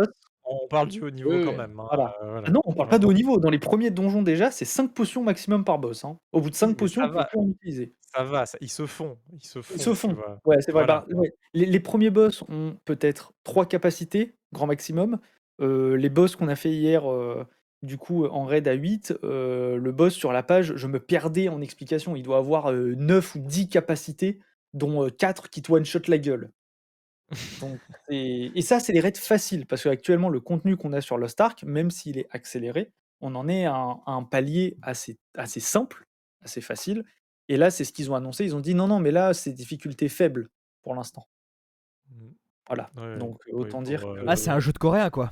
On 0.46 0.68
parle 0.70 0.88
du 0.88 1.02
haut 1.04 1.10
niveau 1.12 1.40
quand 1.40 1.54
même, 1.54 1.80
hein, 1.80 1.88
Voilà. 1.90 2.16
voilà. 2.22 2.48
Ah 2.48 2.52
non, 2.52 2.62
on 2.66 2.74
parle 2.74 2.90
pas 2.90 3.00
de 3.00 3.06
haut 3.06 3.14
niveau. 3.14 3.40
Dans 3.40 3.50
les 3.50 3.60
premiers 3.60 3.92
donjons 3.92 4.24
déjà, 4.24 4.52
c'est 4.52 4.66
5 4.66 4.94
potions 4.94 5.24
maximum 5.24 5.66
par 5.66 5.80
boss, 5.80 6.06
hein. 6.06 6.20
Au 6.32 6.42
bout 6.42 6.50
de 6.50 6.56
5 6.56 6.76
Oui, 6.76 6.80
mais 6.80 6.88
potions, 6.88 7.02
ça 7.02 7.08
on 7.08 7.12
peut 7.16 7.24
plus 7.26 7.40
en 7.40 7.50
utiliser. 7.50 7.96
ça 8.02 8.24
va, 8.24 8.46
ça 8.46 8.58
ils 8.62 8.70
se 8.72 8.86
font 8.86 9.20
ils 9.34 9.46
se 9.46 9.62
Ils 9.74 9.82
se 9.82 9.94
font, 9.94 10.16
font. 10.16 10.18
Ouais, 10.46 10.58
c'est 10.62 10.72
vrai. 10.72 10.86
Voilà. 10.86 11.06
Bah, 11.06 11.06
ouais, 11.12 11.34
les 11.54 11.66
les 11.66 11.80
premiers 11.80 12.10
boss 12.10 12.44
ont 12.50 12.78
peut-être 12.86 13.34
3 13.44 13.66
capacités, 13.68 14.38
grand 14.54 14.68
maximum. 14.68 15.20
Heu, 15.62 15.96
les 15.96 16.10
boss 16.10 16.36
qu'on 16.36 16.48
a 16.48 16.56
fait 16.56 16.72
hier, 16.72 17.10
heu, 17.12 17.46
du 17.84 17.98
coup, 17.98 18.26
en 18.26 18.46
raid 18.46 18.68
à 18.68 18.74
8, 18.74 19.14
heu, 19.24 19.78
le 19.78 19.92
boss 19.92 20.14
sur 20.16 20.32
la 20.34 20.44
page, 20.44 20.76
je 20.76 20.88
me 20.88 21.00
perdais 21.00 21.50
en 21.50 21.62
explications. 21.62 22.16
Il 22.16 22.24
doit 22.24 22.38
avoir, 22.38 22.72
heu, 22.72 22.96
9 22.96 23.36
ou 23.36 23.40
10 23.40 23.70
capacités, 23.70 24.40
dont, 24.74 25.04
heu, 25.06 25.10
4 25.12 25.50
qui 25.50 25.62
te 25.62 25.72
one 25.72 25.86
shot 25.86 26.02
la 26.08 26.18
gueule. 26.18 26.52
Donc 27.60 27.82
et 28.12 28.62
ça, 28.64 28.80
c'est 28.80 28.94
les 28.94 29.00
raids 29.02 29.14
faciles 29.16 29.66
parce 29.68 29.84
qu'actuellement, 29.84 30.30
le 30.30 30.40
contenu 30.40 30.78
qu'on 30.78 30.94
a 30.94 31.02
sur 31.02 31.18
Lost 31.18 31.40
Ark, 31.42 31.64
même 31.64 31.92
s'il 31.92 32.18
est 32.18 32.28
accéléré, 32.32 32.92
on 33.22 33.36
en 33.36 33.48
est 33.48 33.66
à 33.66 33.76
un 33.76 34.02
à 34.08 34.12
un 34.14 34.24
palier 34.24 34.78
assez 34.82 35.20
assez 35.36 35.60
simple, 35.60 36.08
assez 36.42 36.62
facile 36.62 37.04
et 37.50 37.58
là, 37.58 37.72
c'est 37.72 37.84
ce 37.84 37.94
qu'ils 37.94 38.12
ont 38.12 38.16
annoncé. 38.16 38.46
Ils 38.46 38.56
ont 38.56 38.60
dit: 38.62 38.76
«Non, 38.76 38.88
non, 38.88 39.00
mais 39.00 39.12
là, 39.12 39.34
c'est 39.34 39.54
difficulté 39.54 40.08
faible 40.10 40.50
pour 40.84 40.94
l'instant». 40.96 41.28
Mmh. 42.10 42.32
Voilà, 42.68 42.92
Ouais, 42.96 43.02
donc 43.16 43.38
Oui, 43.60 43.70
autant 43.70 43.82
dire 43.82 44.06
que 44.14 44.26
Ah, 44.28 44.36
c'est 44.36 44.52
un 44.52 44.60
jeu 44.60 44.72
de 44.72 44.78
coréen, 44.78 45.10
quoi. 45.10 45.32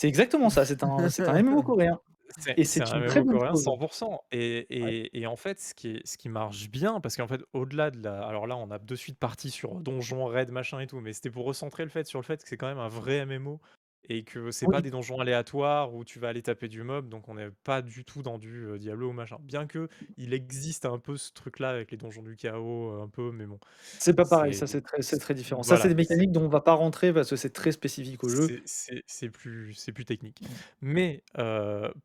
C'est 0.00 0.06
exactement 0.06 0.48
ça, 0.48 0.64
c'est 0.64 0.84
un 0.84 1.08
c'est 1.08 1.26
un 1.28 1.42
MMO 1.42 1.60
coréen 1.64 1.98
C'est 2.36 2.56
et 2.56 2.64
c'est 2.64 2.82
c'est 2.84 2.94
un 2.94 2.98
une 2.98 3.04
très 3.04 3.20
MMO 3.20 3.24
bonne 3.24 3.40
coréen 3.40 3.50
chose. 3.50 3.64
100 3.92 4.20
et 4.30 4.66
Ouais. 4.80 4.94
et 5.12 5.20
et 5.22 5.26
en 5.26 5.34
fait, 5.34 5.58
ce 5.60 5.74
qui 5.74 5.88
est 5.96 6.06
ce 6.06 6.16
qui 6.16 6.28
marche 6.28 6.70
bien, 6.70 7.00
parce 7.00 7.16
qu'en 7.16 7.26
fait, 7.26 7.40
au-delà 7.52 7.90
de 7.90 8.00
la 8.04 8.22
alors 8.28 8.46
là, 8.46 8.56
on 8.56 8.70
a 8.70 8.78
de 8.78 8.94
suite 8.94 9.18
parti 9.18 9.50
sur 9.50 9.80
donjon, 9.80 10.24
raid, 10.26 10.50
machin 10.52 10.78
et 10.78 10.86
tout, 10.86 11.00
mais 11.00 11.12
c'était 11.12 11.30
pour 11.32 11.46
recentrer 11.46 11.82
le 11.82 11.90
fait 11.90 12.06
sur 12.06 12.20
le 12.20 12.24
fait 12.24 12.40
que 12.40 12.48
c'est 12.48 12.56
quand 12.56 12.68
même 12.68 12.78
un 12.78 12.88
vrai 12.88 13.26
MMO 13.26 13.60
et 14.08 14.24
que 14.24 14.50
c'est 14.50 14.66
pas 14.68 14.76
Oui. 14.78 14.82
des 14.82 14.90
donjons 14.90 15.20
aléatoires 15.20 15.94
où 15.94 16.04
tu 16.04 16.18
vas 16.18 16.28
aller 16.28 16.42
taper 16.42 16.68
du 16.68 16.82
mob, 16.82 17.08
donc 17.08 17.28
on 17.28 17.34
n'est 17.34 17.50
pas 17.64 17.82
du 17.82 18.04
tout 18.04 18.22
dans 18.22 18.38
du, 18.38 18.78
Diablo 18.78 19.10
ou 19.10 19.12
machin. 19.12 19.36
Bien 19.40 19.66
qu'il 19.66 20.32
existe 20.32 20.84
un 20.86 20.98
peu 20.98 21.16
ce 21.16 21.32
truc-là 21.32 21.70
avec 21.70 21.90
les 21.90 21.96
donjons 21.96 22.22
du 22.22 22.36
chaos, 22.36 23.00
un 23.00 23.08
peu, 23.08 23.30
mais 23.32 23.46
bon, 23.46 23.58
C'est 23.98 24.14
pas 24.14 24.24
pareil, 24.24 24.54
c'est 24.54 24.60
ça 24.60 24.66
c'est 24.66 24.80
très 24.80 25.02
c'est 25.02 25.16
c 25.16 25.20
très 25.20 25.34
différent. 25.34 25.62
Ça, 25.62 25.76
c'est 25.76 25.88
voilà, 25.88 25.94
des 25.94 26.04
c'est 26.04 26.14
mécaniques 26.14 26.32
dont 26.32 26.44
on 26.44 26.48
va 26.48 26.60
pas 26.60 26.72
rentrer 26.74 27.12
parce 27.12 27.30
que 27.30 27.36
c'est 27.36 27.50
très 27.50 27.72
spécifique 27.72 28.24
au 28.24 28.28
jeu. 28.28 28.46
c'est 28.46 28.62
c'est 28.64 29.02
c'est 29.06 29.30
plus 29.30 29.74
c'est 29.74 29.92
plus 29.92 30.04
technique. 30.04 30.40
Mmh. 30.42 30.46
Mais 30.82 31.22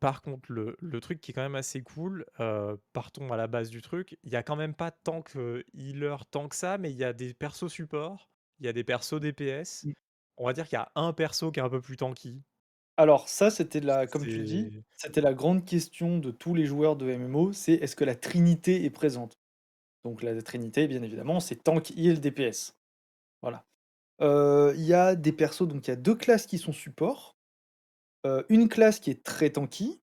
par 0.00 0.22
contre, 0.22 0.52
le 0.52 0.76
le 0.80 1.00
truc 1.00 1.20
qui 1.20 1.30
est 1.30 1.34
quand 1.34 1.42
même 1.42 1.54
assez 1.54 1.82
cool, 1.82 2.26
partons 2.92 3.32
à 3.32 3.36
la 3.36 3.46
base 3.46 3.70
du 3.70 3.80
truc, 3.82 4.18
il 4.24 4.32
y 4.32 4.36
a 4.36 4.42
quand 4.42 4.56
même 4.56 4.74
pas 4.74 4.90
tant 4.90 5.22
que 5.22 5.64
healer 5.74 6.16
tant 6.30 6.48
que 6.48 6.56
ça, 6.56 6.78
mais 6.78 6.90
il 6.90 6.96
y 6.96 7.04
a 7.04 7.12
des 7.12 7.34
persos 7.34 7.68
support, 7.68 8.30
il 8.60 8.66
y 8.66 8.68
a 8.68 8.72
des 8.72 8.84
persos 8.84 9.20
DPS. 9.20 9.86
On 10.36 10.46
va 10.46 10.52
dire 10.52 10.68
qu'il 10.68 10.76
y 10.76 10.80
a 10.80 10.90
un 10.94 11.12
perso 11.12 11.50
qui 11.52 11.60
est 11.60 11.62
un 11.62 11.68
peu 11.68 11.80
plus 11.80 11.96
tanky. 11.96 12.42
Alors 12.96 13.28
ça, 13.28 13.50
c'était 13.50 13.80
la 13.80 14.06
comme 14.06 14.26
tu 14.26 14.42
dis, 14.42 14.70
c'était 14.96 15.20
la 15.20 15.34
grande 15.34 15.64
question 15.64 16.18
de 16.18 16.30
tous 16.30 16.54
les 16.54 16.66
joueurs 16.66 16.96
de 16.96 17.10
MMO, 17.10 17.52
c'est 17.52 17.74
est-ce 17.74 17.96
que 17.96 18.04
la 18.04 18.14
trinité 18.14 18.84
est 18.84 18.90
présente? 18.90 19.40
Donc 20.04 20.22
la 20.22 20.40
trinité, 20.42 20.88
bien 20.88 21.02
évidemment, 21.02 21.40
c'est 21.40 21.64
tank, 21.64 21.92
heal, 21.96 22.20
DPS. 22.20 22.76
Voilà. 23.42 23.66
Heu, 24.22 24.74
il 24.76 24.84
y 24.84 24.94
a 24.94 25.16
des 25.16 25.32
persos, 25.32 25.68
donc 25.68 25.88
il 25.88 25.90
y 25.90 25.94
a 25.94 25.96
2 25.96 26.14
classes 26.16 26.46
qui 26.46 26.58
sont 26.58 26.72
support, 26.72 27.36
heu, 28.26 28.46
une 28.50 28.68
classe 28.68 29.00
qui 29.00 29.10
est 29.10 29.24
très 29.24 29.50
tanky, 29.50 30.00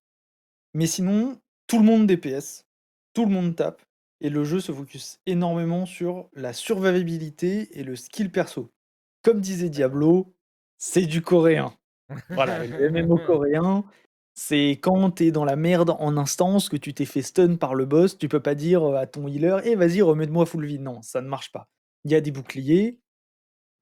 mais 0.73 0.87
sinon 0.87 1.39
tout 1.67 1.79
le 1.79 1.85
monde 1.85 2.07
DPS, 2.07 2.65
tout 3.13 3.25
le 3.25 3.31
monde 3.31 3.55
tape 3.55 3.83
et 4.21 4.29
le 4.29 4.43
jeu 4.45 4.59
se 4.61 4.71
focus 4.73 5.19
énormément 5.27 5.85
sur 5.85 6.29
la 6.33 6.53
survivabilité 6.53 7.79
et 7.79 7.83
le 7.83 7.95
skill 7.95 8.31
perso. 8.31 8.71
Comme 9.23 9.41
disait 9.41 9.69
Diablo, 9.69 10.33
c'est 10.77 11.05
du 11.05 11.21
coréen. 11.21 11.73
Voilà, 12.35 12.59
le 12.67 12.87
MMO 12.89 13.19
coréen, 13.19 13.85
c'est 14.35 14.71
quand 14.81 15.11
tu 15.11 15.27
es 15.27 15.31
dans 15.31 15.45
la 15.45 15.55
merde 15.57 15.91
en 15.99 16.17
instance, 16.17 16.69
que 16.69 16.77
tu 16.77 16.93
t'es 16.93 17.05
fait 17.05 17.21
stun 17.23 17.55
par 17.57 17.75
le 17.75 17.85
boss, 17.85 18.17
tu 18.17 18.29
peux 18.29 18.41
pas 18.41 18.55
dire, 18.55 18.85
heu, 18.87 18.97
à 18.97 19.07
ton 19.07 19.27
healer: 19.27 19.59
«Eh 19.65 19.75
vas-y 19.75 20.01
remets-moi 20.01 20.45
full 20.45 20.65
vie». 20.65 20.79
Non, 20.79 21.01
ça 21.03 21.21
ne 21.21 21.27
marche 21.29 21.51
pas. 21.51 21.69
Il 22.05 22.11
y 22.11 22.15
a 22.15 22.21
des 22.21 22.31
boucliers, 22.31 22.99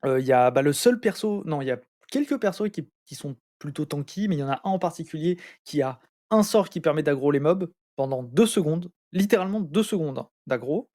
heu, 0.06 0.20
il 0.20 0.26
y 0.28 0.34
a, 0.34 0.52
bah, 0.52 0.62
le 0.62 0.74
seul 0.74 1.00
perso 1.00 1.44
non, 1.46 1.62
il 1.62 1.68
y 1.68 1.72
a 1.72 1.80
quelques 2.12 2.40
persos 2.40 2.70
qui 2.72 2.90
qui 3.06 3.16
sont 3.16 3.36
plutôt 3.60 3.86
tanky, 3.86 4.28
mais 4.28 4.36
il 4.38 4.40
y 4.40 4.44
en 4.44 4.50
a 4.50 4.56
un 4.66 4.72
en 4.72 4.80
particulier 4.80 5.40
qui 5.66 5.82
a 5.82 6.00
un 6.32 6.44
sort 6.44 6.70
qui 6.70 6.82
permet 6.82 7.04
d'aggro 7.04 7.32
les 7.32 7.40
mobs 7.40 7.72
pendant 7.98 8.24
2 8.24 8.46
secondes, 8.48 8.92
littéralement 9.14 9.60
2 9.62 9.84
secondes, 9.84 10.20
hein, 10.20 10.30
d'aggro 10.48 10.90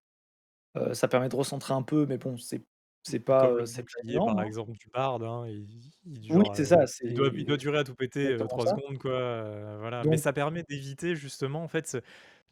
Heu, 0.76 0.94
ça 0.94 1.08
permet 1.08 1.28
de 1.28 1.36
recentrer 1.36 1.74
un 1.74 1.82
peu, 1.82 2.06
mais 2.06 2.18
bon, 2.18 2.36
c'est 2.38 2.64
c'est 3.04 3.20
pas, 3.20 3.46
Comme 3.46 3.56
le 3.56 3.62
heu, 3.62 3.66
c'est 3.66 3.84
pas 3.84 3.98
bouclier, 4.02 4.20
par 4.22 4.40
hein. 4.42 4.44
exemple, 4.44 4.72
du 4.78 4.88
barde, 4.92 5.22
hein, 5.24 5.46
il 5.48 5.90
il 6.06 6.20
Oui, 6.30 6.42
dure, 6.42 6.54
c'est 6.54 6.64
ça, 6.64 6.86
il 7.02 7.14
doit 7.14 7.30
il 7.34 7.44
doit 7.44 7.56
durer 7.56 7.78
à 7.78 7.84
tout 7.84 7.94
péter, 7.96 8.36
exactement 8.38 8.48
3 8.48 8.66
ça. 8.66 8.68
secondes, 8.68 8.98
quoi, 8.98 9.76
voilà. 9.78 10.06
Mais 10.06 10.16
Donc 10.16 10.18
ça 10.18 10.32
permet 10.32 10.62
d'éviter 10.62 11.16
justement, 11.16 11.62
en 11.64 11.68
fait, 11.68 11.86
ce 11.88 11.98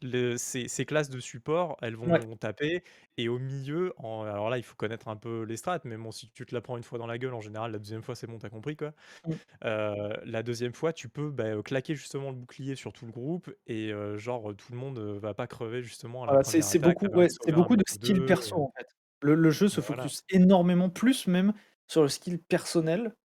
le 0.01 0.35
ces 0.37 0.67
ces 0.67 0.85
classes 0.85 1.09
de 1.09 1.19
support, 1.21 1.77
elles 1.81 1.95
Ouais. 2.05 2.19
vont 2.19 2.35
taper 2.35 2.83
et 3.17 3.29
au 3.29 3.39
milieu, 3.39 3.93
en 3.97 4.23
alors 4.23 4.49
là, 4.49 4.57
il 4.57 4.63
faut 4.63 4.75
connaître 4.75 5.07
un 5.07 5.15
peu 5.15 5.43
les 5.43 5.55
strats, 5.57 5.79
mais 5.85 5.95
bon, 5.97 6.11
si 6.11 6.29
tu 6.31 6.45
te 6.45 6.53
la 6.53 6.59
prends 6.61 6.75
une 6.77 6.83
fois 6.83 6.99
dans 6.99 7.07
la 7.07 7.17
gueule, 7.17 7.33
en 7.33 7.41
général, 7.41 7.71
la 7.71 7.79
deuxième 7.79 8.01
fois, 8.03 8.15
c'est 8.15 8.27
bon, 8.27 8.37
tu 8.39 8.45
as 8.45 8.49
compris, 8.49 8.75
quoi. 8.75 8.93
Mmh. 9.25 9.37
La 9.61 10.43
deuxième 10.43 10.73
fois, 10.73 10.93
tu 10.93 11.09
peux, 11.09 11.31
bah, 11.31 11.61
claquer 11.63 11.95
justement 11.95 12.31
le 12.31 12.37
bouclier 12.37 12.75
sur 12.75 12.93
tout 12.93 13.05
le 13.07 13.11
groupe 13.13 13.51
et 13.67 13.91
genre, 14.17 14.55
tout 14.57 14.71
le 14.73 14.79
monde, 14.79 14.99
va 14.99 15.33
pas 15.35 15.47
crever 15.47 15.83
justement 15.83 16.23
à 16.23 16.27
la 16.27 16.37
Voilà, 16.37 16.43
c'est 16.45 16.61
1re 16.61 16.61
c'est 16.61 16.79
attaque, 16.79 16.79
beaucoup 16.79 17.05
ça 17.05 17.09
permet 17.09 17.25
ouais, 17.25 17.27
de 17.27 17.31
c'est 17.41 17.51
sauver 17.51 17.57
un 17.57 17.57
beaucoup 17.57 17.75
mec 17.75 17.75
de 17.75 17.83
ou 17.91 17.97
skill 17.97 18.23
2, 18.23 18.23
perso, 18.23 18.55
en 18.63 18.71
fait. 18.77 18.87
Le 19.23 19.35
le 19.35 19.51
jeu 19.51 19.69
se 19.69 19.81
voilà. 19.85 20.09
focus 20.09 20.23
énormément 20.29 20.89
plus 20.89 21.27
même 21.27 21.53
sur 21.87 22.01
le 22.03 22.09
skill 22.09 22.39
personnel, 22.39 23.15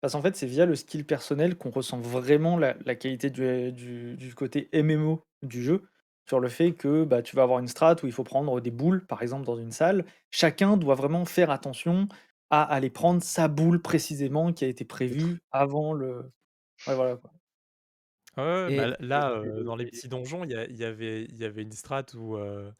parce 0.00 0.12
qu'en 0.14 0.22
fait, 0.22 0.36
c'est 0.36 0.46
via 0.46 0.66
le 0.66 0.74
skill 0.76 1.06
personnel 1.06 1.56
qu'on 1.58 1.70
ressent 1.70 1.98
vraiment 2.00 2.56
la 2.58 2.76
la 2.84 2.94
qualité 2.94 3.30
du 3.30 3.72
du 3.72 4.16
du 4.16 4.34
côté 4.34 4.68
MMO 4.72 5.24
du 5.42 5.62
jeu. 5.62 5.84
Sur 6.28 6.40
le 6.40 6.48
fait 6.50 6.74
que, 6.74 7.04
bah, 7.04 7.22
tu 7.22 7.36
vas 7.36 7.42
avoir 7.44 7.58
une 7.58 7.68
strat 7.68 7.96
où 8.02 8.06
il 8.06 8.12
faut 8.12 8.24
prendre 8.24 8.60
des 8.60 8.70
boules, 8.70 9.06
par 9.06 9.22
exemple, 9.22 9.46
dans 9.46 9.56
une 9.56 9.72
salle. 9.72 10.04
Chacun 10.30 10.76
doit 10.76 10.94
vraiment 10.94 11.24
faire 11.24 11.50
attention 11.50 12.06
à 12.50 12.62
aller 12.64 12.90
prendre 12.90 13.22
sa 13.22 13.48
boule 13.48 13.80
précisément 13.82 14.52
qui 14.52 14.64
a 14.64 14.68
été 14.68 14.84
prévue 14.84 15.40
avant 15.52 15.94
le 15.94 16.30
ouais, 16.86 16.94
voilà, 16.94 17.16
quoi. 17.16 17.32
Ouais, 18.36 18.70
bah, 18.70 18.96
là, 19.00 19.32
heu, 19.32 19.64
dans 19.64 19.74
les 19.76 19.86
petits 19.86 20.06
donjons, 20.08 20.44
il 20.44 20.50
y 20.50 20.54
avait 20.84 21.24
il 21.24 21.36
y 21.36 21.44
avait 21.44 21.62
une 21.62 21.72
strat 21.72 22.04
où, 22.14 22.36
où 22.36 22.72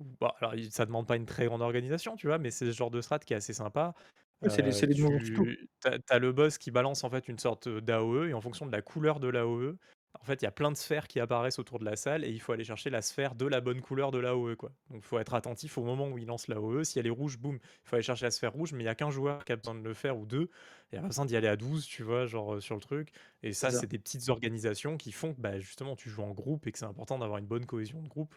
bah, 0.00 0.34
alors 0.40 0.54
il 0.54 0.70
ça 0.72 0.84
demande 0.86 1.06
pas 1.06 1.16
une 1.16 1.26
très 1.26 1.46
grande 1.46 1.62
organisation, 1.62 2.16
tu 2.16 2.26
vois? 2.26 2.38
Mais 2.38 2.50
c'est 2.50 2.66
ce 2.66 2.72
genre 2.76 2.90
de 2.90 3.00
strat 3.00 3.18
qui 3.18 3.32
est 3.32 3.36
assez 3.36 3.52
sympa. 3.54 3.94
Ouais, 4.42 4.48
c'est 4.50 4.62
les 4.62 4.72
c'est 4.72 4.86
Heu, 4.86 4.88
les 4.88 4.94
donjons 4.94 5.18
tuto. 5.20 5.48
tu 5.82 5.90
as 6.10 6.18
le 6.18 6.32
boss 6.32 6.58
qui 6.58 6.70
balance, 6.70 7.04
en 7.04 7.10
fait, 7.10 7.28
une 7.28 7.38
sorte, 7.38 7.66
heu, 7.68 7.80
d'AOE 7.80 8.28
et 8.28 8.34
en 8.34 8.40
fonction 8.40 8.66
de 8.66 8.72
la 8.72 8.82
couleur 8.82 9.20
de 9.20 9.28
l'AOE, 9.28 9.78
en 10.20 10.24
fait, 10.24 10.42
il 10.42 10.44
y 10.44 10.48
a 10.48 10.50
plein 10.52 10.70
de 10.70 10.76
sphères 10.76 11.08
qui 11.08 11.20
apparaissent 11.20 11.58
autour 11.58 11.78
de 11.78 11.84
la 11.84 11.96
salle 11.96 12.24
et 12.24 12.30
il 12.30 12.40
faut 12.40 12.52
aller 12.52 12.64
chercher 12.64 12.90
la 12.90 13.02
sphère 13.02 13.34
de 13.34 13.46
la 13.46 13.60
bonne 13.60 13.80
couleur 13.80 14.10
de 14.10 14.18
l'AOE, 14.18 14.56
quoi. 14.56 14.72
Donc 14.90 15.02
faut 15.04 15.18
être 15.18 15.34
attentif 15.34 15.78
au 15.78 15.84
moment 15.84 16.08
où 16.08 16.18
il 16.18 16.26
lance 16.26 16.48
l'AOE. 16.48 16.84
Si 16.84 16.98
elle 16.98 17.06
est 17.06 17.10
rouge, 17.10 17.38
boum, 17.38 17.56
il 17.62 17.88
faut 17.88 17.96
aller 17.96 18.02
chercher 18.02 18.26
la 18.26 18.30
sphère 18.30 18.52
rouge, 18.52 18.72
mais 18.72 18.82
il 18.84 18.86
y 18.86 18.88
a 18.88 18.94
qu'un 18.94 19.10
joueur 19.10 19.44
qui 19.44 19.52
a 19.52 19.56
besoin 19.56 19.74
de 19.74 19.80
le 19.82 19.94
faire 19.94 20.18
ou 20.18 20.26
2. 20.26 20.50
Il 20.92 20.96
y 20.96 20.98
a 20.98 21.00
pas 21.02 21.08
besoin 21.08 21.24
d'y 21.24 21.36
aller 21.36 21.48
à 21.48 21.56
12, 21.56 21.86
tu 21.86 22.02
vois? 22.02 22.26
Genre, 22.26 22.54
heu, 22.54 22.60
sur 22.60 22.74
le 22.74 22.80
truc 22.80 23.10
et 23.42 23.52
ça, 23.52 23.70
c'est 23.72 23.86
des 23.86 23.98
petites 23.98 24.28
organisations 24.28 24.96
qui 24.96 25.12
font 25.12 25.34
que, 25.34 25.40
bah, 25.40 25.58
justement, 25.60 25.96
tu 25.96 26.10
joues 26.10 26.22
en 26.22 26.32
groupe 26.32 26.66
et 26.66 26.72
que 26.72 26.78
c'est 26.78 26.84
important 26.84 27.18
d'avoir 27.18 27.38
une 27.38 27.46
bonne 27.46 27.66
cohésion 27.66 28.02
de 28.02 28.08
groupe, 28.08 28.34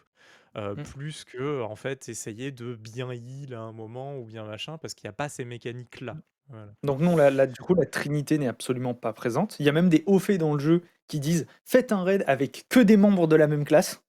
heu, 0.56 0.76
Mmh. 0.76 0.90
plus 0.92 1.24
qu'en 1.24 1.76
fait, 1.76 2.08
essayer 2.08 2.52
de 2.52 2.74
bien 2.74 3.10
heal 3.12 3.54
à 3.54 3.60
un 3.60 3.72
moment 3.72 4.16
ou 4.18 4.24
bien 4.24 4.44
machin, 4.44 4.78
parce 4.78 4.94
qu'il 4.94 5.06
y 5.06 5.10
a 5.10 5.12
pas 5.12 5.28
ces 5.28 5.44
mécaniques-là. 5.44 6.16
Voilà. 6.50 6.74
Donc 6.82 7.00
non, 7.00 7.16
là 7.16 7.30
là, 7.30 7.46
du 7.46 7.60
coup, 7.60 7.74
la 7.74 7.86
trinité 7.86 8.38
n'est 8.38 8.48
absolument 8.48 8.94
pas 8.94 9.12
présente. 9.12 9.56
Il 9.60 9.66
y 9.66 9.68
a 9.68 9.72
même 9.72 9.88
des 9.88 10.02
hauts 10.06 10.18
faits 10.18 10.40
dans 10.40 10.54
le 10.54 10.60
jeu 10.60 10.82
qui 11.08 11.20
disent: 11.20 11.46
«Faites 11.64 11.92
un 11.92 12.02
raid 12.04 12.24
avec 12.26 12.66
que 12.68 12.80
des 12.80 12.96
membres 12.96 13.26
de 13.26 13.36
la 13.36 13.46
même 13.46 13.64
classe». 13.64 14.02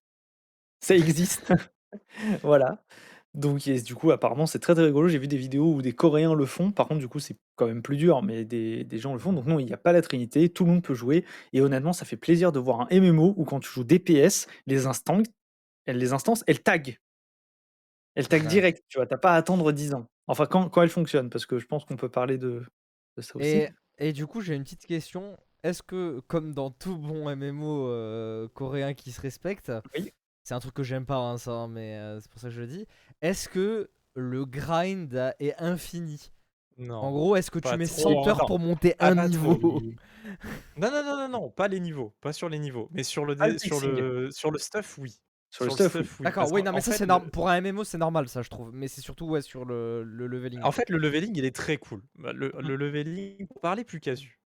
Ça 0.82 0.96
existe. 0.96 1.44
Voilà. 2.44 2.84
Donc 3.36 3.62
du 3.70 3.96
coup, 3.96 4.12
apparemment, 4.12 4.46
c'est 4.48 4.60
très, 4.60 4.76
très 4.76 4.86
rigolo. 4.86 5.08
J'ai 5.10 5.20
vu 5.20 5.28
des 5.28 5.38
vidéos 5.38 5.74
où 5.76 5.82
des 5.84 5.94
Coréens 5.94 6.36
le 6.36 6.46
font. 6.46 6.72
Par 6.72 6.88
contre, 6.88 7.00
du 7.02 7.08
coup, 7.10 7.20
c'est 7.20 7.38
quand 7.58 7.68
même 7.68 7.82
plus 7.84 7.98
dur, 7.98 8.24
mais 8.24 8.46
des 8.46 8.84
des 8.86 9.00
gens 9.00 9.14
le 9.14 9.20
font. 9.20 9.34
Donc 9.34 9.46
non, 9.48 9.60
il 9.60 9.70
y 9.70 9.74
a 9.74 9.78
pas 9.78 9.94
la 9.94 10.02
trinité, 10.02 10.50
tout 10.50 10.66
le 10.66 10.72
monde 10.72 10.84
peut 10.84 10.96
jouer 10.96 11.26
et 11.54 11.62
honnêtement, 11.62 11.94
ça 11.94 12.06
fait 12.06 12.18
plaisir 12.18 12.52
de 12.54 12.60
voir 12.60 12.82
un 12.82 12.88
MMO 12.92 13.34
où 13.38 13.46
quand 13.46 13.60
tu 13.62 13.70
joues 13.72 13.84
DPS, 13.86 14.48
les 14.68 14.88
instances 14.88 15.28
les 15.88 16.14
instances, 16.14 16.44
elles 16.48 16.62
taguent. 16.64 16.98
Elles 18.16 18.28
taguent 18.28 18.46
Ouais. 18.46 18.48
direct, 18.48 18.84
tu 18.90 18.98
vois? 18.98 19.06
Tu 19.08 19.14
as 19.14 19.18
pas 19.18 19.34
à 19.34 19.38
attendre 19.38 19.72
10 19.72 19.94
ans. 19.94 20.11
Enfin, 20.28 20.46
quand 20.46 20.70
quand 20.70 20.82
elles 20.84 20.90
fonctionnent, 20.90 21.30
parce 21.30 21.46
que 21.46 21.60
je 21.60 21.66
pense 21.66 21.86
qu'on 21.86 21.96
peut 21.98 22.10
parler 22.10 22.38
de 22.38 22.64
de 23.18 23.22
ça 23.22 23.36
aussi. 23.38 23.60
Et 23.60 23.70
et 23.98 24.14
du 24.14 24.26
coup, 24.28 24.42
j'ai 24.42 24.56
une 24.56 24.64
petite 24.64 24.86
question. 24.88 25.38
Est-ce 25.64 25.84
que, 25.84 26.20
comme 26.22 26.54
dans 26.54 26.72
tout 26.72 26.98
bon 26.98 27.30
MMO, 27.36 27.88
heu, 27.88 28.50
coréen 28.54 28.94
qui 28.96 29.12
se 29.12 29.22
respecte, 29.22 29.72
Oui. 29.96 30.12
c'est 30.44 30.56
un 30.56 30.60
truc 30.60 30.74
que 30.76 30.84
j'aime 30.84 31.06
pas, 31.06 31.18
hein, 31.18 31.38
ça, 31.40 31.52
hein, 31.54 31.68
mais 31.70 31.98
heu, 32.00 32.20
c'est 32.22 32.32
pour 32.32 32.42
ça 32.42 32.50
que 32.50 32.56
je 32.56 32.62
le 32.62 32.68
dis. 32.68 32.88
Est-ce 33.22 33.50
que 33.50 33.92
le 34.16 34.46
grind 34.46 35.16
a 35.16 35.36
est 35.40 35.56
infini? 35.62 36.32
En 37.00 37.12
Non, 37.12 37.14
gros, 37.14 37.36
est-ce 37.38 37.52
que 37.52 37.60
tu 37.60 37.76
mets 37.76 37.88
trop. 37.88 37.88
100 37.88 38.28
heures 38.28 38.44
pour 38.46 38.60
monter 38.60 38.96
ah, 39.00 39.12
un 39.12 39.16
niveau? 39.16 39.60
Non, 40.78 40.92
non, 40.92 41.04
non, 41.04 41.18
non, 41.18 41.30
non, 41.30 41.50
pas 41.52 41.68
les 41.68 41.80
niveaux, 41.80 42.16
pas 42.22 42.34
sur 42.34 42.50
les 42.50 42.60
niveaux, 42.60 42.88
mais 42.92 43.04
sur 43.04 43.26
le 43.26 43.36
dé 43.36 43.60
sur 43.60 43.80
le 43.80 44.30
sur 44.32 44.52
le 44.52 44.60
stuff, 44.60 44.98
oui. 44.98 45.22
Sur 45.52 45.66
le 45.66 45.70
Sur 45.70 45.74
le 45.74 45.78
stuff, 45.78 46.00
oui. 46.00 46.08
stuff, 46.08 46.20
oui. 46.20 46.26
D'accord, 46.26 46.50
oui, 46.50 46.64
non, 46.64 46.72
mais 46.74 46.82
ça, 46.82 46.94
fait, 46.94 47.06
le 47.06 47.20
pour 47.30 47.50
un 47.50 47.58
MMO, 47.62 47.84
c'est 47.84 47.98
normal, 47.98 48.28
ça, 48.30 48.42
je 48.42 48.50
trouve. 48.50 48.72
Mais 48.74 48.88
c'est 48.88 49.02
surtout, 49.02 49.26
ouais, 49.28 49.42
sur 49.42 49.66
le 49.66 50.04
le 50.04 50.28
leveling. 50.28 50.64
en 50.64 50.72
fait, 50.72 50.90
le 50.90 50.98
leveling, 50.98 51.36
il 51.38 51.46
est 51.46 51.56
très 51.56 51.78
cool. 51.78 52.04
Bah, 52.16 52.34
le 52.34 52.52
Mmh. 52.62 52.72
le 52.72 52.76
leveling, 52.76 53.48
pour 53.48 53.62
parler 53.62 53.84
plus 53.84 54.00
casu, 54.00 54.40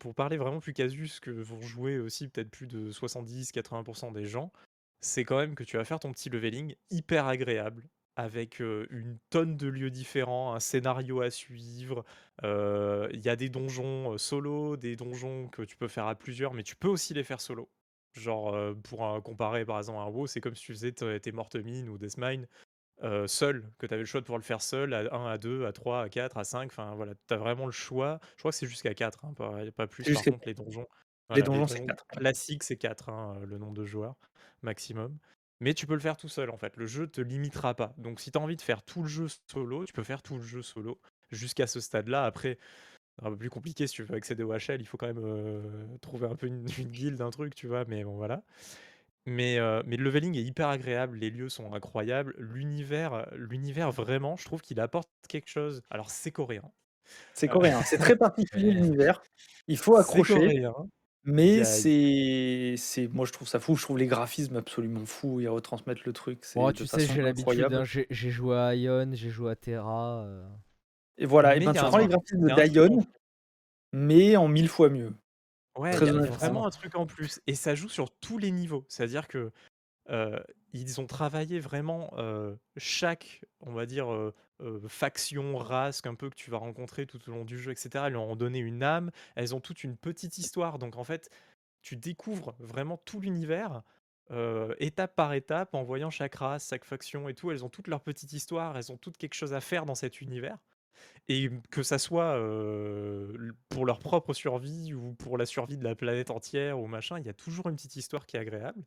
pour 0.00 0.14
parler 0.14 0.36
vraiment 0.36 0.60
plus 0.60 0.72
casu, 0.72 1.06
ce 1.08 1.20
que 1.20 1.30
vont 1.30 1.60
jouer 1.60 1.98
aussi 1.98 2.28
peut-être 2.28 2.50
plus 2.50 2.66
de 2.66 2.90
70-80% 2.90 4.10
des 4.10 4.24
gens, 4.26 4.52
c'est 5.00 5.24
quand 5.24 5.38
même 5.38 5.54
que 5.54 5.64
tu 5.64 5.76
vas 5.76 5.84
faire 5.84 6.00
ton 6.00 6.12
petit 6.12 6.28
leveling 6.30 6.74
hyper 6.90 7.26
agréable 7.26 7.88
avec, 8.16 8.60
heu, 8.60 8.86
une 8.90 9.18
tonne 9.30 9.56
de 9.56 9.68
lieux 9.68 9.90
différents, 9.90 10.54
un 10.54 10.60
scénario 10.60 11.20
à 11.22 11.30
suivre. 11.30 12.04
Heu, 12.44 13.08
il 13.12 13.24
y 13.24 13.28
a 13.28 13.36
des 13.36 13.48
donjons, 13.48 14.12
heu, 14.14 14.18
solo, 14.18 14.76
des 14.76 14.96
donjons 14.96 15.48
que 15.48 15.62
tu 15.62 15.76
peux 15.76 15.88
faire 15.88 16.06
à 16.06 16.16
plusieurs, 16.16 16.52
mais 16.54 16.62
tu 16.64 16.74
peux 16.76 16.88
aussi 16.88 17.14
les 17.14 17.22
faire 17.24 17.40
solo. 17.40 17.70
Genre, 18.14 18.54
heu, 18.56 18.76
pour 18.82 19.04
un 19.06 19.20
comparer 19.20 19.64
par 19.64 19.78
exemple 19.78 19.98
à 19.98 20.02
un 20.02 20.08
WoW, 20.08 20.26
c'est 20.26 20.40
comme 20.40 20.54
si 20.56 20.64
tu 20.64 20.72
faisais 20.72 20.92
te 20.92 21.16
tes 21.18 21.32
Mortemine 21.32 21.88
ou 21.88 21.96
Deathmine, 21.98 22.48
heu, 23.04 23.26
seul, 23.28 23.72
que 23.78 23.86
tu 23.86 23.94
avais 23.94 24.02
le 24.02 24.06
choix 24.06 24.20
de 24.20 24.26
pouvoir 24.26 24.38
le 24.38 24.44
faire 24.44 24.62
seul, 24.62 24.94
à 24.94 25.14
1, 25.14 25.26
à 25.26 25.38
2, 25.38 25.66
à 25.66 25.72
3, 25.72 26.02
à 26.02 26.08
4, 26.10 26.36
à 26.38 26.44
5, 26.44 26.70
enfin 26.72 26.94
voilà, 26.96 27.14
tu 27.28 27.34
as 27.34 27.38
vraiment 27.38 27.66
le 27.66 27.72
choix. 27.72 28.20
Je 28.36 28.40
crois 28.42 28.52
que 28.52 28.56
c'est 28.58 28.66
jusqu'à 28.66 28.94
4, 28.94 29.24
hein, 29.24 29.34
pas 29.34 29.70
pas 29.72 29.86
plus 29.88 30.10
par 30.10 30.26
contre 30.26 30.44
les 30.46 30.54
donjons. 30.54 30.86
les 31.32 31.42
Voilà, 31.42 31.48
les 31.48 31.50
donjons, 31.50 31.66
c'est 31.68 31.80
donjons 31.80 31.86
4, 31.86 32.04
ouais. 32.14 32.20
classiques, 32.20 32.62
c'est 32.64 32.76
4, 32.76 33.08
hein, 33.10 33.40
le 33.46 33.58
nombre 33.58 33.74
de 33.74 33.84
joueurs 33.84 34.16
maximum. 34.62 35.18
Mais 35.60 35.74
tu 35.74 35.86
peux 35.86 35.94
le 35.94 36.00
faire 36.00 36.16
tout 36.16 36.28
seul 36.28 36.50
en 36.50 36.56
fait, 36.56 36.76
le 36.76 36.86
jeu 36.86 37.06
te 37.08 37.20
limitera 37.20 37.74
pas. 37.74 37.94
Donc 37.98 38.20
si 38.20 38.32
tu 38.32 38.38
as 38.38 38.40
envie 38.40 38.56
de 38.56 38.62
faire 38.62 38.82
tout 38.82 39.02
le 39.02 39.08
jeu 39.08 39.26
solo, 39.50 39.84
tu 39.84 39.92
peux 39.92 40.02
faire 40.04 40.22
tout 40.22 40.36
le 40.36 40.42
jeu 40.42 40.62
solo 40.62 41.00
jusqu'à 41.30 41.66
ce 41.66 41.80
stade-là. 41.80 42.24
Après, 42.24 42.58
un 43.22 43.30
peu 43.30 43.36
plus 43.38 43.50
compliqué 43.50 43.86
si 43.86 43.94
tu 43.94 44.02
veux 44.04 44.14
accéder 44.14 44.42
au 44.42 44.52
HL, 44.52 44.80
il 44.80 44.86
faut 44.86 44.96
quand 44.98 45.06
même, 45.06 45.18
heu, 45.24 45.88
trouver 46.02 46.26
un 46.28 46.36
peu 46.36 46.46
une 46.46 46.66
une 46.78 46.88
guilde, 46.90 47.20
un 47.20 47.30
truc, 47.30 47.54
tu 47.54 47.66
vois? 47.68 47.84
Mais 47.86 48.04
bon 48.04 48.16
voilà. 48.16 48.44
Mais 49.26 49.58
heu, 49.58 49.82
mais 49.86 49.96
le 49.96 50.04
leveling 50.04 50.36
est 50.38 50.42
hyper 50.44 50.68
agréable, 50.68 51.18
les 51.18 51.30
lieux 51.30 51.48
sont 51.50 51.72
incroyables, 51.74 52.34
l'univers, 52.38 53.28
l'univers 53.34 53.92
vraiment, 53.92 54.36
je 54.36 54.44
trouve 54.46 54.62
qu'il 54.62 54.80
apporte 54.80 55.10
quelque 55.28 55.48
chose. 55.48 55.82
Alors 55.90 56.10
c'est 56.10 56.32
coréen, 56.32 56.72
C'est 57.34 57.48
coréen, 57.48 57.82
c'est 57.84 57.98
très 57.98 58.16
particulier 58.16 58.70
l'univers. 58.72 59.22
Il 59.68 59.78
faut 59.78 59.96
accrocher, 59.96 60.52
mais 61.24 61.60
a 61.60 61.64
c'est 61.64 62.74
c'est 62.78 63.08
moi, 63.08 63.26
je 63.26 63.32
trouve 63.32 63.48
ça 63.48 63.60
fou. 63.60 63.76
Je 63.76 63.82
trouve 63.84 63.98
les 63.98 64.06
graphismes 64.06 64.56
absolument 64.56 65.06
fous. 65.06 65.40
Ils 65.40 65.48
retransmettent 65.48 66.04
le 66.04 66.12
truc, 66.12 66.44
Oh, 66.54 66.70
c'est 66.70 66.74
de 66.74 66.84
tu 66.84 66.86
sais, 66.86 67.06
j'ai 67.06 67.22
l'habitude, 67.22 67.72
hein, 67.72 67.84
j'ai 67.84 68.06
j'ai 68.10 68.30
joué 68.30 68.56
à 68.56 68.74
Ion, 68.74 69.10
j'ai 69.12 69.30
joué 69.30 69.50
à 69.52 69.56
Terra, 69.56 70.24
Et 71.20 71.26
voilà, 71.26 71.54
et 71.54 71.60
Mais 71.60 71.66
ben, 71.66 71.72
tu 71.74 71.84
prends 71.84 71.98
les 71.98 72.08
graphismes 72.08 72.50
en 72.50 72.54
d'Ion, 72.54 73.06
mais 73.92 74.36
en 74.36 74.48
1000 74.48 74.68
fois 74.68 74.90
mieux. 74.90 75.14
Ouais, 75.76 75.98
il 76.00 76.04
y 76.04 76.08
a 76.08 76.12
vraiment 76.14 76.66
un 76.66 76.70
truc 76.70 76.96
en 76.96 77.06
plus 77.06 77.40
et 77.46 77.54
ça 77.54 77.74
joue 77.76 77.88
sur 77.88 78.10
tous 78.18 78.38
les 78.38 78.50
niveaux. 78.50 78.84
C'est-à-dire 78.88 79.28
que, 79.28 79.52
heu, 80.10 80.44
ils 80.72 81.00
ont 81.00 81.06
travaillé 81.06 81.60
vraiment, 81.60 82.10
heu, 82.18 82.58
chaque, 82.76 83.44
on 83.60 83.72
va 83.72 83.86
dire, 83.86 84.12
heu, 84.12 84.34
faction, 84.88 85.56
race 85.58 86.02
un 86.06 86.14
peu 86.16 86.30
que 86.30 86.36
tu 86.36 86.50
vas 86.50 86.58
rencontrer 86.58 87.06
tout 87.06 87.20
au 87.28 87.32
long 87.32 87.44
du 87.44 87.58
jeu 87.58 87.72
et 87.72 87.76
cetera. 87.76 88.08
Elles 88.08 88.14
leur 88.14 88.28
ont 88.28 88.36
donné 88.36 88.58
une 88.60 88.82
âme, 88.82 89.10
elles 89.36 89.54
ont 89.54 89.60
toute 89.60 89.84
une 89.84 89.96
petite 89.96 90.38
histoire. 90.38 90.78
Donc 90.78 90.96
en 90.96 91.04
fait, 91.04 91.30
tu 91.82 91.96
découvres 91.96 92.56
vraiment 92.60 92.98
tout 92.98 93.20
l'univers, 93.20 93.82
étape 94.78 95.16
par 95.16 95.34
étape 95.34 95.74
en 95.74 95.84
voyant 95.84 96.10
chaque 96.10 96.36
race, 96.36 96.68
chaque 96.70 96.84
faction 96.86 97.28
et 97.28 97.34
tout. 97.34 97.50
Elles 97.52 97.64
ont 97.64 97.70
toutes 97.70 97.88
leur 97.88 98.02
petite 98.02 98.32
histoire, 98.34 98.76
elles 98.78 98.92
ont 98.92 98.98
toutes 98.98 99.18
quelque 99.18 99.34
chose 99.34 99.54
à 99.54 99.60
faire 99.62 99.86
dans 99.86 99.96
cet 99.96 100.20
univers 100.22 100.58
et 101.28 101.50
que 101.70 101.82
ça 101.82 101.98
soit, 101.98 102.34
pour 103.68 103.86
leur 103.86 103.98
propre 104.00 104.32
survie 104.32 104.94
ou 104.94 105.14
pour 105.14 105.38
la 105.38 105.46
survie 105.46 105.76
de 105.76 105.84
la 105.84 105.94
planète 105.94 106.30
entière 106.30 106.80
ou 106.80 106.86
machin, 106.86 107.18
il 107.18 107.26
y 107.26 107.28
a 107.28 107.34
toujours 107.34 107.68
une 107.68 107.76
petite 107.76 107.96
histoire 107.96 108.26
qui 108.26 108.36
est 108.36 108.40
agréable. 108.40 108.82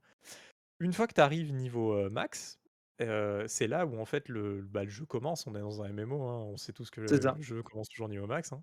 Une 0.79 0.91
fois 0.91 1.07
que 1.07 1.13
tu 1.13 1.21
arrives 1.21 1.53
niveau, 1.53 2.09
max, 2.09 2.59
c'est 2.99 3.67
là 3.67 3.85
où 3.85 3.97
en 3.99 4.05
fait 4.05 4.27
le 4.27 4.61
bah, 4.61 4.83
le 4.83 4.89
jeu 4.89 5.05
commence. 5.05 5.47
On 5.47 5.55
est 5.55 5.61
dans 5.61 5.81
un 5.83 5.89
MMO, 5.93 6.21
hein, 6.23 6.43
on 6.51 6.57
sait 6.57 6.73
tous 6.73 6.89
que 6.89 7.01
le 7.01 7.41
jeu 7.41 7.63
commence 7.63 7.87
toujours 7.87 8.09
niveau 8.09 8.27
max, 8.27 8.51
hein. 8.51 8.61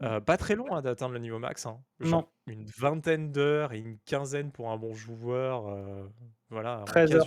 Mmh. 0.00 0.20
Pas 0.20 0.38
très 0.38 0.54
long, 0.54 0.74
hein, 0.74 0.80
d'atteindre 0.80 1.12
le 1.12 1.18
niveau 1.18 1.38
max. 1.38 1.66
Non. 2.00 2.26
Une 2.46 2.64
vingtaine 2.78 3.30
d'heures 3.30 3.74
et 3.74 3.78
une 3.78 3.98
quinzaine 4.06 4.50
pour 4.52 4.70
un 4.70 4.78
bon 4.78 4.94
joueur, 4.94 5.76
voilà. 6.48 6.80
En 6.80 6.84
13 6.84 7.14
heures. 7.14 7.26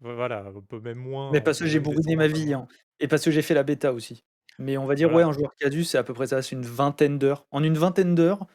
voilà, 0.00 0.40
un 0.44 0.60
peu 0.60 0.80
même 0.80 0.98
moins, 0.98 1.32
Mais 1.32 1.40
parce 1.40 1.58
que 1.58 1.66
j'ai 1.66 1.80
bourriné 1.80 2.16
ma 2.16 2.26
vie, 2.26 2.54
et 3.00 3.08
parce 3.08 3.24
que 3.24 3.30
j'ai 3.30 3.42
fait 3.42 3.54
la 3.54 3.62
bêta 3.62 3.94
aussi. 3.94 4.24
Mais 4.58 4.76
on 4.78 4.86
va 4.86 4.94
dire, 4.94 5.08
ouais, 5.08 5.14
Voilà. 5.14 5.28
un 5.28 5.32
joueur 5.32 5.54
casu, 5.56 5.84
c'est 5.84 5.98
à 5.98 6.04
peu 6.04 6.14
près 6.14 6.28
ça, 6.28 6.42
c'est 6.42 6.52
une 6.54 6.62
vingtaine 6.62 7.18
d'heures. 7.18 7.46
En 7.50 7.62
une 7.64 7.76
vingtaine 7.76 8.14
d'heures, 8.14 8.46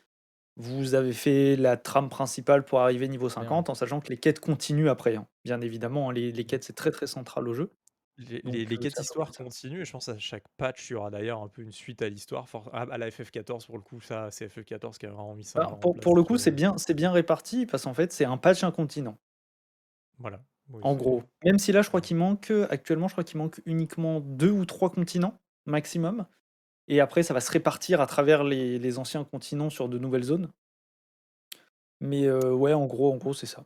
vous 0.58 0.94
avez 0.96 1.14
fait 1.14 1.56
la 1.56 1.78
trame 1.78 2.10
principale 2.10 2.66
pour 2.66 2.80
arriver 2.82 3.08
niveau 3.08 3.28
Bien. 3.28 3.36
50, 3.36 3.70
en 3.70 3.76
sachant 3.76 4.00
que 4.02 4.10
les 4.10 4.18
quêtes 4.18 4.40
continuent 4.40 4.90
après, 4.90 5.16
hein. 5.16 5.28
Bien 5.46 5.62
évidemment, 5.62 6.10
hein, 6.10 6.14
les 6.14 6.32
les 6.32 6.46
quêtes, 6.46 6.64
c'est 6.64 6.74
très, 6.74 6.92
très 6.92 7.08
central 7.08 7.48
au 7.48 7.54
jeu. 7.54 7.72
Les, 8.18 8.42
Donc, 8.42 8.54
les, 8.54 8.66
les 8.66 8.76
euh, 8.76 8.80
quêtes 8.80 8.92
c'est 8.96 9.00
à 9.00 9.02
peu 9.02 9.06
histoires 9.06 9.34
ça. 9.34 9.44
continuent 9.46 9.80
et 9.82 9.86
je 9.86 9.92
pense 9.94 10.10
à 10.10 10.18
chaque 10.18 10.44
patch, 10.58 10.90
il 10.90 10.94
y 10.94 10.96
aura 10.98 11.10
d'ailleurs 11.10 11.42
un 11.42 11.48
peu 11.48 11.62
une 11.62 11.72
suite 11.72 12.02
à 12.02 12.10
l'histoire. 12.10 12.50
for- 12.50 12.70
À, 12.74 12.82
à 12.82 12.98
la 12.98 13.10
FF14, 13.10 13.66
pour 13.66 13.78
le 13.78 13.84
coup, 13.84 14.02
ça, 14.02 14.30
c'est 14.32 14.48
FF14 14.48 14.98
qui 14.98 15.06
a 15.06 15.12
vraiment 15.12 15.36
mis 15.36 15.46
ça 15.46 15.60
Bah, 15.62 15.70
en 15.70 15.76
pour, 15.78 15.94
place. 15.94 16.04
pour 16.04 16.16
le 16.18 16.24
coup, 16.24 16.38
c'est 16.38 16.50
euh, 16.50 16.54
bien, 16.54 16.78
c'est 16.78 16.94
bien 16.94 17.12
réparti 17.14 17.66
parce 17.66 17.84
qu'en 17.86 17.94
fait, 17.94 18.12
c'est 18.12 18.26
un 18.26 18.38
patch 18.38 18.64
incontinent. 18.66 19.18
Voilà. 20.18 20.44
Oui, 20.70 20.82
En 20.84 20.92
c'est- 20.94 20.98
gros. 21.00 21.24
Même 21.46 21.58
si 21.60 21.72
là, 21.72 21.82
je 21.82 21.88
crois 21.88 22.02
qu'il 22.02 22.18
manque, 22.18 22.52
actuellement, 22.70 23.08
je 23.08 23.14
crois 23.14 23.24
qu'il 23.24 23.38
manque 23.38 23.62
uniquement 23.66 24.20
deux 24.20 24.52
ou 24.52 24.66
trois 24.66 24.90
continents 24.90 25.40
maximum. 25.66 26.26
Et 26.88 27.00
après, 27.02 27.24
ça 27.24 27.34
va 27.34 27.42
se 27.42 27.52
répartir 27.52 28.02
à 28.02 28.08
travers 28.08 28.44
les, 28.44 28.80
les 28.80 29.00
anciens 29.00 29.24
continents 29.24 29.70
sur 29.70 29.90
de 29.90 29.98
nouvelles 30.00 30.24
zones. 30.24 30.52
Mais 32.00 32.26
euh, 32.26 32.54
ouais, 32.54 32.74
en 32.74 32.86
gros, 32.86 33.14
en 33.14 33.18
gros, 33.18 33.34
c'est 33.34 33.46
ça. 33.46 33.66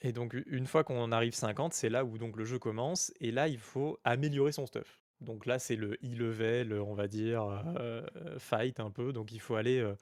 Et 0.00 0.12
donc, 0.12 0.36
une 0.46 0.66
fois 0.66 0.84
qu'on 0.84 1.00
en 1.00 1.12
arrive 1.12 1.34
50, 1.34 1.74
c'est 1.74 1.88
là 1.88 2.04
où 2.04 2.18
donc 2.18 2.36
le 2.36 2.44
jeu 2.44 2.58
commence. 2.58 3.12
Et 3.20 3.30
là, 3.30 3.48
il 3.48 3.58
faut 3.58 3.98
améliorer 4.04 4.52
son 4.52 4.66
stuff. 4.66 5.02
Donc 5.20 5.46
là, 5.46 5.58
c'est 5.58 5.76
le 5.76 5.94
e-level, 6.02 6.72
on 6.80 6.94
va 6.94 7.06
dire, 7.06 7.62
euh, 7.78 8.02
fight 8.38 8.80
un 8.80 8.90
peu. 8.90 9.12
Donc 9.12 9.32
il 9.32 9.40
faut 9.40 9.54
aller 9.54 9.78
euh, 9.78 9.94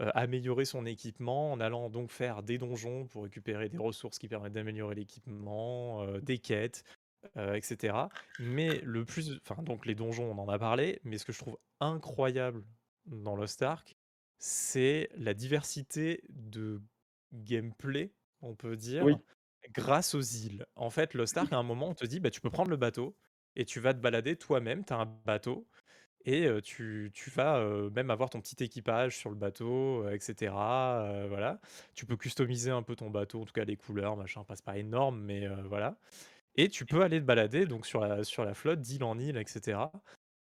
euh, 0.00 0.10
améliorer 0.14 0.64
son 0.64 0.86
équipement 0.86 1.52
en 1.52 1.60
allant 1.60 1.90
donc 1.90 2.10
faire 2.10 2.42
des 2.42 2.56
donjons 2.56 3.06
pour 3.06 3.24
récupérer 3.24 3.68
des 3.68 3.78
ressources 3.78 4.18
qui 4.18 4.26
permettent 4.26 4.54
d'améliorer 4.54 4.94
l'équipement, 4.94 6.02
euh, 6.02 6.18
des 6.20 6.38
quêtes, 6.38 6.82
euh, 7.36 7.54
etc. 7.54 8.10
Mais 8.38 8.80
le 8.82 9.04
plus, 9.04 9.38
enfin 9.48 9.62
donc 9.62 9.86
les 9.86 9.94
donjons, 9.94 10.30
on 10.30 10.38
en 10.38 10.48
a 10.48 10.58
parlé, 10.58 11.00
mais 11.04 11.18
ce 11.18 11.24
que 11.24 11.32
je 11.32 11.38
trouve 11.38 11.58
incroyable 11.80 12.64
dans 13.06 13.36
Lost 13.36 13.62
Ark, 13.62 13.96
c'est 14.38 15.08
la 15.16 15.34
diversité 15.34 16.22
de 16.28 16.82
gameplay, 17.32 18.12
on 18.40 18.54
peut 18.54 18.76
dire, 18.76 19.04
Oui. 19.04 19.14
grâce 19.70 20.14
aux 20.14 20.20
îles. 20.20 20.66
En 20.76 20.90
fait, 20.90 21.14
Lost 21.14 21.36
Ark, 21.36 21.52
à 21.52 21.56
un 21.56 21.62
moment, 21.62 21.88
on 21.90 21.94
te 21.94 22.06
dit, 22.06 22.20
bah, 22.20 22.30
tu 22.30 22.40
peux 22.40 22.50
prendre 22.50 22.70
le 22.70 22.76
bateau 22.76 23.16
et 23.56 23.64
tu 23.64 23.80
vas 23.80 23.94
te 23.94 23.98
balader 24.00 24.36
toi-même, 24.36 24.84
tu 24.84 24.92
as 24.92 24.98
un 24.98 25.06
bateau, 25.06 25.68
et 26.24 26.46
euh, 26.46 26.60
tu, 26.60 27.10
tu 27.14 27.30
vas 27.30 27.56
euh, 27.58 27.90
même 27.90 28.10
avoir 28.10 28.30
ton 28.30 28.40
petit 28.40 28.62
équipage 28.62 29.16
sur 29.18 29.30
le 29.30 29.36
bateau, 29.36 30.04
euh, 30.06 30.12
etc. 30.14 30.54
euh, 30.54 31.26
voilà. 31.28 31.60
Tu 31.94 32.06
peux 32.06 32.16
customiser 32.16 32.70
un 32.70 32.82
peu 32.82 32.94
ton 32.96 33.10
bateau, 33.10 33.42
en 33.42 33.44
tout 33.44 33.52
cas 33.52 33.64
les 33.64 33.76
couleurs, 33.76 34.16
machin, 34.16 34.44
passe 34.44 34.62
pas 34.62 34.78
énorme, 34.78 35.20
mais 35.22 35.48
voilà. 35.64 35.98
Et 36.56 36.68
tu 36.68 36.84
peux 36.84 37.02
aller 37.02 37.20
te 37.20 37.24
balader 37.24 37.66
donc 37.66 37.86
sur 37.86 38.00
la, 38.00 38.24
sur 38.24 38.44
la 38.44 38.54
flotte 38.54 38.80
d'île 38.80 39.04
en 39.04 39.18
île, 39.18 39.36
etc. 39.36 39.80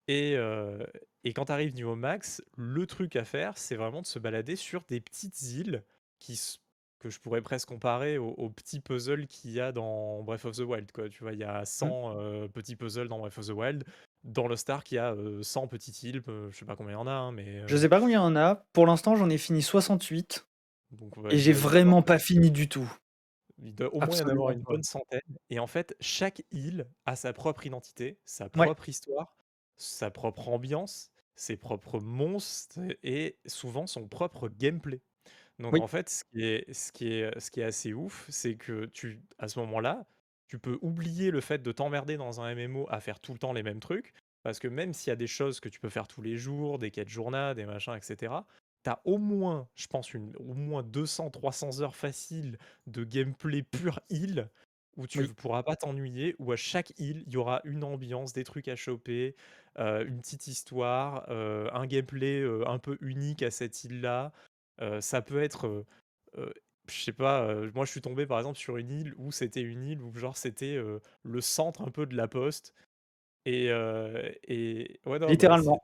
Et, 0.09 0.35
euh, 0.37 0.85
et 1.25 1.33
quand 1.33 1.47
tu 1.47 1.53
arrives 1.53 1.75
niveau 1.75 1.95
max, 1.95 2.43
le 2.57 2.87
truc 2.87 3.17
à 3.17 3.25
faire, 3.25 3.57
c'est 3.59 3.77
vraiment 3.77 4.01
de 4.01 4.07
se 4.07 4.19
balader 4.19 4.57
sur 4.57 4.83
des 4.89 5.01
petites 5.01 5.43
îles 5.43 5.85
qui, 6.19 6.41
que 7.01 7.11
je 7.11 7.19
pourrais 7.21 7.43
presque 7.43 7.69
comparer 7.69 8.19
aux, 8.19 8.31
aux 8.31 8.51
petits 8.51 8.81
puzzles 8.81 9.27
qu'il 9.27 9.53
y 9.53 9.61
a 9.61 9.73
dans 9.73 10.23
Breath 10.23 10.45
of 10.45 10.57
the 10.57 10.61
Wild. 10.61 10.93
Quoi. 10.93 11.09
Tu 11.09 11.23
vois, 11.23 11.33
il 11.33 11.39
y 11.39 11.45
a 11.45 11.65
100 11.65 12.17
euh, 12.17 12.49
petits 12.49 12.77
puzzles 12.77 13.09
dans 13.09 13.19
Breath 13.19 13.39
of 13.39 13.47
the 13.47 13.51
Wild. 13.51 13.85
Dans 14.23 14.47
Lost 14.49 14.69
Ark, 14.69 14.91
il 14.93 14.97
y 14.97 14.99
a 14.99 15.15
euh, 15.15 15.43
100 15.43 15.67
petites 15.69 16.03
îles. 16.03 16.23
euh, 16.29 16.51
je 16.51 16.59
sais 16.59 16.67
pas 16.67 16.77
combien 16.77 16.93
il 16.93 16.97
y 16.97 16.99
en 16.99 17.07
a, 17.07 17.13
hein, 17.13 17.33
mais. 17.33 17.67
Je 17.67 17.75
euh, 17.75 17.79
sais 17.79 17.89
pas 17.89 18.01
combien 18.01 18.21
il 18.21 18.23
y 18.23 18.25
en 18.25 18.37
a. 18.37 18.67
Pour 18.73 18.87
l'instant, 18.87 19.17
j'en 19.17 19.31
ai 19.31 19.39
fini 19.39 19.63
68. 19.63 20.47
donc, 20.93 21.17
ouais, 21.17 21.35
Et 21.35 21.39
j'ai 21.39 21.55
vraiment 21.55 22.03
pas 22.03 22.19
fini 22.19 22.51
du 22.51 22.69
tout. 22.69 22.91
Il 23.63 23.75
doit 23.75 23.93
au 23.95 24.01
moins 24.01 24.17
y 24.19 24.23
en 24.23 24.29
avoir 24.29 24.51
une 24.53 24.63
bonne 24.63 24.83
centaine. 24.83 25.21
Et 25.51 25.59
en 25.59 25.67
fait, 25.67 25.95
chaque 26.01 26.43
île 26.53 26.91
a 27.07 27.17
sa 27.17 27.33
propre 27.33 27.67
identité, 27.67 28.21
sa 28.25 28.49
Ouais. 28.55 28.71
propre 28.71 28.89
histoire, 28.89 29.37
sa 29.77 30.11
propre 30.11 30.49
ambiance, 30.49 31.11
ses 31.37 31.57
propres 31.57 32.01
monstres 32.01 32.81
et 33.03 33.39
souvent 33.47 33.87
son 33.87 34.09
propre 34.09 34.49
gameplay. 34.49 35.03
Donc 35.59 35.79
Oui. 35.79 35.81
en 35.81 35.89
fait, 35.89 36.09
ce 36.11 36.25
qui 36.25 36.45
est, 36.45 36.73
ce 36.73 36.93
qui 36.93 37.13
est, 37.13 37.39
ce 37.41 37.51
qui 37.51 37.61
est 37.61 37.65
assez 37.65 37.93
ouf, 37.95 38.27
c'est 38.31 38.57
que 38.57 38.87
tu, 38.87 39.23
à 39.39 39.49
ce 39.49 39.59
moment-là, 39.61 40.07
tu 40.49 40.59
peux 40.59 40.79
oublier 40.83 41.31
le 41.31 41.41
fait 41.41 41.59
de 41.63 41.73
t'emmerder 41.73 42.17
dans 42.17 42.41
un 42.41 42.55
MMO 42.55 42.87
à 42.91 43.01
faire 43.01 43.21
tout 43.21 43.33
le 43.33 43.39
temps 43.39 43.53
les 43.53 43.63
mêmes 43.63 43.81
trucs, 43.81 44.15
parce 44.43 44.59
que 44.59 44.69
même 44.69 44.93
s'il 44.95 45.11
y 45.11 45.13
a 45.13 45.17
des 45.17 45.27
choses 45.29 45.61
que 45.61 45.69
tu 45.69 45.81
peux 45.81 45.91
faire 45.91 46.09
tous 46.09 46.23
les 46.23 46.37
jours, 46.39 46.79
des 46.79 46.91
quêtes 46.91 47.09
journaux, 47.09 47.55
des 47.55 47.67
machins, 47.67 47.95
etc., 47.95 48.47
t'as 48.83 49.01
au 49.05 49.19
moins, 49.19 49.69
je 49.75 49.87
pense, 49.87 50.15
une, 50.15 50.35
au 50.39 50.55
moins 50.55 50.83
200-300 50.83 51.81
heures 51.83 51.97
faciles 51.97 52.59
de 52.87 53.05
gameplay 53.05 53.63
pur 53.63 54.01
île, 54.11 54.51
où 54.97 55.07
tu 55.07 55.23
ne 55.23 55.27
Oui. 55.27 55.33
pourras 55.33 55.63
pas 55.63 55.77
t'ennuyer, 55.77 56.35
où 56.39 56.53
à 56.53 56.57
chaque 56.57 56.93
île, 56.99 57.23
il 57.27 57.33
y 57.33 57.37
aura 57.37 57.61
une 57.65 57.85
ambiance, 57.85 58.33
des 58.33 58.45
trucs 58.45 58.69
à 58.69 58.77
choper, 58.77 59.37
euh, 59.79 60.05
une 60.07 60.21
petite 60.21 60.47
histoire, 60.49 61.27
euh, 61.31 61.69
un 61.73 61.87
gameplay 61.87 62.41
euh, 62.41 62.67
un 62.69 62.79
peu 62.79 62.99
unique 63.01 63.43
à 63.43 63.51
cette 63.51 63.85
île-là. 63.85 64.33
Ça 65.01 65.21
peut 65.23 65.43
être, 65.43 65.85
je 66.37 67.03
sais 67.03 67.13
pas, 67.13 67.55
moi 67.75 67.85
je 67.85 67.91
suis 67.91 68.01
tombé 68.01 68.27
par 68.27 68.39
exemple 68.39 68.59
sur 68.59 68.77
une 68.79 68.91
île 68.91 69.15
où 69.19 69.31
c'était 69.33 69.61
une 69.63 69.85
île 69.85 70.03
où 70.03 70.13
genre 70.19 70.37
c'était 70.39 70.79
le 71.23 71.41
centre 71.43 71.83
un 71.83 71.91
peu 71.91 72.07
de 72.07 72.17
la 72.17 72.29
poste. 72.29 72.75
Et, 73.47 73.67
et 74.49 75.01
ouais, 75.07 75.19
non, 75.21 75.35
c'est 75.35 75.49
Littéralement. 75.49 75.83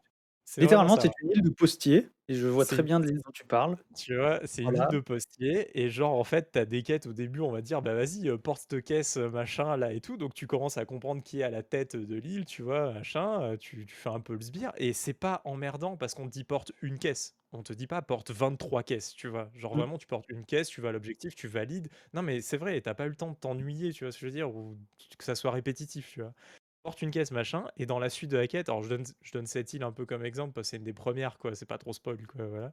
Littéralement, 0.58 0.96
c'est 1.00 1.10
une 1.22 1.30
île 1.32 1.42
de 1.42 1.50
postiers. 1.50 2.08
Et 2.28 2.34
je 2.34 2.46
vois 2.48 2.64
très 2.64 2.82
bien 2.82 2.98
de 2.98 3.06
l'île 3.06 3.20
dont 3.24 3.30
tu 3.32 3.44
parles. 3.44 3.76
tu 3.96 4.16
vois, 4.16 4.40
c'est 4.44 4.62
une 4.62 4.74
île 4.74 4.86
de 4.90 5.00
postier 5.00 5.80
et 5.80 5.90
genre 5.90 6.14
en 6.14 6.24
fait 6.24 6.50
t'as 6.52 6.64
des 6.64 6.82
quêtes 6.82 7.06
au 7.06 7.12
début 7.12 7.38
on 7.40 7.52
va 7.52 7.60
dire 7.62 7.82
bah 7.82 7.94
vas-y 7.94 8.28
euh, 8.28 8.36
porte 8.36 8.62
cette 8.68 8.82
caisse 8.84 9.16
euh, 9.16 9.28
machin 9.30 9.76
là 9.76 9.92
et 9.92 10.00
tout 10.00 10.16
donc 10.16 10.34
tu 10.34 10.48
commences 10.48 10.76
à 10.76 10.84
comprendre 10.84 11.22
qui 11.22 11.38
est 11.40 11.44
à 11.44 11.50
la 11.50 11.62
tête 11.62 11.94
de 11.94 12.16
l'île 12.16 12.44
tu 12.44 12.62
vois 12.62 12.92
machin 12.92 13.42
euh, 13.42 13.56
tu, 13.56 13.86
tu 13.86 13.94
fais 13.94 14.08
un 14.08 14.18
peu 14.18 14.34
le 14.34 14.40
sbire 14.40 14.72
et 14.76 14.92
c'est 14.92 15.12
pas 15.12 15.40
emmerdant 15.44 15.96
parce 15.96 16.14
qu'on 16.14 16.26
te 16.26 16.32
dit 16.32 16.42
porte 16.42 16.72
une 16.82 16.98
caisse 16.98 17.36
on 17.52 17.62
te 17.62 17.72
dit 17.72 17.86
pas 17.86 18.02
porte 18.02 18.32
23 18.32 18.82
caisses 18.82 19.12
tu 19.14 19.28
vois 19.28 19.48
genre 19.54 19.76
Mm. 19.76 19.78
vraiment 19.78 19.98
tu 19.98 20.08
portes 20.08 20.28
une 20.28 20.44
caisse 20.44 20.66
tu 20.68 20.80
vas 20.80 20.88
à 20.88 20.92
l'objectif 20.92 21.36
tu 21.36 21.46
valides 21.46 21.88
non 22.12 22.22
mais 22.22 22.40
c'est 22.40 22.56
vrai 22.56 22.80
t'as 22.80 22.94
pas 22.94 23.06
eu 23.06 23.10
le 23.10 23.16
temps 23.16 23.30
de 23.30 23.36
t'ennuyer 23.36 23.92
tu 23.92 24.02
vois 24.04 24.10
ce 24.10 24.16
que 24.18 24.22
je 24.22 24.26
veux 24.26 24.32
dire 24.36 24.52
ou 24.52 24.76
que 25.16 25.24
ça 25.24 25.36
soit 25.36 25.52
répétitif 25.52 26.10
tu 26.12 26.22
vois 26.22 26.32
porte 26.86 27.02
une 27.02 27.10
caisse 27.10 27.32
machin 27.32 27.66
et 27.76 27.86
dans 27.86 27.98
la 27.98 28.08
suite 28.10 28.30
de 28.30 28.36
la 28.36 28.46
quête 28.46 28.68
alors 28.68 28.82
je 28.82 28.88
donne, 28.90 29.04
je 29.22 29.32
donne 29.32 29.46
cette 29.46 29.74
île 29.74 29.82
un 29.82 29.92
peu 29.92 30.06
comme 30.06 30.24
exemple 30.24 30.52
parce 30.54 30.68
que 30.68 30.70
c'est 30.70 30.76
une 30.78 30.84
des 30.84 30.92
premières 30.94 31.38
quoi 31.38 31.54
c'est 31.54 31.66
pas 31.66 31.78
trop 31.78 31.92
spoil 31.92 32.26
quoi 32.26 32.46
voilà 32.46 32.72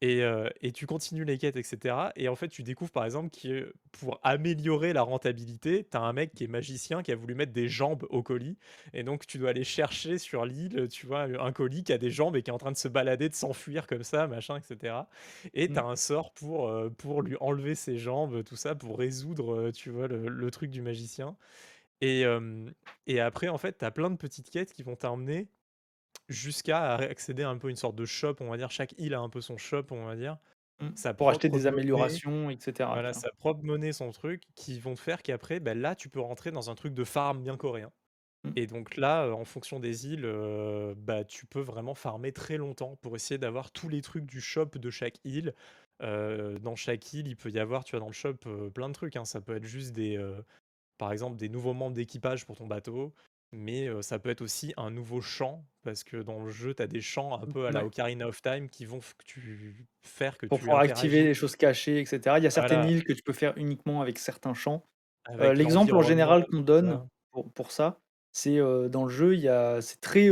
et, 0.00 0.22
euh, 0.22 0.48
et 0.60 0.70
tu 0.70 0.86
continues 0.86 1.24
les 1.24 1.38
quêtes, 1.38 1.56
etc. 1.56 2.12
Et 2.14 2.28
en 2.28 2.36
fait, 2.36 2.48
tu 2.48 2.62
découvres 2.62 2.92
par 2.92 3.04
exemple 3.04 3.30
que 3.36 3.72
pour 3.90 4.20
améliorer 4.22 4.92
la 4.92 5.02
rentabilité, 5.02 5.88
tu 5.90 5.96
as 5.96 6.00
un 6.00 6.12
mec 6.12 6.34
qui 6.34 6.44
est 6.44 6.48
magicien 6.48 7.02
qui 7.02 7.10
a 7.10 7.16
voulu 7.16 7.34
mettre 7.34 7.52
des 7.52 7.68
jambes 7.68 8.06
au 8.10 8.22
colis. 8.22 8.58
Et 8.92 9.02
donc, 9.02 9.26
tu 9.26 9.38
dois 9.38 9.50
aller 9.50 9.64
chercher 9.64 10.18
sur 10.18 10.44
l'île, 10.46 10.86
tu 10.88 11.06
vois, 11.06 11.22
un 11.24 11.52
colis 11.52 11.82
qui 11.82 11.92
a 11.92 11.98
des 11.98 12.10
jambes 12.10 12.36
et 12.36 12.42
qui 12.42 12.50
est 12.50 12.54
en 12.54 12.58
train 12.58 12.70
de 12.72 12.76
se 12.76 12.86
balader, 12.88 13.28
de 13.28 13.34
s'enfuir 13.34 13.88
comme 13.88 14.04
ça, 14.04 14.28
machin, 14.28 14.56
etc. 14.58 15.08
Et 15.54 15.72
tu 15.72 15.78
as 15.80 15.84
Mm. 15.84 15.86
un 15.86 15.96
sort 15.96 16.32
pour, 16.32 16.68
euh, 16.68 16.90
pour 16.90 17.22
lui 17.22 17.36
enlever 17.40 17.74
ses 17.74 17.98
jambes, 17.98 18.44
tout 18.44 18.56
ça, 18.56 18.74
pour 18.76 18.98
résoudre, 18.98 19.54
euh, 19.54 19.72
tu 19.72 19.90
vois, 19.90 20.06
le, 20.06 20.28
le 20.28 20.50
truc 20.52 20.70
du 20.70 20.80
magicien. 20.82 21.36
Et, 22.00 22.24
euh, 22.24 22.70
et 23.06 23.20
après, 23.20 23.48
en 23.48 23.58
fait, 23.58 23.78
tu 23.78 23.84
as 23.84 23.90
plein 23.90 24.10
de 24.10 24.16
petites 24.16 24.50
quêtes 24.50 24.72
qui 24.72 24.82
vont 24.82 24.96
t'emmener 24.96 25.48
jusqu'à 26.28 26.94
accéder 26.96 27.42
à 27.42 27.48
un 27.48 27.58
peu 27.58 27.70
une 27.70 27.76
sorte 27.76 27.96
de 27.96 28.04
shop, 28.04 28.36
on 28.40 28.50
va 28.50 28.56
dire. 28.56 28.70
Chaque 28.70 28.94
île 28.98 29.14
a 29.14 29.20
un 29.20 29.28
peu 29.28 29.40
son 29.40 29.56
shop, 29.56 29.86
on 29.90 30.04
va 30.04 30.16
dire. 30.16 30.38
Mm. 30.80 30.88
Sa 30.94 31.14
Pour 31.14 31.30
acheter 31.30 31.48
des 31.48 31.58
monnaie, 31.58 31.68
améliorations, 31.68 32.50
etc. 32.50 32.88
voilà, 32.92 33.12
sa 33.12 33.30
propre 33.32 33.64
monnaie, 33.64 33.92
son 33.92 34.10
truc, 34.12 34.42
qui 34.54 34.78
vont 34.78 34.94
te 34.94 35.00
faire 35.00 35.22
qu'après, 35.22 35.60
bah, 35.60 35.74
là, 35.74 35.94
tu 35.94 36.08
peux 36.08 36.20
rentrer 36.20 36.50
dans 36.50 36.70
un 36.70 36.74
truc 36.74 36.94
de 36.94 37.04
farm 37.04 37.42
bien 37.42 37.56
coréen. 37.56 37.92
Mm. 38.44 38.50
Et 38.56 38.66
donc 38.66 38.96
là, 38.96 39.28
en 39.30 39.44
fonction 39.44 39.80
des 39.80 40.06
îles, 40.06 40.24
euh, 40.24 40.94
bah, 40.96 41.24
tu 41.24 41.46
peux 41.46 41.60
vraiment 41.60 41.94
farmer 41.94 42.32
très 42.32 42.56
longtemps 42.58 42.96
pour 42.96 43.16
essayer 43.16 43.38
d'avoir 43.38 43.72
tous 43.72 43.88
les 43.88 44.02
trucs 44.02 44.26
du 44.26 44.40
shop 44.40 44.66
de 44.76 44.90
chaque 44.90 45.18
île. 45.24 45.54
Euh, 46.00 46.58
dans 46.60 46.76
chaque 46.76 47.12
île, 47.12 47.26
il 47.26 47.36
peut 47.36 47.50
y 47.50 47.58
avoir, 47.58 47.82
tu 47.84 47.92
vois, 47.92 48.00
dans 48.00 48.06
le 48.06 48.12
shop, 48.12 48.36
euh, 48.46 48.70
plein 48.70 48.88
de 48.88 48.94
trucs. 48.94 49.16
hein. 49.16 49.24
Ça 49.24 49.40
peut 49.40 49.56
être 49.56 49.64
juste 49.64 49.92
des, 49.92 50.16
par 50.98 51.12
exemple, 51.12 51.36
des 51.36 51.48
nouveaux 51.48 51.74
membres 51.74 51.94
d'équipage 51.94 52.44
pour 52.46 52.56
ton 52.56 52.66
bateau. 52.66 53.14
Mais 53.50 53.88
euh, 53.88 54.02
ça 54.02 54.18
peut 54.18 54.28
être 54.28 54.42
aussi 54.42 54.74
un 54.76 54.90
nouveau 54.90 55.22
champ, 55.22 55.64
parce 55.82 56.04
que 56.04 56.18
dans 56.18 56.38
le 56.38 56.50
jeu, 56.50 56.74
tu 56.74 56.82
as 56.82 56.86
des 56.86 57.00
champs 57.00 57.40
un 57.42 57.46
peu 57.46 57.64
à 57.64 57.70
la 57.70 57.80
Ouais. 57.80 57.86
Ocarina 57.86 58.28
of 58.28 58.42
Time 58.42 58.68
qui 58.68 58.84
vont 58.84 58.98
que 58.98 59.24
tu 59.24 59.86
faire 60.02 60.36
que 60.36 60.44
Pour 60.44 60.58
tu 60.58 60.64
pouvoir 60.64 60.80
activer 60.80 61.22
les 61.22 61.32
choses 61.32 61.56
cachées, 61.56 61.98
etc. 61.98 62.34
Il 62.36 62.44
y 62.44 62.46
a 62.46 62.50
certaines 62.50 62.80
voilà, 62.80 62.92
îles 62.92 63.04
que 63.04 63.14
tu 63.14 63.22
peux 63.22 63.32
faire 63.32 63.56
uniquement 63.56 64.02
avec 64.02 64.18
certains 64.18 64.52
champs. 64.52 64.84
Euh, 65.30 65.54
L'exemple 65.54 65.94
en 65.94 66.02
général 66.02 66.46
qu'on 66.46 66.60
donne 66.60 67.08
pour, 67.30 67.50
pour 67.52 67.72
ça, 67.72 68.00
c'est 68.32 68.58
euh, 68.58 68.90
dans 68.90 69.04
le 69.04 69.10
jeu, 69.10 69.34
il 69.34 69.40
y 69.40 69.48
a, 69.48 69.80
c'est 69.80 70.00
très 70.02 70.28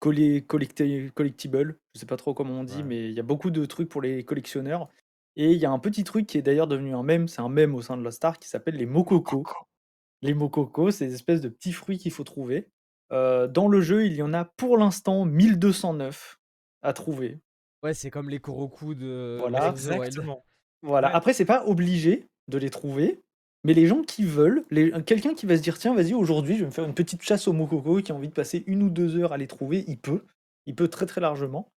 collectible. 0.00 1.78
Je 1.94 2.00
sais 2.00 2.06
pas 2.06 2.16
trop 2.18 2.34
comment 2.34 2.60
on 2.60 2.64
dit, 2.64 2.78
Ouais. 2.78 2.82
mais 2.82 3.04
il 3.08 3.12
y 3.14 3.20
a 3.20 3.24
beaucoup 3.24 3.50
de 3.50 3.64
trucs 3.64 3.88
pour 3.88 4.02
les 4.02 4.22
collectionneurs. 4.24 4.88
Et 5.36 5.50
il 5.52 5.58
y 5.58 5.66
a 5.66 5.70
un 5.70 5.78
petit 5.78 6.04
truc 6.04 6.26
qui 6.26 6.38
est 6.38 6.42
d'ailleurs 6.42 6.68
devenu 6.68 6.94
un 6.94 7.02
mème, 7.02 7.26
c'est 7.26 7.40
un 7.40 7.48
mème 7.48 7.74
au 7.74 7.82
sein 7.82 7.96
de 7.96 8.02
Lost 8.02 8.24
Ark 8.24 8.40
qui 8.40 8.48
s'appelle 8.48 8.76
les 8.76 8.86
mokoko. 8.86 9.42
Les 10.24 10.34
mokoko, 10.34 10.90
c'est 10.90 11.06
des 11.06 11.14
espèces 11.14 11.40
de 11.42 11.48
petits 11.48 11.72
fruits 11.72 11.98
qu'il 11.98 12.10
faut 12.10 12.24
trouver. 12.24 12.68
Euh, 13.12 13.46
dans 13.46 13.68
le 13.68 13.80
jeu, 13.82 14.06
il 14.06 14.14
y 14.14 14.22
en 14.22 14.32
a 14.32 14.44
pour 14.44 14.78
l'instant 14.78 15.24
1209 15.26 16.40
à 16.82 16.92
trouver. 16.92 17.40
Ouais, 17.82 17.92
c'est 17.94 18.10
comme 18.10 18.30
les 18.30 18.40
Koroku 18.40 18.94
de 18.94 19.36
Voilà. 19.38 19.68
Exactement. 19.68 20.44
Voilà. 20.82 21.08
Ouais. 21.08 21.14
Après, 21.14 21.32
c'est 21.34 21.44
pas 21.44 21.66
obligé 21.66 22.26
de 22.48 22.56
les 22.56 22.70
trouver, 22.70 23.22
mais 23.64 23.74
les 23.74 23.86
gens 23.86 24.00
qui 24.02 24.24
veulent, 24.24 24.64
les- 24.70 24.90
quelqu'un 25.04 25.34
qui 25.34 25.44
va 25.44 25.56
se 25.58 25.62
dire 25.62 25.78
tiens, 25.78 25.94
vas-y, 25.94 26.14
aujourd'hui, 26.14 26.54
je 26.54 26.60
vais 26.60 26.66
me 26.66 26.70
faire 26.70 26.86
une 26.86 26.94
petite 26.94 27.22
chasse 27.22 27.46
au 27.46 27.52
mokoko, 27.52 28.00
qui 28.00 28.10
a 28.10 28.14
envie 28.14 28.28
de 28.28 28.32
passer 28.34 28.64
une 28.66 28.82
ou 28.82 28.88
deux 28.90 29.16
heures 29.16 29.32
à 29.34 29.36
les 29.36 29.46
trouver, 29.46 29.84
il 29.86 29.98
peut, 29.98 30.24
il 30.66 30.74
peut 30.74 30.88
très 30.88 31.04
très 31.06 31.20
largement. 31.20 31.70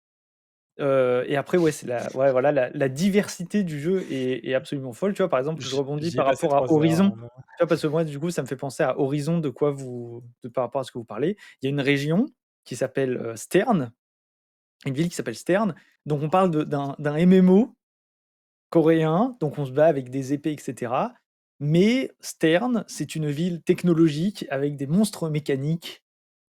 Euh, 0.80 1.24
et 1.28 1.36
après, 1.36 1.58
ouais, 1.58 1.72
c'est 1.72 1.88
la, 1.88 2.08
ouais, 2.16 2.32
voilà, 2.32 2.52
la, 2.52 2.70
la 2.70 2.90
diversité 2.90 3.64
du 3.64 3.80
jeu 3.80 4.06
est, 4.12 4.48
est 4.48 4.54
absolument 4.54 4.94
folle. 4.94 5.14
Tu 5.14 5.22
vois, 5.22 5.30
par 5.30 5.40
exemple, 5.40 5.62
je 5.62 5.76
rebondis 5.76 6.16
par 6.16 6.28
rapport 6.28 6.56
à 6.56 6.62
3 6.62 6.68
heures. 6.68 6.72
Horizon. 6.74 7.12
vois, 7.60 7.68
parce 7.68 7.82
que 7.82 7.88
moi, 7.88 8.04
du 8.04 8.20
coup, 8.20 8.30
ça 8.30 8.42
me 8.42 8.48
fait 8.48 8.56
penser 8.56 8.84
à 8.84 9.00
Horizon, 9.00 9.40
de 9.40 9.50
quoi 9.50 9.72
vous 9.72 10.24
de 10.44 10.50
par 10.50 10.64
rapport 10.64 10.82
à 10.82 10.84
ce 10.84 10.92
que 10.92 10.98
vous 10.98 11.06
parlez. 11.06 11.36
Il 11.62 11.66
y 11.66 11.68
a 11.68 11.70
une 11.72 11.82
région 11.82 12.28
qui 12.64 12.76
s'appelle, 12.76 13.18
heu, 13.18 13.36
Stern, 13.36 13.92
une 14.86 14.94
ville 14.94 15.10
qui 15.10 15.16
s'appelle 15.16 15.36
Stern, 15.36 15.74
donc 16.06 16.22
on 16.22 16.30
parle 16.30 16.52
d'un 16.66 17.26
MMO 17.26 17.76
coréen, 18.70 19.36
donc 19.40 19.58
on 19.58 19.66
se 19.66 19.72
bat 19.72 19.88
avec 19.88 20.10
des 20.10 20.34
épées 20.34 20.52
et 20.52 20.58
cetera, 20.60 21.14
mais 21.60 22.12
Stern, 22.20 22.84
c'est 22.88 23.16
une 23.16 23.30
ville 23.30 23.62
technologique 23.64 24.46
avec 24.50 24.76
des 24.76 24.88
monstres 24.88 25.30
mécaniques, 25.30 26.04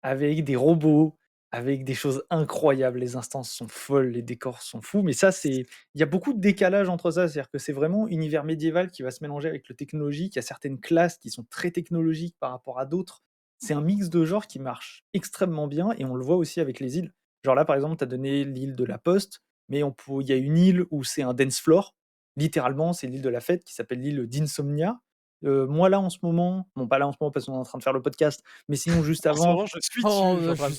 avec 0.03 0.43
des 0.45 0.57
robots, 0.57 1.16
avec 1.57 1.85
des 1.85 1.95
choses 1.95 2.23
incroyables. 2.29 2.99
Les 2.99 3.17
instances 3.17 3.51
sont 3.51 3.67
folles, 3.67 4.09
les 4.09 4.21
décors 4.21 4.61
sont 4.61 4.83
fous, 4.83 5.03
mais 5.03 5.15
ça, 5.15 5.33
c'est 5.33 5.65
il 5.95 6.01
y 6.01 6.03
a 6.03 6.07
beaucoup 6.07 6.35
de 6.35 6.39
décalage 6.39 6.91
entre 6.91 7.11
ça, 7.11 7.29
c'est-à-dire 7.29 7.51
que 7.51 7.57
c'est 7.57 7.73
vraiment 7.73 8.07
univers 8.09 8.45
médiéval 8.45 8.91
qui 8.91 9.03
va 9.03 9.11
se 9.11 9.25
mélanger 9.25 9.49
avec 9.49 9.67
le 9.71 9.75
technologique. 9.75 10.35
Il 10.35 10.39
y 10.39 10.41
a 10.41 10.43
certaines 10.43 10.79
classes 10.79 11.17
qui 11.17 11.31
sont 11.31 11.45
très 11.45 11.71
technologiques 11.71 12.37
par 12.41 12.51
rapport 12.51 12.79
à 12.79 12.85
d'autres. 12.85 13.23
C'est 13.59 13.73
un 13.73 13.81
mix 13.81 14.11
de 14.11 14.27
genres 14.27 14.47
qui 14.47 14.59
marche 14.59 15.05
extrêmement 15.15 15.67
bien 15.67 15.93
et 15.97 16.05
on 16.05 16.15
le 16.15 16.23
voit 16.23 16.37
aussi 16.37 16.61
avec 16.61 16.79
les 16.79 16.99
îles. 16.99 17.15
Genre 17.43 17.55
là, 17.55 17.65
par 17.65 17.75
exemple, 17.75 17.97
tu 17.97 18.05
as 18.05 18.07
donné 18.07 18.45
l'île 18.45 18.75
de 18.75 18.85
la 18.85 18.99
Poste, 18.99 19.41
mais 19.71 19.81
peut 19.81 20.21
il 20.21 20.29
y 20.29 20.33
a 20.33 20.37
une 20.37 20.59
île 20.59 20.85
où 20.91 21.05
c'est 21.05 21.23
un 21.23 21.33
dance 21.33 21.59
floor. 21.59 21.97
Littéralement, 22.37 22.93
c'est 22.93 23.07
l'île 23.07 23.23
de 23.23 23.31
la 23.31 23.41
fête 23.41 23.65
qui 23.65 23.73
s'appelle 23.73 24.01
l'île 24.03 24.27
d'Insomnia. 24.27 25.01
Moi, 25.47 25.88
là, 25.88 26.01
en 26.01 26.11
ce 26.11 26.18
moment, 26.22 26.68
bon, 26.76 26.86
pas 26.88 26.99
là 26.99 27.07
en 27.07 27.12
ce 27.12 27.18
moment 27.20 27.30
parce 27.30 27.47
qu'on 27.47 27.55
est 27.55 27.59
en 27.59 27.62
train 27.62 27.78
de 27.78 27.82
faire 27.82 27.92
le 27.92 28.03
podcast, 28.03 28.42
mais 28.68 28.76
sinon 28.76 29.03
juste 29.03 29.26
avant, 29.26 29.55
moment, 29.55 29.66
je 29.66 29.78
suis 29.80 30.03
Oh, 30.05 30.36
dessus, 30.36 30.57
je 30.57 30.64
suis 30.64 30.78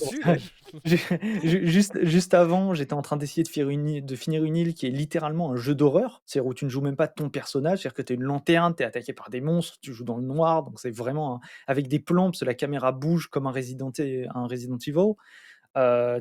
dessus, 0.84 1.18
juste 1.66 2.04
juste 2.04 2.34
avant, 2.34 2.74
j'étais 2.74 2.94
en 2.94 3.02
train 3.02 3.16
d'essayer 3.16 3.42
de 3.42 3.48
faire 3.48 3.68
une 3.68 3.88
île 3.88 4.06
de 4.06 4.16
finir 4.16 4.44
une 4.44 4.56
île 4.56 4.74
qui 4.74 4.86
est 4.86 4.90
littéralement 4.90 5.52
un 5.52 5.56
jeu 5.56 5.74
d'horreur. 5.74 6.22
C'est-à-dire 6.26 6.48
où 6.48 6.54
tu 6.54 6.64
ne 6.64 6.70
joues 6.70 6.80
même 6.82 6.96
pas 6.96 7.08
ton 7.08 7.30
personnage, 7.30 7.78
c'est-à-dire 7.80 7.94
que 7.94 8.02
tu 8.02 8.12
as 8.12 8.16
une 8.16 8.24
lanterne, 8.24 8.74
tu 8.76 8.82
es 8.82 8.86
attaqué 8.86 9.12
par 9.12 9.30
des 9.30 9.40
monstres, 9.40 9.78
tu 9.80 9.92
joues 9.92 10.04
dans 10.04 10.16
le 10.16 10.24
noir, 10.24 10.62
donc 10.62 10.78
c'est 10.80 10.90
vraiment 10.90 11.36
un 11.36 11.40
avec 11.66 11.88
des 11.88 11.98
plans, 11.98 12.26
parce 12.30 12.40
que 12.40 12.44
la 12.44 12.54
caméra 12.54 12.92
bouge 12.92 13.28
comme 13.28 13.46
un 13.46 13.52
Resident 13.52 13.92
e 13.98 14.26
un 14.34 14.46
Resident 14.46 14.78
Evil. 14.86 15.14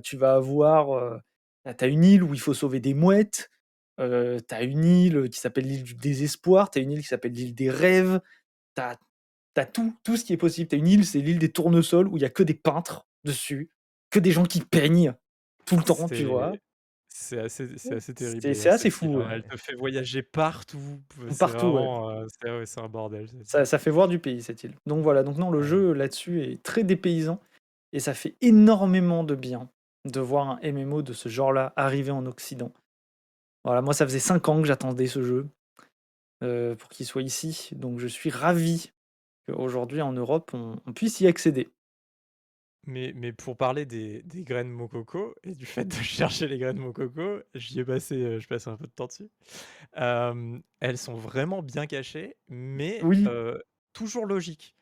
Tu 0.04 0.18
vas 0.18 0.34
avoir, 0.36 0.94
heu, 0.96 1.20
bah, 1.66 1.74
tu 1.74 1.86
as 1.86 1.88
une 1.88 2.04
île 2.04 2.24
où 2.24 2.34
il 2.34 2.40
faut 2.40 2.54
sauver 2.54 2.80
des 2.80 2.94
mouettes, 2.94 3.50
heu, 4.00 4.38
tu 4.48 4.56
as 4.56 4.64
une 4.64 4.86
île 4.86 5.30
qui 5.30 5.40
s'appelle 5.40 5.66
l'île 5.66 5.84
du 5.84 5.96
désespoir, 5.96 6.70
tu 6.72 6.80
as 6.80 6.82
une 6.82 6.92
île 6.92 7.02
qui 7.02 7.08
s'appelle 7.08 7.34
l'île 7.34 7.56
des 7.56 7.70
rêves, 7.70 8.20
tu 8.78 8.82
as 8.82 8.98
tu 9.56 9.62
as 9.62 9.66
tout, 9.66 9.94
tout 10.04 10.18
ce 10.18 10.24
qui 10.24 10.34
est 10.34 10.38
possible. 10.38 10.70
Tu 10.70 10.76
as 10.76 10.80
une 10.80 10.88
île, 10.88 11.06
c'est 11.06 11.20
l'île 11.20 11.40
des 11.40 11.52
tournesols 11.52 12.08
où 12.08 12.18
il 12.18 12.22
y 12.22 12.26
a 12.26 12.30
que 12.30 12.44
des 12.44 12.54
peintres 12.54 13.08
dessus, 13.24 13.72
que 14.12 14.20
des 14.20 14.32
gens 14.32 14.46
qui 14.46 14.62
peignent 14.62 15.16
tout 15.66 15.78
le 15.78 15.84
temps, 15.84 16.08
tu 16.08 16.26
vois? 16.26 16.54
C'est 17.10 17.40
assez 17.40 17.78
c'est 17.78 17.96
assez 17.96 18.14
terrible 18.14 18.54
C'est 18.56 18.70
assez 18.70 18.90
fou, 18.92 19.18
ouais. 19.18 19.26
Elle 19.32 19.44
te 19.44 19.58
fait 19.58 19.74
voyager 19.76 20.22
partout, 20.22 21.02
Partout, 21.40 21.78
heu, 21.78 22.28
c'est 22.28 22.52
ouais, 22.52 22.86
un 22.86 22.90
bordel 22.90 23.28
Ça 23.44 23.80
fait 23.80 23.90
voir 23.90 24.08
du 24.08 24.20
pays, 24.20 24.42
cette 24.44 24.64
île. 24.64 24.76
Donc 24.86 25.04
voilà, 25.04 25.24
donc 25.24 25.38
non, 25.38 25.50
le 25.50 25.62
jeu 25.62 25.94
là-dessus 25.94 26.44
est 26.44 26.62
très 26.62 26.84
dépaysant 26.84 27.40
et 27.94 28.00
ça 28.00 28.14
fait 28.14 28.36
énormément 28.42 29.24
de 29.24 29.34
bien 29.36 29.70
de 30.06 30.20
voir 30.20 30.50
un 30.50 30.60
MMO 30.72 31.02
de 31.02 31.14
ce 31.14 31.28
genre-là 31.30 31.74
arriver 31.76 32.12
en 32.12 32.26
occident. 32.28 32.72
Voilà, 33.64 33.82
moi, 33.82 33.94
ça 33.94 34.06
faisait 34.06 34.20
5 34.20 34.48
ans 34.50 34.62
que 34.62 34.68
j'attendais 34.68 35.08
ce 35.08 35.22
jeu, 35.24 35.50
heu, 36.44 36.76
pour 36.78 36.90
qu'il 36.90 37.06
soit 37.06 37.22
ici, 37.24 37.70
donc 37.76 38.00
je 38.00 38.08
suis 38.08 38.30
ravi 38.30 38.92
qu'aujourd'hui 39.48 40.02
en 40.02 40.14
Europe, 40.14 40.52
on 40.54 40.82
on 40.88 40.94
puisse 40.94 41.22
y 41.22 41.28
accéder. 41.28 41.70
Mais 42.86 43.12
mais 43.16 43.34
pour 43.34 43.58
parler 43.58 43.86
des 43.86 44.22
des 44.24 44.44
graines 44.44 44.70
Mococo 44.70 45.34
et 45.44 45.54
du 45.56 45.66
fait 45.66 45.86
de 45.86 45.94
chercher 45.94 46.48
les 46.48 46.58
graines 46.58 46.78
Mococo, 46.78 47.40
j'y 47.54 47.80
ai 47.80 47.86
passé, 47.86 48.16
heu, 48.22 48.40
je 48.40 48.48
passais 48.48 48.70
un 48.70 48.78
peu 48.78 48.86
de 48.88 48.92
temps 48.92 49.08
dessus. 49.08 49.30
Hem, 49.96 50.64
elles 50.82 50.98
sont 51.00 51.16
vraiment 51.16 51.64
bien 51.64 51.88
cachées, 51.88 52.38
mais 52.50 53.02
Oui. 53.02 53.38
toujours 53.94 54.26
logiques, 54.28 54.76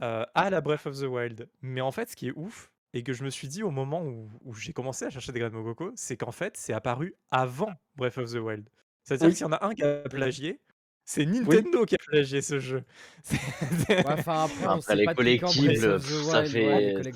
à 0.00 0.50
la 0.50 0.60
Breath 0.62 0.86
of 0.86 0.98
the 1.00 1.04
Wild. 1.04 1.50
Mais 1.62 1.80
en 1.82 1.92
fait, 1.92 2.10
ce 2.10 2.16
qui 2.16 2.28
est 2.28 2.32
ouf 2.36 2.72
et 2.94 3.02
que 3.04 3.12
je 3.14 3.24
me 3.24 3.30
suis 3.30 3.48
dit 3.48 3.62
au 3.64 3.70
moment 3.72 4.04
où 4.04 4.30
où 4.42 4.54
j'ai 4.54 4.72
commencé 4.74 5.04
à 5.06 5.10
chercher 5.10 5.32
des 5.32 5.40
graines 5.40 5.52
Mococo, 5.54 5.92
c'est 5.96 6.16
qu'en 6.18 6.32
fait, 6.32 6.56
c'est 6.58 6.74
apparu 6.74 7.16
avant 7.30 7.72
Breath 7.96 8.18
of 8.18 8.32
the 8.32 8.36
Wild. 8.36 8.70
C'est-à-dire 9.04 9.32
Oui. 9.32 9.34
s'il 9.34 9.46
y 9.46 9.50
en 9.50 9.52
a 9.52 9.64
un 9.66 9.74
qui 9.74 9.84
a 9.84 10.08
plagié, 10.10 10.60
c'est 11.06 11.24
Oui. 11.44 11.60
Nintendo 11.64 11.84
qui 11.86 11.94
a 11.94 11.98
plagié 11.98 12.42
ce 12.42 12.58
jeu. 12.60 12.84
C'est 13.24 13.38
Ouais, 14.04 14.12
enfin, 14.12 14.44
après, 14.44 14.66
on 14.68 14.78
Après 14.78 14.94
les 14.96 15.08
collectibles, 15.10 15.76
ça 15.76 15.98
fait 15.98 16.20
ça 16.20 16.44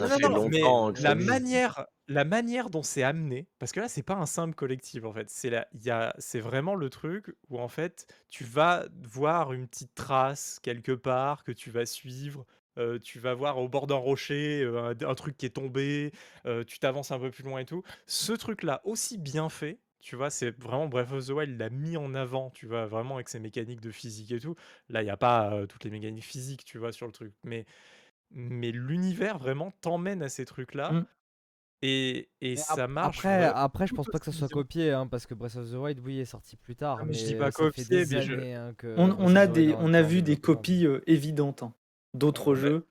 Non, 0.00 0.18
fait 0.18 0.20
non, 0.20 0.30
collectibles. 0.30 0.30
non, 0.30 0.42
mais 0.46 0.74
longtemps 0.74 0.92
que 0.92 1.02
la 1.02 1.14
manière 1.14 1.86
la 2.08 2.24
manière 2.24 2.70
dont 2.70 2.82
c'est 2.82 3.02
amené, 3.04 3.48
parce 3.58 3.72
que 3.72 3.80
là, 3.80 3.88
c'est 3.88 4.02
pas 4.02 4.14
un 4.16 4.26
simple 4.26 4.54
collectible 4.54 5.06
en 5.06 5.12
fait, 5.12 5.30
c'est 5.30 5.50
la 5.50 5.68
il 5.74 5.82
y 5.84 5.90
a 5.90 6.14
c'est 6.18 6.40
vraiment 6.40 6.74
le 6.74 6.90
truc 6.90 7.34
où 7.48 7.58
en 7.60 7.68
fait, 7.68 8.06
tu 8.30 8.44
vas 8.44 8.86
voir 9.02 9.52
une 9.52 9.68
petite 9.68 9.94
trace 9.94 10.58
quelque 10.62 10.92
part 10.92 11.44
que 11.44 11.52
tu 11.52 11.70
vas 11.70 11.86
suivre, 11.86 12.46
heu, 12.78 12.98
tu 13.00 13.18
vas 13.20 13.34
voir 13.34 13.58
au 13.58 13.68
bord 13.68 13.86
d'un 13.86 13.94
rocher, 13.96 14.62
heu, 14.64 14.78
un 15.00 15.14
truc 15.14 15.36
qui 15.36 15.46
est 15.46 15.50
tombé, 15.50 16.12
heu, 16.46 16.64
tu 16.64 16.78
t'avances 16.80 17.12
un 17.12 17.18
peu 17.20 17.30
plus 17.30 17.44
loin 17.44 17.60
et 17.60 17.64
tout. 17.66 17.82
Ce 18.06 18.32
truc-là, 18.32 18.80
aussi 18.84 19.18
bien 19.18 19.48
fait, 19.48 19.80
tu 20.00 20.16
vois? 20.16 20.30
C'est 20.30 20.50
vraiment 20.60 20.86
Breath 20.88 21.12
of 21.12 21.26
the 21.26 21.30
Wild 21.30 21.58
l'a 21.58 21.70
mis 21.70 21.96
en 21.96 22.14
avant, 22.14 22.50
tu 22.50 22.66
vois? 22.66 22.86
Vraiment 22.86 23.16
avec 23.16 23.28
ses 23.28 23.40
mécaniques 23.40 23.80
de 23.80 23.90
physique 23.90 24.32
et 24.32 24.40
tout. 24.40 24.54
Là, 24.88 25.02
il 25.02 25.06
y 25.06 25.10
a 25.10 25.16
pas, 25.16 25.66
toutes 25.68 25.84
les 25.84 25.90
mécaniques 25.90 26.24
physiques, 26.24 26.64
tu 26.64 26.78
vois? 26.78 26.92
Sur 26.92 27.06
le 27.06 27.12
truc, 27.12 27.34
mais 27.44 27.66
mais 28.30 28.72
l'univers 28.72 29.38
vraiment 29.38 29.72
t'emmène 29.82 30.22
à 30.22 30.28
ces 30.30 30.46
trucs-là 30.46 30.98
Mmh. 30.98 31.02
et 31.82 32.30
et 32.42 32.56
ça 32.56 32.88
marche 32.88 33.28
après 33.28 33.30
vrai 33.30 33.54
après, 33.54 33.86
je 33.86 33.92
pense 33.94 34.08
pas 34.08 34.18
que 34.18 34.24
ça 34.26 34.32
soit 34.32 34.48
copié, 34.48 34.92
hein, 34.92 35.06
parce 35.06 35.26
que 35.26 35.34
Breath 35.34 35.56
of 35.56 35.70
the 35.70 35.74
Wild, 35.74 36.00
oui, 36.00 36.20
est 36.20 36.24
sorti 36.24 36.56
plus 36.56 36.76
Ah 36.96 37.04
tard, 37.04 37.06
mais 37.06 37.14
je 37.14 37.24
dis 37.24 37.34
pas 37.34 37.50
copié, 37.52 38.06
mais 38.06 38.20
je 38.20 38.34
hein, 38.54 38.74
que 38.76 38.86
On 38.96 39.36
a 39.36 39.46
des 39.48 39.74
on 39.78 39.94
a 39.94 40.02
vu 40.02 40.22
des 40.22 40.36
copies, 40.38 40.86
évidentes, 41.06 41.64
hein, 41.64 41.74
d'autres 42.14 42.54
jeux. 42.56 42.88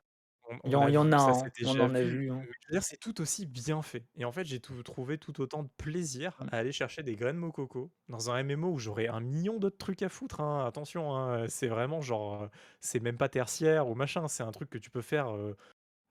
Il 0.65 0.71
y 0.71 0.75
en 0.75 0.85
a 0.85 0.91
en 0.97 1.11
vu, 1.11 1.11
a, 1.11 1.17
ça 1.17 1.33
hein, 1.43 1.51
on 1.63 1.79
en 1.79 1.93
a 1.95 2.01
vu, 2.01 2.31
hein. 2.31 2.47
c'est 2.81 2.97
tout 2.99 3.21
aussi 3.21 3.45
bien 3.45 3.81
fait 3.81 4.05
et 4.15 4.25
en 4.25 4.31
fait, 4.31 4.45
j'ai 4.45 4.59
tout 4.59 4.81
trouvé 4.83 5.17
tout 5.17 5.41
autant 5.41 5.63
de 5.63 5.69
plaisir 5.77 6.41
Mmh. 6.41 6.49
à 6.49 6.57
aller 6.57 6.71
chercher 6.71 7.03
des 7.03 7.15
graines 7.15 7.37
Mococo 7.37 7.91
dans 8.07 8.29
un 8.31 8.43
MMO 8.43 8.71
où 8.73 8.79
j'aurais 8.79 9.07
un 9.07 9.19
million 9.19 9.57
d'autres 9.59 9.77
trucs 9.77 10.01
à 10.03 10.09
foutre, 10.09 10.39
hein, 10.41 10.65
attention, 10.65 11.15
hein, 11.15 11.47
c'est 11.49 11.67
vraiment 11.67 12.01
genre, 12.01 12.43
heu, 12.45 12.49
c'est 12.81 12.99
même 12.99 13.17
pas 13.17 13.29
tertiaire 13.29 13.87
ou 13.89 13.95
machin, 13.95 14.27
c'est 14.27 14.43
un 14.43 14.51
truc 14.51 14.69
que 14.69 14.77
tu 14.77 14.89
peux 14.91 15.01
faire, 15.01 15.33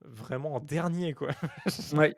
vraiment 0.05 0.55
en 0.57 0.61
dernier, 0.61 1.15
quoi. 1.15 1.31
Ouais. 1.91 2.15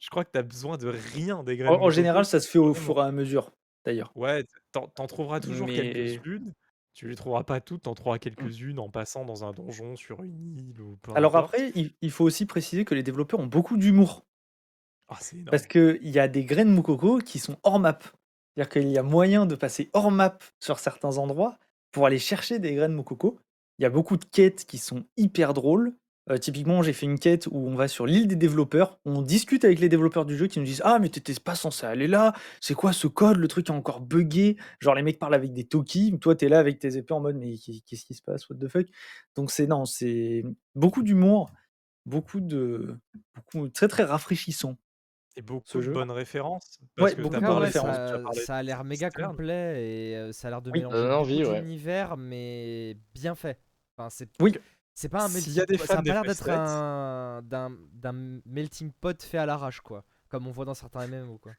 Je 0.00 0.10
crois 0.10 0.24
que 0.24 0.32
tu 0.32 0.38
as 0.38 0.42
besoin 0.42 0.76
de 0.78 0.88
rien 0.88 1.44
des 1.44 1.56
En 1.64 1.74
graines 1.74 1.78
en 1.82 1.90
général, 1.90 2.24
Mococo, 2.24 2.24
ça 2.24 2.40
se 2.40 2.48
fait 2.48 2.58
au 2.58 2.74
fur 2.74 2.98
et 2.98 3.02
à 3.02 3.12
mesure, 3.12 3.52
d'ailleurs. 3.84 4.14
Ouais, 4.14 4.42
t 4.44 4.48
tu 4.72 4.78
en 4.78 4.88
tu 4.88 5.00
en 5.02 5.06
trouveras 5.06 5.40
toujours 5.40 5.70
Mais 5.70 5.72
quelques-unes, 5.72 6.54
tu 6.98 7.08
les 7.08 7.14
trouveras 7.14 7.44
pas 7.44 7.60
toutes, 7.60 7.82
tu 7.84 7.88
en 7.88 7.94
trouveras 7.94 8.16
Mmh. 8.16 8.18
quelques-unes 8.18 8.78
en 8.80 8.88
passant 8.90 9.24
dans 9.24 9.44
un 9.44 9.52
donjon, 9.52 9.94
sur 9.94 10.24
une 10.24 10.58
île 10.58 10.80
ou 10.80 10.96
peu 10.96 11.12
Alors 11.14 11.36
importe. 11.36 11.54
après, 11.54 11.70
il 11.76 11.92
il 12.02 12.10
faut 12.10 12.24
aussi 12.24 12.44
préciser 12.44 12.84
que 12.84 12.92
les 12.96 13.04
développeurs 13.04 13.38
ont 13.38 13.46
beaucoup 13.46 13.76
d'humour. 13.76 14.26
Ah, 15.08 15.16
c'est 15.20 15.44
Parce 15.44 15.66
qu'il 15.68 15.98
y 16.02 16.18
a 16.18 16.26
des 16.26 16.44
graines 16.44 16.74
Mococo 16.74 17.18
qui 17.18 17.38
sont 17.38 17.56
hors 17.62 17.78
map. 17.78 18.00
C'est-à-dire 18.56 18.68
qu'il 18.68 18.88
y 18.88 18.98
a 18.98 19.04
moyen 19.04 19.46
de 19.46 19.54
passer 19.54 19.90
hors 19.92 20.10
map 20.10 20.38
sur 20.58 20.80
certains 20.80 21.18
endroits 21.18 21.58
pour 21.92 22.04
aller 22.04 22.18
chercher 22.18 22.58
des 22.58 22.74
graines 22.74 22.94
Mococo. 22.94 23.38
Il 23.78 23.84
y 23.84 23.86
a 23.86 23.90
beaucoup 23.90 24.16
de 24.16 24.24
quêtes 24.24 24.64
qui 24.66 24.78
sont 24.78 25.04
hyper 25.16 25.54
drôles. 25.54 25.94
Heu, 26.30 26.38
typiquement, 26.38 26.82
j'ai 26.82 26.92
fait 26.92 27.06
une 27.06 27.18
quête 27.18 27.46
où 27.46 27.56
on 27.68 27.74
va 27.74 27.88
sur 27.88 28.06
l'île 28.06 28.26
des 28.28 28.36
développeurs, 28.36 29.00
on 29.04 29.22
discute 29.22 29.64
avec 29.64 29.78
les 29.80 29.88
développeurs 29.88 30.26
du 30.26 30.36
jeu 30.36 30.46
qui 30.46 30.58
nous 30.58 30.64
disent: 30.66 30.82
«Ah 30.84 30.98
mais 30.98 31.08
tu 31.08 31.18
étais 31.20 31.34
pas 31.42 31.54
censé 31.54 31.86
aller 31.86 32.06
là, 32.08 32.34
c'est 32.60 32.74
quoi 32.74 32.92
ce 32.92 33.06
code? 33.06 33.36
Le 33.38 33.48
truc 33.48 33.68
est 33.68 33.72
encore 33.72 34.00
buggé». 34.00 34.56
Genre 34.80 34.94
les 34.94 35.02
mecs 35.02 35.18
parlent 35.18 35.34
avec 35.34 35.52
des 35.52 35.64
talkies, 35.66 36.18
toi 36.20 36.34
tu 36.34 36.44
es 36.46 36.48
là 36.48 36.58
avec 36.58 36.78
tes 36.78 36.96
épées 36.96 37.14
en 37.14 37.20
mode: 37.20 37.36
«Mais 37.36 37.56
qu'est 37.56 37.80
qu'est-ce 37.86 38.04
qui 38.04 38.14
se 38.14 38.22
passe? 38.22 38.48
What 38.50 38.56
the 38.58 38.68
fuck?» 38.68 38.86
donc 39.36 39.50
c'est 39.50 39.66
non, 39.66 39.84
c'est 39.86 40.44
beaucoup 40.74 41.02
d'humour, 41.02 41.50
beaucoup 42.06 42.40
de 42.40 42.96
beaucoup 43.36 43.68
très, 43.70 43.88
très 43.88 44.04
rafraîchissant, 44.04 44.76
Et 45.36 45.42
beaucoup 45.42 45.64
ce 45.64 45.80
de 45.80 45.84
jeu. 45.84 46.00
bonnes 46.00 46.10
références 46.10 46.80
parce 46.96 47.14
Ouais, 47.14 47.14
que 47.14 47.22
beaucoup 47.22 47.40
de 47.40 47.46
bonnes 47.46 47.58
références. 47.58 47.98
ça 48.32 48.56
a 48.56 48.62
l'air 48.62 48.84
méga 48.84 49.10
Stern. 49.10 49.38
complet 49.38 50.28
et 50.28 50.32
ça 50.32 50.48
a 50.48 50.50
l'air 50.50 50.62
de 50.62 50.72
Oui. 50.74 50.84
Ça 50.90 50.96
mélanger 50.96 51.44
ouais. 51.44 51.64
d'univers, 51.64 52.16
mais 52.16 52.96
bien 53.14 53.34
fait. 53.36 53.62
Enfin, 53.96 54.10
c'est 54.10 54.30
Oui. 54.40 54.52
C'est 54.98 55.08
pas 55.08 55.24
un 55.24 55.28
y 55.46 55.60
melting 55.60 55.60
a 55.60 55.66
des 55.66 55.76
pot 55.76 55.86
ça 55.86 55.98
a 56.00 56.02
pas 56.02 56.12
l'air 56.14 56.24
d'FF7 56.24 56.24
d'être 56.24 56.48
un 56.50 57.42
d'un 57.44 57.70
d'un 57.92 58.40
melting 58.46 58.92
pot 58.92 59.22
fait 59.22 59.38
à 59.38 59.46
l'arrache, 59.46 59.80
quoi, 59.80 60.04
comme 60.28 60.46
on 60.48 60.50
voit 60.52 60.64
dans 60.64 60.74
certains 60.74 61.06
MMO, 61.08 61.38
quoi. 61.38 61.56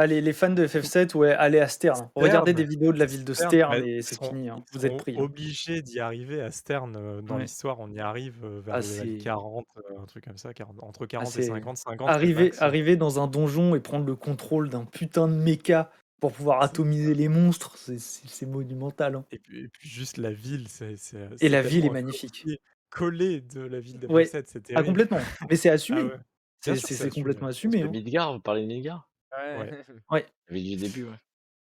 Allez, 0.00 0.20
les 0.20 0.32
fans 0.32 0.50
de 0.50 0.64
FF7, 0.66 1.14
ouais, 1.16 1.32
allez 1.32 1.58
à 1.58 1.66
Stern. 1.68 2.10
Regardez 2.14 2.54
des 2.54 2.64
vidéos 2.64 2.92
de 2.92 2.98
la 3.00 3.06
ville 3.06 3.24
de 3.24 3.34
Stern, 3.34 3.56
Stern 3.56 3.82
et 3.82 4.00
c'est 4.02 4.22
fini, 4.22 4.48
hein, 4.48 4.64
vous 4.72 4.86
êtes 4.86 4.96
pris, 4.96 5.18
hein. 5.20 5.28
obligés 5.28 5.82
d'y 5.82 6.00
arriver 6.00 6.40
à 6.42 6.50
Stern, 6.50 6.96
heu, 6.96 7.22
dans 7.22 7.36
Ouais. 7.36 7.38
l'histoire, 7.38 7.80
on 7.80 7.90
y 7.92 8.00
arrive, 8.00 8.44
heu, 8.44 8.60
vers 8.60 8.76
Ah 8.76 8.80
le 8.80 8.88
level 8.88 9.14
c'est 9.14 9.18
40, 9.18 9.66
heu, 9.78 9.82
un 9.98 10.06
truc 10.06 10.24
comme 10.24 10.36
ça, 10.36 10.54
40 10.54 10.78
entre 10.82 11.06
ah 11.20 11.24
40 11.24 11.36
et 11.36 11.40
c'est 11.40 11.42
50, 11.42 11.76
50 11.78 12.14
c'est 12.20 12.28
le 12.28 12.44
arriver 12.44 12.54
arriver 12.58 12.96
dans 12.96 13.20
un 13.22 13.26
donjon 13.28 13.74
et 13.74 13.80
prendre 13.80 14.06
le 14.06 14.14
contrôle 14.16 14.68
d'un 14.70 14.84
putain 14.84 15.26
de 15.28 15.34
méca 15.34 15.90
pour 16.20 16.32
pouvoir 16.32 16.62
atomiser 16.62 17.14
les 17.14 17.28
monstres, 17.28 17.76
c'est 17.78 18.46
monumental, 18.46 19.16
hein. 19.16 19.26
Et 19.30 19.38
puis 19.38 19.64
et 19.64 19.68
puis 19.68 19.88
juste 19.88 20.16
la 20.16 20.32
ville, 20.32 20.68
c'est 20.68 20.96
Et 21.40 21.48
la 21.48 21.62
ville 21.62 21.84
est 21.84 21.90
magnifique. 21.90 22.48
copier-collé 22.48 23.40
de 23.42 23.60
la 23.60 23.80
ville 23.80 23.98
Ouais. 24.08 24.34
d'FF7, 24.34 24.48
c'est 24.48 24.62
Ah 24.74 24.82
complètement, 24.82 25.30
mais 25.48 25.56
c'est 25.56 25.70
Ah 25.90 26.04
assumé. 26.04 26.06
ouais. 26.06 26.18
C'est 26.60 27.10
complètement 27.10 27.48
bien 27.48 27.48
assumé, 27.48 27.82
De 27.82 27.88
hein. 27.88 27.98
Midgar, 27.98 28.32
vous 28.34 28.40
parlez 28.40 28.62
de 28.62 28.66
Midgar? 28.66 29.10
Ouais. 29.52 29.70
Ouais. 30.10 30.26
La 30.48 30.54
ville 30.56 30.66
du 30.70 30.76
début, 30.78 31.04
ouais. 31.04 31.18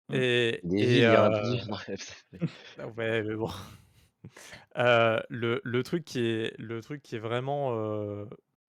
Mmh. 0.08 0.20
Et 0.20 0.64
Des 0.64 0.78
et 0.78 1.06
FF7. 1.06 2.24
ah 2.78 2.88
ouais, 2.88 3.22
mais 3.22 3.34
bon. 3.36 3.48
Heu, 4.76 5.20
le 5.30 5.60
le 5.64 5.82
truc 5.82 6.04
qui 6.04 6.20
est 6.20 6.54
le 6.58 6.80
truc 6.82 7.02
qui 7.02 7.16
est 7.16 7.18
vraiment, 7.18 7.74
heu, 7.74 8.28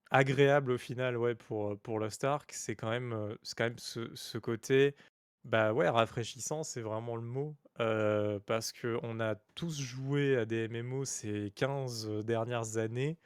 agréable 0.09 0.71
au 0.71 0.77
final, 0.77 1.17
ouais, 1.17 1.35
pour, 1.35 1.79
pour 1.81 1.99
Lost 1.99 2.23
Ark, 2.23 2.51
c'est 2.53 2.75
quand 2.75 2.89
même, 2.89 3.13
heu, 3.13 3.37
c'est 3.43 3.55
quand 3.57 3.65
même 3.65 3.77
ce 3.79 4.09
ce 4.15 4.37
côté, 4.37 4.95
bah, 5.43 5.73
ouais, 5.73 5.89
rafraîchissant, 5.89 6.63
c'est 6.63 6.81
vraiment 6.81 7.15
le 7.15 7.21
mot. 7.23 7.55
Heu, 7.79 8.41
parce 8.45 8.71
qu'on 8.73 9.19
a 9.19 9.35
tous 9.55 9.79
joué 9.79 10.37
à 10.37 10.45
des 10.45 10.67
MMO 10.69 11.05
ces 11.05 11.51
15 11.55 12.07
dernières 12.25 12.77
années, 12.77 13.17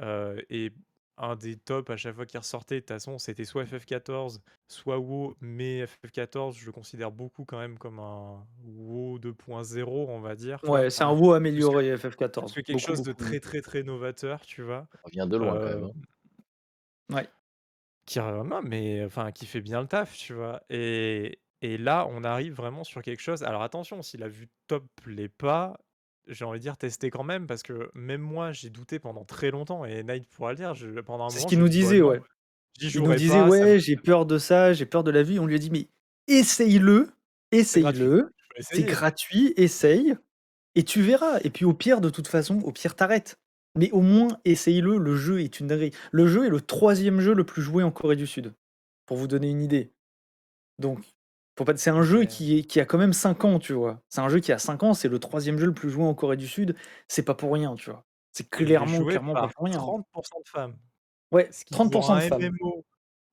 et 0.00 0.72
un 1.20 1.36
des 1.36 1.56
tops 1.56 1.90
à 1.90 1.96
chaque 1.96 2.14
fois 2.14 2.26
qui 2.26 2.38
ressortait, 2.38 2.76
de 2.76 2.80
toute 2.80 2.88
façon, 2.90 3.18
c'était 3.18 3.44
soit 3.44 3.64
FF14, 3.64 4.40
soit 4.68 4.98
WoW, 4.98 5.36
mais 5.40 5.84
FF14, 5.86 6.56
je 6.58 6.66
le 6.66 6.72
considère 6.72 7.10
beaucoup 7.12 7.44
quand 7.44 7.58
même 7.58 7.78
comme 7.78 7.98
un 7.98 8.46
WoW 8.64 9.18
2.0, 9.18 10.06
on 10.08 10.20
va 10.20 10.36
dire. 10.36 10.60
Ouais, 10.62 10.90
c'est 10.90 11.04
un 11.04 11.12
WoW 11.12 11.32
que 11.32 11.34
amélioré 11.34 11.96
plus 11.96 11.98
FF14, 11.98 12.52
que 12.54 12.60
quelque 12.60 12.78
beaucoup, 12.78 12.86
chose 12.86 13.02
de 13.02 13.12
beaucoup 13.12 13.24
mieux. 13.24 13.36
très, 13.36 13.40
très, 13.40 13.60
très 13.62 13.82
novateur, 13.82 14.40
tu 14.42 14.62
vois? 14.62 14.88
On 15.04 15.08
vient 15.10 15.26
de 15.26 15.36
loin 15.36 15.58
quand 15.58 15.68
même, 15.68 15.84
hein. 15.84 15.92
Ouais. 17.10 17.28
qui 18.06 18.20
re 18.20 18.44
non, 18.44 18.62
mais 18.62 19.04
enfin, 19.04 19.32
qui 19.32 19.46
fait 19.46 19.60
bien 19.60 19.80
le 19.82 19.88
taf, 19.88 20.16
tu 20.16 20.32
vois? 20.34 20.62
Et 20.70 21.40
et 21.62 21.78
là, 21.78 22.06
on 22.10 22.24
arrive 22.24 22.54
vraiment 22.54 22.84
sur 22.84 23.02
quelque 23.02 23.20
chose 23.22 23.42
alors 23.42 23.62
attention, 23.62 24.02
si 24.02 24.16
la 24.16 24.28
vue 24.28 24.48
top 24.68 24.84
plaît 25.02 25.28
pas, 25.28 25.78
j'ai 26.28 26.44
envie 26.44 26.58
de 26.58 26.62
dire 26.62 26.76
tester 26.76 27.10
quand 27.10 27.24
même 27.24 27.46
parce 27.46 27.62
que 27.62 27.90
même 27.94 28.20
moi, 28.22 28.52
j'ai 28.52 28.70
douté 28.70 28.98
pendant 28.98 29.24
très 29.24 29.50
longtemps 29.50 29.84
et 29.84 30.02
Night 30.04 30.28
pourra 30.28 30.50
le 30.52 30.56
dire, 30.56 30.74
je 30.74 31.00
pendant 31.00 31.26
un 31.26 31.30
C'est 31.30 31.38
ce 31.38 31.42
moment, 31.42 31.48
qu'il 31.48 31.58
nous 31.58 31.68
dis: 31.68 31.82
«Bah 31.82 31.82
disait, 31.82 32.02
ouais. 32.02 32.20
Il 32.94 33.02
nous 33.02 33.14
disait: 33.14 33.38
pas, 33.38 33.48
«Ouais, 33.48 33.78
j'ai 33.80 33.96
peur 33.96 34.26
de 34.26 34.38
ça, 34.38 34.72
j'ai 34.72 34.86
peur 34.86 35.04
de 35.04 35.10
la 35.10 35.22
vue». 35.22 35.38
On 35.38 35.46
lui 35.46 35.54
a 35.56 35.58
dit: 35.58 35.70
«Mais 35.70 35.88
essaye-le, 36.28 37.10
essaye-le, 37.52 38.30
c'est 38.58 38.82
essayer». 38.82 38.84
gratuit, 38.84 39.54
essaye 39.56 40.16
et 40.76 40.84
tu 40.84 41.02
verras 41.02 41.40
et 41.44 41.50
puis 41.50 41.64
au 41.64 41.74
pire, 41.74 42.00
de 42.00 42.10
toute 42.10 42.28
façon, 42.28 42.60
au 42.62 42.72
pire, 42.72 42.96
t'arrêtes. 42.96 43.38
Mais 43.76 43.90
au 43.92 44.00
moins 44.02 44.38
essaye-le, 44.44 44.98
le 44.98 45.16
jeu 45.16 45.42
est 45.42 45.60
une 45.60 45.68
dinguerie». 45.68 45.92
Le 46.12 46.26
jeu 46.28 46.46
est 46.46 46.50
le 46.50 46.60
3e 46.60 47.20
jeu 47.20 47.34
le 47.34 47.44
plus 47.44 47.62
joué 47.62 47.82
en 47.84 47.90
Corée 47.92 48.16
du 48.16 48.26
Sud, 48.26 48.54
pour 49.06 49.16
vous 49.18 49.28
donner 49.28 49.50
une 49.50 49.62
idée. 49.62 49.92
Donc, 50.78 51.00
faut 51.58 51.64
pas 51.64 51.76
c'est 51.76 51.90
un 51.90 52.02
jeu 52.02 52.24
qui 52.24 52.58
est 52.58 52.62
qui 52.64 52.80
a 52.80 52.86
quand 52.86 52.98
même 52.98 53.12
5 53.12 53.44
ans, 53.44 53.58
tu 53.58 53.72
vois? 53.74 54.02
C'est 54.08 54.20
un 54.20 54.28
jeu 54.28 54.40
qui 54.40 54.52
a 54.52 54.58
5 54.58 54.82
ans, 54.84 54.94
c'est 54.94 55.08
le 55.08 55.18
3e 55.18 55.58
jeu 55.58 55.66
le 55.66 55.74
plus 55.74 55.90
joué 55.90 56.04
en 56.04 56.14
Corée 56.14 56.36
du 56.36 56.48
Sud, 56.48 56.76
c'est 57.08 57.24
pas 57.24 57.34
pour 57.34 57.52
rien, 57.52 57.74
tu 57.76 57.90
vois? 57.90 58.06
C'est 58.32 58.48
clairement, 58.48 59.04
clairement 59.04 59.36
pas 59.36 59.48
pour 59.48 59.64
rien, 59.66 59.80
hein. 59.82 59.96
30 60.12 60.42
de 60.44 60.48
femmes. 60.48 60.76
Ouais, 61.32 61.50
Ce 61.50 61.64
qui 61.64 61.74
30 61.74 61.92
pour 61.92 62.10
de 62.14 62.20
un 62.20 62.20
femmes. 62.20 62.40
MMO, 62.40 62.84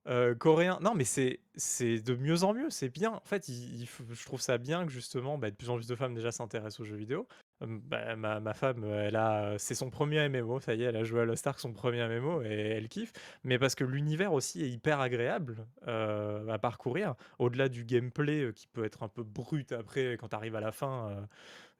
heu, 0.08 0.34
coréen 0.34 0.78
non, 0.82 0.94
mais 0.94 1.04
c'est 1.04 1.40
de 1.56 2.14
mieux 2.14 2.44
en 2.44 2.54
mieux, 2.54 2.70
c'est 2.70 2.90
bien. 2.90 3.12
En 3.12 3.20
fait, 3.24 3.48
il 3.48 3.80
il 3.82 3.86
f 3.86 4.02
je 4.12 4.24
trouve 4.26 4.40
ça 4.40 4.58
bien 4.58 4.84
que 4.86 4.92
justement, 4.92 5.38
bah, 5.38 5.50
de 5.50 5.56
plus 5.56 5.70
en 5.70 5.76
plus 5.76 5.86
de 5.88 5.94
femmes 5.96 6.14
déjà 6.14 6.32
s'intéressent 6.32 6.80
aux 6.80 6.84
jeux 6.84 6.96
vidéo. 6.96 7.26
Hem, 7.62 7.80
bah, 7.80 8.16
ma 8.16 8.38
ma 8.40 8.52
femme, 8.52 8.84
elle 8.84 9.16
a, 9.16 9.54
heu, 9.54 9.58
c'est 9.58 9.74
son 9.74 9.88
1er 9.88 10.16
MMO, 10.18 10.60
ça 10.60 10.74
y 10.74 10.82
est, 10.82 10.86
elle 10.86 10.96
a 10.96 11.04
joué 11.04 11.22
à 11.22 11.24
Lost 11.24 11.46
Ark, 11.46 11.58
son 11.58 11.72
1er 11.72 12.00
MMO 12.00 12.42
et 12.42 12.48
elle 12.48 12.88
kiffe. 12.88 13.12
Mais 13.44 13.58
parce 13.58 13.74
que 13.74 13.84
l'univers 13.84 14.34
aussi 14.34 14.62
est 14.62 14.68
hyper 14.68 15.00
agréable, 15.00 15.66
heu, 15.88 16.46
à 16.50 16.58
parcourir. 16.58 17.14
Au-delà 17.38 17.68
du 17.70 17.84
gameplay, 17.86 18.42
heu, 18.42 18.52
qui 18.52 18.66
peut 18.68 18.84
être 18.84 19.02
un 19.02 19.08
peu 19.08 19.22
brut 19.22 19.72
après 19.72 20.18
quand 20.18 20.28
tu 20.28 20.36
arrives 20.36 20.54
à 20.56 20.60
la 20.60 20.70
fin, 20.72 21.26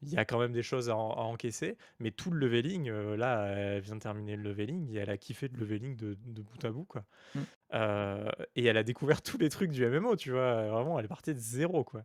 il 0.03 0.11
y 0.11 0.19
a 0.19 0.25
quand 0.27 0.39
même 0.39 0.53
des 0.53 0.63
choses 0.63 0.91
à 0.91 0.97
en 0.97 1.13
à 1.13 1.23
encaisser. 1.23 1.79
Mais 2.01 2.11
tout 2.13 2.31
le 2.31 2.39
leveling, 2.47 2.91
là, 2.91 3.47
elle 3.49 3.81
vient 3.83 3.97
de 3.97 4.01
terminer 4.01 4.37
le 4.37 4.43
leveling 4.45 4.91
et 4.95 4.99
elle 4.99 5.11
a 5.11 5.19
kiffé 5.19 5.49
le 5.49 5.59
leveling 5.59 5.97
de 5.97 6.17
de 6.27 6.43
bout 6.43 6.65
à 6.65 6.71
bout, 6.71 6.85
quoi. 6.87 7.05
Heu 7.75 8.27
et 8.57 8.65
elle 8.67 8.77
a 8.79 8.83
découvert 8.85 9.23
tous 9.25 9.39
les 9.39 9.49
trucs 9.51 9.71
du 9.73 9.85
MMO, 9.85 10.17
tu 10.17 10.31
vois? 10.33 10.69
Vraiment, 10.69 10.99
elle 11.01 11.09
partait 11.09 11.35
de 11.35 11.41
0, 11.41 11.85
quoi. 11.85 12.05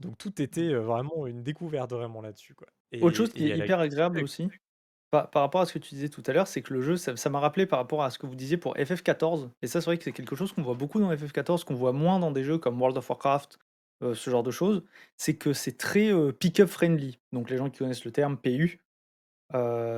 Donc 0.00 0.16
tout 0.18 0.40
était, 0.40 0.74
vraiment 0.74 1.26
une 1.26 1.42
découverte 1.42 1.92
vraiment 1.92 2.20
là-dessus, 2.22 2.54
quoi. 2.54 2.68
Autre 3.00 3.16
chose 3.16 3.32
qui 3.32 3.46
est 3.46 3.50
hyper 3.56 3.78
agréable 3.80 4.20
aussi, 4.20 4.52
par 5.12 5.30
par 5.30 5.42
rapport 5.42 5.62
à 5.62 5.66
ce 5.66 5.74
que 5.74 5.80
tu 5.80 5.94
disais 5.94 6.08
tout 6.10 6.22
à 6.26 6.32
l'heure, 6.32 6.48
c'est 6.48 6.62
que 6.62 6.74
le 6.74 6.82
jeu, 6.82 6.96
ça 6.96 7.30
m'a 7.30 7.40
rappelé 7.40 7.66
par 7.66 7.78
rapport 7.80 8.02
à 8.04 8.10
ce 8.10 8.18
que 8.18 8.26
vous 8.26 8.36
disiez 8.36 8.56
pour 8.58 8.76
FF14 8.76 9.50
et 9.62 9.68
ça, 9.68 9.80
c'est 9.80 9.86
vrai 9.86 9.98
que 9.98 10.04
c'est 10.04 10.12
quelque 10.12 10.36
chose 10.36 10.52
qu'on 10.52 10.62
voit 10.62 10.74
beaucoup 10.74 11.00
dans 11.00 11.10
FF14, 11.16 11.64
qu'on 11.64 11.74
voit 11.76 11.92
moins 11.92 12.18
dans 12.20 12.32
des 12.32 12.44
jeux 12.44 12.58
comme 12.58 12.80
World 12.80 12.98
of 12.98 13.08
Warcraft, 13.10 13.58
ce 14.02 14.30
genre 14.30 14.42
de 14.44 14.50
choses. 14.52 14.84
C'est 15.18 15.36
que 15.38 15.52
c'est 15.54 15.78
très, 15.78 16.10
heu, 16.12 16.32
pick 16.32 16.60
up 16.60 16.68
friendly. 16.68 17.20
Donc 17.32 17.50
les 17.50 17.58
gens 17.58 17.70
qui 17.70 17.78
connaissent 17.80 18.04
le 18.06 18.12
terme 18.12 18.38
PU, 18.38 18.80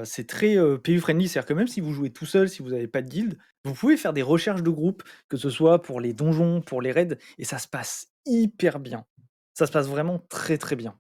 c'est 0.04 0.26
très, 0.28 0.56
PU 0.80 1.00
friendly. 1.00 1.28
C'est-à-dire 1.28 1.48
que 1.48 1.54
même 1.54 1.68
si 1.68 1.80
vous 1.82 1.92
jouez 1.94 2.12
tout 2.12 2.26
seul, 2.26 2.48
si 2.50 2.62
vous 2.62 2.72
avez 2.74 2.88
pas 2.88 3.02
de 3.02 3.08
guilde, 3.10 3.38
vous 3.64 3.74
pouvez 3.74 3.96
faire 3.98 4.12
des 4.14 4.22
recherches 4.22 4.62
de 4.64 4.70
groupe, 4.70 5.02
que 5.28 5.36
ce 5.38 5.50
soit 5.50 5.82
pour 5.82 6.00
les 6.00 6.14
donjons, 6.14 6.62
pour 6.62 6.82
les 6.82 6.92
raids 6.92 7.18
et 7.38 7.44
ça 7.44 7.58
se 7.58 7.68
passe 7.68 8.08
hyper 8.26 8.80
bien. 8.80 9.06
Ça 9.60 9.66
se 9.66 9.72
passe 9.72 9.88
vraiment 9.88 10.18
très, 10.30 10.58
très 10.58 10.76
bien. 10.76 10.98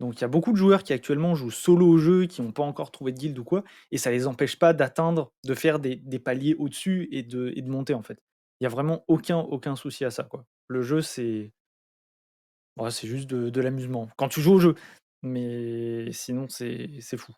Donc 0.00 0.16
il 0.18 0.22
y 0.22 0.24
a 0.24 0.28
beaucoup 0.28 0.52
de 0.52 0.56
joueurs 0.58 0.84
qui 0.84 0.92
actuellement 0.92 1.34
jouent 1.34 1.50
solo 1.50 1.86
au 1.88 1.98
jeu, 1.98 2.26
qui 2.26 2.40
ont 2.42 2.52
pas 2.52 2.62
encore 2.64 2.92
trouvé 2.92 3.12
de 3.12 3.18
guilde 3.18 3.38
ou 3.38 3.44
quoi 3.44 3.64
et 3.92 3.98
ça 3.98 4.10
les 4.12 4.26
empêche 4.28 4.58
pas 4.58 4.72
d'atteindre, 4.74 5.32
de 5.44 5.54
faire 5.54 5.80
des 5.80 5.96
des 5.96 6.18
paliers 6.20 6.54
au-dessus 6.58 7.08
et 7.12 7.22
de 7.24 7.52
et 7.56 7.62
de 7.62 7.70
monter, 7.70 7.94
en 7.94 8.02
fait. 8.02 8.18
Il 8.60 8.64
y 8.64 8.66
a 8.66 8.70
vraiment 8.70 9.04
aucun 9.08 9.38
aucun 9.38 9.76
souci 9.76 10.04
à 10.04 10.10
ça, 10.12 10.24
quoi. 10.24 10.44
Le 10.68 10.82
jeu, 10.82 11.02
c'est 11.02 11.52
ouais, 12.78 12.90
c'est 12.90 13.06
juste 13.08 13.28
de 13.30 13.50
de 13.50 13.60
l'amusement, 13.60 14.08
quand 14.16 14.28
tu 14.28 14.40
joues 14.40 14.54
au 14.54 14.58
jeu. 14.60 14.74
Mais 15.22 16.12
sinon, 16.12 16.48
c'est 16.48 17.00
c'est 17.00 17.16
fou. 17.16 17.32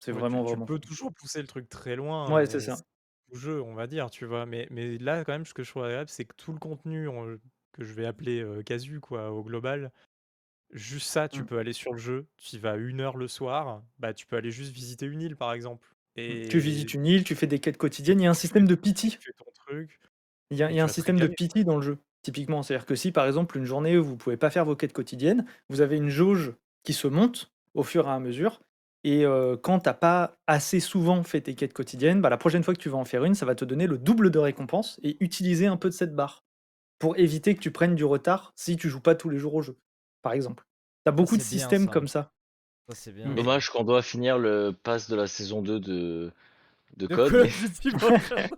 C'est 0.00 0.12
Ouais, 0.12 0.24
tu 0.24 0.36
vraiment, 0.36 0.44
tu 0.44 0.56
vraiment 0.56 0.66
peux 0.66 0.78
toujours 0.78 1.12
pousser 1.14 1.40
le 1.40 1.46
truc 1.48 1.68
très 1.68 1.96
loin, 1.96 2.28
Ouais, 2.28 2.46
c'est 2.46 2.60
ça. 2.60 2.82
jeu, 3.32 3.62
on 3.62 3.74
va 3.74 3.86
dire, 3.86 4.10
tu 4.10 4.26
vois? 4.26 4.46
Mais 4.46 4.68
mais 4.70 4.98
là, 4.98 5.24
quand 5.24 5.32
même, 5.32 5.46
ce 5.46 5.54
que 5.54 5.62
je 5.64 5.70
trouve 5.70 5.84
agréable, 5.84 6.08
c'est 6.10 6.24
que 6.26 6.34
tout 6.36 6.52
le 6.52 6.58
contenu 6.58 7.08
en 7.08 7.36
que 7.74 7.84
je 7.84 7.94
vais 7.94 8.06
appeler, 8.06 8.46
casu, 8.66 9.00
quoi, 9.00 9.32
au 9.32 9.44
global, 9.44 9.92
juste 10.72 11.08
ça, 11.08 11.28
tu 11.28 11.42
Mmh. 11.42 11.46
peux 11.46 11.58
aller 11.58 11.74
sur 11.74 11.92
le 11.94 11.98
jeu, 12.00 12.28
tu 12.38 12.56
y 12.56 12.60
vas 12.60 12.76
1 12.78 13.00
heure 13.02 13.16
le 13.18 13.28
soir, 13.28 13.84
bah, 13.98 14.14
tu 14.14 14.26
peux 14.26 14.36
aller 14.36 14.52
juste 14.52 14.72
visiter 14.72 15.06
une 15.06 15.22
île, 15.22 15.36
par 15.36 15.52
exemple 15.54 15.88
Mmh. 16.26 16.36
Tu 16.48 16.58
et 16.58 16.58
visites 16.58 16.94
une 16.94 17.06
île, 17.06 17.24
tu 17.24 17.34
fais 17.34 17.46
des 17.46 17.60
quêtes 17.60 17.76
quotidiennes, 17.76 18.20
il 18.20 18.24
y 18.24 18.26
a 18.26 18.30
un 18.30 18.34
tu 18.46 18.48
système 18.48 18.66
de 18.66 18.74
tu 19.06 19.16
pity. 19.16 19.20
fais 19.20 19.32
ton 19.34 19.50
truc 19.52 20.00
Il 20.50 20.58
y 20.58 20.62
a 20.62 20.70
y 20.70 20.80
tu 20.80 20.84
un 20.84 20.88
système 20.88 21.18
de 21.18 21.26
pity 21.26 21.64
dans 21.64 21.76
le 21.76 21.82
jeu, 21.82 21.98
typiquement. 22.22 22.62
C'est-à-dire 22.62 22.86
que 22.86 22.94
si, 22.94 23.12
par 23.12 23.26
exemple, 23.26 23.56
une 23.56 23.64
journée, 23.64 23.96
vous 23.96 24.16
pouvez 24.16 24.36
pas 24.36 24.50
faire 24.50 24.64
vos 24.64 24.76
quêtes 24.76 24.92
quotidiennes, 24.92 25.46
vous 25.68 25.80
avez 25.80 25.96
une 25.96 26.08
jauge 26.10 26.54
qui 26.82 26.92
se 26.92 27.08
monte 27.08 27.52
au 27.74 27.82
fur 27.82 28.06
et 28.06 28.10
à 28.10 28.18
mesure 28.20 28.60
et 29.06 29.24
quand 29.62 29.80
tu 29.80 29.88
as 29.90 29.94
pas 29.94 30.38
assez 30.46 30.80
souvent 30.80 31.22
fait 31.24 31.42
tes 31.42 31.54
quêtes 31.54 31.74
quotidiennes, 31.74 32.22
bah, 32.22 32.30
la 32.30 32.38
prochaine 32.38 32.62
fois 32.64 32.72
que 32.74 32.80
tu 32.80 32.88
vas 32.88 32.96
en 32.96 33.04
faire 33.04 33.24
une, 33.26 33.34
ça 33.34 33.44
va 33.44 33.54
te 33.54 33.64
donner 33.66 33.86
le 33.86 33.98
double 33.98 34.30
de 34.30 34.38
récompense 34.38 34.98
et 35.02 35.22
utiliser 35.22 35.66
un 35.66 35.76
peu 35.76 35.90
de 35.90 35.94
cette 35.94 36.14
barre, 36.14 36.42
pour 37.04 37.18
éviter 37.18 37.54
que 37.54 37.60
tu 37.60 37.70
prennes 37.70 37.96
du 37.96 38.04
retard 38.06 38.54
si 38.56 38.78
tu 38.78 38.88
joues 38.88 38.98
pas 38.98 39.14
tous 39.14 39.28
les 39.28 39.36
jours 39.38 39.52
au 39.54 39.60
jeu, 39.60 39.76
par 40.22 40.32
exemple. 40.32 40.64
Tu 41.04 41.10
as 41.10 41.12
Ça, 41.12 41.16
beaucoup 41.16 41.36
de 41.36 41.42
bien 41.42 41.48
systèmes 41.50 41.84
ça. 41.84 41.92
comme 41.92 42.08
ça. 42.08 42.30
Ça, 42.88 42.94
c'est 42.94 43.12
bien. 43.12 43.28
Mais 43.28 43.34
Dommage 43.34 43.68
qu'on 43.68 43.84
doit 43.84 44.00
finir 44.00 44.38
le 44.38 44.72
pass 44.72 45.10
de 45.10 45.16
la 45.16 45.26
saison 45.26 45.60
2 45.60 45.80
de 45.80 46.32
de 46.96 47.06
De 47.06 47.14
COD, 47.14 47.30
Call 47.30 47.42
mais 47.42 47.48
of 47.48 47.80
Duty 47.80 47.90
Modern. 47.96 48.48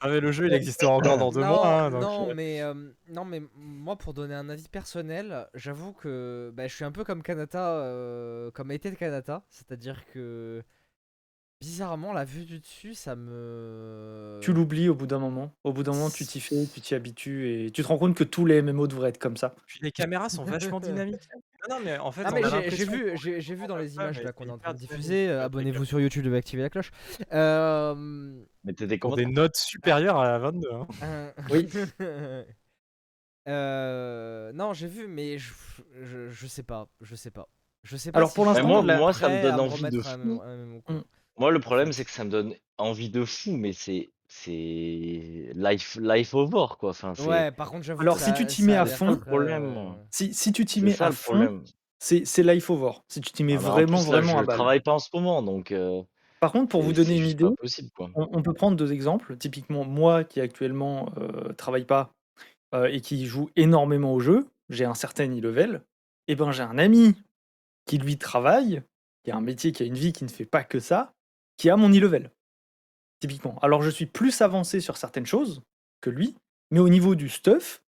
Ah 0.00 0.08
mais 0.08 0.20
le 0.20 0.32
jeu, 0.32 0.46
il 0.46 0.54
existera 0.54 0.92
encore 0.92 1.18
dans 1.18 1.30
2 1.30 1.40
Non, 1.40 1.46
mois, 1.48 1.66
hein, 1.84 1.90
donc 1.90 2.02
non, 2.02 2.30
heu 2.30 2.34
mais 2.34 2.56
hem, 2.56 2.94
non, 3.08 3.24
mais 3.24 3.42
moi, 3.54 3.96
pour 3.96 4.14
donner 4.14 4.34
un 4.34 4.48
avis 4.48 4.68
personnel, 4.68 5.48
j'avoue 5.54 5.92
que, 5.92 6.50
bah, 6.54 6.66
je 6.66 6.74
suis 6.74 6.84
un 6.84 6.92
peu 6.92 7.04
comme 7.04 7.22
Kanata, 7.22 7.84
heu, 7.86 8.50
comme 8.54 8.70
était 8.72 8.94
Kanata. 8.94 9.44
C'est-à-dire 9.48 10.04
que, 10.06 10.62
bizarrement, 11.62 12.12
la 12.12 12.24
vue 12.24 12.44
du 12.44 12.58
dessus, 12.58 12.94
ça 12.94 13.12
Tu 13.14 13.20
me 13.20 14.52
l'oublies 14.52 14.88
au 14.88 14.94
bout 14.96 15.06
d'un 15.06 15.20
moment. 15.20 15.54
Au 15.62 15.72
bout 15.72 15.84
d'un 15.84 15.92
moment, 15.92 16.10
tu 16.10 16.26
t'y 16.26 16.40
fais, 16.40 16.66
tu 16.66 16.80
t'y 16.80 16.94
habitues 16.94 17.48
et 17.66 17.70
tu 17.70 17.82
te 17.82 17.86
rends 17.86 17.98
compte 17.98 18.16
que 18.16 18.24
tous 18.24 18.44
les 18.44 18.60
MMO 18.62 18.88
devraient 18.88 19.10
être 19.10 19.18
comme 19.18 19.36
ça. 19.36 19.54
Puis 19.66 19.78
les 19.80 19.92
caméras 19.92 20.28
sont 20.28 20.44
vachement 20.44 20.80
dynamiques. 20.80 21.28
Non, 21.68 21.76
non, 21.76 21.84
mais 21.84 21.96
en 21.98 22.10
fait, 22.10 22.22
Ah 22.26 22.30
on 22.32 22.34
mais 22.34 22.44
a 22.44 22.48
j'ai 22.50 22.70
j'ai 22.76 22.84
l'impression 22.84 22.92
vu 22.92 23.10
qu'on 23.10 23.16
j'ai 23.16 23.54
vu 23.54 23.66
dans 23.68 23.76
les 23.76 23.94
images 23.94 24.20
là 24.22 24.32
qu'on 24.32 24.46
est 24.46 24.50
en 24.50 24.58
train 24.58 24.72
de 24.74 24.78
diffuser, 24.78 25.26
tu? 25.26 25.30
Avec 25.30 25.44
abonnez-vous 25.44 25.84
sur 25.84 26.00
YouTube, 26.00 26.24
devez 26.24 26.38
activer 26.38 26.62
la 26.62 26.70
cloche. 26.70 26.90
Mais 27.30 28.74
tu 28.74 28.82
étais 28.84 28.98
Pour 28.98 29.14
des 29.16 29.24
content. 29.24 29.34
notes 29.42 29.56
supérieures 29.56 30.18
à 30.18 30.28
la 30.28 30.38
22, 30.40 30.68
hein. 30.72 30.86
hein. 31.02 31.32
Oui. 31.50 31.68
Non, 33.46 34.72
j'ai 34.72 34.88
vu, 34.88 35.06
mais 35.06 35.38
je 35.38 35.52
je 36.02 36.28
je 36.30 36.46
sais 36.48 36.62
pas, 36.64 36.88
je 37.00 37.14
sais 37.14 37.30
pas. 37.30 37.48
Je 37.84 37.96
sais 37.96 38.12
pas 38.12 38.18
Alors 38.18 38.30
si 38.30 38.34
pour 38.34 38.44
je 38.44 38.50
suis 38.50 38.62
l'instant, 38.62 38.68
moi 38.68 38.82
la 38.84 38.96
moi, 38.98 39.12
ça 39.12 39.28
me 39.28 39.38
prêt 39.38 39.42
donne 39.42 39.54
à 39.54 39.62
me 39.62 39.62
envie 39.62 39.88
de 39.88 40.00
remettre 40.00 40.06
à 40.06 40.12
un 40.14 40.18
fou. 40.18 40.18
MMO 40.18 40.42
un 40.42 40.56
MMO 40.56 40.80
quoi. 40.82 40.96
Moi, 41.38 41.50
le 41.50 41.60
problème, 41.60 41.92
c'est 41.92 42.04
que 42.04 42.10
ça 42.10 42.24
me 42.24 42.30
donne 42.30 42.54
envie 42.78 43.10
de 43.10 43.24
fou, 43.24 43.52
mais 43.56 43.72
c'est 43.72 44.12
c'est 44.28 45.50
life 45.54 45.96
life 46.00 46.34
over, 46.34 46.66
quoi. 46.78 46.90
Enfin, 46.90 47.14
c'est 47.14 47.18
Ouais, 47.18 47.52
par 47.52 47.70
contre, 47.70 47.84
j'avoue 47.84 48.06
que 48.06 48.12
Alors 48.12 48.20
si 48.20 48.32
tu 48.32 48.46
ça 48.46 48.48
t'y 48.48 48.62
mets 48.62 48.76
a 48.76 48.78
à 48.78 48.84
l'air 48.84 49.04
fond 49.04 49.16
très, 49.18 49.18
problème. 49.18 49.78
heu 49.94 49.96
si 50.10 50.34
si 50.34 50.52
tu 50.52 50.64
t'y 50.64 50.80
C'est 50.80 50.88
mets 50.88 50.98
ça 50.98 51.06
à 51.06 51.10
le 51.10 51.14
fond, 51.14 51.50
problème. 51.54 51.70
c'est 51.98 52.24
c'est 52.24 52.42
life 52.42 52.70
over. 52.70 52.92
Si 53.08 53.20
tu 53.20 53.32
t'y 53.32 53.44
mets 53.44 53.56
Ah 53.56 53.60
bah, 53.60 53.70
en 53.72 53.82
vraiment, 53.82 53.82
plus, 53.84 54.10
là, 54.10 54.20
vraiment 54.20 54.38
à 54.38 54.42
je 54.42 54.44
balle. 54.44 54.66
travaille 54.66 54.80
pas 54.80 54.92
en 54.94 54.98
ce 54.98 55.08
moment, 55.14 55.42
donc 55.42 55.70
heu, 55.72 56.02
Par 56.40 56.52
contre, 56.52 56.68
pour 56.68 56.82
vous 56.82 56.92
c'est 56.92 56.94
donner 56.94 57.14
c'est 57.14 57.16
une 57.16 57.26
juste 57.26 57.38
idée, 57.38 57.44
pas 57.44 57.52
possible, 57.52 57.90
quoi. 57.94 58.10
on 58.14 58.28
on 58.32 58.42
peut 58.42 58.54
prendre 58.54 58.76
2 58.76 58.92
exemples. 58.92 59.36
Typiquement, 59.38 59.84
moi 59.84 60.24
qui 60.24 60.40
actuellement, 60.40 61.12
heu, 61.18 61.54
travaille 61.56 61.86
pas, 61.86 62.14
heu, 62.74 62.90
et 62.94 63.00
qui 63.02 63.26
joue 63.26 63.50
énormément 63.56 64.14
au 64.14 64.20
jeu, 64.20 64.48
j'ai 64.70 64.84
un 64.86 64.94
certain 64.94 65.26
e-level 65.30 65.84
et 66.28 66.36
ben, 66.36 66.52
j'ai 66.52 66.62
un 66.64 66.78
ami 66.78 67.14
qui 67.86 67.98
lui 67.98 68.18
travaille, 68.18 68.82
qui 69.24 69.32
a 69.32 69.36
un 69.36 69.42
métier, 69.42 69.72
qui 69.72 69.82
a 69.84 69.86
une 69.86 69.94
vie, 69.96 70.12
qui 70.12 70.24
ne 70.24 70.30
fait 70.30 70.46
pas 70.46 70.64
que 70.64 70.80
ça, 70.80 71.14
qui 71.56 71.70
a 71.70 71.76
mon 71.76 71.90
e-level. 71.90 72.30
Typiquement. 73.20 73.58
Alors 73.60 73.82
je 73.82 73.90
suis 73.90 74.06
plus 74.06 74.40
avancé 74.42 74.80
sur 74.80 74.96
certaines 74.96 75.26
choses 75.26 75.62
que 76.00 76.10
lui, 76.10 76.36
mais 76.70 76.80
au 76.80 76.88
niveau 76.88 77.14
du 77.14 77.28
stuff 77.28 77.82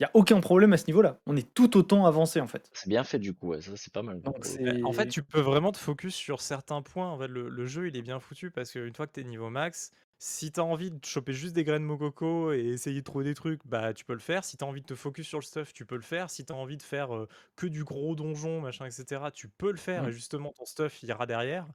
Il 0.00 0.04
y 0.04 0.06
a 0.06 0.10
aucun 0.14 0.40
problème 0.40 0.72
à 0.74 0.78
ce 0.78 0.86
niveau-là. 0.88 1.20
On 1.26 1.36
est 1.36 1.54
tout 1.54 1.76
autant 1.76 2.06
avancé 2.06 2.40
en 2.40 2.48
fait. 2.48 2.72
C'est 2.72 2.88
bien 2.88 3.04
fait 3.04 3.18
du 3.18 3.34
coup, 3.34 3.48
ouais, 3.48 3.60
ça 3.62 3.76
c'est 3.76 3.92
pas 3.92 4.02
mal. 4.02 4.22
Donc 4.22 4.44
c'est 4.44 4.62
Bah, 4.62 4.72
en 4.82 4.92
fait, 4.92 5.06
tu 5.08 5.22
peux 5.22 5.40
vraiment 5.40 5.72
te 5.72 5.78
focus 5.78 6.14
sur 6.14 6.40
certains 6.40 6.82
points. 6.82 7.10
En 7.10 7.18
fait, 7.18 7.28
le, 7.28 7.48
le 7.48 7.66
jeu, 7.66 7.88
il 7.88 7.96
est 7.96 8.02
bien 8.02 8.20
foutu 8.20 8.50
parce 8.50 8.72
qu'une 8.72 8.94
fois 8.94 9.06
que 9.06 9.12
tu 9.12 9.20
es 9.20 9.24
niveau 9.24 9.50
max, 9.50 9.92
si 10.18 10.50
tu 10.50 10.60
as 10.60 10.64
envie 10.64 10.90
de 10.90 11.04
choper 11.04 11.32
juste 11.34 11.54
des 11.54 11.62
graines 11.64 11.82
Mokoko 11.84 12.52
et 12.52 12.60
essayer 12.68 13.00
de 13.00 13.04
trouver 13.04 13.24
des 13.24 13.34
trucs, 13.34 13.60
bah 13.66 13.92
tu 13.94 14.04
peux 14.04 14.14
le 14.14 14.18
faire. 14.18 14.44
Si 14.44 14.56
tu 14.56 14.64
as 14.64 14.66
envie 14.66 14.80
de 14.80 14.86
te 14.86 14.94
focus 14.94 15.26
sur 15.28 15.38
le 15.38 15.44
stuff, 15.44 15.72
tu 15.74 15.84
peux 15.86 15.96
le 15.96 16.02
faire. 16.02 16.30
Si 16.30 16.44
tu 16.44 16.52
as 16.52 16.56
envie 16.56 16.78
de 16.78 16.82
faire 16.82 17.14
euh, 17.14 17.28
que 17.54 17.66
du 17.66 17.84
gros 17.84 18.14
donjon, 18.16 18.60
machin, 18.60 18.86
etc., 18.86 19.24
tu 19.32 19.48
peux 19.48 19.70
le 19.70 19.76
faire. 19.78 20.04
Mmh. 20.04 20.08
Et 20.08 20.12
justement, 20.12 20.52
ton 20.52 20.64
stuff, 20.64 21.02
il 21.02 21.08
ira 21.10 21.26
derrière, 21.26 21.66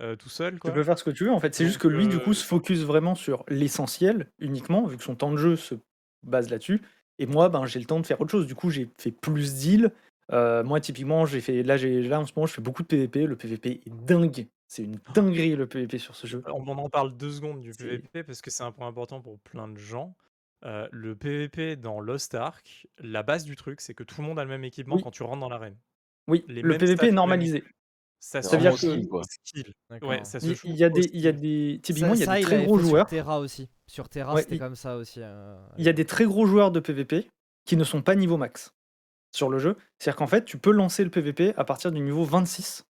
euh, 0.00 0.16
tout 0.16 0.28
seul, 0.28 0.58
Tu 0.60 0.72
peux 0.72 0.82
faire 0.82 0.98
ce 0.98 1.04
que 1.04 1.10
tu 1.10 1.24
veux 1.24 1.32
en 1.32 1.40
fait. 1.40 1.54
C'est 1.54 1.66
juste 1.66 1.78
que 1.78 1.88
lui, 1.88 2.08
du 2.08 2.18
coup, 2.18 2.30
euh, 2.30 2.34
se 2.34 2.44
focus 2.44 2.80
vraiment 2.80 3.14
sur 3.14 3.44
l'essentiel 3.48 4.30
uniquement, 4.38 4.86
vu 4.86 4.96
que 4.96 5.04
son 5.04 5.14
temps 5.14 5.30
de 5.32 5.36
jeu 5.36 5.56
se 5.56 5.74
base 6.22 6.50
là-dessus. 6.50 6.80
Et 7.18 7.26
moi, 7.26 7.48
ben, 7.48 7.64
j'ai 7.66 7.78
le 7.78 7.84
temps 7.84 8.00
de 8.00 8.06
faire 8.06 8.20
autre 8.20 8.30
chose. 8.30 8.46
Du 8.46 8.54
coup, 8.54 8.70
j'ai 8.70 8.90
fait 8.98 9.12
plus 9.12 9.54
d'îles. 9.54 9.92
Euh, 10.32 10.64
moi, 10.64 10.80
typiquement, 10.80 11.26
j'ai 11.26 11.40
fait 11.40 11.62
là, 11.62 11.76
j'ai 11.76 12.02
là 12.02 12.20
en 12.20 12.26
ce 12.26 12.32
moment, 12.34 12.46
je 12.46 12.54
fais 12.54 12.62
beaucoup 12.62 12.82
de 12.82 12.88
PVP. 12.88 13.26
Le 13.26 13.36
PVP 13.36 13.82
est 13.86 14.06
dingue. 14.06 14.48
C'est 14.66 14.82
une 14.82 14.98
dinguerie 15.14 15.54
le 15.54 15.66
PVP 15.66 15.98
sur 15.98 16.16
ce 16.16 16.26
jeu. 16.26 16.42
On 16.48 16.66
on 16.66 16.78
en 16.78 16.88
parle 16.88 17.16
deux 17.16 17.30
secondes 17.30 17.60
du 17.60 17.70
PVP 17.70 18.24
parce 18.24 18.40
que 18.40 18.50
c'est 18.50 18.64
un 18.64 18.72
point 18.72 18.88
important 18.88 19.20
pour 19.20 19.38
plein 19.40 19.68
de 19.68 19.76
gens. 19.76 20.16
Euh, 20.64 20.88
le 20.90 21.14
PVP 21.14 21.76
dans 21.76 22.00
Lost 22.00 22.34
Ark, 22.34 22.86
la 22.98 23.22
base 23.22 23.44
du 23.44 23.54
truc, 23.54 23.82
c'est 23.82 23.92
que 23.92 24.02
tout 24.02 24.20
le 24.22 24.26
monde 24.26 24.38
a 24.38 24.44
le 24.44 24.48
même 24.50 24.64
équipement 24.64 24.96
Oui. 24.96 25.02
quand 25.02 25.10
tu 25.10 25.22
rentres 25.22 25.40
dans 25.40 25.50
l'arène. 25.50 25.76
Oui, 26.26 26.44
Les 26.48 26.62
le 26.62 26.78
PVP 26.78 27.08
est 27.08 27.12
normalisé. 27.12 27.62
Ça 28.26 28.40
se 28.42 28.48
skill, 28.76 29.06
quoi. 29.08 29.22
skill. 29.28 29.72
Ouais, 30.02 30.24
ça 30.24 30.40
se 30.40 30.46
Il 30.46 30.54
joue 30.54 30.66
il 30.68 30.76
y 30.76 30.84
a 30.84 30.88
des, 30.88 31.10
il 31.12 31.20
y 31.20 31.28
a 31.28 31.32
skill. 31.32 31.40
des, 31.42 31.80
typiquement, 31.82 32.14
il 32.14 32.20
y 32.20 32.22
a 32.22 32.26
ça, 32.26 32.34
des 32.36 32.40
il 32.40 32.44
très 32.46 32.64
gros 32.64 32.76
fait 32.78 32.82
sur 32.82 32.90
joueurs. 32.90 33.06
Terra 33.06 33.38
aussi. 33.38 33.68
Sur 33.86 34.08
Terra, 34.08 34.34
Ouais, 34.34 34.42
c'était 34.42 34.56
il- 34.56 34.58
comme 34.58 34.76
ça 34.76 34.96
aussi. 34.96 35.20
euh, 35.22 35.56
Il 35.76 35.84
y 35.84 35.88
a 35.88 35.92
des 35.92 36.06
très 36.06 36.24
gros 36.24 36.46
joueurs 36.46 36.70
de 36.70 36.80
PVP 36.80 37.28
qui 37.66 37.76
ne 37.76 37.84
sont 37.84 38.00
pas 38.00 38.14
niveau 38.14 38.36
max 38.38 38.70
sur 39.34 39.50
le 39.50 39.58
jeu. 39.58 39.76
C'est-à-dire 39.98 40.16
qu'en 40.16 40.26
fait, 40.26 40.44
tu 40.46 40.56
peux 40.58 40.70
lancer 40.72 41.04
le 41.04 41.10
PVP 41.10 41.52
à 41.56 41.64
partir 41.64 41.92
du 41.92 42.00
niveau 42.00 42.24
26. 42.24 42.84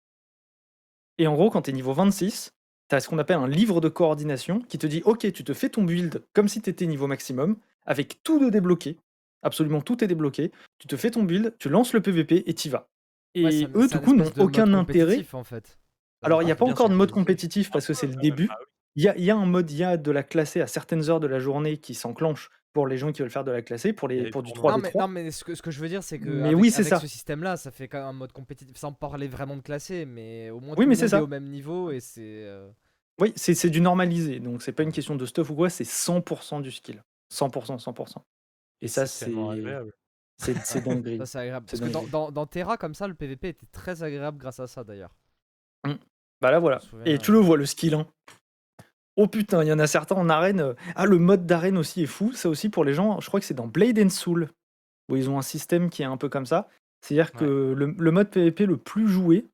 Et 1.19 1.27
en 1.27 1.35
gros, 1.35 1.48
quand 1.51 1.62
tu 1.62 1.70
es 1.70 1.73
niveau 1.73 1.93
26, 1.93 2.51
tu 2.89 2.97
as 2.97 3.01
ce 3.01 3.09
qu'on 3.09 3.19
appelle 3.19 3.36
un 3.39 3.47
livre 3.48 3.81
de 3.81 3.89
coordination 3.89 4.61
qui 4.62 4.78
te 4.78 4.86
dit 4.86 5.02
Ok, 5.05 5.31
tu 5.32 5.44
te 5.44 5.55
fais 5.55 5.69
ton 5.69 5.85
build 5.85 6.24
comme 6.32 6.48
si 6.48 6.61
tu 6.61 6.70
étais 6.70 6.86
niveau 6.86 7.07
maximum, 7.07 7.57
avec 7.86 8.23
tout 8.24 8.39
de 8.40 8.51
débloqué. 8.51 8.97
Absolument 9.43 9.81
tout 9.81 10.02
est 10.02 10.09
débloqué. 10.09 10.51
Tu 10.78 10.89
te 10.89 10.97
fais 10.97 11.11
ton 11.12 11.23
build, 11.23 11.55
tu 11.59 11.69
lances 11.69 11.93
le 11.94 12.01
PVP 12.02 12.43
et 12.51 12.55
t'y 12.55 12.69
vas. 12.69 12.89
Et 13.35 13.44
ouais, 13.44 13.69
eux, 13.74 13.86
du 13.89 13.98
coup, 14.01 14.15
n'ont 14.15 14.31
aucun 14.39 14.73
intérêt. 14.74 15.24
en 15.32 15.44
fait. 15.44 15.78
Alors, 16.23 16.43
il 16.43 16.47
n'y 16.47 16.51
a 16.51 16.55
Ah, 16.55 16.57
pas 16.59 16.66
encore 16.66 16.89
de 16.89 16.94
mode 16.94 17.12
compétitif 17.12 17.70
parce 17.70 17.86
que 17.86 17.94
c'est 17.94 18.07
le 18.07 18.15
Ah, 18.16 18.20
début. 18.20 18.48
Il 18.97 19.05
y 19.05 19.09
a, 19.09 19.16
il 19.16 19.24
y 19.24 19.31
a 19.31 19.36
un 19.36 19.47
mode, 19.47 19.70
il 19.70 19.77
y 19.77 19.85
a 19.85 19.97
de 19.97 20.11
la 20.11 20.23
classée 20.23 20.61
à 20.61 20.66
certaines 20.66 21.09
heures 21.09 21.20
de 21.20 21.28
la 21.28 21.39
journée 21.39 21.77
qui 21.78 21.94
s'enclenche 21.94 22.51
pour 22.73 22.86
les 22.86 22.98
gens 22.98 23.12
qui 23.12 23.23
veulent 23.23 23.31
faire 23.31 23.44
de 23.44 23.51
la 23.52 23.62
classée, 23.62 23.93
pour, 23.93 24.09
les, 24.09 24.31
pour 24.31 24.43
du 24.43 24.52
tournois. 24.52 24.77
3v3. 24.77 24.78
Non 24.78 24.82
mais, 24.82 24.93
non, 25.01 25.09
mais 25.09 25.31
ce, 25.31 25.44
que, 25.44 25.55
ce 25.55 25.62
que 25.62 25.70
je 25.70 25.81
veux 25.81 25.89
dire, 25.89 26.02
c'est 26.02 26.19
que 26.19 26.28
Mais 26.28 26.48
avec, 26.48 26.57
oui, 26.59 26.70
c'est 26.70 26.81
avec 26.81 26.90
ça. 26.90 27.01
ce 27.01 27.07
système-là, 27.07 27.57
ça 27.57 27.70
fait 27.70 27.89
quand 27.89 27.98
même 27.98 28.09
un 28.09 28.12
mode 28.12 28.32
compétitif, 28.32 28.77
sans 28.77 28.93
parler 28.93 29.28
vraiment 29.28 29.57
de 29.57 29.62
classé, 29.62 30.05
mais 30.07 30.51
au 30.51 30.61
moins 30.61 30.74
Oui, 30.77 30.85
tout 30.85 30.90
mais 30.90 30.97
monde 30.97 31.15
est 31.15 31.16
au 31.20 31.27
même 31.28 31.48
niveau 31.48 31.90
et 31.93 32.01
c'est. 32.01 32.20
euh, 32.44 32.69
Oui, 33.20 33.32
c'est 33.36 33.55
c'est 33.55 33.70
du 33.70 33.81
normalisé, 33.81 34.40
donc 34.40 34.62
c'est 34.62 34.73
pas 34.73 34.82
une 34.82 34.93
question 34.93 35.15
de 35.16 35.24
stuff 35.27 35.51
ou 35.51 35.55
quoi, 35.55 35.70
c'est 35.70 35.85
100% 35.85 36.61
du 36.61 36.70
skill. 36.73 37.02
100%, 37.32 37.78
100%. 37.78 38.23
Et 38.82 38.89
ça, 38.89 39.07
c'est 39.07 39.32
c'est 40.40 40.56
c'est 40.64 40.80
dinguerie. 40.80 41.18
Ça, 41.18 41.26
c'est 41.26 41.38
agréable. 41.38 41.66
Parce 41.68 41.80
que 41.80 41.88
dans, 41.88 42.04
dans, 42.04 42.30
dans 42.30 42.46
Terra, 42.46 42.76
comme 42.76 42.94
ça, 42.94 43.06
le 43.06 43.14
PVP 43.14 43.48
était 43.48 43.66
très 43.72 44.02
agréable 44.02 44.38
grâce 44.38 44.60
à 44.60 44.66
ça 44.66 44.84
d'ailleurs. 44.84 45.14
Bah 46.40 46.50
là, 46.50 46.58
voilà. 46.58 46.80
Souviens, 46.80 47.04
Et 47.04 47.18
tu 47.18 47.32
le 47.32 47.38
vois, 47.38 47.56
le 47.56 47.66
skill. 47.66 47.94
Hein. 47.94 48.06
Oh 49.16 49.26
putain, 49.26 49.62
il 49.62 49.68
y 49.68 49.72
en 49.72 49.78
a 49.78 49.86
certains 49.86 50.14
en 50.14 50.28
arène. 50.28 50.60
euh, 50.60 50.74
Ah, 50.94 51.04
le 51.04 51.18
mode 51.18 51.44
d'arène 51.46 51.76
aussi 51.76 52.02
est 52.02 52.06
fou. 52.06 52.32
Ça 52.32 52.48
aussi, 52.48 52.68
pour 52.70 52.84
les 52.84 52.94
gens, 52.94 53.20
je 53.20 53.26
crois 53.28 53.40
que 53.40 53.46
c'est 53.46 53.54
dans 53.54 53.66
Blade 53.66 53.98
and 53.98 54.08
Soul, 54.08 54.48
où 55.10 55.16
ils 55.16 55.28
ont 55.28 55.38
un 55.38 55.42
système 55.42 55.90
qui 55.90 56.02
est 56.02 56.06
un 56.06 56.16
peu 56.16 56.28
comme 56.28 56.46
ça. 56.46 56.68
C'est-à-dire 57.02 57.32
que 57.32 57.74
le, 57.76 57.94
le 57.98 58.10
mode 58.10 58.30
PvP 58.30 58.66
le 58.66 58.76
plus 58.76 59.08
joué, 59.08 59.46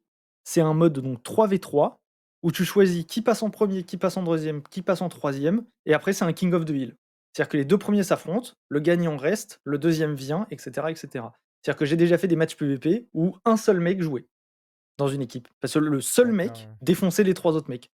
c'est 0.45 0.61
un 0.61 0.75
mode 0.75 0.95
donc 1.01 1.23
3v3, 1.23 1.95
où 2.43 2.53
tu 2.53 2.65
choisis 2.65 3.05
qui 3.07 3.23
passe 3.23 3.43
en 3.43 3.51
premier, 3.51 3.83
qui 3.83 3.97
passe 3.97 4.17
en 4.17 4.23
deuxième, 4.23 4.63
qui 4.63 4.83
passe 4.83 5.01
en 5.01 5.09
troisième, 5.09 5.65
et 5.87 5.95
après, 5.95 6.13
c'est 6.13 6.25
un 6.25 6.33
King 6.33 6.53
of 6.55 6.65
the 6.65 6.71
Hill. 6.71 6.95
C'est-à-dire 7.37 7.51
que 7.51 7.57
les 7.59 7.65
deux 7.67 7.77
premiers 7.77 8.03
s'affrontent, 8.03 8.53
le 8.71 8.81
gagnant 8.81 9.19
reste, 9.19 9.61
le 9.65 9.77
deuxième 9.79 10.15
vient, 10.15 10.47
etc. 10.51 10.87
etc. 10.89 11.07
C'est-à-dire 11.61 11.77
que 11.79 11.85
j'ai 11.85 11.97
déjà 11.97 12.17
fait 12.17 12.29
des 12.29 12.37
matchs 12.37 12.57
PvP 12.57 13.09
où 13.13 13.37
un 13.45 13.59
seul 13.59 13.79
mec 13.79 14.01
jouait 14.01 14.27
dans 14.97 15.09
une 15.09 15.21
équipe. 15.21 15.47
Parce 15.61 15.75
que 15.75 15.79
le 15.81 16.01
seul 16.01 16.33
mec 16.33 16.67
défonçait 16.81 17.25
les 17.25 17.35
trois 17.35 17.53
autres 17.55 17.69
mecs. 17.69 17.91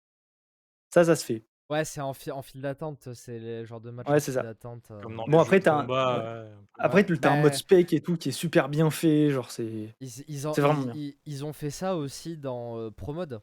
Ça, 0.93 1.05
ça 1.05 1.15
se 1.15 1.23
fait. 1.23 1.45
Ouais, 1.69 1.85
c'est 1.85 2.01
en, 2.01 2.13
fi- 2.13 2.31
en 2.31 2.41
file 2.41 2.61
d'attente, 2.61 3.13
c'est 3.13 3.39
le 3.39 3.63
genre 3.63 3.79
de 3.79 3.91
match 3.91 4.07
Ouais, 4.09 4.15
en 4.15 4.19
c'est 4.19 4.25
file 4.25 4.33
ça. 4.33 4.43
d'attente. 4.43 4.91
euh. 4.91 5.01
Bon, 5.27 5.39
après, 5.39 5.61
t'as 5.61 5.75
un- 5.75 5.87
ouais, 5.87 5.95
un 5.97 6.43
peu. 6.43 6.49
Après, 6.77 7.09
Ouais. 7.09 7.17
t'as 7.17 7.31
un 7.31 7.41
mode 7.41 7.51
Bah- 7.51 7.57
spec 7.57 7.93
et 7.93 8.01
tout 8.01 8.17
qui 8.17 8.29
est 8.29 8.33
super 8.33 8.67
bien 8.67 8.89
fait. 8.89 9.29
Genre, 9.29 9.49
c'est. 9.51 9.95
Ils, 10.01 10.09
ils 10.27 10.47
ont, 10.49 10.53
C'est 10.53 10.59
vraiment 10.61 10.81
ils, 10.81 10.85
bien. 10.91 10.93
ils- 10.95 11.17
ils 11.27 11.45
ont 11.45 11.53
fait 11.53 11.69
ça 11.69 11.95
aussi 11.95 12.35
dans 12.37 12.77
euh, 12.77 12.89
Promode. 12.91 13.41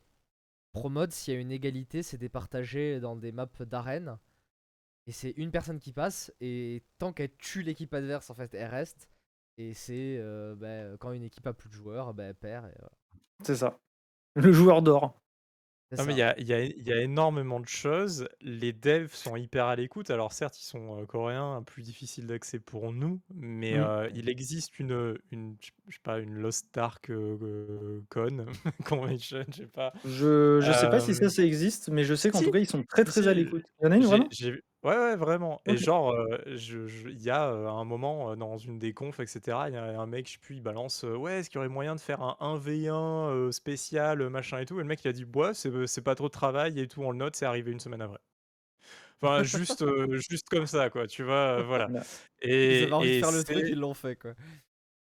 Promode, 0.73 1.13
s'il 1.13 1.33
y 1.33 1.37
a 1.39 1.41
une 1.41 1.53
égalité, 1.53 2.03
c'est 2.03 2.19
départagé 2.19 3.01
dans 3.01 3.17
des 3.17 3.33
maps 3.33 3.47
d'arène. 3.61 4.19
Et 5.07 5.13
c'est 5.13 5.31
une 5.37 5.51
personne 5.51 5.79
qui 5.79 5.93
passe, 5.93 6.33
et 6.41 6.83
tant 6.99 7.13
qu'elle 7.13 7.35
tue 7.37 7.63
l'équipe 7.63 7.95
adverse, 7.95 8.31
en 8.31 8.35
fait, 8.35 8.55
elle 8.55 8.69
reste. 8.71 9.09
Et 9.59 9.73
c'est 9.75 10.17
euh, 10.19 10.55
bah, 10.57 10.97
quand 10.99 11.13
une 11.13 11.23
équipe 11.23 11.47
a 11.47 11.55
plus 11.55 11.69
de 11.69 11.75
joueurs, 11.75 12.13
bah, 12.15 12.25
elle 12.25 12.35
perd. 12.35 12.67
et 12.67 12.75
voilà. 12.79 12.93
C'est 13.45 13.57
ça. 13.57 13.79
Le 14.35 14.53
joueur 14.53 14.83
d'or. 14.83 15.21
Non, 15.99 16.05
mais 16.05 16.15
il 16.15 16.19
y 16.19 16.23
a, 16.23 16.39
il 16.39 16.47
y 16.49 16.53
a- 16.53 16.65
y 16.65 16.93
a 16.93 17.01
énormément 17.03 17.61
de 17.61 17.69
choses. 17.69 18.29
Les 18.43 18.73
devs 18.73 19.13
sont 19.15 19.37
hyper 19.37 19.67
à 19.67 19.77
l'écoute. 19.77 20.11
Alors, 20.11 20.33
certes, 20.33 20.61
ils 20.61 20.65
sont 20.65 21.01
euh, 21.01 21.07
coréens, 21.07 21.63
plus 21.65 21.83
difficiles 21.83 22.27
d'accès 22.27 22.59
pour 22.59 22.93
nous, 22.93 23.21
mais 23.35 23.77
Mm. 23.77 23.81
euh, 23.81 24.11
il 24.15 24.29
existe 24.29 24.79
une, 24.81 25.17
une, 25.31 25.57
je 25.61 25.95
sais 25.95 26.01
pas, 26.03 26.19
une 26.19 26.35
Lost 26.35 26.77
Ark 26.77 27.11
euh, 27.11 27.39
euh, 27.43 28.03
Con, 28.11 28.47
Convention, 28.85 29.45
je 29.49 29.55
sais 29.63 29.67
pas. 29.69 29.93
Je, 30.05 30.61
je 30.61 30.73
sais 30.73 30.89
pas 30.89 31.01
si 31.01 31.15
ça, 31.15 31.31
ça 31.31 31.43
existe, 31.45 31.89
mais 31.89 32.05
je 32.05 32.15
sais 32.15 32.31
qu'en 32.31 32.39
si, 32.39 32.45
tout 32.45 32.51
cas, 32.51 32.59
ils 32.59 32.67
sont 32.69 32.85
très 32.85 33.05
très 33.05 33.23
si, 33.23 33.29
à 33.29 33.35
l'écoute. 33.35 33.65
Il 33.81 33.85
y 33.85 33.89
en 33.89 33.93
a 33.93 33.97
une 33.97 34.05
vraiment? 34.05 34.29
Ouais, 34.83 34.97
ouais, 34.97 35.17
vraiment. 35.17 35.61
Et 35.65 35.77
Ok. 35.77 35.79
genre, 35.79 36.11
euh, 36.13 36.39
je- 36.57 36.87
je- 36.87 37.09
il 37.09 37.21
y 37.21 37.31
a 37.31 37.49
euh, 37.51 37.67
un 37.69 37.85
moment 37.85 38.31
euh, 38.33 38.37
dans 38.37 38.57
une 38.57 38.79
des 38.79 38.93
confs, 38.95 39.19
etc., 39.21 39.69
il 39.69 39.75
y 39.75 39.77
a 39.77 40.01
un 40.01 40.07
mec, 40.07 40.27
je 40.29 40.33
sais 40.35 40.39
plus, 40.39 40.57
il 40.57 40.63
balance 40.63 41.03
Ouais, 41.03 41.41
est-ce 41.41 41.51
qu'il 41.51 41.57
y 41.57 41.59
aurait 41.59 41.69
moyen 41.69 41.95
de 41.97 42.01
faire 42.01 42.23
un 42.23 42.37
1v1 42.41 43.29
euh, 43.31 43.51
spécial, 43.53 44.29
machin 44.29 44.59
et 44.61 44.67
tout? 44.67 44.77
Et 44.79 44.83
le 44.83 44.89
mec, 44.89 45.03
il 45.05 45.09
a 45.09 45.13
dit 45.13 45.25
Ouais, 45.25 45.55
c'est 45.55 45.87
c'est 45.87 46.03
pas 46.03 46.15
trop 46.15 46.27
de 46.29 46.33
travail 46.33 46.79
et 46.79 46.87
tout, 46.89 47.03
on 47.03 47.11
le 47.11 47.17
note, 47.19 47.35
c'est 47.37 47.47
arrivé 47.47 47.73
une 47.73 47.81
semaine 47.81 48.03
après. 48.03 48.19
Enfin, 49.23 49.43
juste, 49.43 49.85
juste 50.31 50.49
comme 50.51 50.67
ça, 50.67 50.91
quoi, 50.91 51.07
tu 51.07 51.23
vois, 51.23 51.63
voilà. 51.63 51.91
Voilà. 51.91 52.07
Ils 52.63 52.83
avaient 52.83 52.93
envie 52.95 53.11
de 53.13 53.17
et 53.17 53.21
faire 53.21 53.33
le 53.33 53.45
truc, 53.45 53.67
c'est. 53.67 53.71
ils 53.71 53.79
l'ont 53.79 53.95
fait, 53.95 54.17
quoi. 54.17 54.35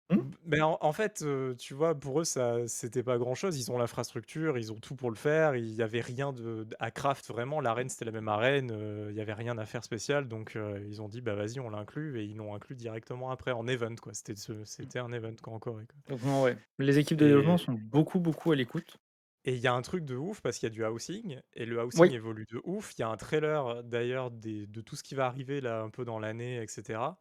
Hmm 0.09 0.31
Mais 0.45 0.61
en, 0.61 0.77
en 0.81 0.91
fait, 0.93 1.21
euh, 1.21 1.53
tu 1.55 1.73
vois, 1.73 1.93
pour 1.99 2.19
eux, 2.21 2.23
ça, 2.23 2.67
c'était 2.67 3.03
pas 3.03 3.17
grand-chose. 3.17 3.57
Ils 3.59 3.71
ont 3.71 3.77
l'infrastructure, 3.77 4.57
ils 4.57 4.71
ont 4.73 4.79
tout 4.79 4.95
pour 4.95 5.09
le 5.11 5.15
faire. 5.15 5.55
Il 5.55 5.69
y 5.69 5.81
avait 5.83 6.01
rien 6.01 6.33
de, 6.33 6.67
à 6.79 6.91
craft 6.91 7.27
vraiment. 7.27 7.61
L'arène, 7.61 7.89
c'était 7.89 8.05
la 8.05 8.11
même 8.11 8.27
arène. 8.27 8.71
euh, 8.71 9.09
il 9.11 9.15
y 9.17 9.21
avait 9.21 9.33
rien 9.33 9.57
à 9.57 9.65
faire 9.65 9.83
spécial. 9.83 10.27
Donc, 10.27 10.55
euh, 10.55 10.83
ils 10.87 11.01
ont 11.01 11.09
dit, 11.09 11.21
bah 11.21 11.35
vas-y, 11.35 11.59
on 11.59 11.69
l'inclut. 11.69 12.19
Et 12.19 12.23
ils 12.25 12.35
l'ont 12.37 12.55
inclus 12.55 12.75
directement 12.75 13.29
après 13.31 13.51
en 13.51 13.67
event, 13.67 13.95
quoi. 14.01 14.13
C'était, 14.13 14.35
ce- 14.35 14.63
c'était 14.65 14.99
un 14.99 15.11
event 15.11 15.35
quoi, 15.43 15.53
en 15.53 15.59
Corée, 15.59 15.85
quoi. 15.85 15.99
Donc, 16.07 16.23
non, 16.23 16.41
ouais. 16.43 16.57
Les 16.77 16.99
équipes 16.99 17.17
de 17.17 17.25
développement 17.27 17.55
Et 17.55 17.57
sont 17.57 17.71
beaucoup 17.73 18.19
beaucoup 18.19 18.51
à 18.51 18.55
l'écoute. 18.57 18.97
et 19.45 19.53
il 19.55 19.59
y 19.61 19.67
a 19.67 19.73
un 19.73 19.81
truc 19.81 20.03
de 20.05 20.15
ouf 20.15 20.41
parce 20.41 20.57
qu'il 20.59 20.67
y 20.67 20.71
a 20.71 20.73
du 20.73 20.83
housing. 20.85 21.39
Et 21.53 21.65
le 21.65 21.81
housing 21.81 22.09
Oui. 22.09 22.11
évolue 22.11 22.45
de 22.51 22.59
ouf. 22.65 22.93
Il 22.97 23.01
y 23.01 23.03
a 23.03 23.09
un 23.09 23.17
trailer 23.17 23.83
d'ailleurs 23.83 24.31
des- 24.31 24.67
de 24.67 24.81
tout 24.81 24.95
ce 24.95 25.03
qui 25.03 25.15
va 25.15 25.25
arriver 25.27 25.61
là 25.61 25.81
un 25.81 25.89
peu 25.89 26.03
dans 26.05 26.19
l'année, 26.19 26.61
etc. 26.61 27.19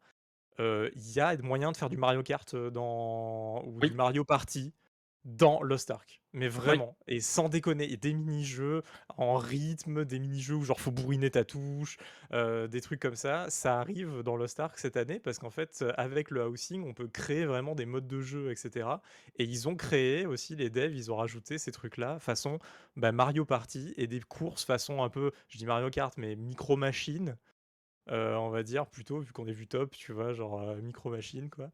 Euh, 0.59 0.89
Il 0.95 1.11
y 1.13 1.19
a 1.19 1.35
moyen 1.37 1.71
de 1.71 1.77
faire 1.77 1.89
du 1.89 1.97
Mario 1.97 2.23
Kart 2.23 2.53
euh, 2.53 2.69
dans... 2.69 3.63
ou 3.65 3.79
Oui. 3.81 3.89
du 3.89 3.95
Mario 3.95 4.23
Party 4.25 4.73
dans 5.25 5.61
Lost 5.61 5.91
Ark. 5.91 6.21
Mais 6.31 6.45
Oui. 6.47 6.51
vraiment. 6.51 6.97
Et 7.07 7.19
sans 7.19 7.49
déconner. 7.49 7.91
Et 7.91 7.97
des 7.97 8.13
mini-jeux 8.13 8.83
en 9.17 9.35
rythme, 9.35 10.05
des 10.05 10.17
mini-jeux 10.19 10.55
où 10.55 10.63
genre 10.63 10.79
faut 10.79 10.91
bourriner 10.91 11.29
ta 11.29 11.43
touche, 11.43 11.97
euh, 12.33 12.67
des 12.67 12.79
trucs 12.81 13.01
comme 13.01 13.15
ça. 13.15 13.49
Ça 13.49 13.79
arrive 13.79 14.21
dans 14.23 14.37
Lost 14.37 14.59
Ark 14.59 14.77
cette 14.77 14.95
année 14.95 15.19
parce 15.19 15.37
qu'en 15.39 15.49
fait, 15.49 15.83
avec 15.97 16.31
le 16.31 16.47
housing, 16.47 16.83
on 16.87 16.93
peut 16.93 17.07
créer 17.09 17.45
vraiment 17.45 17.75
des 17.75 17.85
modes 17.85 18.07
de 18.07 18.21
jeu, 18.21 18.49
etc. 18.51 18.87
Et 19.37 19.43
ils 19.43 19.67
ont 19.67 19.75
créé 19.75 20.25
aussi, 20.25 20.55
les 20.55 20.69
devs, 20.69 20.95
ils 20.95 21.11
ont 21.11 21.17
rajouté 21.17 21.57
ces 21.57 21.71
trucs-là 21.71 22.19
façon 22.19 22.59
bah, 22.95 23.11
Mario 23.11 23.43
Party 23.45 23.93
et 23.97 24.07
des 24.07 24.21
courses 24.21 24.63
façon 24.65 25.03
un 25.03 25.09
peu, 25.09 25.31
je 25.49 25.57
dis 25.57 25.65
Mario 25.65 25.89
Kart, 25.89 26.13
mais 26.17 26.35
micro-machine, 26.37 27.35
on 28.09 28.49
va 28.49 28.63
dire 28.63 28.87
plutôt, 28.87 29.19
vu 29.19 29.31
qu'on 29.33 29.47
est 29.47 29.53
vu 29.53 29.67
top, 29.67 29.91
tu 29.95 30.13
vois, 30.13 30.33
genre 30.33 30.61
euh, 30.61 30.81
micro-machine, 30.81 31.49
quoi. 31.49 31.71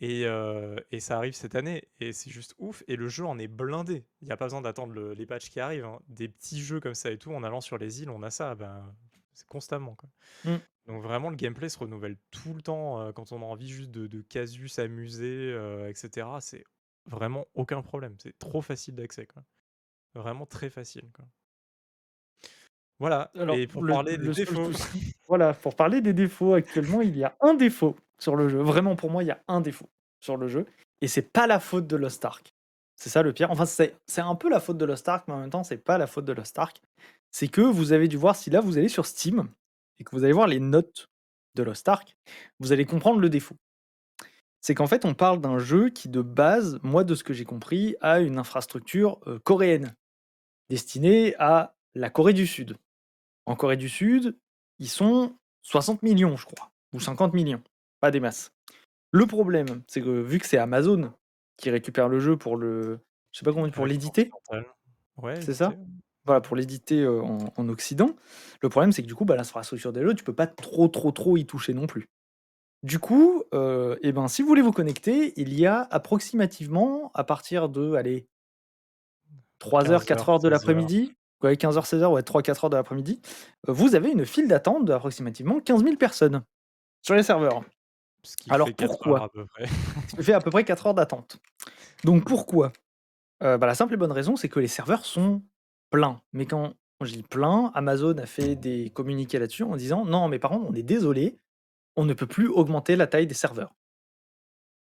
Et, 0.00 0.26
euh, 0.26 0.76
et 0.92 1.00
ça 1.00 1.16
arrive 1.18 1.34
cette 1.34 1.54
année, 1.56 1.88
et 2.00 2.12
c'est 2.12 2.30
juste 2.30 2.54
ouf. 2.58 2.84
Et 2.88 2.96
le 2.96 3.08
jeu 3.08 3.24
en 3.26 3.38
est 3.38 3.48
blindé. 3.48 4.04
Il 4.22 4.26
n'y 4.26 4.32
a 4.32 4.36
pas 4.36 4.46
besoin 4.46 4.60
d'attendre 4.62 4.92
le- 4.94 5.12
les 5.14 5.26
patchs 5.26 5.50
qui 5.50 5.60
arrivent. 5.60 5.84
hein. 5.86 6.00
Des 6.08 6.28
petits 6.28 6.60
jeux 6.62 6.80
comme 6.80 6.94
ça 6.94 7.10
et 7.10 7.18
tout, 7.18 7.32
en 7.32 7.42
allant 7.42 7.60
sur 7.60 7.78
les 7.78 8.02
îles, 8.02 8.10
on 8.10 8.22
a 8.22 8.30
ça. 8.30 8.54
Ben, 8.54 8.94
c'est 9.34 9.46
constamment. 9.48 9.94
Quoi. 9.96 10.08
Mm. 10.44 10.56
Donc 10.86 11.02
vraiment, 11.02 11.30
le 11.30 11.36
gameplay 11.36 11.68
se 11.68 11.78
renouvelle 11.78 12.16
tout 12.30 12.54
le 12.54 12.62
temps. 12.62 13.00
euh, 13.00 13.12
quand 13.12 13.32
on 13.32 13.42
a 13.42 13.44
envie 13.44 13.68
juste 13.68 13.90
de, 13.90 14.06
de 14.06 14.22
casu, 14.22 14.68
s'amuser, 14.68 15.52
euh, 15.52 15.88
etc., 15.88 16.28
c'est 16.40 16.64
vraiment 17.06 17.46
aucun 17.54 17.82
problème. 17.82 18.16
C'est 18.22 18.38
trop 18.38 18.62
facile 18.62 18.94
d'accès. 18.96 19.26
quoi. 19.26 19.44
Vraiment 20.14 20.46
très 20.46 20.70
facile. 20.70 21.10
Quoi. 21.12 21.26
Voilà. 23.00 23.30
Alors, 23.38 23.54
et 23.56 23.66
pour 23.66 23.82
le- 23.82 23.92
parler 23.92 24.16
le 24.16 24.28
des 24.28 24.44
seul 24.44 24.46
défauts. 24.54 24.72
souci- 24.72 25.14
Voilà, 25.28 25.52
pour 25.54 25.74
parler 25.76 26.00
des 26.00 26.12
défauts, 26.14 26.54
actuellement, 26.54 27.00
il 27.02 27.16
y 27.16 27.22
a 27.24 27.36
un 27.40 27.54
défaut 27.54 27.96
sur 28.18 28.34
le 28.34 28.48
jeu. 28.48 28.60
Vraiment, 28.62 28.96
pour 28.96 29.10
moi, 29.10 29.22
il 29.22 29.26
y 29.26 29.30
a 29.30 29.40
un 29.46 29.60
défaut 29.60 29.88
sur 30.20 30.36
le 30.36 30.48
jeu. 30.48 30.66
Et 31.00 31.06
c'est 31.08 31.30
pas 31.32 31.46
la 31.46 31.60
faute 31.60 31.86
de 31.86 31.96
Lost 31.96 32.24
Ark. 32.24 32.52
C'est 32.96 33.10
ça 33.10 33.22
le 33.22 33.32
pire. 33.32 33.50
Enfin, 33.50 33.66
c'est 33.66 33.94
c'est 34.06 34.22
un 34.22 34.34
peu 34.34 34.48
la 34.48 34.58
faute 34.58 34.78
de 34.78 34.84
Lost 34.84 35.08
Ark, 35.08 35.24
mais 35.28 35.34
en 35.34 35.40
même 35.40 35.50
temps, 35.50 35.62
c'est 35.64 35.76
pas 35.76 35.98
la 35.98 36.06
faute 36.08 36.24
de 36.24 36.32
Lost 36.32 36.58
Ark. 36.58 36.80
C'est 37.30 37.46
que 37.48 37.60
vous 37.60 37.92
avez 37.92 38.08
dû 38.08 38.16
voir, 38.16 38.34
si 38.34 38.50
là 38.50 38.60
vous 38.60 38.78
allez 38.78 38.88
sur 38.88 39.04
Steam 39.06 39.48
et 40.00 40.04
que 40.04 40.10
vous 40.16 40.24
allez 40.24 40.32
voir 40.32 40.46
les 40.48 40.58
notes 40.60 41.06
de 41.54 41.62
Lost 41.62 41.88
Ark, 41.88 42.16
vous 42.58 42.72
allez 42.72 42.86
comprendre 42.86 43.20
le 43.20 43.28
défaut. 43.28 43.54
C'est 44.60 44.74
qu'en 44.74 44.86
fait, 44.88 45.04
on 45.04 45.14
parle 45.14 45.40
d'un 45.40 45.58
jeu 45.58 45.90
qui, 45.90 46.08
de 46.08 46.22
base, 46.22 46.80
moi, 46.82 47.04
de 47.04 47.14
ce 47.14 47.22
que 47.22 47.32
j'ai 47.34 47.44
compris, 47.44 47.94
a 48.00 48.18
une 48.20 48.38
infrastructure 48.38 49.20
euh, 49.28 49.38
coréenne, 49.44 49.94
destinée 50.68 51.34
à 51.38 51.74
la 51.94 52.10
Corée 52.10 52.32
du 52.32 52.46
Sud. 52.46 52.76
En 53.48 53.56
Corée 53.56 53.78
du 53.78 53.88
Sud, 53.88 54.36
ils 54.78 54.90
sont 54.90 55.34
60 55.62 56.02
millions, 56.02 56.36
je 56.36 56.44
crois, 56.44 56.70
ou 56.92 57.00
50 57.00 57.32
millions, 57.32 57.62
pas 57.98 58.10
des 58.10 58.20
masses. 58.20 58.52
Le 59.10 59.26
problème, 59.26 59.82
c'est 59.86 60.02
que 60.02 60.10
vu 60.10 60.38
que 60.38 60.46
c'est 60.46 60.58
Amazon 60.58 61.12
qui 61.56 61.70
récupère 61.70 62.08
le 62.08 62.20
jeu 62.20 62.36
pour 62.36 62.56
le, 62.56 63.00
je 63.32 63.38
sais 63.38 63.44
pas 63.44 63.52
comment 63.52 63.70
pour 63.70 63.86
l'éditer. 63.86 64.30
Ouais, 65.16 65.40
c'est 65.40 65.54
ça. 65.54 65.72
Voilà, 66.26 66.42
pour 66.42 66.56
l'éditer 66.56 67.00
euh, 67.00 67.22
en, 67.22 67.38
en 67.56 67.68
Occident. 67.70 68.14
Le 68.60 68.68
problème, 68.68 68.92
c'est 68.92 69.00
que 69.00 69.08
du 69.08 69.14
coup, 69.14 69.24
bah, 69.24 69.34
l'infrastructure 69.34 69.94
des 69.94 70.02
jeux, 70.02 70.14
tu 70.14 70.24
peux 70.24 70.34
pas 70.34 70.46
trop, 70.46 70.86
trop, 70.88 71.10
trop 71.10 71.38
y 71.38 71.46
toucher 71.46 71.72
non 71.72 71.86
plus. 71.86 72.06
Du 72.82 72.98
coup, 72.98 73.44
euh, 73.54 73.96
eh 74.02 74.12
ben, 74.12 74.28
si 74.28 74.42
vous 74.42 74.48
voulez 74.48 74.62
vous 74.62 74.72
connecter, 74.72 75.32
il 75.40 75.58
y 75.58 75.64
a 75.64 75.88
approximativement, 75.90 77.10
à 77.14 77.24
partir 77.24 77.70
de, 77.70 77.94
allez, 77.94 78.28
3h, 79.60 80.04
15h, 80.04 80.04
4h 80.04 80.42
de 80.42 80.48
16h. 80.48 80.50
l'après-midi, 80.50 81.14
ouais, 81.42 81.54
15h, 81.54 81.86
16h, 81.86 82.06
ouais, 82.12 82.22
3-4 82.22 82.64
heures 82.64 82.70
de 82.70 82.76
l'après-midi, 82.76 83.20
euh, 83.68 83.72
vous 83.72 83.94
avez 83.94 84.10
une 84.10 84.24
file 84.24 84.48
d'attente 84.48 84.84
d'approximativement 84.84 85.60
15 85.60 85.84
000 85.84 85.96
personnes 85.96 86.42
sur 87.02 87.14
les 87.14 87.22
serveurs. 87.22 87.62
Ce 88.22 88.36
qui 88.36 88.50
Alors 88.50 88.68
fait 88.68 88.74
4 88.74 88.90
heures 88.90 88.98
pourquoi 88.98 89.24
à 89.24 89.28
peu 89.28 89.46
près. 89.46 89.66
Ce 90.10 90.16
qui 90.16 90.22
fait 90.22 90.32
à 90.32 90.40
peu 90.40 90.50
près 90.50 90.64
4 90.64 90.86
heures 90.86 90.94
d'attente. 90.94 91.38
Donc 92.04 92.24
pourquoi? 92.24 92.72
Euh, 93.42 93.58
bah, 93.58 93.66
La 93.66 93.74
simple 93.74 93.94
et 93.94 93.96
bonne 93.96 94.12
raison, 94.12 94.36
c'est 94.36 94.48
que 94.48 94.60
les 94.60 94.68
serveurs 94.68 95.04
sont 95.04 95.42
pleins. 95.90 96.20
Mais 96.32 96.46
quand 96.46 96.74
je 97.00 97.12
dis 97.12 97.22
plein, 97.22 97.70
Amazon 97.74 98.16
a 98.18 98.26
fait 98.26 98.56
des 98.56 98.90
communiqués 98.90 99.38
là-dessus 99.38 99.62
en 99.62 99.76
disant 99.76 100.04
non, 100.04 100.28
mais 100.28 100.38
par 100.38 100.50
contre, 100.50 100.66
on 100.68 100.74
est 100.74 100.82
désolé, 100.82 101.38
on 101.96 102.04
ne 102.04 102.14
peut 102.14 102.26
plus 102.26 102.48
augmenter 102.48 102.96
la 102.96 103.06
taille 103.06 103.26
des 103.26 103.34
serveurs. 103.34 103.74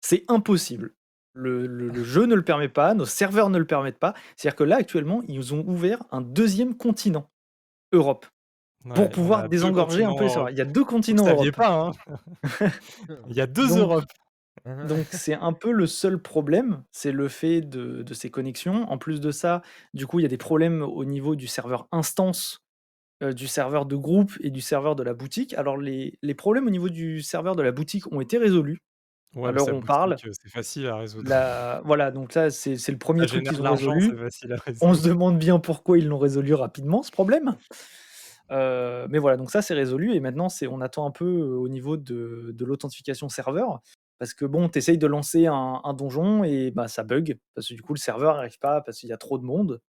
C'est 0.01 0.23
impossible. 0.27 0.95
Le, 1.39 1.67
le- 1.67 1.89
le 1.89 2.03
jeu 2.03 2.25
ne 2.25 2.35
le 2.35 2.43
permet 2.43 2.69
pas, 2.69 2.93
nos 2.93 3.05
serveurs 3.05 3.49
ne 3.49 3.57
le 3.57 3.65
permettent 3.65 3.99
pas. 3.99 4.13
C'est-à-dire 4.35 4.55
que 4.57 4.63
là, 4.63 4.77
actuellement, 4.77 5.21
ils 5.27 5.53
ont 5.53 5.65
ouvert 5.67 6.03
un 6.11 6.21
deuxième 6.21 6.75
continent, 6.77 7.29
Europe, 7.93 8.27
Ouais, 8.85 8.93
pour 8.95 9.09
pouvoir 9.11 9.45
désengorger 9.45 10.03
un 10.05 10.13
peu 10.13 10.23
les 10.25 10.29
continents, 10.29 10.29
serveurs. 10.29 10.51
Il 10.51 10.57
y 10.57 10.61
a 10.61 10.65
deux 10.65 10.83
Vous 11.09 11.15
continents 11.15 11.23
saviez 11.23 11.51
Europe. 11.51 11.55
pas, 11.55 11.69
hein 11.71 11.91
Il 13.29 13.35
y 13.35 13.41
a 13.41 13.47
deux 13.47 13.67
Donc, 13.67 13.77
Europes. 13.77 14.11
Donc 14.81 15.07
c'est 15.11 15.33
un 15.35 15.53
peu 15.53 15.71
le 15.71 15.87
seul 15.87 16.21
problème, 16.21 16.83
c'est 16.91 17.11
le 17.11 17.27
fait 17.29 17.61
de, 17.61 18.03
de 18.03 18.13
ces 18.13 18.29
connexions. 18.31 18.89
En 18.91 18.97
plus 18.97 19.19
de 19.21 19.31
ça, 19.31 19.61
du 19.93 20.07
coup, 20.07 20.19
il 20.19 20.23
y 20.23 20.25
a 20.25 20.29
des 20.29 20.37
problèmes 20.37 20.81
au 20.83 21.05
niveau 21.05 21.35
du 21.35 21.47
serveur 21.47 21.87
instance, 21.91 22.63
euh, 23.23 23.33
du 23.33 23.47
serveur 23.47 23.85
de 23.85 23.95
groupe 23.97 24.33
et 24.41 24.51
du 24.51 24.61
serveur 24.61 24.95
de 24.95 25.03
la 25.03 25.13
boutique. 25.13 25.53
Alors 25.55 25.77
les, 25.77 26.17
les 26.23 26.35
problèmes 26.35 26.67
au 26.67 26.71
niveau 26.71 26.89
du 26.89 27.21
serveur 27.21 27.55
de 27.55 27.63
la 27.63 27.71
boutique 27.73 28.11
ont 28.13 28.21
été 28.21 28.37
résolus. 28.37 28.79
Ouais, 29.35 29.49
À 29.49 29.51
mais 29.51 29.57
l'heure 29.57 29.65
sa 29.67 29.73
où 29.73 29.77
on 29.77 29.81
parle, 29.81 30.15
c'est 30.17 30.49
facile 30.49 30.87
à 30.87 30.97
résoudre. 30.97 31.29
la... 31.29 31.81
voilà, 31.85 32.11
donc 32.11 32.33
là 32.33 32.49
c'est 32.49 32.75
le 32.87 32.97
premier 32.97 33.21
Ça 33.21 33.27
truc 33.27 33.43
qu'ils 33.47 33.61
ont 33.61 33.71
résolu. 33.71 34.17
On 34.81 34.93
se 34.93 35.07
demande 35.07 35.37
bien 35.37 35.59
pourquoi 35.59 35.97
ils 35.99 36.07
l'ont 36.07 36.17
résolu 36.17 36.53
rapidement, 36.55 37.03
ce 37.03 37.11
problème. 37.11 37.55
Euh, 38.51 39.07
mais 39.09 39.19
voilà, 39.19 39.37
donc 39.37 39.51
ça 39.51 39.61
c'est 39.61 39.75
résolu 39.75 40.15
et 40.15 40.19
maintenant 40.19 40.47
on 40.69 40.81
attend 40.81 41.05
un 41.05 41.11
peu 41.11 41.25
euh, 41.25 41.55
au 41.57 41.69
niveau 41.69 41.97
de, 41.97 42.49
de 42.51 42.65
l'authentification 42.65 43.29
serveur 43.29 43.79
parce 44.17 44.33
que 44.33 44.43
bon, 44.45 44.67
tu 44.69 44.79
essayes 44.79 44.97
de 44.97 45.05
lancer 45.05 45.45
un, 45.45 45.79
un 45.83 45.93
donjon 45.93 46.43
et 46.43 46.71
bah 46.71 46.87
ça 46.87 47.03
bug 47.03 47.37
parce 47.53 47.67
que 47.69 47.75
du 47.75 47.83
coup 47.83 47.93
le 47.93 47.99
serveur 47.99 48.35
n'arrive 48.35 48.57
pas 48.57 48.81
parce 48.81 48.97
qu'il 48.97 49.09
y 49.09 49.13
a 49.13 49.17
trop 49.17 49.37
de 49.37 49.43
monde, 49.45 49.81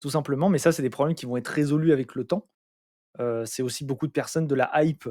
tout 0.00 0.10
simplement. 0.10 0.50
Mais 0.50 0.58
ça 0.58 0.70
c'est 0.70 0.82
des 0.82 0.90
problèmes 0.90 1.14
qui 1.16 1.24
vont 1.24 1.38
être 1.38 1.48
résolus 1.48 1.92
avec 1.94 2.14
le 2.14 2.24
temps. 2.24 2.46
Euh, 3.20 3.46
c'est 3.46 3.62
aussi 3.62 3.86
beaucoup 3.86 4.06
de 4.06 4.12
personnes 4.12 4.46
de 4.46 4.54
la 4.54 4.70
hype 4.84 5.08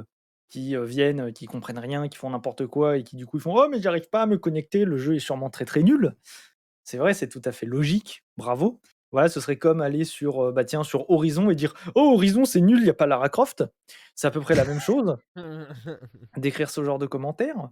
qui 0.50 0.76
euh, 0.76 0.86
viennent, 0.86 1.28
euh, 1.28 1.32
qui 1.32 1.46
comprennent 1.46 1.80
rien, 1.80 2.08
qui 2.08 2.18
font 2.18 2.30
n'importe 2.30 2.68
quoi 2.68 2.98
et 2.98 3.04
qui 3.04 3.16
du 3.16 3.26
coup 3.26 3.38
ils 3.38 3.42
font 3.42 3.56
oh 3.56 3.68
mais 3.70 3.82
j'arrive 3.82 4.10
pas 4.10 4.24
à 4.24 4.26
me 4.26 4.38
connecter, 4.38 4.86
le 4.86 4.98
jeu 4.98 5.16
est 5.16 5.20
sûrement 5.20 5.50
très 5.50 5.66
très 5.66 5.84
nul. 5.84 6.16
C'est 6.84 6.98
vrai, 6.98 7.14
c'est 7.14 7.28
tout 7.28 7.42
à 7.44 7.52
fait 7.52 7.66
logique, 7.66 8.24
bravo. 8.38 8.80
Voilà, 9.12 9.30
ce 9.30 9.40
serait 9.40 9.58
comme 9.58 9.82
aller 9.82 10.04
sur, 10.04 10.42
euh, 10.48 10.52
bah 10.52 10.66
tiens, 10.66 10.84
sur 10.84 11.10
Horizon 11.10 11.50
et 11.50 11.56
dire 11.56 11.74
Oh, 11.96 12.14
Horizon, 12.14 12.46
c'est 12.46 12.62
nul, 12.62 12.80
il 12.80 12.84
n'y 12.84 12.90
a 12.90 12.94
pas 12.94 13.08
Lara 13.08 13.30
Croft. 13.30 13.64
C'est 14.16 14.28
à 14.28 14.32
peu 14.32 14.42
près 14.42 14.56
la 14.56 14.66
même 14.66 14.80
chose 14.80 15.18
d'écrire 16.38 16.70
ce 16.70 16.84
genre 16.84 17.00
de 17.00 17.06
commentaires. 17.06 17.70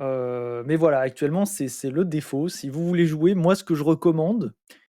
Euh, 0.00 0.62
mais 0.66 0.76
voilà, 0.76 1.00
actuellement, 1.00 1.44
c'est 1.44 1.68
c'est 1.68 1.90
le 1.90 2.04
défaut. 2.04 2.48
Si 2.48 2.68
vous 2.68 2.86
voulez 2.86 3.06
jouer, 3.06 3.34
moi, 3.34 3.54
ce 3.54 3.64
que 3.64 3.74
je 3.74 3.84
recommande, 3.84 4.54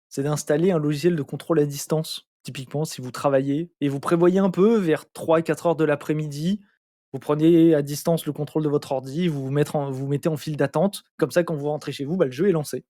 c'est 0.10 0.23
d'installer 0.23 0.72
un 0.72 0.80
logiciel 0.80 1.15
de 1.15 1.22
contrôle 1.23 1.60
à 1.60 1.65
distance. 1.65 2.30
Typiquement, 2.44 2.86
si 2.86 3.02
vous 3.02 3.11
travaillez 3.11 3.72
et 3.81 3.90
vous 3.90 3.99
prévoyez 3.99 4.40
un 4.40 4.49
peu 4.49 4.77
vers 4.77 5.06
3-4 5.14 5.68
heures 5.68 5.76
de 5.76 5.84
l'après-midi, 5.86 6.61
vous 7.14 7.19
prenez 7.19 7.73
à 7.73 7.81
distance 7.81 8.26
le 8.26 8.34
contrôle 8.34 8.64
de 8.64 8.69
votre 8.69 8.91
ordi, 8.91 9.27
vous 9.27 9.44
vous, 9.45 9.52
mettre 9.52 9.76
en- 9.76 9.91
vous 9.91 10.07
mettez 10.07 10.30
en 10.30 10.38
file 10.38 10.57
d'attente. 10.57 11.03
Comme 11.18 11.31
ça, 11.31 11.44
quand 11.44 11.56
vous 11.56 11.68
rentrez 11.68 11.91
chez 11.91 12.06
vous, 12.06 12.18
bah, 12.18 12.26
le 12.26 12.31
jeu 12.31 12.48
est 12.49 12.52
lancé. 12.52 12.84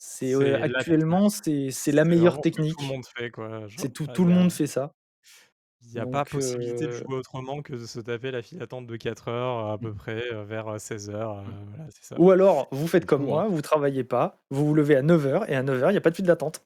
C'est 0.00 0.34
euh, 0.34 0.38
technique. 0.58 0.76
actuellement, 0.76 1.28
c'est 1.28 1.70
c'est 1.72 1.90
la 1.92 2.04
meilleure 2.04 2.34
vraiment 2.34 2.42
ce 2.44 2.48
que 2.50 2.54
tout 2.54 2.62
le 2.62 2.68
technique. 2.74 2.88
monde 2.90 3.06
fait, 3.16 3.30
quoi. 3.30 3.66
C'est 3.76 3.92
tout, 3.92 4.06
ah, 4.08 4.12
tout 4.12 4.24
le 4.24 4.30
monde 4.32 4.52
fait 4.52 4.68
ça. 4.68 4.92
il 5.82 5.92
y 5.92 5.98
a 5.98 6.06
pas 6.06 6.24
possibilité 6.24 6.84
de 6.86 6.90
euh, 6.92 6.92
jouer 6.92 7.16
autrement 7.16 7.62
que 7.62 7.72
de 7.72 7.84
se 7.84 7.98
taper 7.98 8.30
la 8.30 8.42
file 8.42 8.58
d'attente 8.58 8.86
de 8.86 8.96
4 8.96 9.26
heures 9.28 9.70
à 9.72 9.78
peu 9.78 9.92
près 9.92 10.22
euh, 10.32 10.44
vers 10.44 10.80
16 10.80 11.10
heures. 11.10 11.38
euh, 11.38 11.42
voilà, 11.70 11.86
ça. 12.00 12.20
ou 12.20 12.30
alors, 12.30 12.68
vous 12.70 12.86
faites 12.86 13.06
comme 13.06 13.24
moi, 13.24 13.42
hein. 13.44 13.48
vous 13.48 13.60
travaillez 13.62 14.04
pas, 14.04 14.40
vous 14.50 14.66
vous 14.66 14.74
levez 14.74 14.94
à 14.96 15.02
9h 15.02 15.46
et 15.50 15.56
à 15.56 15.62
9h, 15.64 15.88
il 15.88 15.92
n'y 15.92 15.96
a 15.96 16.00
pas 16.00 16.10
de 16.10 16.16
file 16.16 16.26
d'attente. 16.26 16.64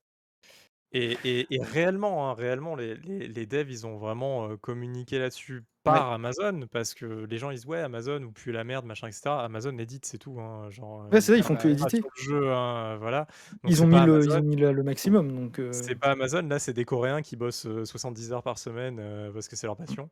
Et, 0.94 1.16
et- 1.24 1.47
et 1.55 1.62
réellement, 1.62 2.28
hein, 2.28 2.34
réellement, 2.34 2.74
les, 2.76 2.97
les- 2.97 3.28
les 3.28 3.47
devs, 3.47 3.70
ils 3.70 3.86
ont 3.86 3.97
vraiment 3.97 4.51
euh, 4.51 4.56
communiqué 4.59 5.18
là-dessus 5.18 5.62
Ouais. 5.91 6.01
par 6.01 6.13
Amazon, 6.13 6.67
parce 6.71 6.95
que 6.95 7.05
les 7.25 7.39
gens, 7.39 7.51
ils 7.51 7.57
disent 7.57 7.67
ouais, 7.67 7.81
Amazon 7.81 8.23
ou 8.23 8.31
puis 8.33 8.53
la 8.53 8.65
merde, 8.65 8.85
machin, 8.87 9.09
etc. 9.09 9.23
Amazon 9.31 9.77
édite, 9.79 10.05
c'est 10.07 10.19
tout. 10.19 10.39
hein, 10.41 10.71
genre, 10.71 11.03
euh, 11.05 11.11
Ouais, 11.13 11.21
c'est 11.21 11.33
ça, 11.33 11.37
ils 11.37 11.43
font 11.43 11.57
que 11.57 11.69
éditer. 11.69 11.99
sur 11.99 12.09
le 12.17 12.23
jeu, 12.23 12.53
hein, 12.53 12.97
voilà. 12.99 13.27
Donc 13.63 13.73
Ils 13.73 13.77
c'est 13.77 13.83
ont, 13.83 13.87
mis 13.87 14.01
pas 14.01 14.03
le, 14.03 14.25
ils 14.25 14.35
Amazon. 14.35 14.39
ont 14.39 14.43
mis 14.43 14.57
le, 14.57 14.73
le 14.73 14.83
maximum. 14.83 15.31
Donc, 15.35 15.59
euh, 15.59 15.73
C'est 15.73 15.95
pas 15.97 16.11
Amazon, 16.13 16.43
là, 16.49 16.59
c'est 16.59 16.73
des 16.73 16.85
Coréens 16.85 17.23
qui 17.23 17.37
bossent 17.37 17.67
euh, 17.67 17.85
70 17.85 18.33
heures 18.33 18.43
par 18.43 18.59
semaine 18.59 18.99
euh, 19.01 19.33
parce 19.33 19.49
que 19.49 19.57
c'est 19.57 19.67
leur 19.67 19.77
passion, 19.77 20.09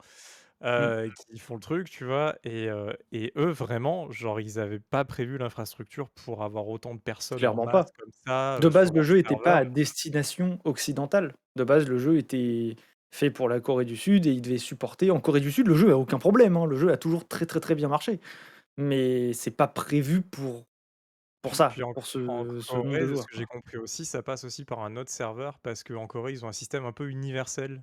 mm. 0.60 0.64
euh, 0.64 1.08
qui 1.30 1.38
font 1.38 1.54
le 1.54 1.60
truc, 1.60 1.90
tu 1.90 2.04
vois. 2.04 2.36
Et, 2.44 2.68
euh, 2.68 2.92
et 3.12 3.32
eux, 3.36 3.50
vraiment, 3.50 4.10
genre, 4.10 4.40
ils 4.40 4.58
avaient 4.58 4.80
pas 4.80 5.04
prévu 5.04 5.38
l'infrastructure 5.38 6.10
pour 6.10 6.42
avoir 6.44 6.68
autant 6.68 6.94
de 6.94 7.00
personnes 7.00 7.46
en 7.48 7.56
clairement 7.56 7.64
masse 7.64 7.72
pas. 7.72 7.84
comme 7.98 8.10
ça 8.26 8.58
De 8.60 8.68
euh, 8.68 8.70
base, 8.70 8.92
le 8.92 9.02
leur 9.02 9.04
jeu 9.04 9.18
était 9.18 9.36
pas 9.36 9.56
à 9.56 9.64
destination 9.64 10.58
occidentale. 10.64 11.34
De 11.56 11.64
base, 11.64 11.88
le 11.88 11.98
jeu 11.98 12.16
était 12.18 12.76
fait 13.10 13.30
pour 13.30 13.48
la 13.48 13.60
Corée 13.60 13.84
du 13.84 13.96
Sud 13.96 14.26
et 14.26 14.32
il 14.32 14.42
devait 14.42 14.58
supporter. 14.58 15.10
En 15.10 15.20
Corée 15.20 15.40
du 15.40 15.50
Sud, 15.52 15.66
le 15.68 15.74
jeu 15.74 15.90
a 15.92 15.98
aucun 15.98 16.18
problème. 16.18 16.56
hein, 16.56 16.66
Le 16.66 16.76
jeu 16.76 16.90
a 16.92 16.96
toujours 16.96 17.26
très 17.26 17.46
très 17.46 17.60
très 17.60 17.74
bien 17.74 17.88
marché. 17.88 18.20
Mais 18.76 19.32
c'est 19.32 19.50
pas 19.50 19.68
prévu 19.68 20.22
pour, 20.22 20.64
pour 21.42 21.54
ça, 21.54 21.72
en, 21.82 21.92
pour 21.92 22.06
ce, 22.06 22.18
en 22.18 22.44
ce 22.44 22.76
de 22.76 23.06
de 23.10 23.14
ce 23.16 23.26
que 23.26 23.36
j'ai 23.36 23.46
compris 23.46 23.76
aussi, 23.78 24.04
ça 24.04 24.22
passe 24.22 24.44
aussi 24.44 24.64
par 24.64 24.80
un 24.80 24.96
autre 24.96 25.10
serveur 25.10 25.58
parce 25.58 25.82
qu'en 25.82 26.06
Corée, 26.06 26.32
ils 26.32 26.44
ont 26.44 26.48
un 26.48 26.52
système 26.52 26.84
un 26.84 26.92
peu 26.92 27.08
universel 27.10 27.82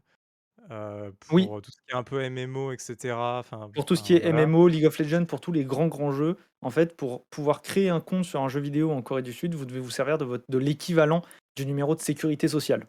euh, 0.72 1.12
Oui, 1.32 1.46
pour 1.48 1.62
tout 1.62 1.72
ce 1.72 1.78
qui 1.78 1.92
est 1.92 1.96
un 1.98 2.04
peu 2.04 2.28
MMO, 2.30 2.72
etc. 2.72 3.16
Enfin, 3.40 3.70
pour 3.74 3.86
tout 3.86 3.96
ce 3.96 4.04
qui 4.04 4.14
est 4.16 4.30
voilà. 4.30 4.46
MMO, 4.48 4.68
League 4.68 4.86
of 4.86 4.98
Legends, 4.98 5.26
pour 5.26 5.40
tous 5.42 5.52
les 5.52 5.66
grands 5.66 5.88
grands 5.88 6.12
jeux, 6.12 6.38
en 6.62 6.70
fait, 6.70 6.96
pour 6.96 7.26
pouvoir 7.28 7.62
créer 7.62 7.90
un 7.90 8.00
compte 8.02 8.26
sur 8.26 8.42
un 8.42 8.50
jeu 8.50 8.60
vidéo 8.60 8.92
en 8.92 9.02
Corée 9.02 9.22
du 9.22 9.34
Sud, 9.34 9.56
vous 9.56 9.66
devez 9.66 9.80
vous 9.80 9.92
servir 9.92 10.18
de, 10.18 10.26
votre, 10.26 10.46
de 10.50 10.58
l'équivalent 10.58 11.22
du 11.56 11.66
numéro 11.66 11.96
de 11.96 12.02
sécurité 12.02 12.48
sociale. 12.48 12.88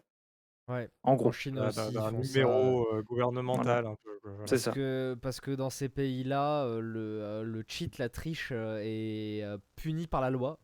Ouais. 0.69 0.89
En 1.03 1.13
En 1.13 1.15
gros, 1.15 1.31
Chine 1.31 1.55
D'un 1.55 1.67
aussi, 1.69 1.93
ça. 1.93 2.11
numéro 2.11 2.81
euh, 2.81 2.85
voilà, 2.89 3.01
gouvernemental 3.03 3.87
un 3.87 3.95
peu. 4.03 4.19
voilà. 4.23 4.37
c'est 4.45 4.49
Parce 4.55 4.61
ça. 4.61 4.71
que, 4.71 5.17
parce 5.21 5.41
que 5.41 5.51
dans 5.51 5.69
ces 5.69 5.89
pays-là, 5.89 6.63
euh, 6.65 6.79
le, 6.79 6.99
euh, 6.99 7.43
le 7.43 7.63
cheat, 7.67 7.97
la 7.97 8.07
triche 8.09 8.51
est 8.53 9.43
puni 9.75 10.07
par 10.07 10.21
la 10.21 10.29
loi. 10.29 10.59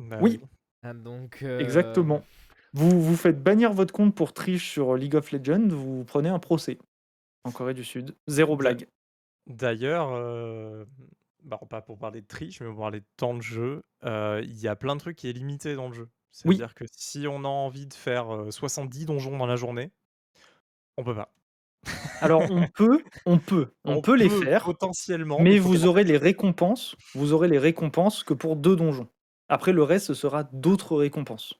Bah 0.00 0.18
Oui. 0.20 0.40
Ah, 0.82 0.94
Donc, 0.94 1.42
euh, 1.42 1.58
exactement. 1.58 2.22
Vous 2.72 3.02
vous 3.02 3.16
faites 3.16 3.42
bannir 3.42 3.72
votre 3.72 3.92
compte 3.92 4.14
pour 4.14 4.32
triche 4.32 4.70
sur 4.70 4.94
League 4.94 5.14
of 5.16 5.32
Legends, 5.32 5.68
vous 5.68 6.04
prenez 6.04 6.28
un 6.28 6.38
procès 6.38 6.78
en 7.44 7.50
Corée 7.50 7.74
du 7.74 7.84
Sud. 7.84 8.14
Zéro 8.26 8.56
blague. 8.56 8.86
D'ailleurs, 9.46 10.10
euh, 10.12 10.84
bah, 11.42 11.58
pas 11.68 11.80
pour 11.80 11.98
parler 11.98 12.20
de 12.20 12.26
triche, 12.26 12.60
mais 12.60 12.68
pour 12.68 12.80
parler 12.80 13.00
de 13.00 13.06
temps 13.16 13.34
de 13.34 13.40
jeu, 13.42 13.82
euh, 14.04 14.40
il 14.44 14.58
y 14.60 14.68
a 14.68 14.76
plein 14.76 14.94
de 14.96 15.00
trucs 15.00 15.16
qui 15.16 15.28
est 15.28 15.32
limité 15.32 15.74
dans 15.74 15.88
le 15.88 15.94
jeu. 15.94 16.08
Oui, 16.44 16.62
C'est-à-dire 16.62 16.74
que 16.74 16.84
si 16.90 17.26
on 17.28 17.44
a 17.44 17.48
envie 17.48 17.86
de 17.86 17.94
faire 17.94 18.34
euh, 18.34 18.50
70 18.50 19.06
donjons 19.06 19.36
dans 19.36 19.46
la 19.46 19.56
journée, 19.56 19.92
on 20.96 21.04
peut 21.04 21.14
pas. 21.14 21.32
alors 22.20 22.46
on 22.50 22.64
peut, 22.74 23.04
on 23.26 23.38
peut, 23.38 23.74
on 23.84 23.96
On 23.96 24.02
peut 24.02 24.16
les 24.16 24.28
peut 24.28 24.44
faire, 24.44 24.62
potentiellement, 24.64 25.44
mais 25.44 25.50
mais 25.50 25.56
il 25.56 25.62
faut 25.62 25.68
vous 25.68 25.86
aurez 25.86 26.04
les 26.04 26.16
récompenses, 26.18 26.96
vous 27.14 27.32
aurez 27.32 27.48
les 27.48 27.58
récompenses 27.58 28.24
que 28.24 28.34
pour 28.34 28.56
deux 28.56 28.76
donjons. 28.76 29.08
Après 29.48 29.72
le 29.72 29.82
reste, 29.82 30.06
ce 30.08 30.14
sera 30.14 30.44
d'autres 30.44 30.96
récompenses. 30.96 31.54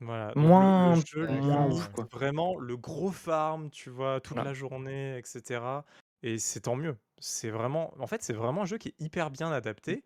Voilà, 0.00 0.34
donc 0.36 0.58
le, 0.58 0.72
le 0.78 0.92
Moins, 0.92 1.04
jeu 1.06 1.26
moins 1.26 1.66
limite 1.66 1.68
ouf 1.68 1.88
quoi. 1.90 2.08
vraiment 2.12 2.56
le 2.58 2.76
gros 2.76 3.10
farm, 3.12 3.70
tu 3.70 3.90
vois, 3.90 4.20
toute 4.20 4.40
Voilà. 4.40 4.44
la 4.44 4.54
journée, 4.54 5.18
etc. 5.18 5.84
Et 6.22 6.38
c'est 6.38 6.62
tant 6.62 6.76
mieux. 6.76 6.96
C'est 7.18 7.50
vraiment 7.50 7.92
en 8.00 8.06
fait, 8.06 8.22
c'est 8.22 8.32
vraiment 8.32 8.62
un 8.62 8.66
jeu 8.66 8.78
qui 8.78 8.88
est 8.88 8.94
hyper 9.00 9.30
bien 9.30 9.52
adapté 9.52 10.04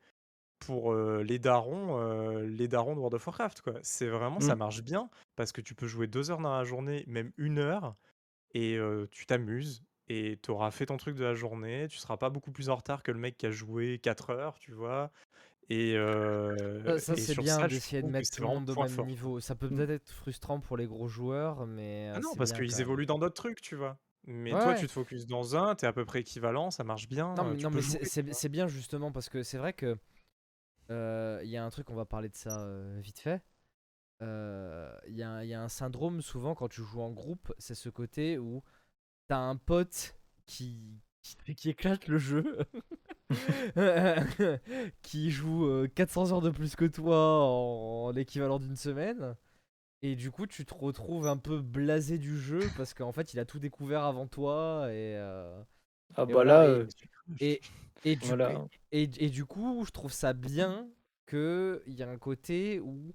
pour, 0.67 0.95
les 0.95 1.39
darons, 1.39 1.99
les 2.43 2.69
darons 2.69 2.95
de 2.95 2.99
World 3.01 3.15
of 3.15 3.27
Warcraft, 3.27 3.61
quoi. 3.63 3.75
C'est 3.83 4.09
vraiment 4.09 4.41
ça 4.41 4.57
Mmh. 4.57 4.57
marche 4.57 4.83
bien 4.83 5.11
parce 5.37 5.53
que 5.53 5.61
tu 5.61 5.75
peux 5.75 5.87
jouer 5.87 6.07
2 6.07 6.31
heures 6.31 6.41
dans 6.41 6.57
la 6.57 6.65
journée, 6.65 7.05
même 7.07 7.33
1 7.39 7.59
heure 7.59 7.97
et 8.55 8.79
tu 9.13 9.27
t'amuses 9.27 9.85
et 10.09 10.39
tu 10.43 10.51
auras 10.53 10.71
fait 10.73 10.87
ton 10.87 10.97
truc 10.99 11.17
de 11.17 11.25
la 11.25 11.35
journée. 11.35 11.89
Tu 11.91 11.99
seras 11.99 12.17
pas 12.19 12.31
beaucoup 12.31 12.53
plus 12.53 12.71
en 12.71 12.77
retard 12.77 13.03
que 13.03 13.13
le 13.13 13.19
mec 13.21 13.37
qui 13.39 13.47
a 13.47 13.51
joué 13.53 13.99
4 14.01 14.31
heures, 14.31 14.59
tu 14.59 14.73
vois? 14.73 15.13
Et 15.71 15.97
Ça, 16.97 17.17
c'est 17.17 17.35
bien 17.35 17.65
ça, 17.65 17.67
d'essayer 17.67 18.03
de 18.03 18.09
mettre 18.09 18.31
tout 18.31 18.43
le 18.43 18.49
monde 18.49 18.71
au 18.71 18.77
même 18.77 18.95
fort. 18.95 19.05
niveau. 19.05 19.41
Ça 19.41 19.55
peut 19.55 19.71
Mmh. 19.71 19.77
peut-être 19.77 19.91
être 19.91 20.11
frustrant 20.13 20.61
pour 20.61 20.77
les 20.77 20.87
gros 20.87 21.09
joueurs, 21.09 21.67
mais 21.67 22.11
Ah 22.13 22.21
non, 22.21 22.35
c'est 22.35 22.37
parce 22.37 22.53
qu'ils 22.53 22.81
évoluent 22.81 23.05
dans 23.07 23.19
d'autres 23.19 23.35
trucs, 23.35 23.61
tu 23.61 23.75
vois? 23.77 23.99
Mais 24.27 24.57
Ouais, 24.57 24.59
toi, 24.59 24.75
tu 24.75 24.87
te 24.87 24.93
focuses 24.93 25.27
dans 25.27 25.57
un, 25.57 25.75
tu 25.75 25.85
es 25.85 25.89
à 25.89 25.93
peu 25.93 26.05
près 26.07 26.21
équivalent, 26.21 26.71
ça 26.71 26.85
marche 26.85 27.09
bien, 27.09 27.37
Non, 27.37 27.45
mais, 27.45 27.57
tu 27.57 27.67
non, 27.67 27.69
peux 27.69 27.81
mais 27.81 27.83
jouer, 27.83 27.99
c'est- 28.05 28.49
bien 28.49 28.69
justement 28.69 29.11
parce 29.13 29.29
que 29.29 29.43
c'est 29.43 29.59
vrai 29.59 29.73
que 29.73 29.97
il 30.91 31.49
y 31.49 31.57
a 31.57 31.65
un 31.65 31.71
truc, 31.71 31.91
on 31.91 31.95
va 31.95 32.05
parler 32.05 32.29
de 32.29 32.37
ça 32.37 32.61
euh, 32.61 32.99
vite 33.01 33.19
fait. 33.19 33.43
Euh, 34.23 34.97
Il 35.09 35.17
y, 35.17 35.23
a 35.23 35.63
un- 35.63 35.69
syndrome 35.69 36.23
souvent 36.23 36.55
quand 36.55 36.69
tu 36.69 36.83
joues 36.83 37.03
en 37.03 37.11
groupe, 37.11 37.53
c'est 37.59 37.75
ce 37.75 37.89
côté 37.89 38.39
où 38.39 38.63
t'as 39.29 39.39
un 39.39 39.57
pote 39.57 40.17
qui, 40.47 41.01
éclate 41.65 42.09
le 42.09 42.19
jeu, 42.19 42.59
qui 45.03 45.31
joue 45.31 45.67
euh, 45.67 45.89
400 45.89 46.33
heures 46.33 46.41
de 46.43 46.51
plus 46.51 46.77
que 46.77 46.85
toi 46.85 47.45
en, 47.45 48.07
en 48.09 48.17
équivalent 48.17 48.59
d'une 48.59 48.77
semaine. 48.77 49.37
Et 50.03 50.17
du 50.17 50.31
coup, 50.31 50.47
tu 50.47 50.67
te 50.67 50.75
retrouves 50.75 51.27
un 51.27 51.39
peu 51.39 51.61
blasé 51.63 52.19
du 52.19 52.39
jeu 52.39 52.61
parce 52.77 52.95
qu'en 52.95 53.13
fait, 53.13 53.33
il 53.35 53.41
a 53.41 53.45
tout 53.47 53.59
découvert 53.59 54.05
avant 54.05 54.27
toi. 54.27 54.87
Et, 54.91 55.17
euh, 55.17 55.63
Ah 56.17 56.27
et 56.29 56.33
bah 56.33 56.43
voilà, 56.43 56.45
là, 56.45 56.67
et- 56.69 56.69
euh, 56.69 56.89
et, 57.41 57.65
et, 58.05 58.17
du, 58.17 58.37
voilà. 58.37 58.69
et, 58.93 59.03
et 59.19 59.31
du 59.31 59.45
coup, 59.47 59.85
je 59.87 59.91
trouve 59.93 60.13
ça 60.13 60.33
bien 60.33 60.89
qu'il 61.29 61.83
y 61.89 62.03
a 62.03 62.09
un 62.11 62.19
côté 62.19 62.81
où 62.81 63.15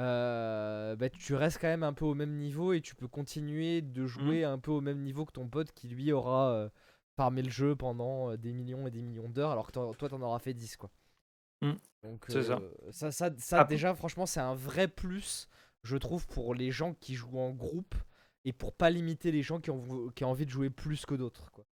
euh, 0.00 0.96
bah, 0.96 1.08
tu 1.10 1.34
restes 1.34 1.58
quand 1.60 1.68
même 1.68 1.82
un 1.82 1.92
peu 1.94 2.04
au 2.04 2.14
même 2.14 2.36
niveau 2.36 2.72
et 2.72 2.80
tu 2.82 2.94
peux 2.94 3.08
continuer 3.08 3.80
de 3.82 4.06
Mmh. 4.18 4.36
jouer 4.36 4.44
un 4.44 4.58
peu 4.58 4.70
au 4.70 4.80
même 4.80 5.02
niveau 5.02 5.24
que 5.24 5.32
ton 5.32 5.48
pote 5.48 5.72
qui 5.72 5.88
lui 5.88 6.12
aura 6.12 6.50
euh, 6.52 6.68
farmé 7.16 7.42
le 7.42 7.50
jeu 7.50 7.76
pendant 7.76 8.30
euh, 8.32 8.36
des 8.36 8.52
millions 8.52 8.86
et 8.86 8.90
des 8.90 9.02
millions 9.02 9.28
d'heures 9.30 9.52
alors 9.52 9.66
que 9.68 9.72
toi 9.72 10.08
t'en 10.08 10.20
auras 10.22 10.38
fait 10.38 10.54
10 10.54 10.76
quoi. 10.76 10.90
Mmh. 11.62 11.76
Donc 12.02 12.26
C'est 12.28 12.42
ça. 12.42 12.62
ça, 12.90 13.10
ça, 13.38 13.60
déjà 13.60 13.94
franchement 13.94 14.26
c'est 14.26 14.40
un 14.40 14.54
vrai 14.54 14.88
plus 14.88 15.48
je 15.82 15.96
trouve 15.96 16.26
pour 16.28 16.54
les 16.54 16.70
gens 16.70 16.94
qui 16.94 17.14
jouent 17.14 17.38
en 17.38 17.52
groupe 17.52 17.94
et 18.44 18.52
pour 18.52 18.74
pas 18.74 18.90
limiter 18.90 19.32
les 19.32 19.42
gens 19.42 19.60
qui 19.60 19.70
ont, 19.70 20.10
qui 20.14 20.24
ont 20.24 20.30
envie 20.30 20.46
de 20.46 20.50
jouer 20.50 20.70
plus 20.70 21.04
que 21.06 21.14
d'autres 21.14 21.50
quoi. 21.50 21.66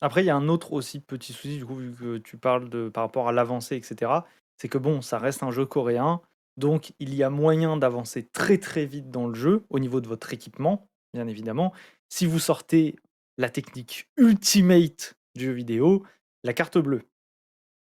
Après, 0.00 0.22
il 0.22 0.26
y 0.26 0.30
a 0.30 0.36
un 0.36 0.48
autre 0.48 0.72
aussi 0.72 1.00
petit 1.00 1.32
souci, 1.32 1.58
du 1.58 1.66
coup, 1.66 1.74
vu 1.74 1.92
que 1.94 2.18
tu 2.18 2.38
parles 2.38 2.68
de 2.70 2.88
par 2.88 3.04
rapport 3.04 3.28
à 3.28 3.32
l'avancée, 3.32 3.76
etc. 3.76 4.12
C'est 4.56 4.68
que 4.68 4.78
bon, 4.78 5.02
ça 5.02 5.18
reste 5.18 5.42
un 5.42 5.50
jeu 5.50 5.66
coréen, 5.66 6.20
donc 6.56 6.92
il 6.98 7.14
y 7.14 7.22
a 7.22 7.30
moyen 7.30 7.76
d'avancer 7.76 8.28
très 8.28 8.58
très 8.58 8.86
vite 8.86 9.10
dans 9.10 9.26
le 9.26 9.34
jeu 9.34 9.64
au 9.70 9.78
niveau 9.78 10.00
de 10.00 10.08
votre 10.08 10.32
équipement, 10.32 10.88
bien 11.14 11.26
évidemment. 11.26 11.72
Si 12.08 12.26
vous 12.26 12.38
sortez 12.38 12.96
la 13.38 13.50
technique 13.50 14.08
ultimate 14.16 15.14
du 15.36 15.46
jeu 15.46 15.52
vidéo, 15.52 16.04
la 16.44 16.52
carte 16.52 16.78
bleue. 16.78 17.02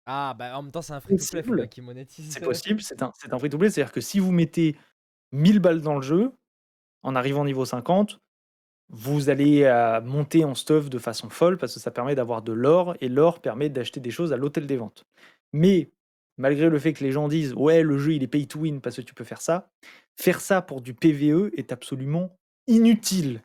Ah 0.06 0.34
bah 0.38 0.56
en 0.58 0.62
même 0.62 0.72
temps 0.72 0.82
c'est 0.82 0.92
un 0.92 1.00
free 1.00 1.16
to 1.16 1.26
play, 1.26 1.42
faut 1.42 1.54
bien 1.54 1.64
Possible. 1.64 1.68
qu'ils 1.68 1.82
monétisent. 1.84 2.32
C'est 2.32 2.40
possible, 2.40 2.80
c'est 2.82 3.02
un, 3.02 3.12
un 3.30 3.38
free-to-play, 3.38 3.70
c'est-à-dire 3.70 3.92
que 3.92 4.00
si 4.02 4.18
vous 4.20 4.32
mettez 4.32 4.76
1000 5.32 5.60
balles 5.60 5.80
dans 5.80 5.96
le 5.96 6.02
jeu, 6.02 6.32
en 7.02 7.14
arrivant 7.16 7.44
niveau 7.44 7.64
50, 7.64 8.20
vous 8.96 9.28
allez 9.28 9.64
euh, 9.64 10.00
monter 10.00 10.44
en 10.44 10.54
stuff 10.54 10.88
de 10.88 10.98
façon 10.98 11.28
folle 11.28 11.58
parce 11.58 11.74
que 11.74 11.80
ça 11.80 11.90
permet 11.90 12.14
d'avoir 12.14 12.42
de 12.42 12.52
l'or 12.52 12.94
et 13.00 13.08
l'or 13.08 13.40
permet 13.40 13.68
d'acheter 13.68 13.98
des 13.98 14.12
choses 14.12 14.32
à 14.32 14.36
l'hôtel 14.36 14.66
des 14.66 14.76
ventes. 14.76 15.04
Mais 15.52 15.90
malgré 16.38 16.68
le 16.68 16.78
fait 16.78 16.92
que 16.92 17.02
les 17.02 17.10
gens 17.10 17.26
disent 17.26 17.54
ouais 17.54 17.82
le 17.82 17.98
jeu 17.98 18.14
il 18.14 18.22
est 18.22 18.28
pay 18.28 18.46
to 18.46 18.60
win 18.60 18.80
parce 18.80 18.96
que 18.96 19.02
tu 19.02 19.12
peux 19.12 19.24
faire 19.24 19.40
ça, 19.40 19.68
faire 20.16 20.40
ça 20.40 20.62
pour 20.62 20.80
du 20.80 20.94
PVE 20.94 21.50
est 21.56 21.72
absolument 21.72 22.38
inutile. 22.68 23.42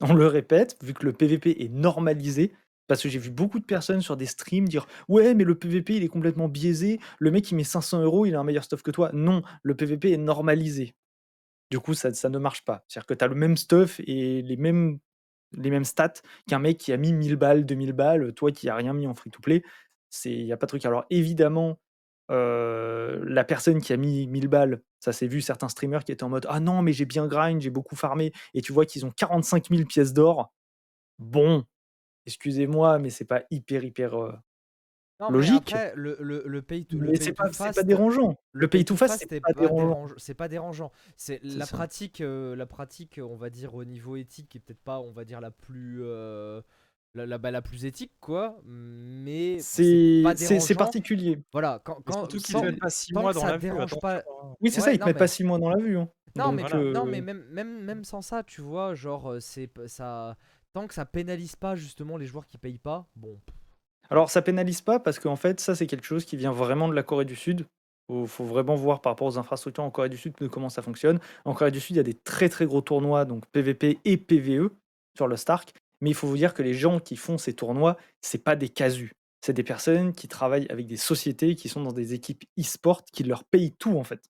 On 0.00 0.14
le 0.14 0.26
répète, 0.26 0.76
vu 0.82 0.94
que 0.94 1.04
le 1.04 1.12
PVP 1.12 1.62
est 1.62 1.68
normalisé, 1.68 2.52
parce 2.88 3.02
que 3.02 3.08
j'ai 3.10 3.18
vu 3.18 3.30
beaucoup 3.30 3.60
de 3.60 3.64
personnes 3.64 4.00
sur 4.00 4.16
des 4.16 4.26
streams 4.26 4.66
dire 4.66 4.86
ouais 5.08 5.34
mais 5.34 5.44
le 5.44 5.54
PVP 5.54 5.96
il 5.96 6.02
est 6.02 6.08
complètement 6.08 6.48
biaisé, 6.48 6.98
le 7.18 7.30
mec 7.30 7.50
il 7.50 7.56
met 7.56 7.64
500 7.64 8.02
euros, 8.02 8.24
il 8.24 8.34
a 8.34 8.40
un 8.40 8.44
meilleur 8.44 8.64
stuff 8.64 8.82
que 8.82 8.90
toi. 8.90 9.10
Non, 9.12 9.42
le 9.62 9.74
PVP 9.74 10.12
est 10.12 10.16
normalisé. 10.16 10.94
Du 11.72 11.80
coup, 11.80 11.94
ça, 11.94 12.10
ne 12.28 12.38
marche 12.38 12.66
pas. 12.66 12.84
C'est-à-dire 12.86 13.06
que 13.06 13.14
tu 13.14 13.24
as 13.24 13.28
le 13.28 13.34
même 13.34 13.56
stuff 13.56 13.98
et 14.00 14.42
les 14.42 14.58
mêmes, 14.58 14.98
les 15.52 15.70
mêmes 15.70 15.86
stats 15.86 16.20
qu'un 16.46 16.58
mec 16.58 16.76
qui 16.76 16.92
a 16.92 16.98
mis 16.98 17.14
1000 17.14 17.36
balles, 17.36 17.64
2000 17.64 17.94
balles, 17.94 18.34
toi 18.34 18.52
qui 18.52 18.66
n'as 18.66 18.74
rien 18.74 18.92
mis 18.92 19.06
en 19.06 19.14
free-to-play. 19.14 19.62
Il 20.26 20.44
n'y 20.44 20.52
a 20.52 20.58
pas 20.58 20.66
de 20.66 20.68
truc. 20.68 20.84
Alors 20.84 21.06
évidemment, 21.08 21.80
euh, 22.30 23.24
la 23.26 23.42
personne 23.44 23.80
qui 23.80 23.94
a 23.94 23.96
mis 23.96 24.26
1000 24.26 24.48
balles, 24.48 24.82
ça 25.00 25.14
s'est 25.14 25.26
vu 25.26 25.40
certains 25.40 25.70
streamers 25.70 26.04
qui 26.04 26.12
étaient 26.12 26.24
en 26.24 26.28
mode 26.28 26.46
Ah 26.50 26.60
non, 26.60 26.82
mais 26.82 26.92
j'ai 26.92 27.06
bien 27.06 27.26
grind, 27.26 27.62
j'ai 27.62 27.70
beaucoup 27.70 27.96
farmé, 27.96 28.32
et 28.52 28.60
tu 28.60 28.74
vois 28.74 28.84
qu'ils 28.84 29.06
ont 29.06 29.10
45 29.10 29.70
000 29.70 29.86
pièces 29.86 30.12
d'or. 30.12 30.52
Bon, 31.18 31.64
excusez-moi, 32.26 32.98
mais 32.98 33.10
c'est 33.10 33.24
pas 33.24 33.44
hyper, 33.50 33.84
hyper 33.84 34.14
euh, 34.22 34.32
Non, 35.20 35.30
logique. 35.30 35.72
après, 35.72 35.92
le, 35.94 36.16
le, 36.20 36.42
le 36.46 36.62
pay 36.62 36.84
to, 36.84 36.98
le 36.98 37.10
Mais 37.10 37.16
c'est 37.16 37.32
pas, 37.32 37.48
dérangeant. 37.84 38.36
Le 38.52 38.66
pay 38.68 38.84
to 38.84 38.96
fast, 38.96 39.24
c'est 39.28 39.40
pas 39.40 39.52
dérangeant. 39.52 40.08
C'est 40.16 40.34
pas 40.34 40.48
dérangeant. 40.48 40.90
C'est 41.16 41.40
la 41.44 41.64
ça. 41.66 41.76
pratique, 41.76 42.20
euh, 42.20 42.56
la 42.56 42.66
pratique, 42.66 43.20
on 43.22 43.36
va 43.36 43.48
dire 43.50 43.74
au 43.74 43.84
niveau 43.84 44.16
éthique, 44.16 44.48
qui 44.48 44.58
est 44.58 44.60
peut-être 44.60 44.82
pas, 44.82 44.98
on 44.98 45.12
va 45.12 45.24
dire 45.24 45.40
la 45.40 45.52
plus, 45.52 46.00
euh, 46.02 46.60
la, 47.14 47.26
la, 47.26 47.38
bah, 47.38 47.50
la 47.52 47.62
plus 47.62 47.84
éthique, 47.84 48.12
quoi. 48.20 48.58
Mais 48.64 49.58
c'est 49.60 50.22
particulier. 50.76 51.38
Voilà, 51.52 51.80
quand, 51.84 52.00
quand 52.04 52.14
surtout 52.14 52.38
qu'ils 52.38 52.60
mettent 52.60 52.80
pas 52.80 52.90
6 52.90 53.12
tant 53.12 53.20
mois 53.22 53.30
que 53.30 53.36
dans 53.36 53.42
ça 53.42 53.50
la 53.52 53.58
vue, 53.58 53.70
pas. 54.00 54.16
hein. 54.18 54.22
Oui, 54.60 54.70
c'est 54.70 54.80
Ouais, 54.80 54.84
ça, 54.86 54.92
ils 54.92 54.98
te 54.98 55.04
mettent 55.04 55.14
mais- 55.14 55.18
pas 55.20 55.28
6 55.28 55.44
mois 55.44 55.58
dans 55.58 55.70
la 55.70 55.76
vue. 55.78 55.98
hein. 55.98 56.08
Non, 56.34 56.46
Donc, 56.46 56.54
mais, 56.56 56.62
voilà. 56.62 56.90
non, 56.92 57.06
euh, 57.06 57.10
mais 57.10 57.20
même, 57.20 57.44
même, 57.50 57.84
même 57.84 58.04
sans 58.04 58.22
ça, 58.22 58.42
tu 58.42 58.62
vois, 58.62 58.94
genre, 58.94 59.32
euh, 59.32 59.40
c'est 59.40 59.70
ça. 59.86 60.36
Tant 60.72 60.86
que 60.88 60.94
ça 60.94 61.04
pénalise 61.04 61.54
pas 61.54 61.76
justement 61.76 62.16
les 62.16 62.24
joueurs 62.24 62.46
qui 62.46 62.56
payent 62.56 62.78
pas, 62.78 63.06
bon. 63.14 63.38
Alors, 64.10 64.30
ça 64.30 64.42
pénalise 64.42 64.80
pas 64.80 64.98
parce 65.00 65.18
qu'en 65.18 65.36
fait, 65.36 65.60
ça, 65.60 65.74
c'est 65.74 65.86
quelque 65.86 66.06
chose 66.06 66.24
qui 66.24 66.36
vient 66.36 66.52
vraiment 66.52 66.88
de 66.88 66.94
la 66.94 67.02
Corée 67.02 67.24
du 67.24 67.36
Sud. 67.36 67.66
Il 68.08 68.26
faut 68.26 68.44
vraiment 68.44 68.74
voir 68.74 69.00
par 69.00 69.12
rapport 69.12 69.26
aux 69.26 69.38
infrastructures 69.38 69.84
en 69.84 69.90
Corée 69.90 70.08
du 70.08 70.18
Sud 70.18 70.34
comment 70.50 70.68
ça 70.68 70.82
fonctionne. 70.82 71.18
En 71.44 71.54
Corée 71.54 71.70
du 71.70 71.80
Sud, 71.80 71.96
il 71.96 71.98
y 71.98 72.00
a 72.00 72.04
des 72.04 72.14
très 72.14 72.48
très 72.48 72.66
gros 72.66 72.82
tournois, 72.82 73.24
donc 73.24 73.46
PVP 73.52 73.98
et 74.04 74.16
PVE 74.16 74.70
sur 75.16 75.28
le 75.28 75.36
Stark. 75.36 75.72
Mais 76.00 76.10
il 76.10 76.14
faut 76.14 76.26
vous 76.26 76.36
dire 76.36 76.52
que 76.52 76.62
les 76.62 76.74
gens 76.74 76.98
qui 76.98 77.16
font 77.16 77.38
ces 77.38 77.54
tournois, 77.54 77.96
c'est 78.20 78.42
pas 78.42 78.56
des 78.56 78.68
casus. 78.68 79.12
C'est 79.40 79.52
des 79.52 79.62
personnes 79.62 80.12
qui 80.12 80.28
travaillent 80.28 80.66
avec 80.68 80.86
des 80.86 80.96
sociétés 80.96 81.54
qui 81.54 81.68
sont 81.68 81.82
dans 81.82 81.92
des 81.92 82.12
équipes 82.12 82.44
e-sport 82.58 83.04
qui 83.04 83.22
leur 83.24 83.44
payent 83.44 83.72
tout 83.72 83.96
en 83.96 84.04
fait. 84.04 84.20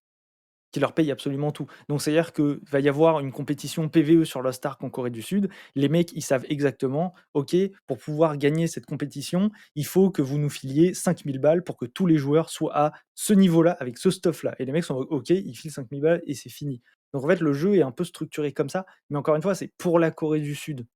Qui 0.72 0.80
leur 0.80 0.94
payent 0.94 1.10
absolument 1.10 1.52
tout. 1.52 1.66
Donc 1.88 2.00
c'est-à-dire 2.00 2.32
qu'il 2.32 2.60
va 2.70 2.80
y 2.80 2.88
avoir 2.88 3.20
une 3.20 3.30
compétition 3.30 3.88
PVE 3.88 4.24
sur 4.24 4.42
le 4.42 4.52
Stark 4.52 4.82
en 4.82 4.90
Corée 4.90 5.10
du 5.10 5.22
Sud. 5.22 5.50
Les 5.74 5.88
mecs, 5.88 6.12
ils 6.12 6.22
savent 6.22 6.46
exactement, 6.48 7.14
ok, 7.34 7.54
pour 7.86 7.98
pouvoir 7.98 8.38
gagner 8.38 8.66
cette 8.66 8.86
compétition, 8.86 9.50
il 9.74 9.84
faut 9.84 10.10
que 10.10 10.22
vous 10.22 10.38
nous 10.38 10.50
filiez 10.50 10.94
5000 10.94 11.38
balles 11.38 11.62
pour 11.62 11.76
que 11.76 11.84
tous 11.84 12.06
les 12.06 12.16
joueurs 12.16 12.48
soient 12.48 12.76
à 12.76 12.92
ce 13.14 13.34
niveau-là, 13.34 13.72
avec 13.72 13.98
ce 13.98 14.10
stuff-là. 14.10 14.54
Et 14.58 14.64
les 14.64 14.72
mecs 14.72 14.84
sont 14.84 14.96
ok, 14.96 15.30
ils 15.30 15.54
filent 15.54 15.70
5000 15.70 16.00
balles 16.00 16.22
et 16.26 16.34
c'est 16.34 16.50
fini. 16.50 16.80
Donc 17.12 17.24
en 17.24 17.28
fait, 17.28 17.40
le 17.40 17.52
jeu 17.52 17.76
est 17.76 17.82
un 17.82 17.92
peu 17.92 18.04
structuré 18.04 18.52
comme 18.52 18.70
ça, 18.70 18.86
mais 19.10 19.18
encore 19.18 19.36
une 19.36 19.42
fois, 19.42 19.54
c'est 19.54 19.72
pour 19.76 19.98
la 19.98 20.10
Corée 20.10 20.40
du 20.40 20.54
Sud. 20.54 20.86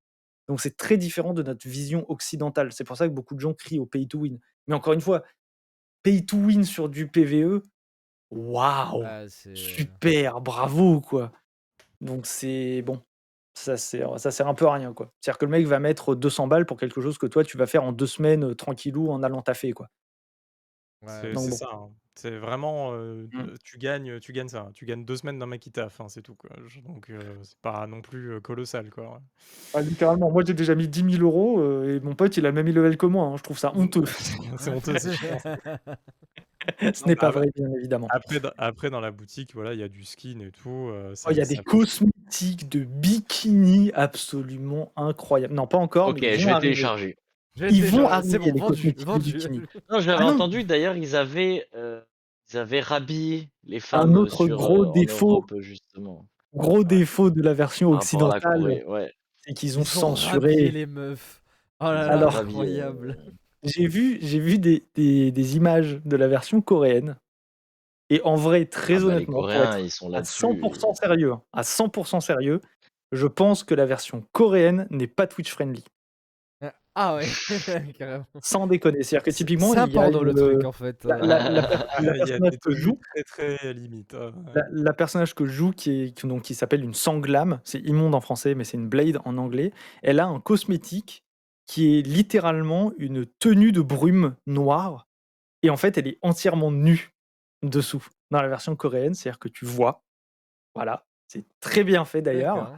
Donc 0.49 0.61
c'est 0.61 0.77
très 0.77 0.97
différent 0.97 1.35
de 1.35 1.43
notre 1.43 1.69
vision 1.69 2.09
occidentale. 2.11 2.73
C'est 2.73 2.85
pour 2.85 2.97
ça 2.97 3.09
que 3.09 3.13
beaucoup 3.13 3.35
de 3.35 3.41
gens 3.41 3.53
crient 3.53 3.79
au 3.79 3.87
pay 3.87 4.07
to 4.07 4.21
win. 4.21 4.39
Mais 4.67 4.75
encore 4.75 4.93
une 4.95 5.01
fois, 5.01 5.23
pay 6.03 6.25
to 6.25 6.37
win 6.37 6.65
sur 6.65 6.89
du 6.89 7.09
PVE, 7.09 7.63
waouh, 8.37 9.03
bah, 9.03 9.29
c'est- 9.29 9.55
super, 9.57 10.41
bravo 10.41 11.01
quoi. 11.01 11.33
Donc 12.01 12.27
c'est 12.27 12.83
bon, 12.83 13.01
ça 13.55 13.77
sert, 13.79 14.19
ça 14.21 14.31
sert 14.33 14.49
un 14.49 14.55
peu 14.55 14.67
à 14.67 14.75
rien 14.75 14.93
quoi. 14.95 15.13
C'est-à-dire 15.21 15.39
que 15.39 15.47
le 15.47 15.53
mec 15.53 15.67
va 15.67 15.81
mettre 15.81 16.15
200 16.15 16.47
balles 16.49 16.67
pour 16.67 16.79
quelque 16.79 17.01
chose 17.03 17.19
que 17.19 17.27
toi 17.27 17.45
tu 17.45 17.57
vas 17.59 17.67
faire 17.67 17.85
en 17.85 17.93
deux 17.93 18.07
semaines 18.09 18.45
euh, 18.45 18.55
tranquillou 18.55 19.11
en 19.11 19.23
allant 19.23 19.43
taffer 19.43 19.73
quoi. 19.73 19.89
Ouais. 21.07 21.33
C'est 21.37 21.51
ça, 21.53 21.69
hein. 21.73 21.89
C'est 22.19 22.39
vraiment, 22.39 22.93
Mm. 22.93 23.27
de 23.27 23.55
tu 23.63 23.77
gagnes, 23.77 24.21
tu 24.21 24.33
gagnes 24.33 24.49
ça. 24.49 24.71
Tu 24.75 24.87
gagnes 24.87 25.05
2 25.05 25.17
semaines 25.19 25.39
d'un 25.39 25.45
mec 25.45 25.61
qui 25.61 25.71
taffe, 25.71 26.01
hein, 26.01 26.07
c'est 26.09 26.23
tout, 26.23 26.35
quoi. 26.35 26.49
Je 26.67 26.81
donc 26.81 27.11
heu, 27.11 27.19
c'est 27.43 27.59
pas 27.59 27.87
non 27.87 28.01
plus, 28.01 28.41
colossal, 28.41 28.89
quoi. 28.89 29.21
Ah, 29.75 29.83
littéralement, 29.83 30.31
moi 30.31 30.43
j'ai 30.47 30.55
déjà 30.55 30.75
mis 30.75 30.89
10 30.89 31.05
000 31.19 31.23
euros 31.23 31.61
euh, 31.61 31.97
et 31.97 32.01
mon 32.01 32.15
pote 32.15 32.35
il 32.39 32.47
a 32.47 32.49
le 32.49 32.55
même 32.55 32.67
level 32.75 32.97
que 32.97 33.05
moi. 33.05 33.27
hein. 33.27 33.37
Je 33.37 33.43
trouve 33.43 33.59
ça 33.59 33.71
honteux. 33.77 34.05
C'est 34.59 34.71
honteux, 34.71 34.97
c'est. 34.99 35.15
Ce 36.95 37.05
n'est 37.07 37.17
pas 37.17 37.31
vrai, 37.31 37.49
bien 37.55 37.71
évidemment. 37.75 38.09
Après 38.11 38.41
dans 38.41 38.51
après 38.59 38.91
dans 38.91 39.01
la 39.01 39.11
boutique, 39.13 39.55
voilà, 39.55 39.75
il 39.75 39.79
y 39.79 39.83
a 39.85 39.89
du 39.89 40.05
skin 40.05 40.41
et 40.41 40.51
tout, 40.51 40.91
Oh, 40.91 41.31
Il 41.31 41.37
y 41.37 41.41
a 41.41 41.45
des 41.45 41.59
cosmétiques 41.59 42.69
de 42.69 42.83
bikini 42.85 43.93
absolument 43.93 44.91
incroyables. 44.97 45.55
Non, 45.55 45.67
pas 45.67 45.79
encore, 45.79 46.09
Ok, 46.09 46.19
mais 46.23 46.39
je 46.39 46.47
vais 46.47 46.59
télécharger. 46.61 47.17
Ils 47.71 47.85
vont 47.87 47.99
genre, 48.03 48.13
arriver, 48.13 48.31
C'est 48.31 48.39
bon, 48.39 48.45
les 48.45 48.61
vendu, 48.61 48.95
vendu. 49.05 49.39
Non, 49.91 50.01
j'avais 50.01 50.25
Ah 50.25 50.33
entendu 50.33 50.65
d'ailleurs, 50.65 50.97
ils 50.97 51.17
avaient, 51.17 51.67
euh, 51.75 52.01
ils 52.53 52.59
avaient 52.59 52.81
rhabillé 52.81 53.49
les 53.65 53.79
Un 53.79 53.81
femmes 53.81 54.17
autre 54.17 54.47
sur, 54.47 54.57
gros 54.57 54.85
euh, 54.87 54.93
défaut, 54.93 55.31
Europe, 55.31 55.55
justement, 55.61 56.27
gros 56.55 56.85
défaut 56.85 57.31
de 57.31 57.43
la 57.43 57.55
version 57.55 57.93
occidentale. 57.93 58.85
Ouais. 58.87 59.13
c'est 59.39 59.55
qu'ils 59.55 59.79
ont 59.79 59.83
Ils 59.83 59.99
ont 60.05 60.09
rhabillé 60.15 60.23
censuré. 60.27 60.71
les 60.71 60.87
meufs. 60.87 61.43
Oh 61.81 61.85
là 61.85 61.95
là, 62.07 62.13
Alors- 62.13 62.37
euh, 62.37 62.41
incroyable. 62.43 63.17
J'ai 63.63 63.87
vu, 63.89 64.19
j'ai 64.21 64.39
vu 64.39 64.59
des, 64.59 64.85
des- 64.95 65.33
des 65.33 65.57
images 65.57 66.01
de 66.05 66.17
la 66.17 66.29
version 66.29 66.61
coréenne. 66.61 67.17
Et 68.11 68.21
en 68.23 68.37
vrai, 68.37 68.67
très 68.67 68.97
ah 68.97 69.01
bah, 69.01 69.07
honnêtement, 69.07 69.33
pour 69.33 69.43
Coréens, 69.43 69.77
être 69.79 69.85
ils 69.85 69.91
sont 69.91 70.09
à 70.09 70.13
là-dessus. 70.13 70.45
100% 70.45 70.95
sérieux, 70.95 71.33
hein, 71.33 71.43
à 71.53 71.63
100% 71.63 72.21
sérieux, 72.21 72.61
je 73.11 73.27
pense 73.27 73.65
que 73.65 73.75
la 73.75 73.85
version 73.87 74.25
coréenne 74.33 74.87
n'est 74.91 75.09
pas 75.09 75.27
Twitch 75.27 75.51
friendly. 75.51 75.83
Ah 76.99 77.15
ouais, 77.17 77.27
carrément. 77.99 78.25
Sans 78.43 78.67
déconner. 78.67 79.03
C'est-à-dire 79.03 79.25
que 79.25 79.31
typiquement, 79.31 79.73
C'est 79.75 79.81
un 79.81 79.87
il 79.87 79.93
y 79.93 79.99
a 79.99 80.09
le 80.11 80.35
truc 80.35 80.65
en 80.65 80.73
fait. 80.73 81.05
la- 81.05 81.19
Ah, 81.91 82.03
personnage 82.03 82.59
que 82.59 82.71
joue, 82.75 82.99
très 83.15 83.23
très 83.57 83.75
limites. 83.75 84.15
hein. 84.15 84.33
la, 84.55 84.65
la 84.73 84.93
personnage 84.95 85.35
que 85.35 85.45
joue, 85.45 85.73
qui, 85.73 86.05
est, 86.05 86.11
qui- 86.13 86.27
donc, 86.27 86.43
qui 86.43 86.55
s'appelle 86.55 86.83
une 86.83 86.95
sanglame, 86.95 87.61
c'est 87.65 87.81
immonde 87.81 88.15
en 88.15 88.23
français, 88.23 88.55
mais 88.55 88.65
c'est 88.65 88.79
une 88.79 88.89
blade 88.89 89.19
en 89.27 89.37
anglais, 89.37 89.73
elle 90.03 90.21
a 90.21 90.27
un 90.27 90.41
cosmétique 90.41 91.23
qui 91.67 91.99
est 91.99 92.03
littéralement 92.03 92.93
une 92.97 93.27
tenue 93.27 93.73
de 93.73 93.83
brume 93.83 94.35
noire. 94.47 95.07
Et 95.63 95.69
en 95.69 95.77
fait, 95.77 95.99
elle 95.99 96.07
est 96.09 96.19
entièrement 96.23 96.71
nue 96.71 97.13
dessous 97.63 98.07
dans 98.31 98.41
la 98.41 98.49
version 98.49 98.75
coréenne, 98.75 99.13
c'est-à-dire 99.15 99.39
que 99.39 99.49
tu 99.49 99.67
vois. 99.67 100.03
Voilà, 100.75 101.05
c'est 101.29 101.45
très 101.61 101.85
bien 101.85 102.07
fait 102.07 102.23
d'ailleurs. 102.23 102.73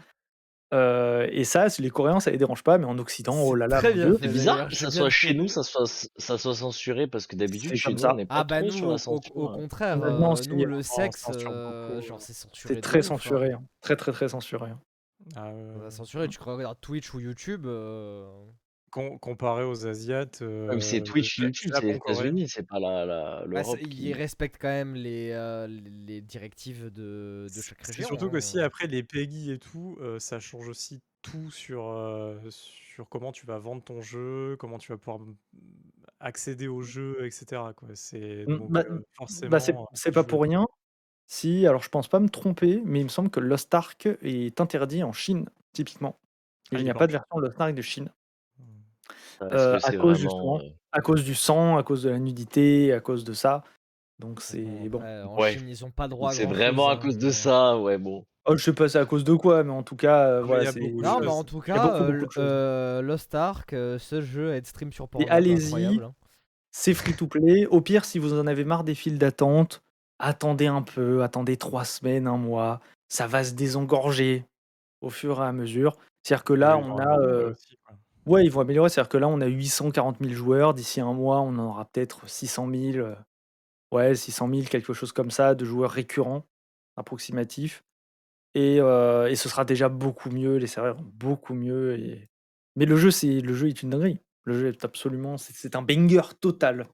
Euh, 0.74 1.26
et 1.30 1.44
ça, 1.44 1.66
les 1.78 1.88
Coréens, 1.88 2.20
ça 2.20 2.30
les 2.30 2.36
dérange 2.36 2.62
pas, 2.62 2.76
mais 2.76 2.84
en 2.84 2.98
Occident, 2.98 3.40
oh 3.40 3.54
là 3.54 3.66
là. 3.66 3.80
C'est 3.80 4.28
bizarre 4.28 4.68
que 4.68 4.74
ça 4.74 4.88
bien 4.88 4.98
soit 4.98 5.10
chez 5.10 5.32
nous, 5.32 5.48
ça 5.48 5.62
soit, 5.62 5.86
ça 6.16 6.36
soit 6.36 6.54
censuré 6.54 7.06
parce 7.06 7.26
que 7.26 7.36
d'habitude 7.36 7.74
chez 7.74 7.92
nous 7.92 7.98
ça. 7.98 8.12
on 8.12 8.16
n'est 8.16 8.26
pas 8.26 8.36
Ah 8.40 8.44
bah 8.44 8.58
trop 8.60 8.66
nous, 8.66 8.76
sur 8.76 8.88
au, 8.88 8.92
la 8.92 8.98
censure. 8.98 9.36
au 9.36 9.48
hein. 9.48 9.54
contraire, 9.54 10.02
euh, 10.02 10.34
nous 10.50 10.64
le 10.66 10.82
sexe, 10.82 11.26
euh, 11.30 11.32
euh. 11.46 12.00
c'est 12.18 12.34
censuré. 12.34 12.80
Très 12.82 12.98
hein. 12.98 13.02
censuré, 13.02 13.52
hein. 13.52 13.62
très 13.80 13.96
très 13.96 14.12
très 14.12 14.28
censuré. 14.28 14.70
hein. 14.70 14.80
Ah, 15.36 15.50
ouais. 15.52 15.90
censurer, 15.90 16.28
tu 16.28 16.38
regardes 16.42 16.78
Twitch 16.80 17.14
ou 17.14 17.20
YouTube. 17.20 17.66
Com- 18.90 19.18
comparé 19.18 19.64
aux 19.64 19.86
Asiates, 19.86 20.36
c'est 20.36 20.44
euh, 20.44 21.02
Twitch, 21.04 21.38
YouTube, 21.38 21.72
c'est 21.74 21.82
les. 21.82 21.94
États-Unis, 21.96 22.48
c'est 22.48 22.66
pas 22.66 22.78
la, 22.80 23.04
la, 23.04 23.40
bah, 23.40 23.44
l'Europe. 23.46 23.78
c'est- 23.80 23.88
qui- 23.88 24.02
ils 24.08 24.12
respectent 24.14 24.58
quand 24.60 24.68
même 24.68 24.94
les, 24.94 25.30
euh, 25.32 25.66
les 25.66 26.20
directives 26.20 26.86
de, 26.90 27.46
de 27.54 27.60
chaque 27.62 27.82
région. 27.82 28.06
surtout 28.06 28.30
que 28.30 28.38
hein. 28.38 28.40
si 28.40 28.60
après 28.60 28.86
les 28.86 29.02
PEGI 29.02 29.52
et 29.52 29.58
tout, 29.58 29.96
euh, 30.00 30.18
ça 30.18 30.40
change 30.40 30.68
aussi 30.68 31.00
tout 31.22 31.50
sur, 31.50 31.88
euh, 31.88 32.38
sur 32.48 33.08
comment 33.08 33.32
tu 33.32 33.44
vas 33.44 33.58
vendre 33.58 33.82
ton 33.82 34.00
jeu, 34.00 34.56
comment 34.58 34.78
tu 34.78 34.90
vas 34.92 34.98
pouvoir 34.98 35.20
accéder 36.20 36.66
au 36.68 36.82
jeu, 36.82 37.24
etc. 37.24 37.62
C'est 37.94 38.44
bah. 38.46 38.84
Bah, 39.48 39.58
c'est 39.60 40.12
pas 40.12 40.24
pour 40.24 40.42
rien. 40.42 40.66
Si, 41.26 41.66
alors 41.66 41.82
je 41.82 41.90
pense 41.90 42.08
pas 42.08 42.20
me 42.20 42.28
tromper, 42.30 42.80
mais 42.86 43.00
il 43.00 43.04
me 43.04 43.08
semble 43.10 43.28
que 43.30 43.40
Lost 43.40 43.72
Ark 43.74 44.08
est 44.22 44.60
interdit 44.62 45.02
en 45.02 45.12
Chine, 45.12 45.44
typiquement. 45.74 46.18
Ah, 46.72 46.78
il 46.78 46.84
n'y 46.84 46.90
a 46.90 46.94
pas 46.94 47.06
de 47.06 47.12
version 47.12 47.38
Lost 47.38 47.60
Ark 47.60 47.74
de 47.74 47.82
Chine. 47.82 48.10
Euh, 49.42 49.78
à 49.82 49.92
cause, 49.92 49.92
vraiment. 49.92 50.14
justement, 50.14 50.60
À 50.92 51.00
cause 51.00 51.24
du 51.24 51.34
sang, 51.34 51.76
à 51.76 51.82
cause 51.82 52.02
de 52.02 52.10
la 52.10 52.18
nudité, 52.18 52.92
à 52.92 53.00
cause 53.00 53.24
de 53.24 53.32
ça. 53.32 53.62
Donc 54.18 54.40
c'est 54.40 54.64
Bon, 54.88 54.98
bon. 54.98 55.00
ouais, 55.00 55.22
en 55.22 55.36
Ouais. 55.36 55.52
Chine, 55.52 55.68
ils 55.68 55.84
ont 55.84 55.90
pas 55.90 56.08
droit 56.08 56.32
C'est 56.32 56.46
vraiment 56.46 56.88
à 56.88 56.94
chose, 56.94 57.02
cause 57.04 57.14
hein, 57.16 57.26
de 57.26 57.30
ça, 57.30 57.78
ouais, 57.78 57.98
bon. 57.98 58.24
Oh, 58.46 58.56
je 58.56 58.64
sais 58.64 58.72
pas 58.72 58.88
c'est 58.88 58.98
à 58.98 59.04
cause 59.04 59.24
de 59.24 59.34
quoi, 59.34 59.62
mais 59.62 59.72
en 59.72 59.82
tout 59.82 59.94
cas, 59.94 60.26
euh, 60.26 60.42
voilà. 60.42 60.72
Non, 60.72 61.20
mais 61.20 61.26
en 61.26 61.44
tout 61.44 61.60
cas, 61.60 61.82
beaucoup, 61.82 61.94
euh, 62.02 62.20
beaucoup 62.20 62.32
euh, 62.38 63.02
Lost 63.02 63.34
Ark, 63.34 63.72
euh, 63.74 63.98
ce 63.98 64.22
jeu 64.22 64.54
est 64.54 64.66
stream 64.66 64.92
sur 64.92 65.08
Pornhub, 65.08 65.28
allez-y. 65.30 65.66
incroyable. 65.66 66.04
hein. 66.04 66.14
C'est 66.70 66.94
free 66.94 67.14
to 67.14 67.26
play. 67.26 67.66
Au 67.66 67.80
pire, 67.80 68.04
si 68.04 68.18
vous 68.18 68.38
en 68.38 68.46
avez 68.46 68.64
marre 68.64 68.84
des 68.84 68.94
files 68.94 69.18
d'attente, 69.18 69.82
attendez 70.18 70.66
un 70.66 70.82
peu, 70.82 71.22
attendez 71.22 71.56
trois 71.56 71.84
semaines, 71.84 72.26
un 72.26 72.36
mois. 72.38 72.80
Ça 73.08 73.26
va 73.26 73.44
se 73.44 73.52
désengorger 73.52 74.44
au 75.00 75.10
fur 75.10 75.42
et 75.42 75.46
à 75.46 75.52
mesure. 75.52 75.96
C'est-à-dire 76.22 76.44
que 76.44 76.52
là, 76.54 76.76
on 76.78 76.98
a. 76.98 77.18
euh, 77.20 77.52
aussi. 77.52 77.78
Ouais, 78.28 78.44
ils 78.44 78.50
vont 78.50 78.60
améliorer. 78.60 78.88
C'est-à-dire 78.90 79.08
que 79.08 79.16
là, 79.18 79.28
on 79.28 79.40
a 79.40 79.46
840 79.46 80.18
000 80.20 80.32
joueurs. 80.34 80.74
D'ici 80.74 81.00
un 81.00 81.12
mois, 81.14 81.40
on 81.40 81.48
en 81.48 81.58
aura 81.58 81.84
peut-être 81.86 82.28
600 82.28 82.68
000. 82.70 82.98
euh, 82.98 83.14
Ouais, 83.90 84.14
600 84.14 84.48
000, 84.50 84.62
quelque 84.68 84.92
chose 84.92 85.12
comme 85.12 85.30
ça, 85.30 85.54
de 85.54 85.64
joueurs 85.64 85.90
récurrents, 85.90 86.44
approximatifs. 86.96 87.84
Et, 88.54 88.78
euh, 88.80 89.28
et 89.28 89.36
ce 89.36 89.48
sera 89.48 89.64
déjà 89.64 89.88
beaucoup 89.88 90.30
mieux. 90.30 90.56
Les 90.58 90.66
serveurs 90.66 90.96
vont 90.96 91.10
beaucoup 91.14 91.54
mieux. 91.54 91.98
Et... 91.98 92.28
Mais 92.76 92.84
le 92.86 92.96
jeu, 92.96 93.10
c'est 93.10 93.40
le 93.40 93.54
jeu 93.54 93.68
est 93.68 93.82
une 93.82 93.90
dinguerie. 93.90 94.20
Le 94.44 94.54
jeu 94.58 94.68
est 94.68 94.84
absolument. 94.84 95.38
C'est 95.38 95.54
c'est 95.54 95.76
un 95.76 95.82
banger 95.82 96.20
total. 96.40 96.88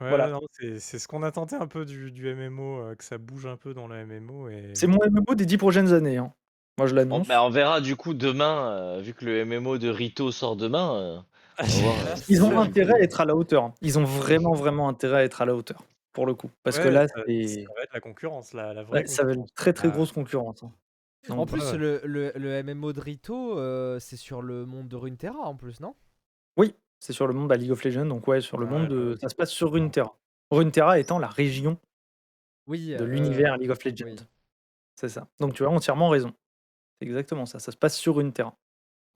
Ouais, 0.00 0.08
Voilà. 0.10 0.28
non, 0.28 0.40
c'est 0.52 0.78
c'est 0.80 0.98
ce 0.98 1.08
qu'on 1.08 1.22
attendait 1.22 1.56
un 1.56 1.66
peu 1.66 1.86
du, 1.86 2.12
du 2.12 2.34
MMO, 2.34 2.80
euh, 2.80 2.94
que 2.94 3.04
ça 3.04 3.16
bouge 3.18 3.46
un 3.46 3.56
peu 3.56 3.72
dans 3.72 3.86
le 3.86 4.04
MMO. 4.06 4.48
Et... 4.50 4.72
C'est 4.74 4.86
mon 4.86 4.98
MMO 4.98 5.34
des 5.34 5.46
10 5.46 5.56
prochaines 5.56 5.92
années. 5.94 6.18
hein. 6.18 6.34
Moi, 6.78 6.86
je 6.88 6.92
On, 6.92 6.96
l'annonce. 6.96 7.26
bah, 7.28 7.42
on 7.42 7.48
verra 7.50 7.80
du 7.80 7.96
coup 7.96 8.12
demain, 8.12 8.70
euh, 8.70 9.00
vu 9.00 9.14
que 9.14 9.24
le 9.24 9.44
MMO 9.46 9.78
de 9.78 9.88
Rito 9.88 10.30
sort 10.30 10.56
demain. 10.56 10.94
euh, 10.96 11.18
on 11.58 11.64
va 11.64 11.68
voir, 11.80 11.94
euh, 12.08 12.14
Ils 12.28 12.42
ont 12.44 12.60
intérêt 12.60 12.94
à 12.94 13.00
être 13.00 13.20
à 13.20 13.24
la 13.24 13.34
hauteur. 13.34 13.72
Ils 13.80 13.98
ont 13.98 14.04
vraiment, 14.04 14.52
vraiment 14.52 14.88
intérêt 14.88 15.20
à 15.20 15.24
être 15.24 15.40
à 15.40 15.46
la 15.46 15.54
hauteur, 15.54 15.82
pour 16.12 16.26
le 16.26 16.34
coup. 16.34 16.50
Parce 16.64 16.78
que 16.78 16.84
Ouais, 16.84 16.90
là, 16.90 17.08
ça, 17.08 17.14
c'est. 17.26 17.46
ça 17.64 17.72
va 17.74 17.82
être 17.82 17.94
la 17.94 18.00
concurrence, 18.00 18.52
la, 18.52 18.74
la 18.74 18.82
vraie 18.82 19.00
ouais, 19.00 19.06
ça 19.06 19.24
va 19.24 19.30
être 19.32 19.38
une 19.38 19.48
très, 19.54 19.72
très 19.72 19.88
Ah. 19.88 19.90
grosse 19.92 20.12
concurrence. 20.12 20.62
hein. 20.64 20.72
En 21.30 21.36
Donc, 21.36 21.48
plus, 21.52 21.62
ouais. 21.62 21.78
le, 21.78 22.00
le, 22.04 22.32
le 22.36 22.62
MMO 22.62 22.92
de 22.92 23.00
Rito, 23.00 23.58
euh, 23.58 23.98
c'est 23.98 24.16
sur 24.16 24.42
le 24.42 24.66
monde 24.66 24.86
de 24.86 24.96
Runeterra 24.96 25.38
en 25.40 25.56
plus, 25.56 25.80
non? 25.80 25.94
Oui, 26.58 26.74
c'est 27.00 27.14
sur 27.14 27.26
le 27.26 27.32
monde 27.32 27.50
à 27.50 27.56
League 27.56 27.70
of 27.72 27.82
Legends. 27.82 28.04
Donc, 28.06 28.28
ouais, 28.28 28.42
sur 28.42 28.58
le 28.58 28.66
Ouais, 28.66 28.72
monde 28.72 28.88
de. 28.88 29.16
Ça 29.22 29.30
se 29.30 29.34
passe 29.34 29.50
sur 29.50 29.72
Runeterra. 29.72 30.14
Runeterra 30.50 30.98
étant 31.00 31.18
la 31.18 31.26
région 31.26 31.78
Oui. 32.68 32.88
de 32.90 33.02
euh, 33.02 33.06
l'univers 33.06 33.56
League 33.56 33.70
of 33.70 33.82
Legends. 33.82 34.04
oui. 34.08 34.16
C'est 34.94 35.08
ça. 35.08 35.26
Donc, 35.40 35.54
tu 35.54 35.64
as 35.64 35.68
entièrement 35.70 36.10
raison. 36.10 36.32
C'est 37.00 37.06
exactement 37.06 37.46
ça. 37.46 37.58
Ça 37.58 37.72
se 37.72 37.76
passe 37.76 37.96
sur 37.96 38.16
Runeterra. 38.16 38.56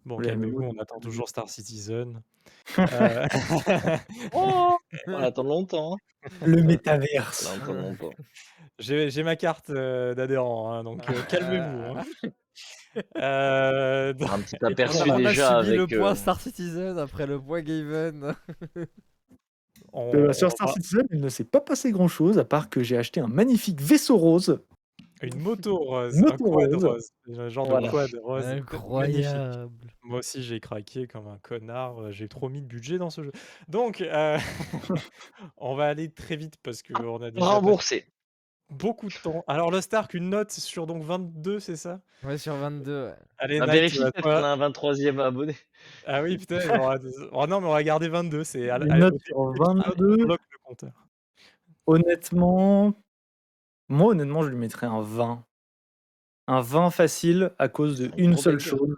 Bon, 0.07 0.19
Les 0.19 0.28
calmez-vous, 0.28 0.62
on 0.62 0.78
attend 0.81 0.98
toujours 0.98 1.28
Star 1.28 1.48
Citizen. 1.48 2.23
Euh, 2.78 3.27
Oh, 4.32 4.77
on 5.07 5.15
attend 5.23 5.43
longtemps. 5.43 5.94
hein. 5.94 6.28
Le 6.44 6.62
métaverse. 6.62 7.51
J'ai 8.78 9.11
j'ai 9.11 9.23
ma 9.23 9.36
carte 9.36 9.70
euh, 9.70 10.15
d'adhérent, 10.15 10.73
hein, 10.73 10.85
donc 10.85 11.09
euh, 11.11 11.23
calmez-vous. 11.28 11.98
hein. 11.98 12.02
Euh, 13.19 14.12
Un 14.19 14.40
petit 14.40 14.57
aperçu 14.65 14.98
on 15.07 15.12
a 15.12 15.16
déjà 15.19 15.62
subi 15.62 15.74
avec. 15.77 15.90
le 15.90 15.98
point 15.98 16.11
euh, 16.11 16.15
Star 16.15 16.40
Citizen 16.40 16.98
après 16.98 17.27
le 17.27 17.40
point 17.40 17.61
Gaven. 17.62 18.35
on- 19.93 20.15
Euh, 20.15 20.32
sur 20.32 20.51
Star 20.51 20.73
Citizen, 20.73 21.07
il 21.12 21.20
ne 21.20 21.28
s'est 21.28 21.44
pas 21.44 21.61
passé 21.61 21.93
grand 21.93 22.09
chose 22.09 22.39
à 22.39 22.44
part 22.44 22.69
que 22.69 22.82
j'ai 22.82 22.97
acheté 22.97 23.20
un 23.20 23.28
magnifique 23.28 23.81
vaisseau 23.81 24.16
rose. 24.16 24.61
Une 25.23 25.39
moto 25.41 25.77
rose, 25.77 26.17
Une 26.17 26.25
un 26.27 26.31
moto 26.31 26.45
quad 26.51 26.73
rose. 26.75 26.85
rose, 27.27 27.39
un 27.39 27.49
genre 27.51 27.67
Voilà. 27.69 27.87
de 27.89 27.93
quad 27.93 28.11
rose. 28.23 28.45
magnifique. 28.47 28.73
Incroyable. 28.75 29.71
Moi 30.03 30.19
aussi, 30.21 30.43
j'ai 30.43 30.61
craqué 30.61 31.07
comme 31.07 31.27
un 31.29 31.39
connard. 31.43 31.99
euh, 32.01 32.11
J'ai 32.11 32.27
trop 32.29 32.49
mis 32.49 32.63
de 32.63 32.67
budget 32.67 32.97
dans 32.99 33.11
ce 33.11 33.23
jeu. 33.23 33.33
Donc, 33.69 34.01
euh, 34.01 34.39
on 35.59 35.75
va 35.75 35.87
aller 35.89 36.11
très 36.11 36.37
vite 36.37 36.55
parce 36.63 36.83
qu'on 36.83 37.21
a 37.23 37.31
déjà 37.31 37.45
Remboursé. 37.45 38.07
beaucoup 38.71 39.09
de 39.09 39.15
temps. 39.23 39.45
Alors, 39.47 39.71
le 39.71 39.81
Stark, 39.83 40.15
une 40.15 40.31
note 40.31 40.53
sur 40.53 40.87
donc 40.87 41.03
22, 41.03 41.61
c'est 41.61 41.77
ça? 41.77 42.01
Ouais, 42.25 42.39
sur 42.39 42.55
22. 42.55 43.07
ouais. 43.09 43.15
Allez, 43.39 43.59
Knight, 43.59 43.71
vérifie 43.73 43.99
qu'on 44.23 44.31
a 44.31 44.47
un 44.49 44.57
23e 44.57 45.21
abonné. 45.21 45.55
Ah 46.07 46.23
oui, 46.23 46.39
putain, 46.39 46.61
aura 46.79 46.99
des- 46.99 47.11
oh 47.33 47.47
non, 47.47 47.61
mais 47.61 47.67
on 47.67 47.73
va 47.73 47.83
garder 47.83 48.09
22. 48.09 48.43
C'est 48.45 48.71
à- 48.71 48.79
Une 48.79 48.99
note 48.99 49.21
sur 49.27 49.53
début 49.53 49.59
de 49.59 49.75
l'épisode, 49.75 49.97
22. 49.99 50.23
on 50.23 50.27
bloque 50.27 50.41
le 50.51 50.59
compteur. 50.65 51.07
Honnêtement, 51.87 52.95
moi 53.91 54.12
honnêtement, 54.12 54.43
je 54.43 54.49
lui 54.49 54.57
mettrais 54.57 54.87
un 54.87 55.03
20. 55.03 55.45
Un 56.49 56.61
20 56.62 56.91
facile 56.91 57.53
à 57.59 57.69
cause 57.69 57.99
de 57.99 58.07
Un 58.07 58.17
une 58.17 58.33
gros 58.33 58.43
seule 58.43 58.55
banger. 58.57 58.71
chose. 58.71 58.97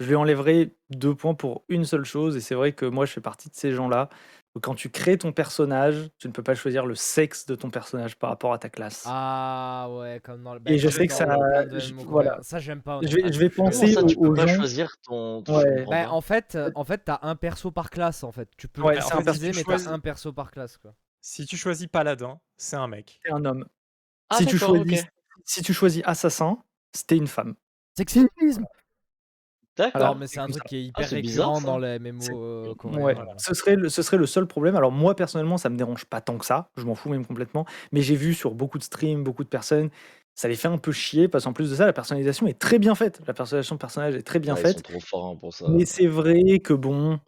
Je 0.00 0.06
lui 0.08 0.14
enlèverai 0.14 0.76
deux 0.90 1.14
points 1.14 1.34
pour 1.34 1.64
une 1.68 1.84
seule 1.86 2.04
chose. 2.04 2.36
Et 2.36 2.40
c'est 2.40 2.54
vrai 2.54 2.72
que 2.72 2.84
moi, 2.84 3.06
je 3.06 3.12
fais 3.12 3.20
partie 3.22 3.48
de 3.48 3.54
ces 3.54 3.72
gens-là. 3.72 4.08
où 4.54 4.60
Quand 4.60 4.74
tu 4.74 4.88
crées 4.90 5.16
ton 5.18 5.32
personnage, 5.32 6.08
tu 6.18 6.28
ne 6.28 6.32
peux 6.32 6.42
pas 6.42 6.54
choisir 6.54 6.86
le 6.86 6.94
sexe 6.94 7.44
de 7.46 7.54
ton 7.56 7.70
personnage 7.70 8.16
par 8.16 8.30
rapport 8.30 8.52
à 8.52 8.58
ta 8.58 8.68
classe. 8.68 9.04
Ah 9.06 9.88
ouais, 9.90 10.20
comme 10.22 10.42
dans 10.44 10.54
le. 10.54 10.60
Et 10.66 10.78
je 10.78 10.84
comme 10.88 10.92
sais 10.96 11.06
que 11.06 11.12
dans 11.12 11.18
ça- 11.18 11.26
plein 11.26 11.66
de 11.66 11.78
je- 11.78 11.92
MMO 11.94 12.04
voilà. 12.04 12.38
Ça, 12.42 12.58
j'aime 12.58 12.82
pas. 12.82 13.00
Je 13.02 13.06
honnêtement. 13.08 13.26
vais- 13.26 13.32
je 13.32 13.38
vais 13.40 13.50
Ah, 13.52 13.56
penser 13.56 13.92
ça, 13.92 14.02
tu 14.04 14.16
aux- 14.16 14.18
aux 14.18 14.22
peux 14.30 14.34
pas 14.34 14.46
gens- 14.46 14.54
choisir 14.56 14.96
ton. 15.02 15.42
ton- 15.42 15.58
Ouais. 15.58 15.84
Bah, 15.88 16.04
pas. 16.04 16.08
en 16.10 16.20
fait, 16.20 16.54
euh, 16.54 16.70
en 16.74 16.84
fait, 16.84 16.98
t'as 17.04 17.18
un 17.22 17.34
perso 17.36 17.70
par 17.70 17.90
classe 17.90 18.22
en 18.22 18.32
fait. 18.32 18.48
Tu 18.56 18.68
peux 18.68 18.82
Ouais, 18.82 18.94
c'est 18.94 19.12
un 19.12 19.22
personnaliser, 19.22 19.46
perso 19.48 19.60
mais 19.60 19.64
choisi. 19.64 19.84
t'as 19.86 19.92
un 19.92 19.98
perso 19.98 20.32
par 20.32 20.50
classe 20.50 20.76
quoi. 20.78 20.94
Si 21.22 21.44
tu 21.46 21.56
choisis 21.56 21.86
Paladin, 21.88 22.38
c'est 22.56 22.76
un 22.76 22.86
mec. 22.88 23.18
C'est 23.24 23.32
un 23.32 23.44
homme. 23.44 23.66
Ah, 24.30 24.38
si, 24.38 24.46
tu 24.46 24.58
choisis, 24.58 25.00
ok. 25.02 25.08
si 25.44 25.62
tu 25.62 25.72
choisis 25.72 26.02
assassin, 26.04 26.58
c'était 26.92 27.16
une 27.16 27.26
femme. 27.28 27.54
Sexisme 27.96 28.28
D'accord. 29.78 30.00
Non, 30.00 30.06
Alors, 30.06 30.16
mais 30.16 30.26
c'est 30.26 30.38
un 30.40 30.46
truc 30.48 30.64
qui 30.64 30.76
est 30.76 30.80
Ah, 30.80 31.02
hyper 31.02 31.08
c'est 31.08 31.20
bizarre, 31.20 31.48
récurrent 31.48 31.60
ça. 31.60 31.66
dans 31.66 31.78
les 31.78 31.98
MMO 31.98 32.22
euh, 32.32 32.74
coréens. 32.76 32.98
Ouais, 32.98 33.14
voilà. 33.14 33.34
ce 33.36 33.52
serait, 33.52 33.76
le, 33.76 33.90
ce 33.90 34.00
serait 34.02 34.16
le 34.16 34.24
seul 34.24 34.46
problème. 34.46 34.74
Alors 34.74 34.90
moi 34.90 35.14
personnellement, 35.14 35.58
ça 35.58 35.68
me 35.68 35.76
dérange 35.76 36.06
pas 36.06 36.22
tant 36.22 36.38
que 36.38 36.46
ça. 36.46 36.70
Je 36.78 36.84
m'en 36.84 36.94
fous 36.94 37.10
même 37.10 37.26
complètement. 37.26 37.66
Mais 37.92 38.00
j'ai 38.00 38.16
vu 38.16 38.32
sur 38.32 38.54
beaucoup 38.54 38.78
de 38.78 38.82
streams, 38.82 39.22
beaucoup 39.22 39.44
de 39.44 39.50
personnes, 39.50 39.90
ça 40.34 40.48
les 40.48 40.56
fait 40.56 40.68
un 40.68 40.78
peu 40.78 40.92
chier 40.92 41.28
parce 41.28 41.44
qu'en 41.44 41.52
plus 41.52 41.68
de 41.70 41.74
ça, 41.74 41.84
la 41.84 41.92
personnalisation 41.92 42.46
est 42.46 42.58
très 42.58 42.78
bien 42.78 42.94
faite. 42.94 43.20
La 43.26 43.34
personnalisation 43.34 43.74
de 43.74 43.80
personnage 43.80 44.14
est 44.14 44.22
très 44.22 44.38
bien 44.38 44.54
Ah, 44.54 44.60
ils 44.60 44.66
sont 44.66 44.72
faite. 44.76 44.82
trop 44.82 45.00
forts 45.00 45.26
hein, 45.26 45.36
pour 45.36 45.52
ça. 45.52 45.66
Mais 45.68 45.84
c'est 45.84 46.06
vrai 46.06 46.58
que 46.58 46.72
bon, 46.72 47.20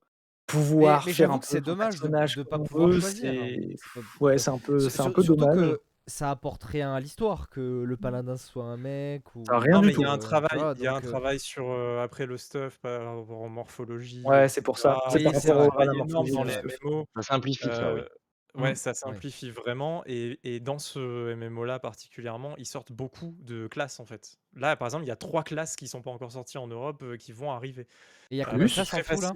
pouvoir 0.46 1.04
mais 1.06 1.12
faire 1.12 1.30
un 1.30 1.38
peu 1.38 1.46
c'est 1.46 1.60
dommage 1.60 1.96
de- 1.96 2.00
personnage 2.00 2.36
de 2.36 2.42
pas 2.44 2.58
pouvoir 2.58 2.88
veut, 2.88 2.98
choisir, 3.00 3.30
hein. 3.42 4.00
ouais, 4.20 4.38
c'est 4.38 4.50
un 4.50 4.56
peu, 4.58 4.78
c'est 4.78 5.00
un 5.00 5.04
sur- 5.04 5.12
peu 5.12 5.22
dommage. 5.22 5.54
que 5.56 5.80
ça 6.08 6.30
apporte 6.30 6.64
rien 6.64 6.94
à 6.94 7.00
l'histoire 7.00 7.48
que 7.48 7.84
le 7.86 7.96
paladin 7.96 8.36
soit 8.36 8.64
un 8.64 8.76
mec 8.76 9.34
ou. 9.36 9.44
Ça 9.44 9.54
a 9.56 9.58
rien 9.60 9.74
Non, 9.74 9.80
du 9.80 9.86
mais 9.86 9.92
il 9.92 10.00
y 10.00 10.04
a 10.04 10.10
un 10.10 10.14
Euh, 10.14 10.18
travail, 10.18 10.48
il 10.76 10.82
y 10.82 10.86
a 10.86 10.92
un 10.94 10.96
euh, 10.98 11.00
travail 11.00 11.40
sur 11.40 11.70
euh, 11.70 12.02
après 12.02 12.26
le 12.26 12.36
stuff 12.36 12.78
par 12.80 13.16
rapport 13.18 13.42
en 13.42 13.48
morphologie. 13.48 14.24
Ouais, 14.24 14.48
c'est 14.48 14.62
pour 14.62 14.78
ça. 14.78 14.98
C'est 15.08 15.18
Oui, 15.18 15.24
par 15.24 15.32
c'est 15.34 15.48
rapport 15.48 15.56
vrai. 15.56 15.68
au- 15.68 15.72
à 15.80 15.84
la 15.84 15.84
travail 15.84 16.00
énorme 16.00 16.08
morphologie 16.08 16.32
dans 16.32 16.42
du 16.42 16.48
les 16.48 16.52
stuff. 16.52 16.78
MMO. 16.82 17.06
Ça 17.16 17.22
simplifie 17.22 17.64
ça, 17.72 17.92
oui. 17.94 18.00
Euh, 18.00 18.08
Ouais, 18.54 18.72
Mm. 18.72 18.74
ça 18.74 18.94
simplifie 18.94 19.50
vraiment. 19.50 20.02
Et, 20.06 20.40
et 20.42 20.58
dans 20.58 20.78
ce 20.78 21.32
MMO-là 21.34 21.78
particulièrement, 21.78 22.56
ils 22.56 22.66
sortent 22.66 22.92
beaucoup 22.92 23.36
de 23.40 23.66
classes 23.68 24.00
en 24.00 24.06
fait. 24.06 24.38
Là, 24.54 24.74
par 24.74 24.88
exemple, 24.88 25.04
il 25.04 25.08
y 25.08 25.10
a 25.12 25.16
trois 25.16 25.44
classes 25.44 25.76
qui 25.76 25.86
sont 25.86 26.02
pas 26.02 26.10
encore 26.10 26.32
sorties 26.32 26.58
en 26.58 26.66
Europe 26.66 27.02
euh, 27.02 27.16
qui 27.16 27.32
vont 27.32 27.52
arriver. 27.52 27.82
Et 28.30 28.36
il 28.36 28.38
y 28.38 28.42
a 28.42 28.46
Euh, 28.46 28.50
combien 28.50 28.66
de 28.66 28.70
plus, 28.72 28.72
classes 28.72 28.94
en. 28.94 29.32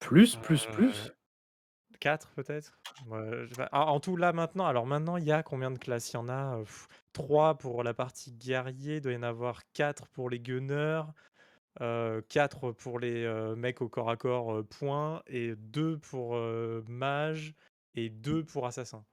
Plus, 0.00 0.36
plus, 0.36 0.66
Euh, 0.66 0.72
plus. 0.72 1.12
4 2.02 2.32
peut-être? 2.34 2.80
Ouais, 3.06 3.30
je 3.44 3.48
sais 3.50 3.54
pas. 3.54 3.68
Ah, 3.70 3.86
en 3.86 4.00
tout, 4.00 4.16
là 4.16 4.32
maintenant, 4.32 4.66
alors 4.66 4.86
maintenant, 4.86 5.18
il 5.18 5.24
y 5.24 5.30
a 5.30 5.44
combien 5.44 5.70
de 5.70 5.78
classes? 5.78 6.12
Il 6.12 6.14
y 6.14 6.18
en 6.18 6.28
a 6.28 6.58
3 7.12 7.58
pour 7.58 7.84
la 7.84 7.94
partie 7.94 8.32
guerrier, 8.32 8.96
il 8.96 9.00
doit 9.00 9.12
y 9.12 9.16
en 9.16 9.22
avoir 9.22 9.60
4 9.72 10.08
pour 10.08 10.28
les 10.28 10.40
gunners, 10.40 11.02
4 11.78 12.72
pour 12.72 12.98
les 12.98 13.24
euh, 13.24 13.54
mecs 13.54 13.80
au 13.82 13.88
corps 13.88 14.10
à 14.10 14.16
corps, 14.16 14.52
euh, 14.52 14.62
point, 14.64 15.22
et 15.28 15.54
2 15.56 15.98
pour 15.98 16.34
euh, 16.34 16.82
mage, 16.88 17.54
et 17.94 18.10
2 18.10 18.42
pour 18.42 18.66
assassin. 18.66 19.04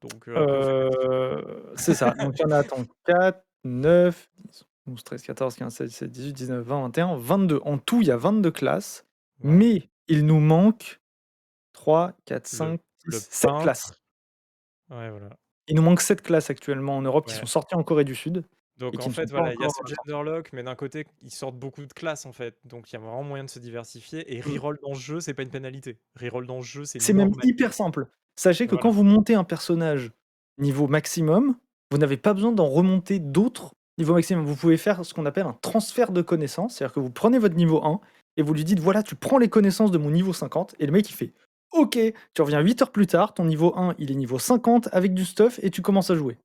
Donc, 0.00 0.28
euh. 0.28 0.34
Euh, 0.36 1.72
c'est 1.74 1.94
ça. 1.94 2.12
Donc, 2.12 2.38
il 2.38 2.42
y 2.42 2.44
en 2.44 2.52
a, 2.52 2.58
attends, 2.58 2.84
4, 3.04 3.44
9, 3.64 4.30
10, 4.44 4.64
11, 4.86 5.04
13, 5.04 5.22
14, 5.22 5.56
15, 5.56 5.74
16, 5.74 5.88
17, 5.88 6.10
18, 6.10 6.32
19, 6.34 6.64
20, 6.64 6.82
21, 6.82 7.16
22. 7.16 7.60
En 7.64 7.78
tout, 7.78 8.00
il 8.00 8.06
y 8.06 8.12
a 8.12 8.16
22 8.16 8.52
classes. 8.52 9.04
Mais 9.40 9.90
il 10.06 10.24
nous 10.24 10.38
manque 10.38 11.01
3, 11.82 12.12
4, 12.26 12.44
Le, 12.52 12.56
5, 12.56 12.80
le 13.06 13.18
6, 13.18 13.26
7 13.30 13.50
classes. 13.62 13.82
peintre. 14.88 15.00
Ouais, 15.00 15.10
voilà. 15.10 15.30
Il 15.66 15.74
nous 15.76 15.82
manque 15.82 16.00
7 16.00 16.22
classes 16.22 16.48
actuellement 16.50 16.96
en 16.96 17.02
Europe 17.02 17.26
qui 17.26 17.34
sont 17.34 17.46
sorties 17.46 17.74
en 17.74 17.82
Corée 17.82 18.04
du 18.04 18.14
Sud 18.14 18.44
Donc 18.78 18.94
en 19.04 19.10
fait, 19.10 19.30
voilà, 19.30 19.52
il 19.54 19.60
y 19.60 19.64
a 19.64 19.68
ce 19.68 19.74
sorties. 19.76 19.94
gender 20.06 20.22
lock, 20.30 20.50
mais 20.52 20.62
d'un 20.62 20.74
côté, 20.76 21.06
ils 21.22 21.30
sortent 21.32 21.56
beaucoup 21.56 21.84
de 21.84 21.92
classes 21.92 22.24
en 22.24 22.32
fait. 22.32 22.56
Donc 22.64 22.90
il 22.90 22.94
y 22.94 22.96
a 22.96 23.00
vraiment 23.00 23.24
moyen 23.24 23.42
de 23.44 23.50
se 23.50 23.58
diversifier. 23.58 24.32
Et 24.32 24.38
Mm. 24.40 24.52
reroll 24.54 24.78
dans 24.82 24.94
ce 24.94 25.00
jeu, 25.00 25.20
c'est 25.20 25.34
pas 25.34 25.42
une 25.42 25.50
pénalité. 25.50 25.98
Reroll 26.20 26.46
dans 26.46 26.62
ce 26.62 26.66
jeu, 26.68 26.84
c'est 26.84 27.00
C'est 27.00 27.12
même 27.12 27.32
hyper 27.42 27.74
simple. 27.74 28.06
Sachez 28.36 28.66
que 28.66 28.70
Voilà. 28.72 28.82
quand 28.82 28.90
vous 28.90 29.02
montez 29.02 29.34
un 29.34 29.44
personnage 29.44 30.10
niveau 30.58 30.86
maximum, 30.86 31.56
vous 31.90 31.98
n'avez 31.98 32.16
pas 32.16 32.32
besoin 32.34 32.52
d'en 32.52 32.68
remonter 32.68 33.18
d'autres 33.18 33.74
niveau 33.98 34.14
maximum. 34.14 34.44
Vous 34.44 34.56
pouvez 34.56 34.76
faire 34.76 35.04
ce 35.04 35.14
qu'on 35.14 35.26
appelle 35.26 35.46
un 35.46 35.58
transfert 35.62 36.12
de 36.12 36.22
connaissances. 36.22 36.76
C'est-à-dire 36.76 36.94
que 36.94 37.00
vous 37.00 37.10
prenez 37.10 37.38
votre 37.40 37.56
niveau 37.56 37.84
1 37.84 38.00
et 38.36 38.42
vous 38.42 38.54
lui 38.54 38.64
dites 38.64 38.78
voilà, 38.80 39.02
tu 39.02 39.14
prends 39.16 39.38
les 39.38 39.48
connaissances 39.48 39.90
de 39.90 39.98
mon 39.98 40.10
niveau 40.10 40.32
50. 40.32 40.74
Et 40.78 40.86
le 40.86 40.92
mec, 40.92 41.08
il 41.10 41.14
fait 41.14 41.32
ok, 41.72 41.98
tu 42.34 42.42
reviens 42.42 42.60
8 42.60 42.82
heures 42.82 42.92
plus 42.92 43.06
tard, 43.06 43.34
ton 43.34 43.44
niveau 43.44 43.76
1, 43.76 43.94
il 43.98 44.10
est 44.10 44.14
niveau 44.14 44.38
50 44.38 44.88
avec 44.92 45.14
du 45.14 45.24
stuff 45.24 45.58
et 45.62 45.70
tu 45.70 45.82
commences 45.82 46.10
à 46.10 46.14
jouer. 46.14 46.38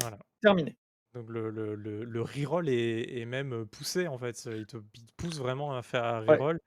Voilà. 0.00 0.18
Terminé. 0.40 0.76
Donc 1.14 1.28
le, 1.28 1.50
le, 1.50 1.74
le, 1.74 2.04
le 2.04 2.22
reroll 2.22 2.68
est, 2.68 3.18
est 3.20 3.24
même 3.24 3.66
poussé 3.66 4.06
en 4.06 4.16
fait. 4.18 4.44
Il 4.46 4.66
te, 4.66 4.76
il 4.94 5.06
te 5.06 5.12
pousse 5.16 5.38
vraiment 5.38 5.76
à 5.76 5.82
faire 5.82 6.04
un 6.04 6.20
Ouais. 6.20 6.36
reroll. 6.36 6.60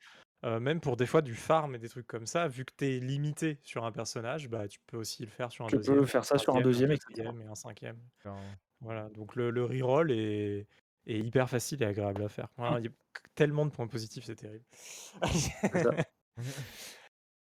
Euh, 0.46 0.60
même 0.60 0.82
pour 0.82 0.98
des 0.98 1.06
fois 1.06 1.22
du 1.22 1.36
farm 1.36 1.74
et 1.74 1.78
des 1.80 1.88
trucs 1.88 2.06
comme 2.06 2.26
ça, 2.28 2.50
vu 2.50 2.66
que 2.66 2.74
tu 2.78 2.86
es 2.86 3.00
limité 3.00 3.60
sur 3.64 3.86
un 3.86 3.94
personnage, 3.94 4.50
bah, 4.50 4.68
tu 4.68 4.78
peux 4.86 4.98
aussi 4.98 5.24
le 5.24 5.30
faire 5.30 5.50
sur 5.54 5.64
un 5.64 5.70
Tu 5.70 5.78
deuxième, 5.78 6.00
peux 6.00 6.06
faire 6.06 6.26
ça 6.26 6.38
sur 6.38 6.54
un 6.58 6.60
deuxième, 6.62 6.92
un 6.92 7.40
et 7.40 7.46
un 7.46 7.56
cinquième. 7.56 7.98
Voilà, 8.82 9.08
donc 9.10 9.38
le, 9.38 9.52
le 9.52 9.64
reroll 9.64 10.12
est, 10.12 10.68
est 11.08 11.20
hyper 11.20 11.50
facile 11.50 11.82
et 11.82 11.86
agréable 11.86 12.22
à 12.24 12.28
faire. 12.28 12.50
Voilà, 12.58 12.80
il 12.80 12.86
y 12.86 12.88
a 12.90 12.92
tellement 13.36 13.66
de 13.66 13.72
points 13.72 13.88
positifs, 13.88 14.26
c'est 14.26 14.36
terrible. 14.36 14.66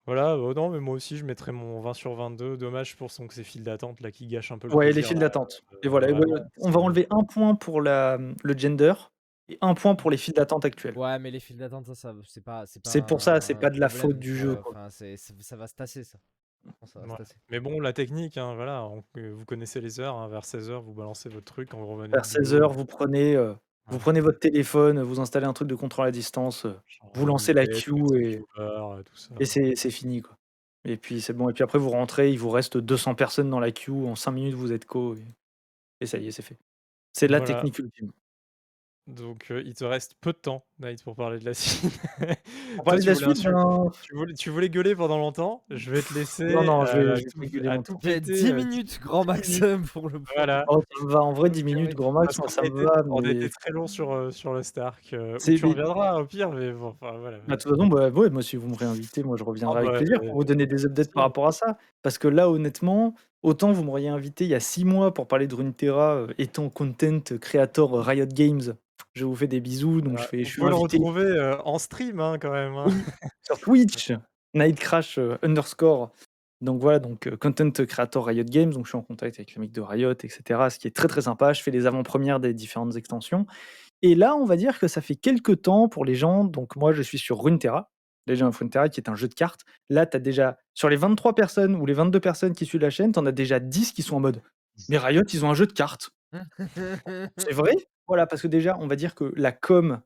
Voilà, 0.06 0.34
euh, 0.34 0.54
non, 0.54 0.70
mais 0.70 0.80
moi 0.80 0.96
aussi 0.96 1.16
je 1.18 1.24
mettrais 1.24 1.52
mon 1.54 1.80
20 1.80 1.94
sur 1.94 2.14
22. 2.16 2.58
Dommage 2.58 2.98
pour 2.98 3.10
son 3.12 3.28
que 3.28 3.34
ces 3.34 3.44
files 3.44 3.64
d'attente 3.64 4.02
là 4.02 4.12
qui 4.12 4.28
gâchent 4.28 4.52
un 4.52 4.58
peu 4.58 4.68
le 4.68 4.76
Ouais, 4.76 4.88
les 4.88 4.92
plaisir. 4.94 5.08
files 5.10 5.18
là, 5.20 5.28
d'attente. 5.28 5.64
euh, 5.74 5.78
Et 5.84 5.88
voilà, 5.88 6.10
et 6.10 6.12
vraiment, 6.12 6.28
voilà, 6.28 6.46
on 6.60 6.66
va 6.70 6.72
c'est- 6.72 6.78
enlever 6.86 7.08
un 7.10 7.24
point 7.24 7.56
pour 7.56 7.82
la, 7.82 8.18
le 8.44 8.58
gender 8.58 8.94
et 9.50 9.58
un 9.62 9.74
point 9.76 9.96
pour 9.96 10.12
les 10.12 10.18
files 10.18 10.34
d'attente 10.34 10.66
actuelles. 10.66 10.98
Ouais, 10.98 11.18
mais 11.20 11.32
les 11.32 11.40
files 11.40 11.58
d'attente, 11.58 11.86
ça, 11.86 11.96
ça 11.96 12.14
c'est 12.28 12.44
pas, 12.44 12.66
c'est 12.66 12.84
pas. 12.84 12.90
C'est 12.90 13.06
pour 13.06 13.22
ça, 13.22 13.40
c'est 13.40 13.56
un 13.56 13.60
pas 13.60 13.70
de 13.70 13.80
la 13.80 13.88
problème, 13.88 14.12
faute 14.12 14.20
du 14.20 14.36
ça, 14.36 14.42
jeu. 14.44 14.56
quoi. 14.58 14.72
Enfin, 14.72 14.90
c'est, 14.90 15.16
c'est- 15.16 15.42
ça 15.42 15.56
va 15.56 15.68
se 15.68 15.76
tasser, 15.76 16.04
ça. 16.04 16.18
Franchement, 16.78 16.88
Ça 16.88 17.00
va 17.00 17.06
se 17.06 17.12
Ouais. 17.12 17.18
tasser. 17.18 17.36
Mais 17.50 17.60
bon, 17.62 17.80
la 17.80 17.92
technique, 17.94 18.38
hein, 18.38 18.56
voilà, 18.56 18.86
on- 18.86 19.04
euh, 19.18 19.32
vous 19.34 19.46
connaissez 19.46 19.80
les 19.82 20.00
heures, 20.02 20.16
hein, 20.18 20.28
vers 20.30 20.44
16h 20.46 20.82
vous 20.82 20.94
balancez 20.94 21.28
votre 21.30 21.46
truc, 21.46 21.70
quand 21.70 21.78
vous 21.78 21.88
revenez 21.88 22.10
Vers 22.10 22.22
du 22.24 22.30
16 22.30 22.52
boulot, 22.54 22.64
heures, 22.64 22.72
vous 22.74 22.86
prenez, 22.86 23.36
euh, 23.36 23.54
vous 23.88 24.00
prenez 24.00 24.22
votre 24.22 24.40
téléphone, 24.40 25.02
vous 25.02 25.20
installez 25.20 25.46
un 25.46 25.54
truc 25.54 25.68
de 25.68 25.76
contrôle 25.76 26.08
à 26.08 26.12
distance, 26.12 26.66
euh, 26.66 26.74
genre 26.88 27.12
vous 27.16 27.26
lancez 27.26 27.54
la 27.54 27.64
roulette, 27.64 27.84
queue 27.86 28.22
et, 28.22 28.42
euh, 28.60 29.04
tout 29.04 29.16
ça. 29.18 29.36
et 29.40 29.46
c'est 29.46 29.76
c'est 29.76 29.92
fini. 29.92 30.22
Quoi. 30.22 30.38
Et 30.86 30.98
puis 30.98 31.22
c'est 31.22 31.34
bon. 31.34 31.50
Et 31.50 31.54
puis 31.54 31.64
après, 31.64 31.80
vous 31.80 31.90
rentrez, 31.90 32.32
il 32.32 32.40
vous 32.40 32.50
reste 32.50 32.78
200 32.78 33.16
personnes 33.16 33.50
dans 33.50 33.60
la 33.60 33.72
queue. 33.72 33.92
En 33.94 34.16
5 34.16 34.32
minutes, 34.32 34.54
vous 34.56 34.72
êtes 34.74 34.86
co. 34.86 35.16
Et, 35.16 35.24
et 36.02 36.08
ça 36.08 36.18
y 36.20 36.28
est, 36.28 36.32
c'est 36.32 36.44
fait. 36.44 36.58
C'est 37.14 37.28
la 37.30 37.40
Voilà. 37.40 37.56
technique 37.56 37.80
ultime. 37.80 38.12
Donc 39.08 39.48
euh, 39.52 39.62
il 39.66 39.74
te 39.74 39.84
reste 39.84 40.16
peu 40.22 40.32
de 40.32 40.38
temps, 40.38 40.64
Night, 40.80 41.04
pour 41.04 41.16
parler 41.16 41.38
de 41.38 41.44
la. 41.46 41.52
Pour 42.78 42.84
Toi, 42.84 42.84
parler 42.86 43.00
de 43.00 43.04
tu 43.04 43.10
la 43.10 43.92
tu, 44.02 44.16
voulais, 44.16 44.34
tu 44.34 44.50
voulais 44.50 44.70
gueuler 44.70 44.96
pendant 44.96 45.18
longtemps, 45.18 45.64
je 45.70 45.92
vais 45.92 46.02
te 46.02 46.14
laisser 46.14 46.46
non, 46.54 46.64
non, 46.64 46.86
je 46.86 46.94
vais, 46.98 47.04
euh, 47.04 47.16
je 47.18 47.24
vais 47.24 47.30
tout, 47.30 47.40
gueuler 47.54 47.68
à 47.68 47.78
tout 47.80 47.98
J'ai 48.02 48.22
péter. 48.22 48.34
10 48.34 48.52
euh, 48.52 48.54
minutes 48.56 49.00
grand 49.04 49.26
10 49.26 49.28
minutes. 49.28 49.38
maximum 49.50 49.86
pour 49.86 50.10
le. 50.10 50.22
Voilà. 50.36 50.64
Oh, 50.70 50.82
ça 50.98 51.04
me 51.06 51.12
va, 51.12 51.22
en 51.22 51.34
vrai, 51.34 51.50
10 51.50 51.64
minutes, 51.66 51.96
grand 51.96 52.14
max, 52.14 52.40
ça 52.48 52.62
me 52.62 52.70
va. 52.82 53.04
on 53.10 53.20
Mais 53.22 53.50
très 53.50 53.72
long 53.72 53.88
sur, 53.88 54.12
euh, 54.14 54.32
sur 54.32 54.54
le 54.54 54.64
Stark. 54.64 55.10
euh, 55.14 55.38
tu 55.38 55.52
mais- 55.52 55.70
reviendras 55.70 56.22
au 56.22 56.26
pire, 56.26 56.50
mais 56.52 56.72
bon, 56.72 56.96
enfin, 57.00 57.18
voilà. 57.20 57.40
bah, 57.46 57.56
de 57.58 57.62
toute 57.62 57.72
façon, 57.76 57.88
bah, 57.88 58.10
ouais, 58.10 58.30
moi, 58.30 58.42
si 58.42 58.56
vous 58.56 58.70
me 58.70 58.76
réinvitez, 58.78 59.22
moi, 59.24 59.36
je 59.36 59.44
Ah 59.44 59.48
reviendrai 59.48 59.80
avec 59.80 59.92
bah, 59.92 59.98
plaisir 59.98 60.22
pour 60.22 60.34
vous 60.36 60.44
donner 60.46 60.66
des 60.66 60.86
updates 60.86 61.12
par 61.12 61.24
rapport 61.24 61.48
à 61.48 61.52
ça. 61.52 61.78
Parce 62.04 62.18
que 62.18 62.30
là, 62.30 62.50
honnêtement, 62.50 63.16
autant 63.44 63.72
vous 63.72 63.84
m'auriez 63.84 64.10
invité 64.10 64.46
il 64.46 64.50
y 64.50 64.56
a 64.56 64.60
6 64.60 64.86
mois 64.86 65.14
pour 65.14 65.28
parler 65.28 65.48
de 65.48 65.56
Runeterra, 65.56 66.16
euh, 66.16 66.28
étant 66.38 66.70
content 66.70 67.20
creator 67.40 68.04
Riot 68.04 68.26
Games. 68.26 68.76
Je 69.14 69.26
vous 69.26 69.36
fais 69.36 69.48
des 69.48 69.60
bisous, 69.60 70.02
donc 70.02 70.18
je, 70.18 70.24
fais, 70.24 70.44
je 70.44 70.50
suis 70.50 70.60
pouvez 70.60 70.72
le 70.72 70.78
invité 70.78 70.98
retrouver 70.98 71.24
euh, 71.26 71.62
en 71.64 71.78
stream 71.78 72.20
hein, 72.20 72.38
quand 72.40 72.52
même. 72.52 72.74
hein. 72.74 72.88
Sur 73.44 73.60
Twitch, 73.60 74.12
Nightcrash 74.56 75.20
euh, 75.20 75.38
underscore. 75.44 76.12
Donc 76.62 76.80
voilà, 76.82 77.00
donc 77.00 77.28
euh, 77.28 77.36
content 77.36 77.70
creator 77.72 78.26
Riot 78.26 78.46
Games, 78.46 78.72
donc 78.72 78.86
je 78.86 78.92
suis 78.92 78.98
en 78.98 79.02
contact 79.02 79.38
avec 79.38 79.54
les 79.54 79.60
mecs 79.60 79.74
de 79.74 79.82
Riot, 79.82 80.12
etc. 80.12 80.42
Ce 80.70 80.80
qui 80.80 80.88
est 80.88 80.96
très 80.96 81.08
très 81.08 81.24
sympa. 81.24 81.54
Je 81.54 81.62
fais 81.62 81.72
les 81.72 81.86
avant-premières 81.86 82.40
des 82.40 82.54
différentes 82.54 82.96
extensions. 82.96 83.46
Et 84.02 84.16
là, 84.16 84.36
on 84.36 84.46
va 84.46 84.56
dire 84.56 84.80
que 84.80 84.88
ça 84.88 85.02
fait 85.02 85.16
quelques 85.16 85.62
temps 85.62 85.90
pour 85.90 86.06
les 86.06 86.16
gens. 86.16 86.44
Donc 86.44 86.76
moi, 86.76 86.94
je 86.94 87.02
suis 87.02 87.18
sur 87.20 87.44
Runeterra, 87.44 87.92
déjà 88.28 88.50
Runeterra 88.50 88.90
qui 88.90 89.00
est 89.00 89.10
un 89.10 89.16
jeu 89.16 89.28
de 89.28 89.34
cartes. 89.34 89.62
Là, 89.90 90.06
tu 90.06 90.18
as 90.18 90.20
déjà, 90.20 90.58
sur 90.74 90.90
les 90.90 90.96
23 90.96 91.36
personnes 91.36 91.76
ou 91.76 91.86
les 91.86 91.94
22 91.94 92.20
personnes 92.20 92.54
qui 92.54 92.66
suivent 92.66 92.82
la 92.82 92.90
chaîne, 92.90 93.12
tu 93.12 93.20
en 93.20 93.26
as 93.26 93.32
déjà 93.32 93.60
10 93.60 93.92
qui 93.94 94.02
sont 94.02 94.16
en 94.16 94.20
mode 94.20 94.42
Mais 94.90 94.98
Riot, 94.98 95.24
ils 95.34 95.46
ont 95.46 95.50
un 95.50 95.54
jeu 95.54 95.68
de 95.68 95.74
cartes. 95.74 96.12
C'est 97.38 97.52
vrai? 97.54 97.74
Voilà, 98.08 98.26
parce 98.28 98.42
que 98.42 98.48
déjà, 98.48 98.78
on 98.80 98.88
va 98.88 98.96
dire 98.96 99.16
que 99.16 99.32
la 99.36 99.52
com 99.52 100.02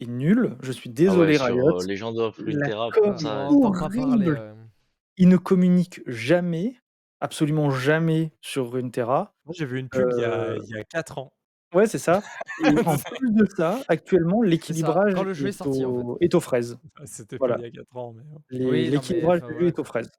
est 0.00 0.06
nulle. 0.06 0.56
Je 0.62 0.72
suis 0.72 0.90
Ah 0.90 0.94
désolé, 0.94 1.32
ouais, 1.32 1.36
sur 1.38 1.46
Riot. 1.46 1.80
euh, 1.80 1.86
Legend 1.86 2.18
of 2.18 2.36
Runeterra, 2.38 2.88
ça. 3.18 3.48
horrible. 3.50 4.28
ouais. 4.30 4.52
Ils 5.18 5.28
ne 5.28 5.36
communiquent 5.36 6.00
jamais, 6.06 6.76
absolument 7.20 7.70
jamais 7.70 8.32
sur 8.40 8.72
Runeterra. 8.72 9.34
Moi, 9.44 9.54
j'ai 9.56 9.66
vu 9.66 9.78
une 9.78 9.88
pub 9.90 10.08
il 10.16 10.20
y 10.22 10.24
a, 10.24 10.32
Euh, 10.32 10.58
il 10.64 10.76
y 10.76 10.78
a 10.80 10.84
4 10.84 11.18
ans. 11.18 11.32
Ouais, 11.74 11.86
c'est 11.86 11.98
ça. 11.98 12.22
Et 12.64 12.68
en 12.86 12.96
plus 12.98 13.32
de 13.32 13.46
ça, 13.56 13.80
actuellement, 13.88 14.42
l'équilibrage 14.42 15.14
quand 15.14 15.22
le 15.22 15.32
jeu 15.34 15.46
est 15.46 15.50
est, 15.50 15.52
sorti, 15.52 15.84
en 15.84 15.90
au- 15.90 16.18
est 16.20 16.34
aux 16.34 16.40
fraises. 16.40 16.78
Ah, 16.98 17.02
C'était 17.06 17.36
Voilà. 17.36 17.54
pas 17.56 17.60
il 17.60 17.64
y 17.64 17.68
a 17.68 17.70
4 17.70 17.96
ans, 17.96 18.12
mais. 18.16 18.22
bon. 18.24 18.40
Les- 18.50 18.58
Oui, 18.58 18.64
non, 18.66 18.70
mais 18.72 18.90
L'équilibrage 18.90 19.38
enfin, 19.38 19.46
du 19.46 19.52
jeu 19.52 19.58
voilà, 19.58 19.68
est 19.68 19.72
aux 19.78 19.82
quoi. 19.82 19.84
fraises. 19.84 20.10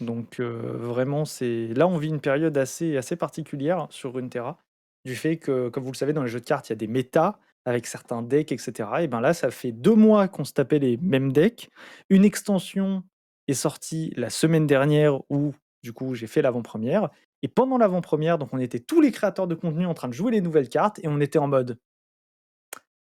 Donc 0.00 0.40
euh, 0.40 0.76
vraiment, 0.76 1.24
c'est 1.24 1.68
là 1.68 1.86
on 1.86 1.98
vit 1.98 2.08
une 2.08 2.20
période 2.20 2.58
assez, 2.58 2.96
assez 2.96 3.14
particulière 3.14 3.86
sur 3.90 4.12
Runeterra, 4.14 4.58
du 5.04 5.14
fait 5.14 5.36
que, 5.36 5.68
comme 5.68 5.84
vous 5.84 5.92
le 5.92 5.96
savez, 5.96 6.12
dans 6.12 6.22
les 6.24 6.28
jeux 6.28 6.40
de 6.40 6.44
cartes, 6.44 6.68
il 6.68 6.72
y 6.72 6.74
a 6.74 6.76
des 6.76 6.88
méta 6.88 7.38
avec 7.64 7.86
certains 7.86 8.20
decks, 8.22 8.50
etc. 8.50 8.72
Et 9.02 9.06
ben 9.08 9.20
là, 9.20 9.32
ça 9.34 9.50
fait 9.52 9.70
deux 9.72 9.94
mois 9.94 10.26
qu'on 10.28 10.44
se 10.44 10.52
tapait 10.52 10.80
les 10.80 10.96
mêmes 10.96 11.32
decks. 11.32 11.70
Une 12.10 12.24
extension 12.24 13.04
est 13.46 13.54
sortie 13.54 14.12
la 14.16 14.30
semaine 14.30 14.66
dernière 14.66 15.20
où, 15.30 15.54
du 15.84 15.92
coup, 15.92 16.14
j'ai 16.14 16.26
fait 16.26 16.42
l'avant-première. 16.42 17.10
Et 17.42 17.48
pendant 17.48 17.76
l'avant-première, 17.76 18.38
donc 18.38 18.48
on 18.52 18.58
était 18.58 18.80
tous 18.80 19.02
les 19.02 19.12
créateurs 19.12 19.46
de 19.46 19.54
contenu 19.54 19.86
en 19.86 19.92
train 19.92 20.08
de 20.08 20.14
jouer 20.14 20.32
les 20.32 20.40
nouvelles 20.40 20.70
cartes 20.70 20.98
et 21.04 21.08
on 21.08 21.20
était 21.20 21.38
en 21.38 21.46
mode 21.46 21.78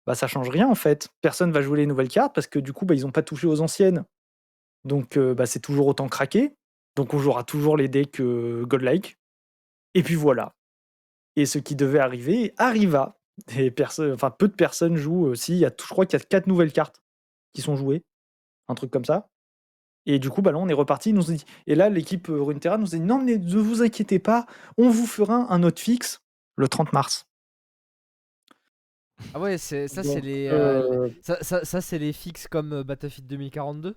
bah 0.06 0.14
ça 0.14 0.28
change 0.28 0.50
rien 0.50 0.68
en 0.68 0.74
fait. 0.76 1.08
Personne 1.20 1.50
va 1.50 1.62
jouer 1.62 1.78
les 1.78 1.86
nouvelles 1.86 2.08
cartes 2.08 2.34
parce 2.34 2.46
que 2.46 2.60
du 2.60 2.72
coup, 2.72 2.84
bah, 2.84 2.94
ils 2.94 3.02
n'ont 3.02 3.10
pas 3.10 3.22
touché 3.22 3.46
aux 3.48 3.60
anciennes. 3.60 4.04
Donc 4.84 5.16
euh, 5.16 5.34
bah, 5.34 5.46
c'est 5.46 5.58
toujours 5.58 5.88
autant 5.88 6.06
craqué. 6.06 6.54
Donc 6.94 7.14
on 7.14 7.18
jouera 7.18 7.44
toujours 7.44 7.76
les 7.76 7.88
decks 7.88 8.20
euh, 8.20 8.64
Godlike. 8.66 9.18
Et 9.94 10.02
puis 10.02 10.14
voilà. 10.14 10.54
Et 11.34 11.46
ce 11.46 11.58
qui 11.58 11.74
devait 11.74 11.98
arriver 11.98 12.54
arriva. 12.58 13.18
Et 13.56 13.70
peu 13.70 14.48
de 14.48 14.54
personnes 14.54 14.96
jouent 14.96 15.26
aussi. 15.26 15.64
A, 15.64 15.70
je 15.70 15.88
crois 15.88 16.06
qu'il 16.06 16.18
y 16.18 16.22
a 16.22 16.24
quatre 16.24 16.46
nouvelles 16.46 16.72
cartes 16.72 17.02
qui 17.54 17.62
sont 17.62 17.74
jouées. 17.74 18.04
Un 18.68 18.74
truc 18.74 18.90
comme 18.90 19.04
ça. 19.04 19.28
Et 20.06 20.18
du 20.18 20.30
coup, 20.30 20.40
bah 20.40 20.52
là, 20.52 20.58
on 20.58 20.68
est 20.68 20.72
reparti. 20.72 21.12
Nous 21.12 21.24
dit, 21.24 21.44
et 21.66 21.74
là, 21.74 21.88
l'équipe 21.88 22.28
euh, 22.30 22.40
Runeterra 22.40 22.78
nous 22.78 22.94
a 22.94 22.98
dit 22.98 23.04
non, 23.04 23.20
mais 23.20 23.38
ne 23.38 23.58
vous 23.58 23.82
inquiétez 23.82 24.18
pas, 24.18 24.46
on 24.78 24.88
vous 24.88 25.06
fera 25.06 25.52
un 25.52 25.62
autre 25.62 25.80
fixe 25.80 26.22
le 26.56 26.68
30 26.68 26.92
mars. 26.92 27.26
Ah 29.34 29.40
ouais, 29.40 29.56
c'est 29.58 29.88
ça, 29.88 30.02
c'est 30.02 30.20
les, 30.20 30.46
euh, 30.48 31.06
euh, 31.06 31.08
ça, 31.22 31.38
ça, 31.40 31.64
ça, 31.64 31.80
c'est 31.80 31.98
les 31.98 32.12
fixes 32.12 32.46
comme 32.48 32.72
euh, 32.72 32.84
Battlefield 32.84 33.26
2042. 33.28 33.96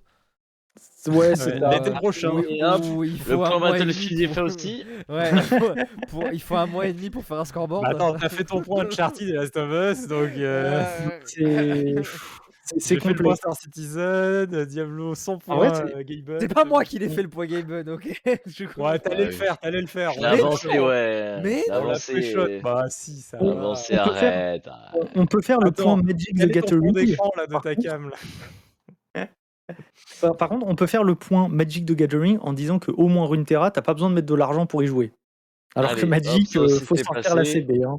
Ouais, 1.08 1.34
c'est 1.36 1.60
Ouais, 1.60 1.70
l'été 1.78 1.90
prochain. 1.90 2.30
Oui, 2.32 2.62
hop, 2.62 2.80
il 3.04 3.12
Le 3.12 3.18
faut 3.18 3.44
un 3.44 3.48
plan 3.48 3.58
mois 3.58 3.76
et 3.76 3.80
demi 3.80 3.92
Battlefield 3.92 4.20
est 4.20 4.26
pour- 4.28 4.34
fait 4.34 4.40
aussi. 4.42 4.84
Ouais, 5.10 5.30
il 5.32 5.42
faut, 5.42 5.74
pour- 6.08 6.26
il 6.32 6.40
faut 6.40 6.56
un 6.56 6.66
mois 6.66 6.86
et 6.86 6.92
demi 6.92 7.10
pour 7.10 7.24
faire 7.24 7.38
un 7.38 7.44
scoreboard. 7.44 7.82
Bah, 7.82 7.90
attends, 7.90 8.14
t'as 8.16 8.28
fait 8.30 8.44
ton 8.44 8.62
point 8.62 8.84
Uncharted 8.86 9.28
et 9.28 9.32
Last 9.32 9.56
of 9.56 9.70
Us, 9.98 10.06
donc 10.06 10.30
euh, 10.36 10.84
Euh, 11.40 12.02
C'est 12.78 12.96
complexe. 12.98 13.38
Star 13.38 13.56
Citizen, 13.56 14.00
euh, 14.54 14.64
Diablo 14.64 15.14
100 15.14 15.32
En 15.34 15.38
points, 15.38 15.56
vrai, 15.56 15.74
c'est- 15.74 16.12
euh, 16.30 16.38
C'est 16.40 16.52
pas 16.54 16.64
moi 16.64 16.84
qui 16.84 16.98
l'ai 16.98 17.08
fait 17.08 17.22
le 17.22 17.28
point 17.28 17.46
Game 17.46 17.62
Bun, 17.62 17.88
ok 17.88 18.22
Je 18.46 18.64
crois. 18.64 18.92
Ouais, 18.92 18.98
t'allais 18.98 19.24
le 19.26 19.30
faire, 19.32 19.58
t'allais 19.58 19.80
le 19.80 19.86
faire. 19.86 20.12
Je 20.12 20.20
avancé, 20.24 20.78
ouais. 20.78 21.40
Mais- 21.42 21.68
avancé. 21.70 22.22
chaud. 22.32 22.46
Bah 22.62 22.84
si, 22.88 23.20
ça 23.20 23.38
On- 23.40 23.46
va. 23.54 23.60
Avancé, 23.60 23.94
on 24.00 24.08
peut 24.08 24.14
faire- 24.14 24.32
arrête. 24.32 24.66
arrête. 24.68 25.10
On- 25.16 25.26
peut 25.26 25.40
faire 25.42 25.58
le 25.60 25.68
Attends, 25.68 25.82
point 25.82 25.96
Magic 26.02 26.34
the 26.34 26.38
Quel 26.38 26.50
est 26.50 26.60
ton 26.62 26.68
fond 26.68 26.76
Gathering. 26.76 26.92
d'écran 27.06 27.30
là 27.36 27.46
de 27.46 27.52
Par 27.52 27.62
ta 27.62 27.74
contre- 27.74 27.86
cam 27.88 28.10
là 28.10 28.16
Par, 30.20 30.36
par 30.36 30.48
contre, 30.48 30.66
on 30.66 30.74
peut 30.74 30.86
faire 30.86 31.04
le 31.04 31.14
point 31.14 31.48
Magic 31.48 31.86
the 31.86 31.92
Gathering 31.92 32.38
en 32.42 32.52
disant 32.52 32.78
que 32.78 32.90
au 32.90 33.06
moins 33.08 33.26
Runeterra, 33.26 33.70
t'as 33.70 33.82
pas 33.82 33.94
besoin 33.94 34.10
de 34.10 34.14
mettre 34.14 34.26
de 34.26 34.34
l'argent 34.34 34.66
pour 34.66 34.82
y 34.82 34.86
jouer. 34.86 35.12
Alors 35.76 35.94
que 35.94 36.02
hop, 36.02 36.08
Magic, 36.08 36.48
ça 36.48 36.58
euh, 36.60 36.80
faut 36.80 36.96
sortir 36.96 37.36
la. 37.36 37.44
CB. 37.44 37.84
hein. 37.84 37.98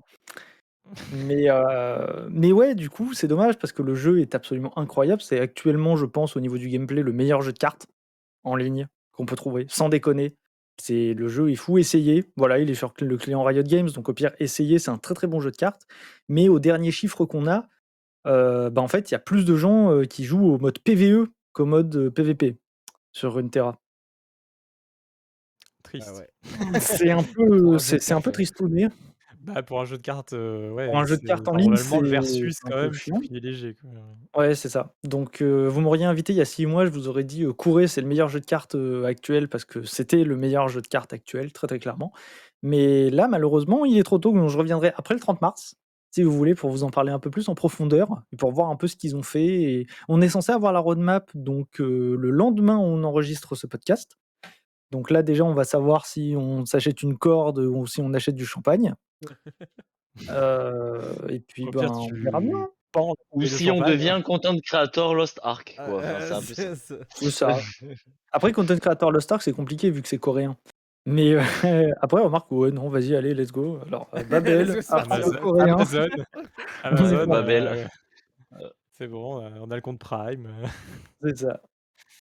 Mais, 1.14 1.50
euh, 1.50 2.28
mais 2.30 2.52
ouais, 2.52 2.76
du 2.76 2.90
coup, 2.90 3.14
c'est 3.14 3.28
dommage 3.28 3.58
parce 3.58 3.72
que 3.72 3.82
le 3.82 3.96
jeu 3.96 4.20
est 4.20 4.36
absolument 4.36 4.78
incroyable. 4.78 5.22
C'est 5.22 5.40
actuellement, 5.40 5.96
je 5.96 6.06
pense, 6.06 6.36
au 6.36 6.40
niveau 6.40 6.58
du 6.58 6.68
gameplay, 6.70 7.02
le 7.02 7.14
meilleur 7.14 7.42
jeu 7.42 7.54
de 7.54 7.58
cartes 7.58 7.88
en 8.44 8.56
ligne 8.56 8.88
qu'on 9.14 9.26
peut 9.26 9.36
trouver, 9.36 9.66
sans 9.70 9.90
déconner. 9.90 10.36
C'est 10.82 11.14
le 11.14 11.28
jeu 11.28 11.52
est 11.52 11.56
fou, 11.56 11.78
essayez. 11.78 12.26
Voilà, 12.38 12.60
il 12.60 12.70
est 12.70 12.76
sur 12.76 12.94
le 13.00 13.18
client 13.18 13.44
Riot 13.44 13.64
Games, 13.64 13.90
donc 13.90 14.10
au 14.10 14.14
pire, 14.14 14.32
essayez. 14.40 14.80
C'est 14.80 14.92
un 14.92 14.98
très 14.98 15.14
très 15.14 15.28
bon 15.28 15.40
jeu 15.40 15.52
de 15.52 15.58
cartes. 15.58 15.86
Mais 16.28 16.50
au 16.50 16.60
dernier 16.60 16.92
chiffre 16.92 17.26
qu'on 17.26 17.48
a, 17.48 17.68
euh, 18.28 18.70
bah, 18.70 18.82
en 18.82 18.88
fait, 18.88 19.12
il 19.12 19.14
y 19.14 19.16
a 19.16 19.20
plus 19.20 19.46
de 19.46 19.56
gens 19.56 19.92
euh, 19.92 20.06
qui 20.06 20.24
jouent 20.24 20.54
au 20.54 20.58
mode 20.58 20.80
PVE 20.80 21.28
qu'au 21.54 21.66
mode 21.66 21.96
euh, 21.96 22.10
PVP 22.10 22.58
sur 23.12 23.34
Runeterra. 23.34 23.80
Triste. 25.84 26.10
Ah 26.12 26.18
ouais. 26.18 26.80
C'est 26.80 27.12
un 27.12 27.24
peu, 27.24 27.60
de 27.74 27.78
c'est 27.78 28.02
c'est 28.02 28.14
un 28.14 28.22
peu 28.22 28.32
tristouné. 28.32 28.88
Bah 29.44 29.64
pour 29.64 29.82
un 29.82 29.86
jeu 29.86 29.98
de 29.98 30.04
cartes, 30.04 30.34
euh, 30.34 30.70
ouais. 30.72 30.86
Pour 30.88 30.98
un 31.00 31.06
jeu 31.06 31.16
de 31.16 31.22
c'est- 31.22 31.28
cartes 31.28 31.48
en 31.48 31.56
ligne, 31.56 31.76
c'est- 31.76 32.00
versus 32.02 32.60
quand 32.60 32.70
peu 32.70 32.76
même, 32.84 32.94
c'est. 32.94 33.12
Quoi. 33.12 34.42
Ouais, 34.44 34.54
c'est 34.56 34.70
ça. 34.70 34.94
Donc, 35.04 35.42
euh, 35.42 35.68
vous 35.68 35.82
m'auriez 35.82 36.06
invité 36.06 36.32
il 36.34 36.36
y 36.36 36.42
a 36.42 36.46
six 36.46 36.66
mois, 36.68 36.86
je 36.86 36.92
vous 36.92 37.08
aurais 37.08 37.24
dit, 37.24 37.44
euh, 37.44 37.52
courez, 37.54 37.88
c'est 37.88 38.02
le 38.02 38.08
meilleur 38.08 38.30
jeu 38.30 38.40
de 38.40 38.46
cartes 38.46 38.76
euh, 38.76 39.04
actuel 39.06 39.48
parce 39.50 39.66
que 39.66 39.82
c'était 39.84 40.24
le 40.24 40.38
meilleur 40.38 40.68
jeu 40.70 40.82
de 40.82 40.88
cartes 40.88 41.12
actuel, 41.14 41.52
très 41.54 41.66
très 41.68 41.80
clairement. 41.80 42.14
Mais 42.62 43.10
là, 43.10 43.28
malheureusement, 43.28 43.84
il 43.86 43.98
est 43.98 44.04
trop 44.04 44.20
tôt, 44.20 44.32
donc 44.32 44.48
je 44.50 44.58
reviendrai 44.58 44.94
après 44.96 45.16
le 45.16 45.20
30 45.20 45.42
mars, 45.42 45.76
si 46.12 46.22
vous 46.22 46.32
voulez, 46.32 46.54
pour 46.54 46.70
vous 46.70 46.84
en 46.84 46.90
parler 46.92 47.12
un 47.12 47.18
peu 47.20 47.32
plus 47.32 47.50
en 47.50 47.56
profondeur 47.56 48.22
et 48.32 48.36
pour 48.38 48.52
voir 48.52 48.70
un 48.70 48.76
peu 48.76 48.86
ce 48.88 48.96
qu'ils 48.96 49.16
ont 49.16 49.24
fait. 49.24 49.48
Et 49.64 49.88
on 50.08 50.22
est 50.22 50.30
censé 50.30 50.52
avoir 50.52 50.72
la 50.72 50.80
roadmap, 50.80 51.32
donc 51.34 51.82
euh, 51.82 52.16
le 52.20 52.30
lendemain, 52.30 52.78
on 52.78 53.04
enregistre 53.04 53.56
ce 53.56 53.66
podcast. 53.66 54.18
Donc 54.92 55.10
là, 55.10 55.24
déjà, 55.24 55.46
on 55.46 55.54
va 55.56 55.64
savoir 55.64 56.06
si 56.06 56.36
on 56.38 56.66
s'achète 56.66 57.02
une 57.02 57.18
corde 57.18 57.60
ou 57.60 57.88
si 57.88 58.02
on 58.02 58.14
achète 58.14 58.36
du 58.36 58.46
champagne. 58.46 58.94
Euh, 60.30 61.28
et 61.30 61.40
puis, 61.40 61.66
ben, 61.72 61.90
on 61.90 62.08
verra 62.14 62.42
bien. 62.42 62.70
pends 62.92 63.16
Ou 63.32 63.46
si 63.46 63.72
on 63.72 63.80
devient 63.82 64.22
content 64.24 64.56
creator 64.66 65.16
Lost 65.16 65.40
Ark, 65.44 65.76
Ah, 65.78 65.86
quoi. 65.86 66.00
Enfin, 66.00 66.08
euh, 66.08 66.42
c'est 66.44 66.94
un 66.94 66.98
peu 67.20 67.30
ça. 67.30 67.58
Après, 68.34 68.52
Content 68.52 68.78
Creator 68.78 69.12
Lost 69.12 69.32
Ark, 69.32 69.42
c'est 69.42 69.54
compliqué 69.54 69.90
vu 69.90 70.02
que 70.02 70.08
c'est 70.08 70.18
coréen. 70.18 70.58
Mais 71.06 71.32
euh, 71.34 71.42
après, 72.02 72.22
on 72.22 72.26
remarque, 72.26 72.52
ouais, 72.52 72.72
non, 72.72 72.90
vas-y, 72.90 73.16
allez, 73.16 73.34
let's 73.34 73.52
go. 73.52 73.80
Alors, 73.88 74.10
euh, 74.14 74.24
Babel, 74.24 74.80
Amazon, 74.90 75.38
coréen. 75.42 75.74
Amazon, 75.76 76.08
Amazon, 76.84 77.26
Babel. 77.28 77.88
euh, 78.60 78.70
c'est 78.92 79.08
bon, 79.08 79.42
euh, 79.44 79.50
on 79.62 79.72
a 79.72 79.76
le 79.76 79.82
compte 79.82 80.00
Prime. 80.00 80.50
C'est 81.24 81.40
ça. 81.40 81.62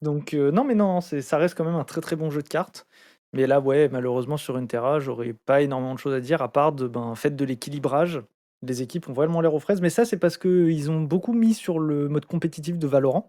Donc, 0.01 0.33
euh, 0.33 0.51
non, 0.51 0.63
mais 0.63 0.75
non, 0.75 0.99
c'est- 1.01 1.21
ça 1.21 1.37
reste 1.37 1.55
quand 1.55 1.65
même 1.65 1.75
un 1.75 1.83
très 1.83 2.01
très 2.01 2.15
bon 2.15 2.29
jeu 2.31 2.41
de 2.41 2.47
cartes. 2.47 2.87
Mais 3.35 3.47
là, 3.47 3.59
ouais, 3.59 3.89
malheureusement, 3.89 4.37
sur 4.37 4.57
une 4.57 4.67
Terra, 4.67 4.99
j'aurais 4.99 5.33
pas 5.33 5.61
énormément 5.61 5.93
de 5.93 5.99
choses 5.99 6.13
à 6.13 6.21
dire 6.21 6.41
à 6.41 6.51
part 6.51 6.71
de 6.71 6.87
ben, 6.87 7.15
fait 7.15 7.35
de 7.35 7.45
l'équilibrage. 7.45 8.21
Les 8.61 8.81
équipes 8.81 9.09
ont 9.09 9.13
vraiment 9.13 9.41
l'air 9.41 9.53
aux 9.53 9.59
fraises. 9.59 9.81
Mais 9.81 9.89
ça, 9.89 10.05
c'est 10.05 10.17
parce 10.17 10.37
qu'ils 10.37 10.89
ont 10.89 11.01
beaucoup 11.01 11.33
mis 11.33 11.53
sur 11.53 11.77
le 11.77 12.07
mode 12.07 12.25
compétitif 12.25 12.79
de 12.79 12.87
Valorant, 12.87 13.27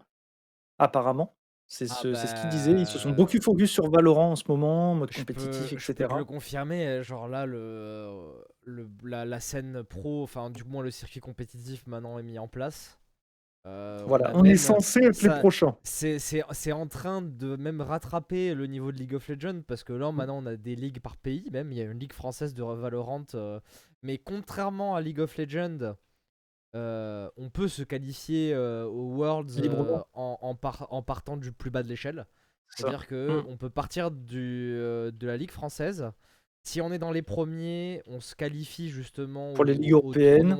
apparemment. 0.78 1.36
C'est 1.68 1.90
Ah 1.90 1.94
ce, 1.94 2.14
ce 2.14 2.26
qu'ils 2.26 2.42
bah, 2.44 2.48
disaient. 2.48 2.72
Ils 2.72 2.86
se 2.86 2.98
sont 2.98 3.10
beaucoup 3.10 3.40
focus 3.42 3.72
sur 3.72 3.90
Valorant 3.90 4.30
en 4.30 4.36
ce 4.36 4.44
moment, 4.46 4.94
mode 4.94 5.10
Je 5.10 5.24
peux, 5.24 5.34
compétitif, 5.34 5.76
je 5.76 5.86
peux 5.86 5.92
etc. 5.92 6.14
le 6.16 6.24
confirmer, 6.24 6.86
euh, 6.86 7.02
genre 7.02 7.26
là, 7.26 7.44
le, 7.44 8.44
le, 8.62 8.88
la, 9.02 9.24
la 9.24 9.40
scène 9.40 9.82
pro, 9.82 10.22
enfin 10.22 10.50
du 10.50 10.62
moins 10.62 10.84
le 10.84 10.92
circuit 10.92 11.18
compétitif 11.18 11.84
maintenant 11.88 12.20
est 12.20 12.22
mis 12.22 12.38
en 12.38 12.46
place. 12.46 13.00
Euh, 13.66 13.98
Voilà, 14.06 14.30
on 14.34 14.44
est 14.44 14.56
censé 14.56 15.00
être 15.00 15.20
les 15.22 15.28
prochains. 15.40 15.76
C'est 15.82 16.18
c'est- 16.20 16.44
c'est 16.52 16.70
en 16.72 16.86
train 16.86 17.20
de 17.20 17.56
même 17.56 17.80
rattraper 17.80 18.54
le 18.54 18.66
niveau 18.66 18.92
de 18.92 18.96
League 18.98 19.14
of 19.14 19.26
Legends 19.28 19.62
parce 19.66 19.82
que 19.82 19.92
là 19.92 20.12
maintenant 20.12 20.38
on 20.42 20.46
a 20.46 20.56
des 20.56 20.76
ligues 20.76 21.00
par 21.00 21.16
pays 21.16 21.48
même, 21.50 21.72
il 21.72 21.78
y 21.78 21.80
a 21.80 21.84
une 21.84 21.98
ligue 21.98 22.12
française 22.12 22.54
de 22.54 22.62
Valorant 22.62 23.24
euh, 23.34 23.58
mais 24.02 24.18
contrairement 24.18 24.94
à 24.94 25.00
League 25.00 25.18
of 25.20 25.36
Legends 25.36 25.96
euh, 26.76 27.28
on 27.36 27.48
peut 27.50 27.68
se 27.68 27.82
qualifier 27.82 28.52
euh, 28.54 28.84
aux 28.84 29.14
Worlds 29.16 29.58
euh, 29.58 29.98
en, 30.14 30.38
en 30.42 30.54
par- 30.54 30.86
en 30.92 31.02
partant 31.02 31.36
du 31.36 31.50
plus 31.52 31.70
bas 31.70 31.82
de 31.82 31.88
l'échelle. 31.88 32.26
C'est-à-dire 32.68 33.06
que 33.06 33.40
Mm. 33.42 33.46
on 33.48 33.56
peut 33.56 33.70
partir 33.70 34.10
du, 34.10 34.74
euh, 34.76 35.10
de 35.10 35.26
la 35.26 35.36
ligue 35.36 35.52
française. 35.52 36.10
Si 36.66 36.80
on 36.80 36.92
est 36.92 36.98
dans 36.98 37.12
les 37.12 37.22
premiers, 37.22 38.02
on 38.06 38.20
se 38.20 38.34
qualifie 38.34 38.88
justement 38.88 39.54
Pour 39.54 39.64
les 39.64 39.74
ligues 39.74 39.92
européennes. 39.92 40.56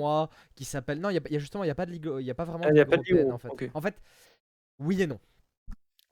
qui 0.55 0.65
s'appelle. 0.65 1.01
Non, 1.01 1.11
il 1.11 1.15
y, 1.15 1.19
a 1.19 1.23
y 1.31 1.41
justement, 1.41 1.65
il 1.65 1.67
y 1.67 1.71
a 1.71 1.75
pas 1.75 1.87
de 1.87 1.91
ligue, 1.91 2.09
il 2.21 2.25
y 2.25 2.31
a 2.31 2.35
pas 2.35 2.45
vraiment 2.45 2.65
Ah, 2.65 2.71
de 2.71 2.75
il 2.75 2.79
y 2.79 2.81
a 2.81 2.85
ligue 2.85 2.91
pas 2.91 2.97
de 2.97 3.03
ligue 3.03 3.13
européenne 3.15 3.27
euro, 3.27 3.35
en 3.35 3.57
fait. 3.57 3.71
En 3.75 3.81
fait, 3.81 4.01
oui 4.79 5.03
et 5.03 5.07
non. 5.07 5.19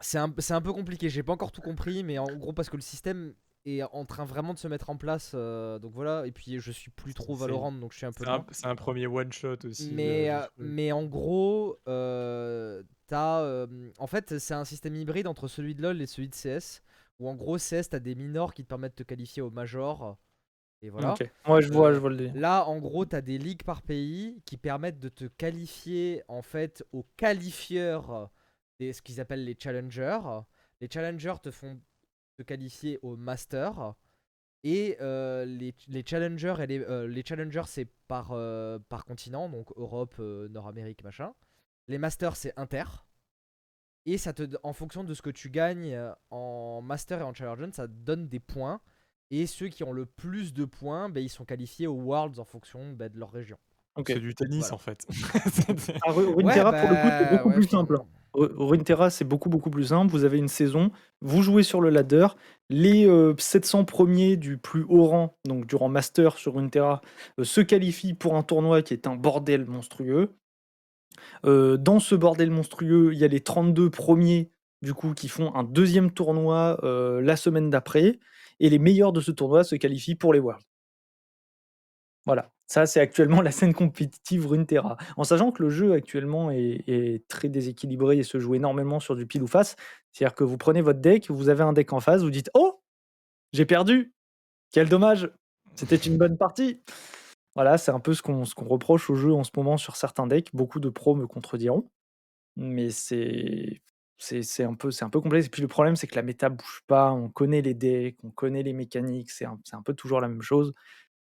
C'est 0.00 0.18
un, 0.18 0.34
c'est 0.38 0.54
un 0.54 0.60
peu 0.60 0.72
compliqué. 0.72 1.08
J'ai 1.08 1.22
pas 1.22 1.32
encore 1.32 1.52
tout 1.52 1.62
compris, 1.62 2.02
mais 2.02 2.18
en 2.18 2.26
gros 2.26 2.52
parce 2.52 2.68
que 2.68 2.76
le 2.76 2.82
système 2.82 3.34
est 3.64 3.82
en 3.82 4.04
train 4.04 4.24
vraiment 4.24 4.52
de 4.52 4.58
se 4.58 4.68
mettre 4.68 4.90
en 4.90 4.96
place. 4.96 5.32
euh, 5.34 5.78
donc 5.78 5.92
voilà. 5.92 6.26
Et 6.26 6.32
puis 6.32 6.58
je 6.58 6.72
suis 6.72 6.90
plus 6.90 7.14
trop 7.14 7.36
Valorant, 7.36 7.72
donc 7.72 7.92
je 7.92 7.98
suis 7.98 8.06
un 8.06 8.12
peu. 8.12 8.24
C'est 8.50 8.66
un, 8.66 8.74
premier 8.74 9.06
one 9.06 9.32
shot 9.32 9.58
aussi. 9.64 9.92
Mais, 9.94 10.28
euh, 10.28 10.40
euh, 10.40 10.46
mais 10.58 10.90
en 10.92 11.04
gros, 11.04 11.78
euh, 11.88 12.82
euh, 13.12 13.66
en 13.98 14.06
fait, 14.06 14.38
c'est 14.38 14.54
un 14.54 14.64
système 14.64 14.94
hybride 14.96 15.26
entre 15.26 15.48
celui 15.48 15.74
de 15.74 15.82
LoL 15.82 16.00
et 16.02 16.06
celui 16.06 16.28
de 16.28 16.34
CS. 16.34 16.82
Où 17.20 17.28
en 17.28 17.34
gros, 17.34 17.58
CS, 17.58 17.90
t'as 17.90 17.98
des 18.00 18.14
minors 18.14 18.54
qui 18.54 18.62
te 18.64 18.68
permettent 18.68 18.98
de 18.98 19.04
te 19.04 19.08
qualifier 19.08 19.42
au 19.42 19.50
major. 19.50 20.16
Et 20.82 20.90
voilà. 20.90 21.12
Ok. 21.12 21.30
Moi, 21.46 21.60
je 21.60 21.72
vois, 21.72 21.90
Euh, 21.90 21.94
je 21.94 21.98
vois 22.00 22.10
le. 22.10 22.28
Là, 22.34 22.64
en 22.66 22.78
gros, 22.78 23.04
t'as 23.06 23.20
des 23.22 23.38
ligues 23.38 23.62
par 23.62 23.82
pays 23.82 24.42
qui 24.44 24.56
permettent 24.56 24.98
de 25.00 25.08
te 25.08 25.24
qualifier 25.26 26.22
en 26.28 26.42
fait 26.42 26.84
aux 26.92 27.04
qualifieurs 27.16 28.30
des 28.80 28.92
ce 28.92 29.02
qu'ils 29.02 29.20
appellent 29.20 29.44
les 29.44 29.56
challengers. 29.58 30.20
Les 30.80 30.88
challengers 30.90 31.36
te 31.42 31.50
font 31.50 31.80
te 32.36 32.42
qualifier 32.42 32.98
au 33.02 33.16
master. 33.16 33.94
Et 34.64 34.96
euh, 35.00 35.44
les, 35.44 35.74
les 35.88 36.02
challengers, 36.06 36.56
et 36.60 36.66
les, 36.66 36.80
euh, 36.80 37.06
les 37.06 37.22
challengers 37.24 37.64
c'est 37.66 37.86
par, 38.08 38.30
euh, 38.32 38.78
par 38.88 39.04
continent, 39.04 39.48
donc 39.48 39.68
Europe, 39.76 40.18
Nord-Amérique, 40.18 41.04
machin. 41.04 41.34
Les 41.88 41.98
masters 41.98 42.36
c'est 42.36 42.52
inter. 42.58 42.84
Et 44.06 44.18
ça 44.18 44.32
te, 44.32 44.43
en 44.62 44.72
fonction 44.72 45.02
de 45.05 45.14
ce 45.14 45.22
que 45.22 45.31
tu 45.31 45.48
gagnes 45.51 45.93
euh, 45.94 46.12
en 46.31 46.82
master 46.82 47.20
et 47.20 47.24
en 47.24 47.32
challenger, 47.32 47.68
ça 47.72 47.86
te 47.89 47.93
donne 47.93 48.28
des 48.28 48.40
points. 48.40 48.81
Et 49.31 49.47
ceux 49.47 49.68
qui 49.68 49.82
ont 49.85 49.93
le 49.93 50.05
plus 50.06 50.52
de 50.52 50.64
points, 50.66 51.09
ben, 51.09 51.22
ils 51.22 51.31
sont 51.31 51.44
qualifiés 51.44 51.86
aux 51.86 51.94
Worlds 51.97 52.39
en 52.39 52.44
fonction 52.44 52.93
ben, 52.93 53.09
de 53.10 53.18
leur 53.18 53.31
région. 53.32 53.56
Ok. 53.97 54.06
C'est 54.09 54.20
du 54.20 54.35
tennis 54.35 54.68
Voilà. 54.70 54.74
en 54.74 54.78
fait. 54.78 55.06
Ah, 56.06 56.10
Ru- 56.12 56.26
Runeterra, 56.35 56.70
Ouais, 56.72 56.81
pour 56.81 56.90
le 56.90 56.97
coup, 56.97 57.02
c'est 57.09 57.24
bah, 57.24 57.31
beaucoup 57.36 57.48
ouais, 57.48 57.55
plus 57.55 57.68
simple. 57.68 57.98
Ru- 58.35 58.51
Runeterra, 58.56 59.09
c'est 59.10 59.24
beaucoup, 59.24 59.48
beaucoup 59.48 59.70
plus 59.70 59.85
simple. 59.86 60.10
Vous 60.10 60.24
avez 60.24 60.39
une 60.39 60.48
saison, 60.48 60.90
vous 61.22 61.43
jouez 61.43 61.62
sur 61.62 61.81
le 61.81 61.89
ladder. 61.90 62.26
Les 62.68 63.06
euh, 63.06 63.35
700 63.39 63.85
premiers 63.85 64.36
du 64.36 64.59
plus 64.59 64.85
haut 64.89 65.06
rang, 65.06 65.36
donc 65.47 65.66
du 65.66 65.76
rang 65.76 65.89
master 65.89 66.36
sur 66.36 66.55
Runeterra, 66.56 67.01
euh, 67.39 67.44
se 67.44 67.60
qualifient 67.62 68.14
pour 68.14 68.35
un 68.36 68.43
tournoi 68.43 68.82
qui 68.82 68.93
est 68.94 69.06
un 69.06 69.16
bordel 69.16 69.64
monstrueux. 69.64 70.35
Euh, 71.44 71.76
dans 71.76 72.00
ce 72.00 72.14
bordel 72.14 72.50
monstrueux, 72.50 73.12
il 73.12 73.18
y 73.18 73.24
a 73.24 73.28
les 73.28 73.40
32 73.40 73.90
premiers, 73.90 74.50
du 74.82 74.94
coup, 74.94 75.14
qui 75.14 75.28
font 75.28 75.54
un 75.54 75.64
deuxième 75.64 76.10
tournoi 76.10 76.78
euh, 76.84 77.20
la 77.20 77.36
semaine 77.36 77.70
d'après. 77.70 78.18
Et 78.60 78.70
les 78.70 78.78
meilleurs 78.78 79.12
de 79.12 79.20
ce 79.20 79.30
tournoi 79.32 79.64
se 79.64 79.76
qualifient 79.76 80.14
pour 80.14 80.32
les 80.32 80.40
Worlds. 80.40 80.64
Voilà, 82.26 82.50
ça 82.66 82.86
c'est 82.86 83.00
actuellement 83.00 83.42
la 83.42 83.50
scène 83.50 83.74
compétitive 83.74 84.46
Runeterra. 84.46 84.96
En 85.16 85.24
sachant 85.24 85.52
que 85.52 85.62
le 85.62 85.70
jeu 85.70 85.92
actuellement 85.92 86.50
est, 86.50 87.24
très 87.28 87.48
déséquilibré 87.48 88.18
et 88.18 88.22
se 88.22 88.38
joue 88.38 88.54
énormément 88.54 89.00
sur 89.00 89.16
du 89.16 89.26
pile 89.26 89.42
ou 89.42 89.46
face. 89.46 89.76
C'est-à-dire 90.12 90.34
que 90.34 90.44
vous 90.44 90.56
prenez 90.56 90.80
votre 90.80 91.00
deck, 91.00 91.30
vous 91.30 91.48
avez 91.48 91.62
un 91.62 91.72
deck 91.72 91.92
en 91.92 92.00
face, 92.00 92.22
vous 92.22 92.30
dites 92.30 92.50
Oh 92.54 92.80
J'ai 93.52 93.66
perdu 93.66 94.14
Quel 94.72 94.88
dommage 94.88 95.30
C'était 95.74 95.96
une 95.96 96.16
bonne 96.16 96.38
partie 96.38 96.80
Voilà, 97.55 97.78
c'est 97.78 97.93
un 97.93 98.01
peu 98.01 98.14
ce 98.14 98.22
qu'on 98.22 98.44
ce 98.44 98.55
qu'on 98.55 98.66
reproche 98.66 99.10
au 99.10 99.14
jeu 99.14 99.32
en 99.32 99.44
ce 99.44 99.51
moment 99.56 99.76
sur 99.76 99.97
certains 99.97 100.26
decks. 100.26 100.51
Beaucoup 100.55 100.81
de 100.81 100.89
pros 100.89 101.14
me 101.14 101.26
contrediront. 101.26 101.89
Mais 102.56 102.90
c'est. 102.90 103.81
Un, 104.60 104.74
peu- 104.74 104.90
c'est 104.90 105.05
un 105.05 105.10
peu 105.10 105.20
complexe. 105.20 105.47
Et 105.47 105.51
puis 105.51 105.60
le 105.62 105.68
problème, 105.68 105.97
c'est 105.97 106.06
que 106.06 106.14
la 106.16 106.22
méta 106.22 106.48
bouge 106.48 106.82
pas. 106.86 107.12
On 107.12 107.28
connaît 107.28 107.62
les 107.62 107.74
decks, 107.74 108.16
on 108.22 108.31
connaît 108.31 108.62
les 108.62 108.72
mécaniques. 108.72 109.31
C'est 109.31 109.44
un, 109.44 109.59
un 109.72 109.82
peu 109.82 109.93
toujours 109.94 110.20
la 110.20 110.28
même 110.28 110.43
chose. 110.43 110.72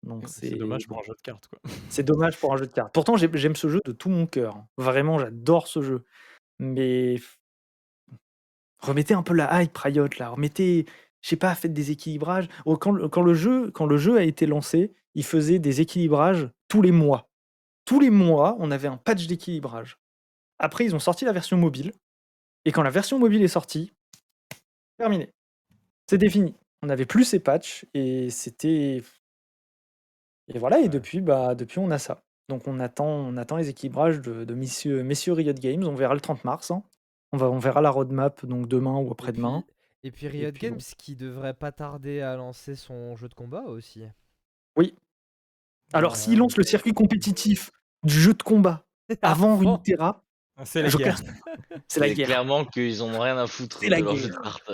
Donc 0.04 0.30
C'est 0.30 0.52
dommage 0.52 0.88
pour 0.88 1.00
un 1.00 1.04
jeu 1.04 1.14
de 1.18 1.22
cartes 1.22 1.50
c'est 1.90 2.04
dommage 2.04 2.38
pour 2.40 2.54
un 2.54 2.58
jeu 2.58 2.68
de 2.68 2.72
cartes. 2.72 2.94
Pourtant, 2.94 3.18
j'ai- 3.18 3.30
j'aime 3.34 3.56
ce 3.56 3.68
jeu 3.68 3.82
de 3.84 3.92
tout 3.92 4.10
mon 4.10 4.28
cœur. 4.28 4.64
Vraiment, 4.78 5.18
j'adore 5.20 5.68
ce 5.68 5.82
jeu. 5.82 6.06
Mais 6.60 7.18
Remettez 8.80 9.16
un 9.16 9.24
peu 9.24 9.34
la 9.34 9.62
hype 9.64 9.76
Riot 9.78 10.08
là, 10.20 10.30
remettez, 10.30 10.86
je 11.28 11.32
sais 11.32 11.36
pas, 11.36 11.54
faites 11.56 11.74
des 11.74 11.92
équilibrages. 11.92 12.48
Oh, 12.64 12.78
quand, 12.78 12.94
le- 12.94 13.10
quand 13.10 13.22
le 13.22 13.34
jeu, 13.34 13.70
quand 13.72 13.86
le 13.86 13.98
jeu 13.98 14.18
a 14.18 14.24
été 14.24 14.46
lancé, 14.46 14.94
il 15.14 15.26
faisait 15.26 15.60
des 15.60 15.82
équilibrages 15.82 16.50
tous 16.70 16.82
les 16.82 16.94
mois. 16.94 17.30
Tous 17.84 18.00
les 18.00 18.10
mois, 18.10 18.56
on 18.60 18.72
avait 18.72 18.88
un 18.88 18.96
patch 18.96 19.28
d'équilibrage. 19.28 20.00
Après, 20.58 20.86
ils 20.86 20.96
ont 20.96 21.00
sorti 21.00 21.26
la 21.26 21.34
version 21.34 21.58
mobile. 21.58 21.92
Et 22.64 22.72
quand 22.72 22.82
la 22.82 22.92
version 22.92 23.20
mobile 23.20 23.44
est 23.44 23.50
sortie, 23.50 23.92
terminé. 24.98 25.34
C'était 26.10 26.30
fini. 26.30 26.56
On 26.84 26.88
n'avait 26.88 27.06
plus 27.06 27.26
ces 27.26 27.40
patchs 27.42 27.86
et 27.94 28.30
c'était. 28.30 29.02
Et 30.54 30.60
voilà, 30.60 30.80
et 30.80 30.90
depuis, 30.90 31.22
bah, 31.22 31.56
depuis, 31.56 31.80
on 31.80 31.92
a 31.92 31.98
ça. 31.98 32.24
Donc 32.50 32.68
on 32.68 32.80
attend, 32.80 33.08
on 33.08 33.36
attend 33.38 33.58
les 33.58 33.70
équilibrages 33.70 34.22
de, 34.22 34.46
de 34.46 34.54
messieurs, 34.54 35.04
messieurs 35.04 35.34
Riot 35.34 35.54
Games. 35.54 35.84
On 35.84 35.96
verra 35.96 36.14
le 36.14 36.22
30 36.22 36.46
mars. 36.46 36.72
hein. 36.72 36.84
On, 37.34 37.38
va, 37.38 37.50
on 37.50 37.60
verra 37.60 37.82
la 37.82 37.90
roadmap 37.90 38.46
donc 38.46 38.68
demain 38.68 38.96
ou 38.98 39.12
après-demain. 39.12 39.66
Et 40.08 40.12
puis 40.12 40.28
Riot 40.28 40.52
puis 40.52 40.62
Games 40.62 40.76
bon. 40.78 40.84
qui 40.98 41.16
devrait 41.16 41.54
pas 41.54 41.72
tarder 41.72 42.22
à 42.22 42.36
lancer 42.36 42.76
son 42.76 43.16
jeu 43.16 43.28
de 43.30 43.34
combat 43.34 43.62
aussi. 43.64 44.04
Oui. 44.76 44.96
Alors, 45.94 46.14
Ouais, 46.14 46.18
s'ils 46.18 46.38
lancent 46.38 46.58
le 46.58 46.64
circuit 46.64 46.94
compétitif 46.94 47.72
du 48.04 48.14
jeu 48.20 48.34
de 48.34 48.44
combat 48.44 48.86
avant. 49.22 49.56
Runeterra, 49.58 50.24
C'est 50.66 50.82
la 50.84 50.90
guerre. 50.90 51.18
C'est 51.88 52.00
la 52.02 52.08
C'est 52.10 52.14
guerre. 52.16 52.28
clairement 52.28 52.66
qu'ils 52.66 53.02
ont 53.04 53.18
rien 53.20 53.38
à 53.38 53.48
foutre 53.48 53.78
C'est 53.80 53.88
la 53.90 54.00
de 54.00 54.04
leur 54.06 54.16
jeu 54.18 54.28
de 54.30 54.36
cartes. 54.36 54.70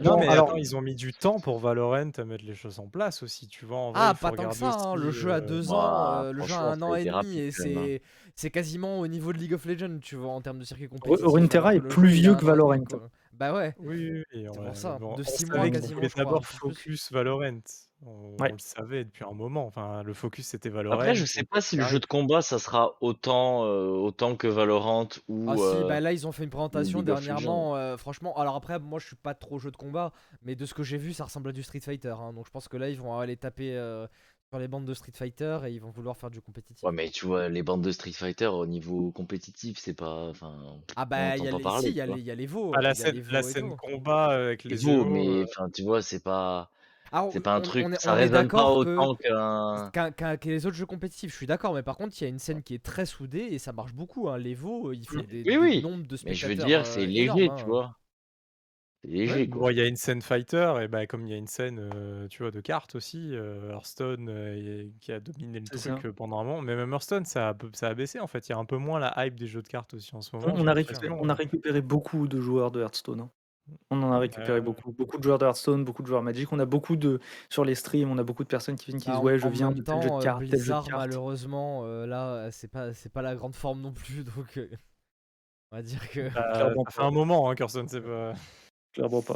Non, 0.00 0.18
mais 0.18 0.26
alors- 0.26 0.48
attends, 0.48 0.56
ils 0.56 0.74
ont 0.74 0.80
mis 0.80 0.96
du 0.96 1.12
temps 1.12 1.38
pour 1.38 1.58
Valorant 1.60 2.10
à 2.16 2.24
mettre 2.24 2.44
les 2.44 2.54
choses 2.54 2.80
en 2.80 2.88
place 2.88 3.22
aussi, 3.22 3.46
tu 3.46 3.64
vois. 3.64 3.78
En 3.78 3.92
vrai, 3.92 4.00
Ah, 4.02 4.14
pas 4.20 4.32
tant 4.32 4.48
que 4.48 4.54
ça, 4.56 4.70
hein, 4.72 4.96
le 4.96 5.08
aussi, 5.08 5.18
jeu 5.20 5.30
a 5.32 5.36
euh, 5.36 5.40
deux 5.40 5.62
bah, 5.68 5.74
ans, 5.74 6.24
euh, 6.24 6.32
le 6.32 6.42
jeu 6.44 6.54
a 6.54 6.60
un 6.72 6.82
an 6.82 6.94
et 6.96 7.04
demi, 7.04 7.38
et 7.38 7.48
hein. 7.48 7.50
c'est 7.52 8.02
c'est 8.34 8.50
quasiment 8.50 8.98
au 9.00 9.06
niveau 9.06 9.32
de 9.32 9.38
League 9.38 9.52
of 9.52 9.64
Legends, 9.66 9.98
tu 10.00 10.16
vois, 10.16 10.30
en 10.32 10.40
termes 10.40 10.58
de 10.58 10.64
circuit 10.64 10.88
compétitif. 10.88 11.24
Runeterra 11.26 11.74
est 11.76 11.80
plus 11.80 12.08
vieux 12.08 12.34
que 12.34 12.44
Valorant. 12.44 12.82
quoi. 12.84 13.10
Bah 13.42 13.52
ouais. 13.52 13.74
Oui, 13.80 14.12
oui, 14.12 14.22
oui, 14.32 14.46
C'est 14.52 14.60
pour 14.62 14.76
ça, 14.76 14.98
bon, 15.00 15.16
de 15.16 15.22
on 15.22 15.24
six 15.24 15.46
savait 15.46 15.58
mois 15.58 15.70
quasiment, 15.70 16.00
crois, 16.00 16.24
d'abord 16.24 16.46
focus 16.46 17.10
Valorant. 17.10 17.50
On, 18.04 18.36
Ouais. 18.40 18.50
on 18.50 18.52
le 18.52 18.58
savait 18.58 19.04
depuis 19.04 19.24
un 19.24 19.32
moment. 19.32 19.66
Enfin, 19.66 20.04
le 20.04 20.14
focus 20.14 20.46
c'était 20.46 20.68
Valorant. 20.68 20.94
Après, 20.94 21.16
je 21.16 21.24
sais 21.24 21.42
pas 21.42 21.60
si 21.60 21.74
le 21.76 21.82
jeu 21.84 21.98
de 21.98 22.06
combat, 22.06 22.40
ça 22.40 22.60
sera 22.60 22.94
autant, 23.00 23.64
euh, 23.64 23.88
autant 23.88 24.36
que 24.36 24.46
Valorant 24.46 25.08
ou. 25.26 25.46
Ah 25.48 25.56
si, 25.56 25.62
euh, 25.62 25.88
bah 25.88 25.98
là 25.98 26.12
ils 26.12 26.24
ont 26.26 26.30
fait 26.32 26.44
une 26.44 26.50
présentation 26.50 27.02
dernièrement, 27.02 27.74
euh, 27.74 27.96
franchement, 27.96 28.36
alors 28.38 28.54
après 28.54 28.78
moi 28.78 29.00
je 29.00 29.06
suis 29.08 29.16
pas 29.16 29.34
trop 29.34 29.58
jeu 29.58 29.72
de 29.72 29.76
combat, 29.76 30.12
mais 30.42 30.54
de 30.54 30.64
ce 30.64 30.74
que 30.74 30.84
j'ai 30.84 30.98
vu 30.98 31.12
ça 31.12 31.24
ressemble 31.24 31.48
à 31.48 31.52
du 31.52 31.64
Street 31.64 31.80
Fighter, 31.80 32.14
hein, 32.16 32.32
donc 32.32 32.46
je 32.46 32.50
pense 32.52 32.68
que 32.68 32.76
là 32.76 32.88
ils 32.90 33.00
vont 33.00 33.18
aller 33.18 33.36
taper 33.36 33.76
euh, 33.76 34.06
sur 34.52 34.58
les 34.58 34.68
bandes 34.68 34.84
de 34.84 34.92
Street 34.92 35.12
Fighter 35.14 35.60
et 35.66 35.70
ils 35.70 35.80
vont 35.80 35.88
vouloir 35.90 36.14
faire 36.14 36.28
du 36.30 36.42
compétitif. 36.42 36.84
Ouais, 36.84 36.92
mais 36.92 37.08
tu 37.08 37.24
vois, 37.24 37.48
les 37.48 37.62
bandes 37.62 37.80
de 37.80 37.90
Street 37.90 38.12
Fighter 38.12 38.48
au 38.48 38.66
niveau 38.66 39.10
compétitif, 39.10 39.78
c'est 39.78 39.94
pas. 39.94 40.28
Enfin. 40.28 40.54
Ah 40.94 41.06
bah 41.06 41.38
il 41.38 41.44
y, 41.44 41.46
y 41.46 41.92
y 41.94 42.30
a 42.30 42.34
les 42.34 42.46
veaux, 42.46 42.70
Ah, 42.74 42.82
la 42.82 42.94
scène, 42.94 43.14
les 43.14 43.22
la 43.32 43.42
scène 43.42 43.74
combat 43.76 44.26
avec 44.26 44.64
les 44.64 44.70
Les 44.70 44.76
veaux, 44.76 45.06
mais 45.06 45.26
euh, 45.26 45.44
enfin, 45.44 45.70
tu 45.70 45.82
vois, 45.82 46.02
c'est 46.02 46.22
pas. 46.22 46.70
Ah, 47.12 47.26
C'est 47.32 47.40
pas 47.40 47.54
un 47.54 47.60
truc. 47.62 47.86
on 47.86 47.92
est- 47.92 48.00
ça 48.00 48.12
on 48.12 48.16
résonne 48.16 48.48
pas 48.48 48.70
autant 48.70 49.14
qu'un. 49.16 49.90
qu'un- 49.90 50.10
qu'un- 50.12 50.36
que 50.36 50.48
les 50.50 50.66
autres 50.66 50.76
jeux 50.76 50.86
compétitifs, 50.86 51.30
je 51.30 51.36
suis 51.36 51.46
d'accord, 51.46 51.72
mais 51.74 51.82
par 51.82 51.96
contre, 51.96 52.14
il 52.20 52.24
y 52.24 52.26
a 52.26 52.30
une 52.30 52.38
scène 52.38 52.62
qui 52.62 52.74
est 52.74 52.82
très 52.82 53.06
soudée 53.06 53.48
et 53.52 53.58
ça 53.58 53.72
marche 53.72 53.94
beaucoup. 53.94 54.28
Hein. 54.28 54.36
Les 54.38 54.54
veaux, 54.54 54.92
ils 54.92 55.06
font 55.08 55.20
Oui, 55.20 55.26
des, 55.26 55.44
oui, 55.44 55.56
des 55.58 55.58
oui. 55.58 55.80
nombres 55.80 56.06
de 56.06 56.16
Mais 56.24 56.34
je 56.34 56.46
veux 56.46 56.54
spectateurs. 56.54 56.66
dire, 56.66 56.80
euh, 56.80 56.84
c'est 56.84 57.06
léger, 57.06 57.52
tu 57.56 57.64
hein. 57.64 57.66
vois. 57.66 57.98
C'est 59.04 59.08
léger, 59.10 59.46
Bon, 59.48 59.58
quoi. 59.58 59.72
il 59.72 59.78
y 59.78 59.80
a 59.80 59.86
une 59.88 59.96
scène 59.96 60.22
fighter, 60.22 60.74
et 60.80 60.86
bah, 60.88 61.06
comme 61.06 61.26
il 61.26 61.30
y 61.32 61.34
a 61.34 61.36
une 61.36 61.48
scène, 61.48 61.90
euh, 61.94 62.28
tu 62.28 62.42
vois, 62.42 62.52
de 62.52 62.60
cartes 62.60 62.94
aussi, 62.94 63.30
euh, 63.34 63.70
Hearthstone 63.72 64.28
euh, 64.28 64.54
et- 64.84 64.92
qui 65.00 65.10
a 65.10 65.18
dominé 65.18 65.58
le 65.58 65.66
C'est 65.72 65.90
truc 65.90 66.02
ça. 66.02 66.08
euh, 66.08 66.12
pendant 66.12 66.38
un 66.38 66.44
moment. 66.44 66.62
Mais 66.62 66.76
même 66.76 66.92
Hearthstone, 66.92 67.24
ça 67.24 67.48
a, 67.48 67.54
peu- 67.54 67.70
ça 67.72 67.88
a 67.88 67.94
baissé 67.94 68.20
en 68.20 68.28
fait. 68.28 68.48
Il 68.48 68.52
y 68.52 68.54
a 68.54 68.58
un 68.58 68.64
peu 68.64 68.76
moins 68.76 69.00
la 69.00 69.12
hype 69.26 69.34
des 69.34 69.48
jeux 69.48 69.62
de 69.62 69.66
cartes 69.68 69.94
aussi 69.94 70.14
en 70.14 70.20
ce 70.20 70.34
moment. 70.36 70.48
On, 70.52 70.56
j'ai 70.56 70.62
on 70.62 70.66
a 70.68 70.74
l'impression. 70.74 71.00
récupéré, 71.00 71.20
on 71.20 71.28
a 71.28 71.34
récupéré 71.34 71.80
beaucoup 71.82 72.28
de 72.28 72.40
joueurs 72.40 72.70
de 72.70 72.80
Hearthstone. 72.80 73.20
hein. 73.22 73.30
On 73.90 74.02
en 74.02 74.12
a 74.12 74.18
récupéré 74.18 74.60
beaucoup. 74.60 74.92
Beaucoup 74.92 75.18
de 75.18 75.22
joueurs 75.22 75.38
de 75.38 75.46
Hearthstone, 75.46 75.84
beaucoup 75.84 76.02
de 76.02 76.06
joueurs 76.08 76.22
Magic. 76.22 76.52
On 76.52 76.58
a 76.60 76.64
beaucoup 76.64 76.94
de. 76.96 77.18
Sur 77.48 77.64
les 77.64 77.74
streams, 77.76 78.10
on 78.10 78.18
a 78.18 78.22
beaucoup 78.24 78.42
de 78.44 78.48
personnes 78.48 78.76
qui 78.76 78.86
viennent 78.86 79.00
qui 79.00 79.06
Bah, 79.08 79.12
disent 79.14 79.20
en- 79.20 79.24
Ouais, 79.24 79.38
je 79.38 79.46
en 79.46 79.50
viens 79.50 79.68
même 79.68 79.78
de 79.78 79.82
tel 79.82 79.94
jeu 80.02 80.08
temps, 80.08 80.16
de 80.18 80.20
euh, 80.20 80.24
cartes, 80.24 80.38
tel 80.40 80.46
jeu 80.48 80.56
de 80.56 80.56
Blizzard, 80.62 80.84
cartes. 80.84 81.00
malheureusement, 81.00 81.82
euh, 81.86 82.06
là, 82.06 82.50
c'est 82.52 82.68
pas, 82.70 82.92
c'est 82.92 83.08
pas 83.12 83.22
la 83.22 83.34
grande 83.36 83.54
forme 83.56 83.80
non 83.80 83.92
plus, 83.92 84.24
donc 84.46 84.58
euh, 84.58 84.68
on 85.72 85.76
va 85.76 85.82
dire 85.82 86.08
que. 86.10 86.28
Bah, 86.34 86.50
Clairement 86.54 86.84
ça 86.84 86.90
fait 86.92 87.00
pas. 87.00 87.06
un 87.06 87.10
moment, 87.10 87.50
hein, 87.50 87.54
qu'Hearthstone, 87.56 87.88
c'est 87.88 88.00
pas. 88.00 88.32
Clairement 88.92 89.22
pas. 89.22 89.34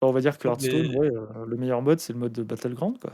Enfin, 0.00 0.10
on 0.10 0.12
va 0.12 0.20
dire 0.20 0.36
que 0.38 0.48
Mais- 0.48 0.52
Hearthstone, 0.54 0.96
ouais, 0.96 1.10
euh, 1.14 1.44
le 1.46 1.56
meilleur 1.56 1.82
mode, 1.82 2.00
c'est 2.00 2.12
le 2.12 2.18
mode 2.18 2.32
de 2.32 2.42
Battleground. 2.42 2.98
Quoi. 2.98 3.12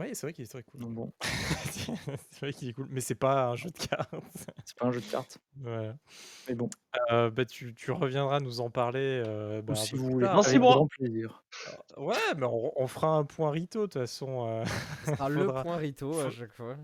Ouais, 0.00 0.14
c'est 0.14 0.26
vrai 0.26 0.32
qu'il 0.32 0.44
est 0.44 0.48
très 0.48 0.62
cool. 0.62 0.80
Donc 0.80 0.94
bon, 0.94 1.12
c'est 2.30 2.40
vrai 2.40 2.52
qu'il 2.52 2.68
est 2.68 2.72
cool, 2.72 2.86
mais 2.90 3.00
c'est 3.00 3.14
pas 3.16 3.48
un 3.48 3.56
jeu 3.56 3.68
de 3.70 3.78
cartes. 3.78 4.14
c'est 4.64 4.76
pas 4.78 4.86
un 4.86 4.92
jeu 4.92 5.00
de 5.00 5.06
cartes. 5.10 5.38
Voilà. 5.56 5.96
Mais 6.48 6.54
bon, 6.54 6.68
Euh, 7.10 7.30
bah, 7.30 7.44
tu, 7.44 7.74
tu 7.74 7.90
reviendras 7.90 8.38
nous 8.40 8.60
en 8.60 8.70
parler 8.70 9.22
euh, 9.26 9.60
bah, 9.60 9.72
ou 9.72 9.76
si 9.76 9.94
vous 9.96 10.10
voulez. 10.10 10.26
Non, 10.26 10.42
c'est 10.42 10.58
plaisir. 10.98 11.42
Ouais, 11.96 12.14
mais 12.36 12.46
on, 12.46 12.72
on 12.80 12.86
fera 12.86 13.08
un 13.08 13.24
point 13.24 13.50
Rito 13.50 13.80
de 13.80 13.84
toute 13.86 13.94
façon. 13.94 14.46
euh, 14.48 14.64
Ce 15.04 15.12
sera 15.16 15.28
le 15.28 15.46
point 15.46 15.76
Rito 15.76 16.18
à 16.20 16.30
chaque 16.30 16.52
fois. 16.52 16.76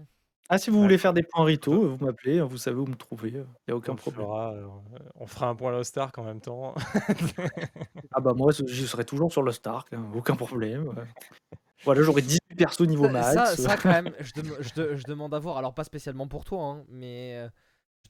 Ah, 0.51 0.59
si 0.59 0.71
vous 0.71 0.81
voulez 0.81 0.99
faire 0.99 1.15
des 1.15 1.23
points 1.23 1.45
rito, 1.45 1.97
vous 1.97 2.05
m'appelez, 2.05 2.41
vous 2.43 2.59
savez 2.59 2.77
où 2.79 2.87
me 2.87 2.95
trouver, 2.95 3.31
il 3.31 3.39
n'y 3.69 3.73
a 3.73 3.77
aucun 3.77 3.95
problème. 3.95 4.27
fera, 4.27 4.53
euh, 4.53 4.67
on 5.15 5.27
fera 5.27 5.49
un 5.49 5.55
point 5.55 5.73
Lost 5.73 5.97
Ark 5.97 6.17
en 6.19 6.25
même 6.25 6.41
temps. 6.41 6.75
Ah 8.17 8.21
bah 8.21 8.33
moi, 8.37 8.53
je 8.53 8.87
serai 8.87 9.05
toujours 9.05 9.33
sur 9.33 9.43
le 9.43 9.51
Stark, 9.51 9.93
hein, 9.93 10.05
aucun 10.15 10.37
problème. 10.37 10.95
Voilà, 11.85 12.03
j'aurai 12.03 12.23
18 12.23 12.41
persos 12.57 12.87
niveau 12.87 13.09
max. 13.09 13.35
ça, 13.35 13.57
ça, 13.57 13.77
quand 13.77 13.91
même, 13.91 14.13
je, 14.21 14.33
dem- 14.41 14.57
je 14.61 14.75
de- 14.75 14.95
je 14.95 15.03
demande 15.05 15.35
à 15.35 15.39
voir, 15.39 15.57
alors 15.57 15.75
pas 15.75 15.83
spécialement 15.85 16.29
pour 16.29 16.45
toi, 16.45 16.63
hein, 16.63 16.85
mais 16.89 17.37
euh, 17.39 17.49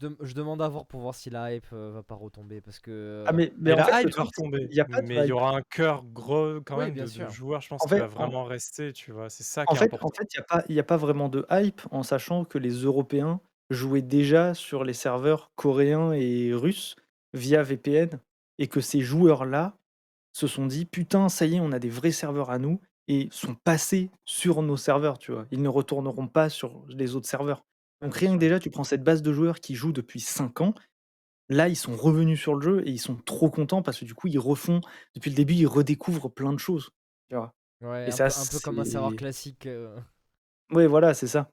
je, 0.00 0.06
dem- 0.06 0.16
je 0.20 0.34
demande 0.34 0.60
à 0.62 0.68
voir 0.68 0.86
pour 0.86 1.00
voir 1.00 1.14
si 1.14 1.30
la 1.30 1.54
hype 1.54 1.66
euh, 1.72 1.92
va 1.92 2.02
pas 2.02 2.14
retomber 2.14 2.60
parce 2.60 2.78
que. 2.78 3.24
Ah 3.26 3.32
mais, 3.32 3.52
mais 3.58 3.72
en 3.72 3.76
la 3.76 3.84
fait, 3.84 4.02
hype 4.02 4.16
va 4.16 4.24
retomber. 4.24 4.66
qu'il 4.66 4.76
y 4.76 4.80
a 4.80 4.84
pas 4.84 5.00
de 5.02 5.06
mais 5.06 5.16
il 5.24 5.26
y 5.28 5.32
aura 5.32 5.56
un 5.56 5.62
cœur 5.62 6.02
gros 6.04 6.60
quand 6.64 6.78
Oui, 6.78 6.84
même 6.86 6.94
bien 6.94 7.04
de, 7.04 7.08
de 7.10 7.12
sûr. 7.12 7.30
joueurs, 7.30 7.60
je 7.60 7.68
pense, 7.68 7.82
En 7.84 7.86
qui 7.86 7.94
fait, 7.94 7.98
va 8.00 8.06
en- 8.06 8.08
vraiment 8.08 8.44
rester, 8.44 8.92
tu 8.92 9.12
vois. 9.12 9.30
C'est 9.30 9.44
ça 9.44 9.66
En 9.66 9.74
qui 9.74 9.76
est 9.76 9.78
fait, 9.78 9.84
important. 9.86 10.08
en 10.08 10.10
fait, 10.12 10.28
il 10.34 10.38
n'y 10.38 10.40
a, 10.40 10.44
pas- 10.44 10.64
il 10.68 10.74
y 10.74 10.80
a 10.80 10.84
pas 10.84 10.96
vraiment 10.96 11.28
de 11.28 11.46
hype 11.50 11.80
en 11.90 12.02
sachant 12.02 12.44
que 12.44 12.58
les 12.58 12.70
Européens 12.82 13.40
jouaient 13.70 14.02
déjà 14.02 14.54
sur 14.54 14.84
les 14.84 14.92
serveurs 14.92 15.52
coréens 15.54 16.12
et 16.12 16.52
russes 16.52 16.96
via 17.32 17.62
VPN 17.62 18.20
et 18.58 18.68
que 18.68 18.80
ces 18.80 19.00
joueurs-là 19.00 19.76
se 20.32 20.46
sont 20.46 20.66
dit 20.66 20.84
putain, 20.86 21.28
ça 21.28 21.46
y 21.46 21.56
est, 21.56 21.60
on 21.60 21.72
a 21.72 21.78
des 21.78 21.88
vrais 21.90 22.12
serveurs 22.12 22.50
à 22.50 22.58
nous 22.58 22.80
et 23.08 23.28
sont 23.30 23.54
passés 23.54 24.10
sur 24.24 24.62
nos 24.62 24.76
serveurs, 24.76 25.18
tu 25.18 25.32
vois. 25.32 25.46
Ils 25.50 25.62
ne 25.62 25.68
retourneront 25.68 26.28
pas 26.28 26.48
sur 26.50 26.84
les 26.88 27.14
autres 27.16 27.28
serveurs. 27.28 27.64
Donc 28.04 28.14
rien 28.14 28.34
que 28.34 28.38
déjà, 28.40 28.60
tu 28.60 28.70
prends 28.70 28.84
cette 28.84 29.02
base 29.04 29.22
de 29.22 29.32
joueurs 29.32 29.60
qui 29.60 29.74
jouent 29.74 29.92
depuis 29.92 30.20
5 30.20 30.60
ans. 30.60 30.74
Là, 31.50 31.68
ils 31.68 31.76
sont 31.76 31.96
revenus 31.96 32.40
sur 32.40 32.54
le 32.54 32.62
jeu 32.62 32.82
et 32.86 32.90
ils 32.90 32.98
sont 33.00 33.16
trop 33.16 33.50
contents 33.50 33.82
parce 33.82 34.00
que 34.00 34.04
du 34.06 34.14
coup, 34.14 34.28
ils 34.28 34.38
refont, 34.38 34.80
depuis 35.14 35.30
le 35.30 35.36
début, 35.36 35.54
ils 35.54 35.66
redécouvrent 35.66 36.30
plein 36.30 36.52
de 36.52 36.58
choses. 36.58 36.90
Tu 37.30 37.36
vois? 37.36 37.54
Ouais, 37.82 38.08
Et 38.08 38.10
un, 38.10 38.16
ça, 38.16 38.28
peu, 38.28 38.40
un 38.40 38.46
peu 38.46 38.60
comme 38.60 38.78
un 38.78 38.84
serveur 38.84 39.16
classique. 39.16 39.66
euh. 39.66 39.98
Ouais, 40.72 40.86
voilà, 40.86 41.14
c'est 41.14 41.26
ça. 41.26 41.50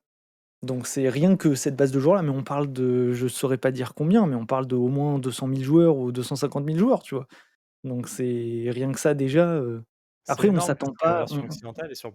Donc 0.64 0.88
c'est 0.88 1.10
rien 1.10 1.38
que 1.38 1.56
cette 1.56 1.76
base 1.76 1.92
de 1.92 2.00
joueurs-là, 2.00 2.24
mais 2.24 2.30
on 2.32 2.44
parle 2.44 2.72
de, 2.74 3.14
je 3.14 3.28
saurais 3.28 3.58
pas 3.58 3.72
dire 3.72 3.94
combien, 3.96 4.28
mais 4.28 4.36
on 4.36 4.46
parle 4.46 4.68
de 4.68 4.76
au 4.76 4.90
moins 4.90 5.20
200 5.20 5.48
000 5.48 5.64
joueurs 5.64 5.98
ou 5.98 6.12
250 6.12 6.66
000 6.66 6.80
joueurs, 6.80 7.04
tu 7.04 7.16
vois? 7.16 7.28
Donc 7.84 8.08
c'est 8.10 8.66
rien 8.70 8.92
que 8.92 9.00
ça 9.00 9.14
déjà. 9.16 9.52
euh, 9.54 9.82
Après, 10.28 10.50
on 10.50 10.60
s'attend 10.60 10.94
pas. 10.94 11.20
version 11.20 11.42
on- 11.42 11.46
occidentale 11.46 11.92
est 11.92 11.96
sur 11.96 12.14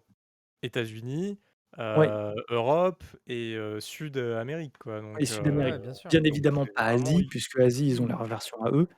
États-Unis, 0.63 1.39
Ouais. 1.79 2.09
euh, 2.09 2.35
Europe 2.51 3.05
et 3.27 3.55
euh, 3.55 3.81
Sud-Amérique, 3.81 4.79
quoi. 4.79 5.01
Donc, 5.01 5.21
Et 5.21 5.27
Sud-Amérique. 5.27 5.75
Ouais, 5.75 5.81
bien 5.81 5.95
sûr. 5.95 6.09
Bien 6.11 6.21
donc 6.21 6.27
évidemment 6.29 6.65
c'est 6.67 6.73
pas 6.73 6.93
vraiment- 6.95 7.05
Asie, 7.09 7.27
puisque 7.27 7.59
Asie, 7.61 7.87
ils 7.89 8.01
ont 8.03 8.07
leur 8.07 8.25
version 8.25 8.63
à 8.65 8.71
eux. 8.71 8.89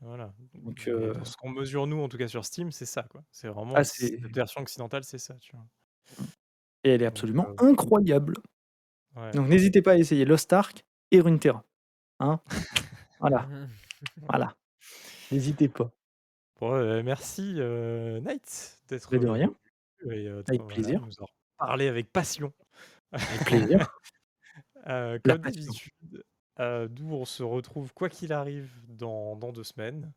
Voilà. 0.00 0.32
Donc, 0.54 0.82
Mais 0.86 0.92
euh, 0.92 1.14
ce 1.24 1.36
qu'on 1.36 1.50
mesure 1.50 1.86
nous, 1.86 2.00
en 2.02 2.08
tout 2.08 2.18
cas 2.18 2.28
sur 2.28 2.44
Steam, 2.44 2.72
c'est 2.72 2.86
ça, 2.86 3.02
quoi. 3.04 3.22
C'est 3.30 3.48
vraiment 3.48 3.72
Ah, 3.76 3.84
c'est- 3.84 4.20
cette 4.20 4.34
version 4.34 4.60
occidentale, 4.60 5.04
c'est 5.04 5.18
ça, 5.18 5.34
tu 5.34 5.52
vois. 5.56 5.66
Et 6.84 6.90
elle 6.90 6.94
est 7.02 7.04
Donc, 7.06 7.08
absolument 7.08 7.46
euh, 7.48 7.64
incroyable. 7.70 8.34
ouais. 9.16 9.30
Donc 9.32 9.48
n'hésitez 9.48 9.80
pas 9.80 9.92
à 9.92 9.96
essayer 9.96 10.24
Lost 10.26 10.52
Ark 10.52 10.84
et 11.10 11.20
Runeterra. 11.20 11.64
Hein 12.20 12.40
voilà, 13.20 13.48
voilà. 14.28 14.54
N'hésitez 15.32 15.68
pas. 15.68 15.90
Bon, 16.60 16.72
euh, 16.74 17.02
merci 17.02 17.54
euh, 17.56 18.20
Knight 18.20 18.78
d'être 18.88 19.08
Mais 19.12 19.18
de 19.18 19.26
rien. 19.28 19.54
venu 20.02 20.14
et, 20.14 20.28
euh, 20.28 20.42
Avec 20.46 20.60
voilà, 20.60 20.74
plaisir. 20.74 21.00
nous 21.00 21.12
parler 21.58 21.88
avec 21.88 22.12
passion. 22.12 22.52
Avec 23.12 23.44
plaisir. 23.46 23.88
Euh, 24.86 25.18
comme 25.24 25.38
d'habitude, 25.38 26.24
euh, 26.60 26.88
d'où 26.88 27.10
on 27.14 27.24
se 27.24 27.42
retrouve 27.42 27.94
quoi 27.94 28.10
qu'il 28.10 28.34
arrive 28.34 28.70
dans, 28.88 29.34
dans 29.34 29.50
deux 29.50 29.64
semaines 29.64 30.12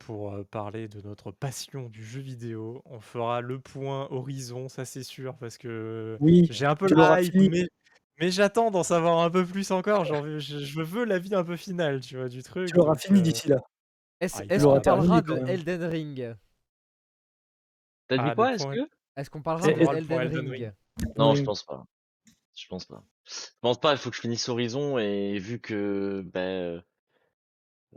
pour 0.00 0.32
euh, 0.34 0.42
parler 0.42 0.88
de 0.88 1.00
notre 1.00 1.30
passion 1.30 1.88
du 1.88 2.04
jeu 2.04 2.20
vidéo. 2.20 2.82
On 2.86 2.98
fera 3.00 3.40
le 3.40 3.60
point 3.60 4.08
horizon, 4.10 4.68
ça 4.68 4.84
c'est 4.84 5.04
sûr, 5.04 5.36
parce 5.36 5.58
que 5.58 6.16
Oui, 6.20 6.46
j'ai 6.50 6.66
un 6.66 6.74
peu 6.74 6.88
l'auras 6.88 7.22
hype, 7.22 7.34
mais, 7.52 7.68
mais 8.18 8.30
j'attends 8.32 8.70
d'en 8.72 8.82
savoir 8.82 9.20
un 9.20 9.30
peu 9.30 9.44
plus 9.46 9.70
encore. 9.70 10.04
Genre, 10.04 10.24
je, 10.26 10.58
je 10.58 10.82
veux 10.82 11.04
la 11.04 11.18
vie 11.18 11.34
un 11.34 11.44
peu 11.44 11.56
finale, 11.56 12.00
tu 12.00 12.16
vois, 12.16 12.28
du 12.28 12.42
truc. 12.42 12.68
tu 12.68 12.74
l'auras 12.76 12.96
fini 12.96 13.20
euh, 13.20 13.22
d'ici 13.22 13.48
là. 13.48 13.60
Est-ce 14.20 14.42
Ah, 14.48 14.58
qu'on 14.58 14.80
parlera 14.80 15.22
terminé, 15.22 15.22
de. 15.22 15.48
Elden 15.48 15.84
Ring? 15.84 16.34
T'as 18.08 18.18
dit 18.18 18.22
Ah, 18.26 18.34
quoi, 18.34 18.48
des 18.50 18.54
est-ce 18.56 18.66
que 18.66 18.88
Est-ce 19.16 19.30
qu'on 19.30 19.42
parlera 19.42 19.66
de 19.68 19.96
Elden 19.98 20.20
Elden 20.20 20.48
Ring? 20.50 20.72
Non, 21.16 21.34
je 21.34 21.44
pense 21.44 21.62
pas. 21.62 21.86
Je 22.56 22.66
pense 22.68 22.84
pas. 22.84 23.02
Je 23.26 23.32
pense 23.60 23.80
pas, 23.80 23.92
il 23.92 23.98
faut 23.98 24.10
que 24.10 24.16
je 24.16 24.20
finisse 24.20 24.48
Horizon 24.48 24.98
et 24.98 25.38
vu 25.38 25.58
que 25.58 26.22
ben, 26.32 26.40
euh, 26.40 26.80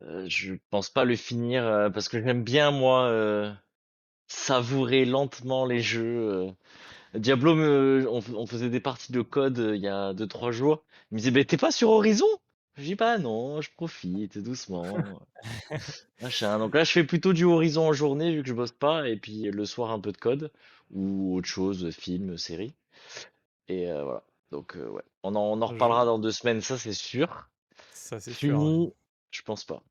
Euh, 0.03 0.25
je 0.27 0.53
pense 0.69 0.89
pas 0.89 1.05
le 1.05 1.15
finir 1.15 1.65
euh, 1.65 1.89
parce 1.89 2.07
que 2.09 2.21
j'aime 2.21 2.43
bien 2.43 2.71
moi 2.71 3.05
euh, 3.07 3.51
savourer 4.27 5.05
lentement 5.05 5.65
les 5.65 5.81
jeux. 5.81 6.29
euh. 6.31 6.51
Diablo, 7.19 7.55
me- 7.55 8.07
on, 8.09 8.45
faisait 8.45 8.69
des 8.69 8.79
parties 8.79 9.11
de 9.11 9.21
code 9.21 9.59
euh, 9.59 9.75
il 9.75 9.81
y 9.81 9.87
a 9.87 10.13
2-3 10.13 10.51
jours. 10.51 10.83
Il 11.11 11.15
me 11.15 11.19
disait, 11.19 11.31
mais 11.31 11.45
t'es 11.45 11.57
pas 11.57 11.71
sur 11.71 11.89
Horizon? 11.89 12.27
Je 12.77 12.83
dis, 12.83 12.95
bah 12.95 13.17
non, 13.17 13.61
je 13.61 13.71
profite 13.75 14.37
doucement. 14.37 15.19
Machin. 16.21 16.59
Donc 16.59 16.75
là, 16.75 16.83
je 16.83 16.91
fais 16.91 17.03
plutôt 17.03 17.33
du 17.33 17.43
Horizon 17.45 17.87
en 17.87 17.93
journée 17.93 18.35
vu 18.35 18.43
que 18.43 18.49
je 18.49 18.53
bosse 18.53 18.71
pas, 18.71 19.07
et 19.09 19.17
puis 19.17 19.43
le 19.43 19.65
soir 19.65 19.91
un 19.91 19.99
peu 19.99 20.11
de 20.11 20.17
code 20.17 20.51
ou 20.91 21.35
autre 21.35 21.47
chose, 21.47 21.89
film, 21.91 22.37
série. 22.37 22.75
Et 23.67 23.89
euh, 23.91 24.03
voilà. 24.03 24.23
Donc 24.51 24.75
euh, 24.77 24.87
ouais, 24.89 25.03
on 25.23 25.35
en, 25.35 25.41
on 25.41 25.61
en 25.61 25.67
Je- 25.67 25.73
reparlera 25.73 26.05
dans 26.05 26.19
deux 26.19 26.31
semaines, 26.31 26.61
ça 26.61 26.77
c'est 26.77 26.93
sûr. 26.93 27.49
Ça, 27.93 28.19
c'est 28.19 28.31
sûr. 28.33 28.57
Fini, 28.59 28.93
je 29.31 29.41
pense 29.41 29.65
pas. 29.65 29.83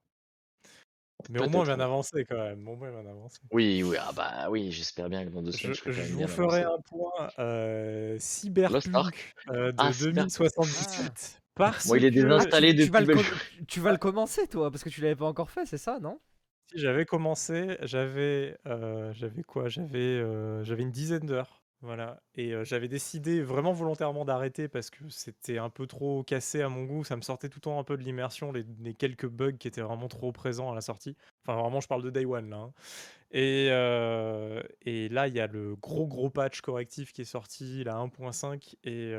Mais 1.29 1.41
au 1.41 1.49
moins, 1.49 1.63
on 1.63 1.65
vient 1.65 1.65
Peut-être, 1.65 1.69
ouais. 1.71 1.77
d'avancer 1.79 2.25
quand 2.29 2.37
même. 2.37 2.69
Au 2.69 2.77
moins, 2.77 2.89
on 2.89 2.93
vient 2.93 3.03
d'avancer. 3.05 3.39
Oui, 3.51 3.83
oui, 3.83 3.97
ah 3.99 4.13
bah 4.15 4.49
oui, 4.51 4.71
j'espère 4.71 5.09
bien 5.09 5.25
que 5.25 5.31
dans 5.31 5.43
deux 5.43 5.51
Je, 5.53 5.59
semaines, 5.59 5.75
je 5.85 5.91
je 5.93 6.01
même 6.01 6.11
vous 6.13 6.19
bien 6.19 6.27
ferai 6.29 6.61
avancé. 6.63 6.79
un 6.79 6.81
point 6.83 7.31
euh. 7.39 8.17
Cyberpunk 8.19 9.35
euh, 9.51 9.73
de 9.73 9.77
Ah, 9.79 9.93
Cyberpunk. 9.93 10.15
2078. 10.15 11.41
Parce 11.55 11.87
Bon, 11.87 11.95
il 11.95 12.05
est 12.05 12.11
que 12.11 12.15
désinstallé 12.15 12.75
tu, 12.77 12.85
tu 12.85 12.91
vas 12.91 13.01
depuis 13.01 13.15
le 13.15 13.23
belle- 13.23 13.31
com- 13.31 13.67
tu 13.67 13.81
vas 13.81 13.93
le 13.93 13.99
commencer 13.99 14.47
toi 14.47 14.71
parce 14.71 14.85
que 14.85 14.91
tu 14.91 15.01
l'avais 15.01 15.17
pas 15.17 15.25
encore 15.27 15.51
fait, 15.51 15.65
c'est 15.67 15.79
ça, 15.79 15.99
non? 16.01 16.21
Si 16.73 16.79
j'avais 16.81 17.05
commencé, 17.07 17.77
j'avais 17.83 18.57
euh, 18.67 19.13
quoi? 19.47 19.69
J'avais 19.69 19.99
euh, 19.99 20.65
j'avais 20.65 20.83
une 20.83 20.91
dizaine 20.91 21.27
d'heures. 21.27 21.63
Voilà. 21.83 22.21
Et 22.35 22.55
j'avais 22.65 22.89
décidé 22.89 23.43
vraiment 23.43 23.73
volontairement 23.73 24.25
d'arrêter 24.25 24.67
parce 24.67 24.89
que 24.91 25.09
c'était 25.11 25.59
un 25.59 25.69
peu 25.69 25.87
trop 25.87 26.25
cassé 26.25 26.63
à 26.63 26.69
mon 26.71 26.85
goût. 26.85 27.05
Ça 27.05 27.17
me 27.17 27.21
sortait 27.21 27.49
tout 27.51 27.59
le 27.59 27.61
temps 27.61 27.79
un 27.79 27.85
peu 27.85 27.97
de 27.99 28.03
l'immersion, 28.03 28.51
les, 28.51 28.65
quelques 28.95 29.29
bugs 29.29 29.53
qui 29.53 29.69
étaient 29.69 29.83
vraiment 29.83 30.09
trop 30.09 30.33
présents 30.33 30.73
à 30.73 30.75
la 30.75 30.81
sortie. 30.81 31.17
Enfin, 31.47 31.61
vraiment, 31.61 31.81
je 31.81 31.87
parle 31.87 32.03
de 32.03 32.11
Day 32.11 32.25
One 32.25 32.49
là. 32.51 32.57
hein. 32.57 32.73
Et, 33.31 33.67
et 34.83 35.09
là, 35.09 35.29
il 35.29 35.35
y 35.35 35.41
a 35.41 35.47
le 35.47 35.77
gros 35.77 36.07
gros 36.07 36.31
patch 36.31 36.61
correctif 36.61 37.13
qui 37.13 37.23
est 37.23 37.25
sorti, 37.25 37.85
la 37.85 37.97
1.5, 37.97 38.77
et 38.85 39.13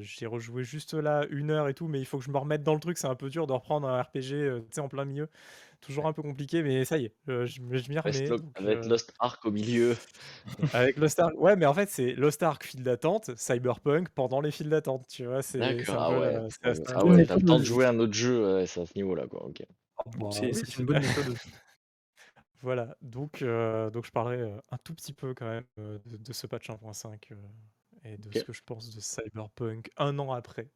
j'ai 0.00 0.26
rejoué 0.26 0.62
juste 0.64 0.94
là 0.94 1.26
une 1.30 1.50
heure 1.50 1.68
et 1.68 1.74
tout, 1.74 1.88
mais 1.88 1.98
il 2.00 2.04
faut 2.06 2.18
que 2.18 2.24
je 2.24 2.30
me 2.30 2.38
remette 2.38 2.62
dans 2.62 2.74
le 2.74 2.80
truc, 2.80 2.98
c'est 2.98 3.06
un 3.08 3.14
peu 3.14 3.30
dur 3.30 3.46
de 3.46 3.52
reprendre 3.52 3.88
un 3.88 4.00
RPG 4.02 4.50
tu 4.60 4.66
sais, 4.72 4.80
en 4.80 4.88
plein 4.88 5.04
milieu. 5.04 5.28
Toujours 5.80 6.06
un 6.06 6.12
peu 6.12 6.22
compliqué, 6.22 6.62
mais 6.62 6.84
ça 6.84 6.98
y 6.98 7.04
est, 7.06 7.14
je, 7.26 7.60
m'y 7.60 7.98
Reste 7.98 8.28
remets. 8.28 8.28
donc, 8.28 8.52
avec 8.54 8.78
euh, 8.84 8.88
Lost 8.88 9.12
Ark 9.20 9.44
au 9.44 9.50
milieu. 9.50 9.96
avec 10.72 10.96
Lost 10.98 11.18
Ark. 11.20 11.34
Ouais, 11.38 11.56
mais 11.56 11.66
en 11.66 11.74
fait, 11.74 11.88
c'est 11.90 12.12
Lost 12.14 12.42
Ark, 12.42 12.64
file 12.64 12.82
d'attente, 12.82 13.30
Cyberpunk 13.36 14.08
pendant 14.10 14.40
les 14.40 14.50
files 14.50 14.68
d'attente, 14.70 15.06
tu 15.08 15.26
vois. 15.26 15.42
C'est 15.42 15.58
c'est 15.58 15.76
D'accord, 15.76 16.02
un 16.02 16.06
ah 16.06 16.10
peu 16.10 16.20
ouais. 16.20 16.48
c'est 16.50 16.58
Ah 16.64 16.70
ouais, 16.72 16.80
ah 16.94 17.04
ouais, 17.04 17.26
t'as 17.26 17.36
le 17.36 17.42
temps 17.44 17.58
de 17.58 17.64
jouer 17.64 17.84
à 17.84 17.90
un 17.90 17.98
autre 17.98 18.14
jeu, 18.14 18.56
ouais, 18.56 18.66
c'est 18.66 18.80
à 18.80 18.86
ce 18.86 18.92
niveau-là, 18.96 19.26
quoi. 19.26 19.44
Ok. 19.46 19.62
Bah 20.18 20.28
C'est 20.32 20.46
oui. 20.46 20.54
c'est 20.54 20.78
une 20.78 20.86
bonne 20.86 21.00
méthode. 21.02 21.34
Voilà, 22.62 22.96
donc, 23.02 23.42
euh, 23.42 23.90
donc 23.90 24.06
je 24.06 24.10
parlerai 24.10 24.38
euh, 24.40 24.58
un 24.70 24.78
tout 24.78 24.94
petit 24.94 25.12
peu 25.12 25.34
quand 25.34 25.46
même 25.46 25.64
euh, 25.78 25.98
de, 26.06 26.16
de 26.16 26.32
ce 26.32 26.46
patch 26.46 26.68
1.5 26.70 27.20
euh, 27.30 27.36
et 28.02 28.16
de 28.16 28.32
ce 28.36 28.42
que 28.44 28.52
je 28.52 28.62
pense 28.64 28.94
de 28.94 29.00
Cyberpunk 29.00 29.90
un 29.98 30.18
an 30.18 30.32
après. 30.32 30.70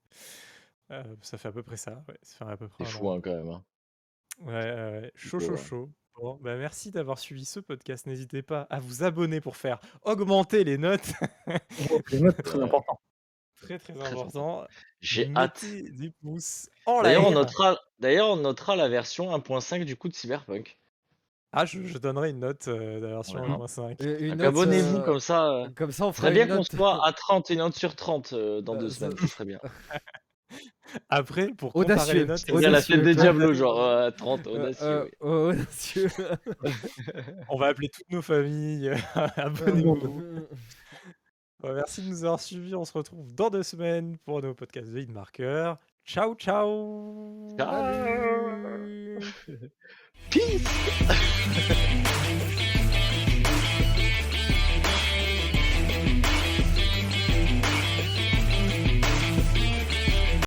Euh, 0.93 1.03
ça 1.23 1.39
fait 1.39 1.49
à 1.49 1.53
peu 1.53 1.63
près 1.63 1.77
ça, 1.79 2.05
ouais, 2.09 2.19
ça 2.23 2.45
fait 2.45 2.53
à 2.53 2.57
peu 2.57 2.69
près 2.69 2.85
C'est 2.85 2.91
fou, 2.91 3.11
hein, 3.11 3.21
quand 3.23 3.35
même. 3.35 3.49
hein. 3.49 3.65
Ouais, 4.41 4.53
ouais, 4.53 5.13
chaud, 5.15 5.39
chaud, 5.41 5.57
chaud. 5.57 5.91
Bon, 6.21 6.39
bah 6.43 6.57
merci 6.57 6.91
d'avoir 6.91 7.19
suivi 7.19 7.45
ce 7.45 7.61
podcast. 7.61 8.07
N'hésitez 8.07 8.43
pas 8.43 8.67
à 8.71 8.79
vous 8.81 9.03
abonner 9.05 9.41
pour 9.41 9.57
faire 9.57 9.79
augmenter 10.03 10.65
les 10.65 10.77
notes. 10.79 11.13
Les 12.13 12.21
notes, 12.21 12.43
très 12.43 12.61
important. 12.61 13.01
très, 13.63 13.79
très 13.79 13.93
Très 13.95 14.09
important. 14.13 14.67
J'ai 15.01 15.31
hâte. 15.35 15.65
Des 15.65 16.11
pouces 16.23 16.69
en 16.87 17.03
D'ailleurs, 17.03 17.27
on 17.27 17.31
notera, 17.33 17.79
d'ailleurs, 18.01 18.29
on 18.29 18.37
notera 18.37 18.77
la 18.77 18.89
version 18.89 19.31
1.5 19.37 19.85
du 19.85 19.97
coup 19.97 20.09
de 20.09 20.15
Cyberpunk. 20.15 20.79
Ah, 21.53 21.65
je, 21.65 21.83
je 21.85 21.99
donnerai 21.99 22.31
une 22.31 22.39
note 22.41 22.69
euh, 22.69 23.01
de 23.01 23.07
la 23.07 23.15
version 23.15 23.41
Ouais. 23.41 23.49
1.5. 23.49 23.97
Euh, 24.07 24.19
Une 24.21 24.29
Donc, 24.31 24.39
note, 24.39 24.47
abonnez-vous 24.47 24.97
euh, 24.99 25.03
comme 25.05 25.21
ça. 25.21 25.51
euh, 25.51 25.69
Comme 25.75 25.91
ça, 25.91 26.07
on 26.07 26.13
Ce 26.13 26.17
fera 26.19 26.29
serait 26.29 26.35
bien 26.35 26.45
une 26.45 26.51
qu'on 26.51 26.57
note. 26.59 26.73
soit 26.77 27.07
à 27.07 27.13
30, 27.17 27.51
une 27.51 27.59
note 27.59 27.75
sur 27.75 27.97
30 27.97 28.33
euh, 28.35 28.61
dans 28.61 28.75
Euh, 28.77 28.79
deux 28.79 28.89
ça- 28.91 28.97
semaines, 29.11 29.17
ce 29.19 29.27
serait 29.27 29.45
bien. 29.47 29.59
Après, 31.09 31.49
pour 31.57 31.73
comparer 31.73 31.93
Audacieux. 31.95 32.15
les 32.21 32.27
notes, 32.27 32.39
C'est 32.47 32.61
la 32.69 32.83
fête 32.83 33.03
des 33.03 33.15
Toi, 33.15 33.23
Diablo, 33.23 33.55
genre 33.55 33.81
euh, 33.81 34.11
30, 34.11 34.47
Euh, 34.47 34.51
audacieux. 34.51 34.87
euh, 34.87 35.09
oh, 35.21 35.51
audacieux. 35.53 36.09
on 37.49 37.59
va 37.59 37.67
appeler 37.69 37.89
toutes 37.89 38.11
nos 38.11 38.23
familles. 38.23 38.93
Abonnez-vous. 39.37 40.47
Merci 41.63 42.03
de 42.03 42.09
nous 42.09 42.25
avoir 42.25 42.41
suivis. 42.41 42.75
On 42.75 42.85
se 42.85 42.93
retrouve 42.93 43.35
dans 43.35 43.51
deux 43.51 43.63
semaines 43.63 44.17
pour 44.25 44.43
nos 44.43 44.55
podcasts 44.55 44.91
de 44.91 44.99
Hitmarker. 44.99 45.75
Ciao, 46.05 46.35
ciao. 46.35 47.49
Ciao. 47.57 49.21
Peace 50.31 50.65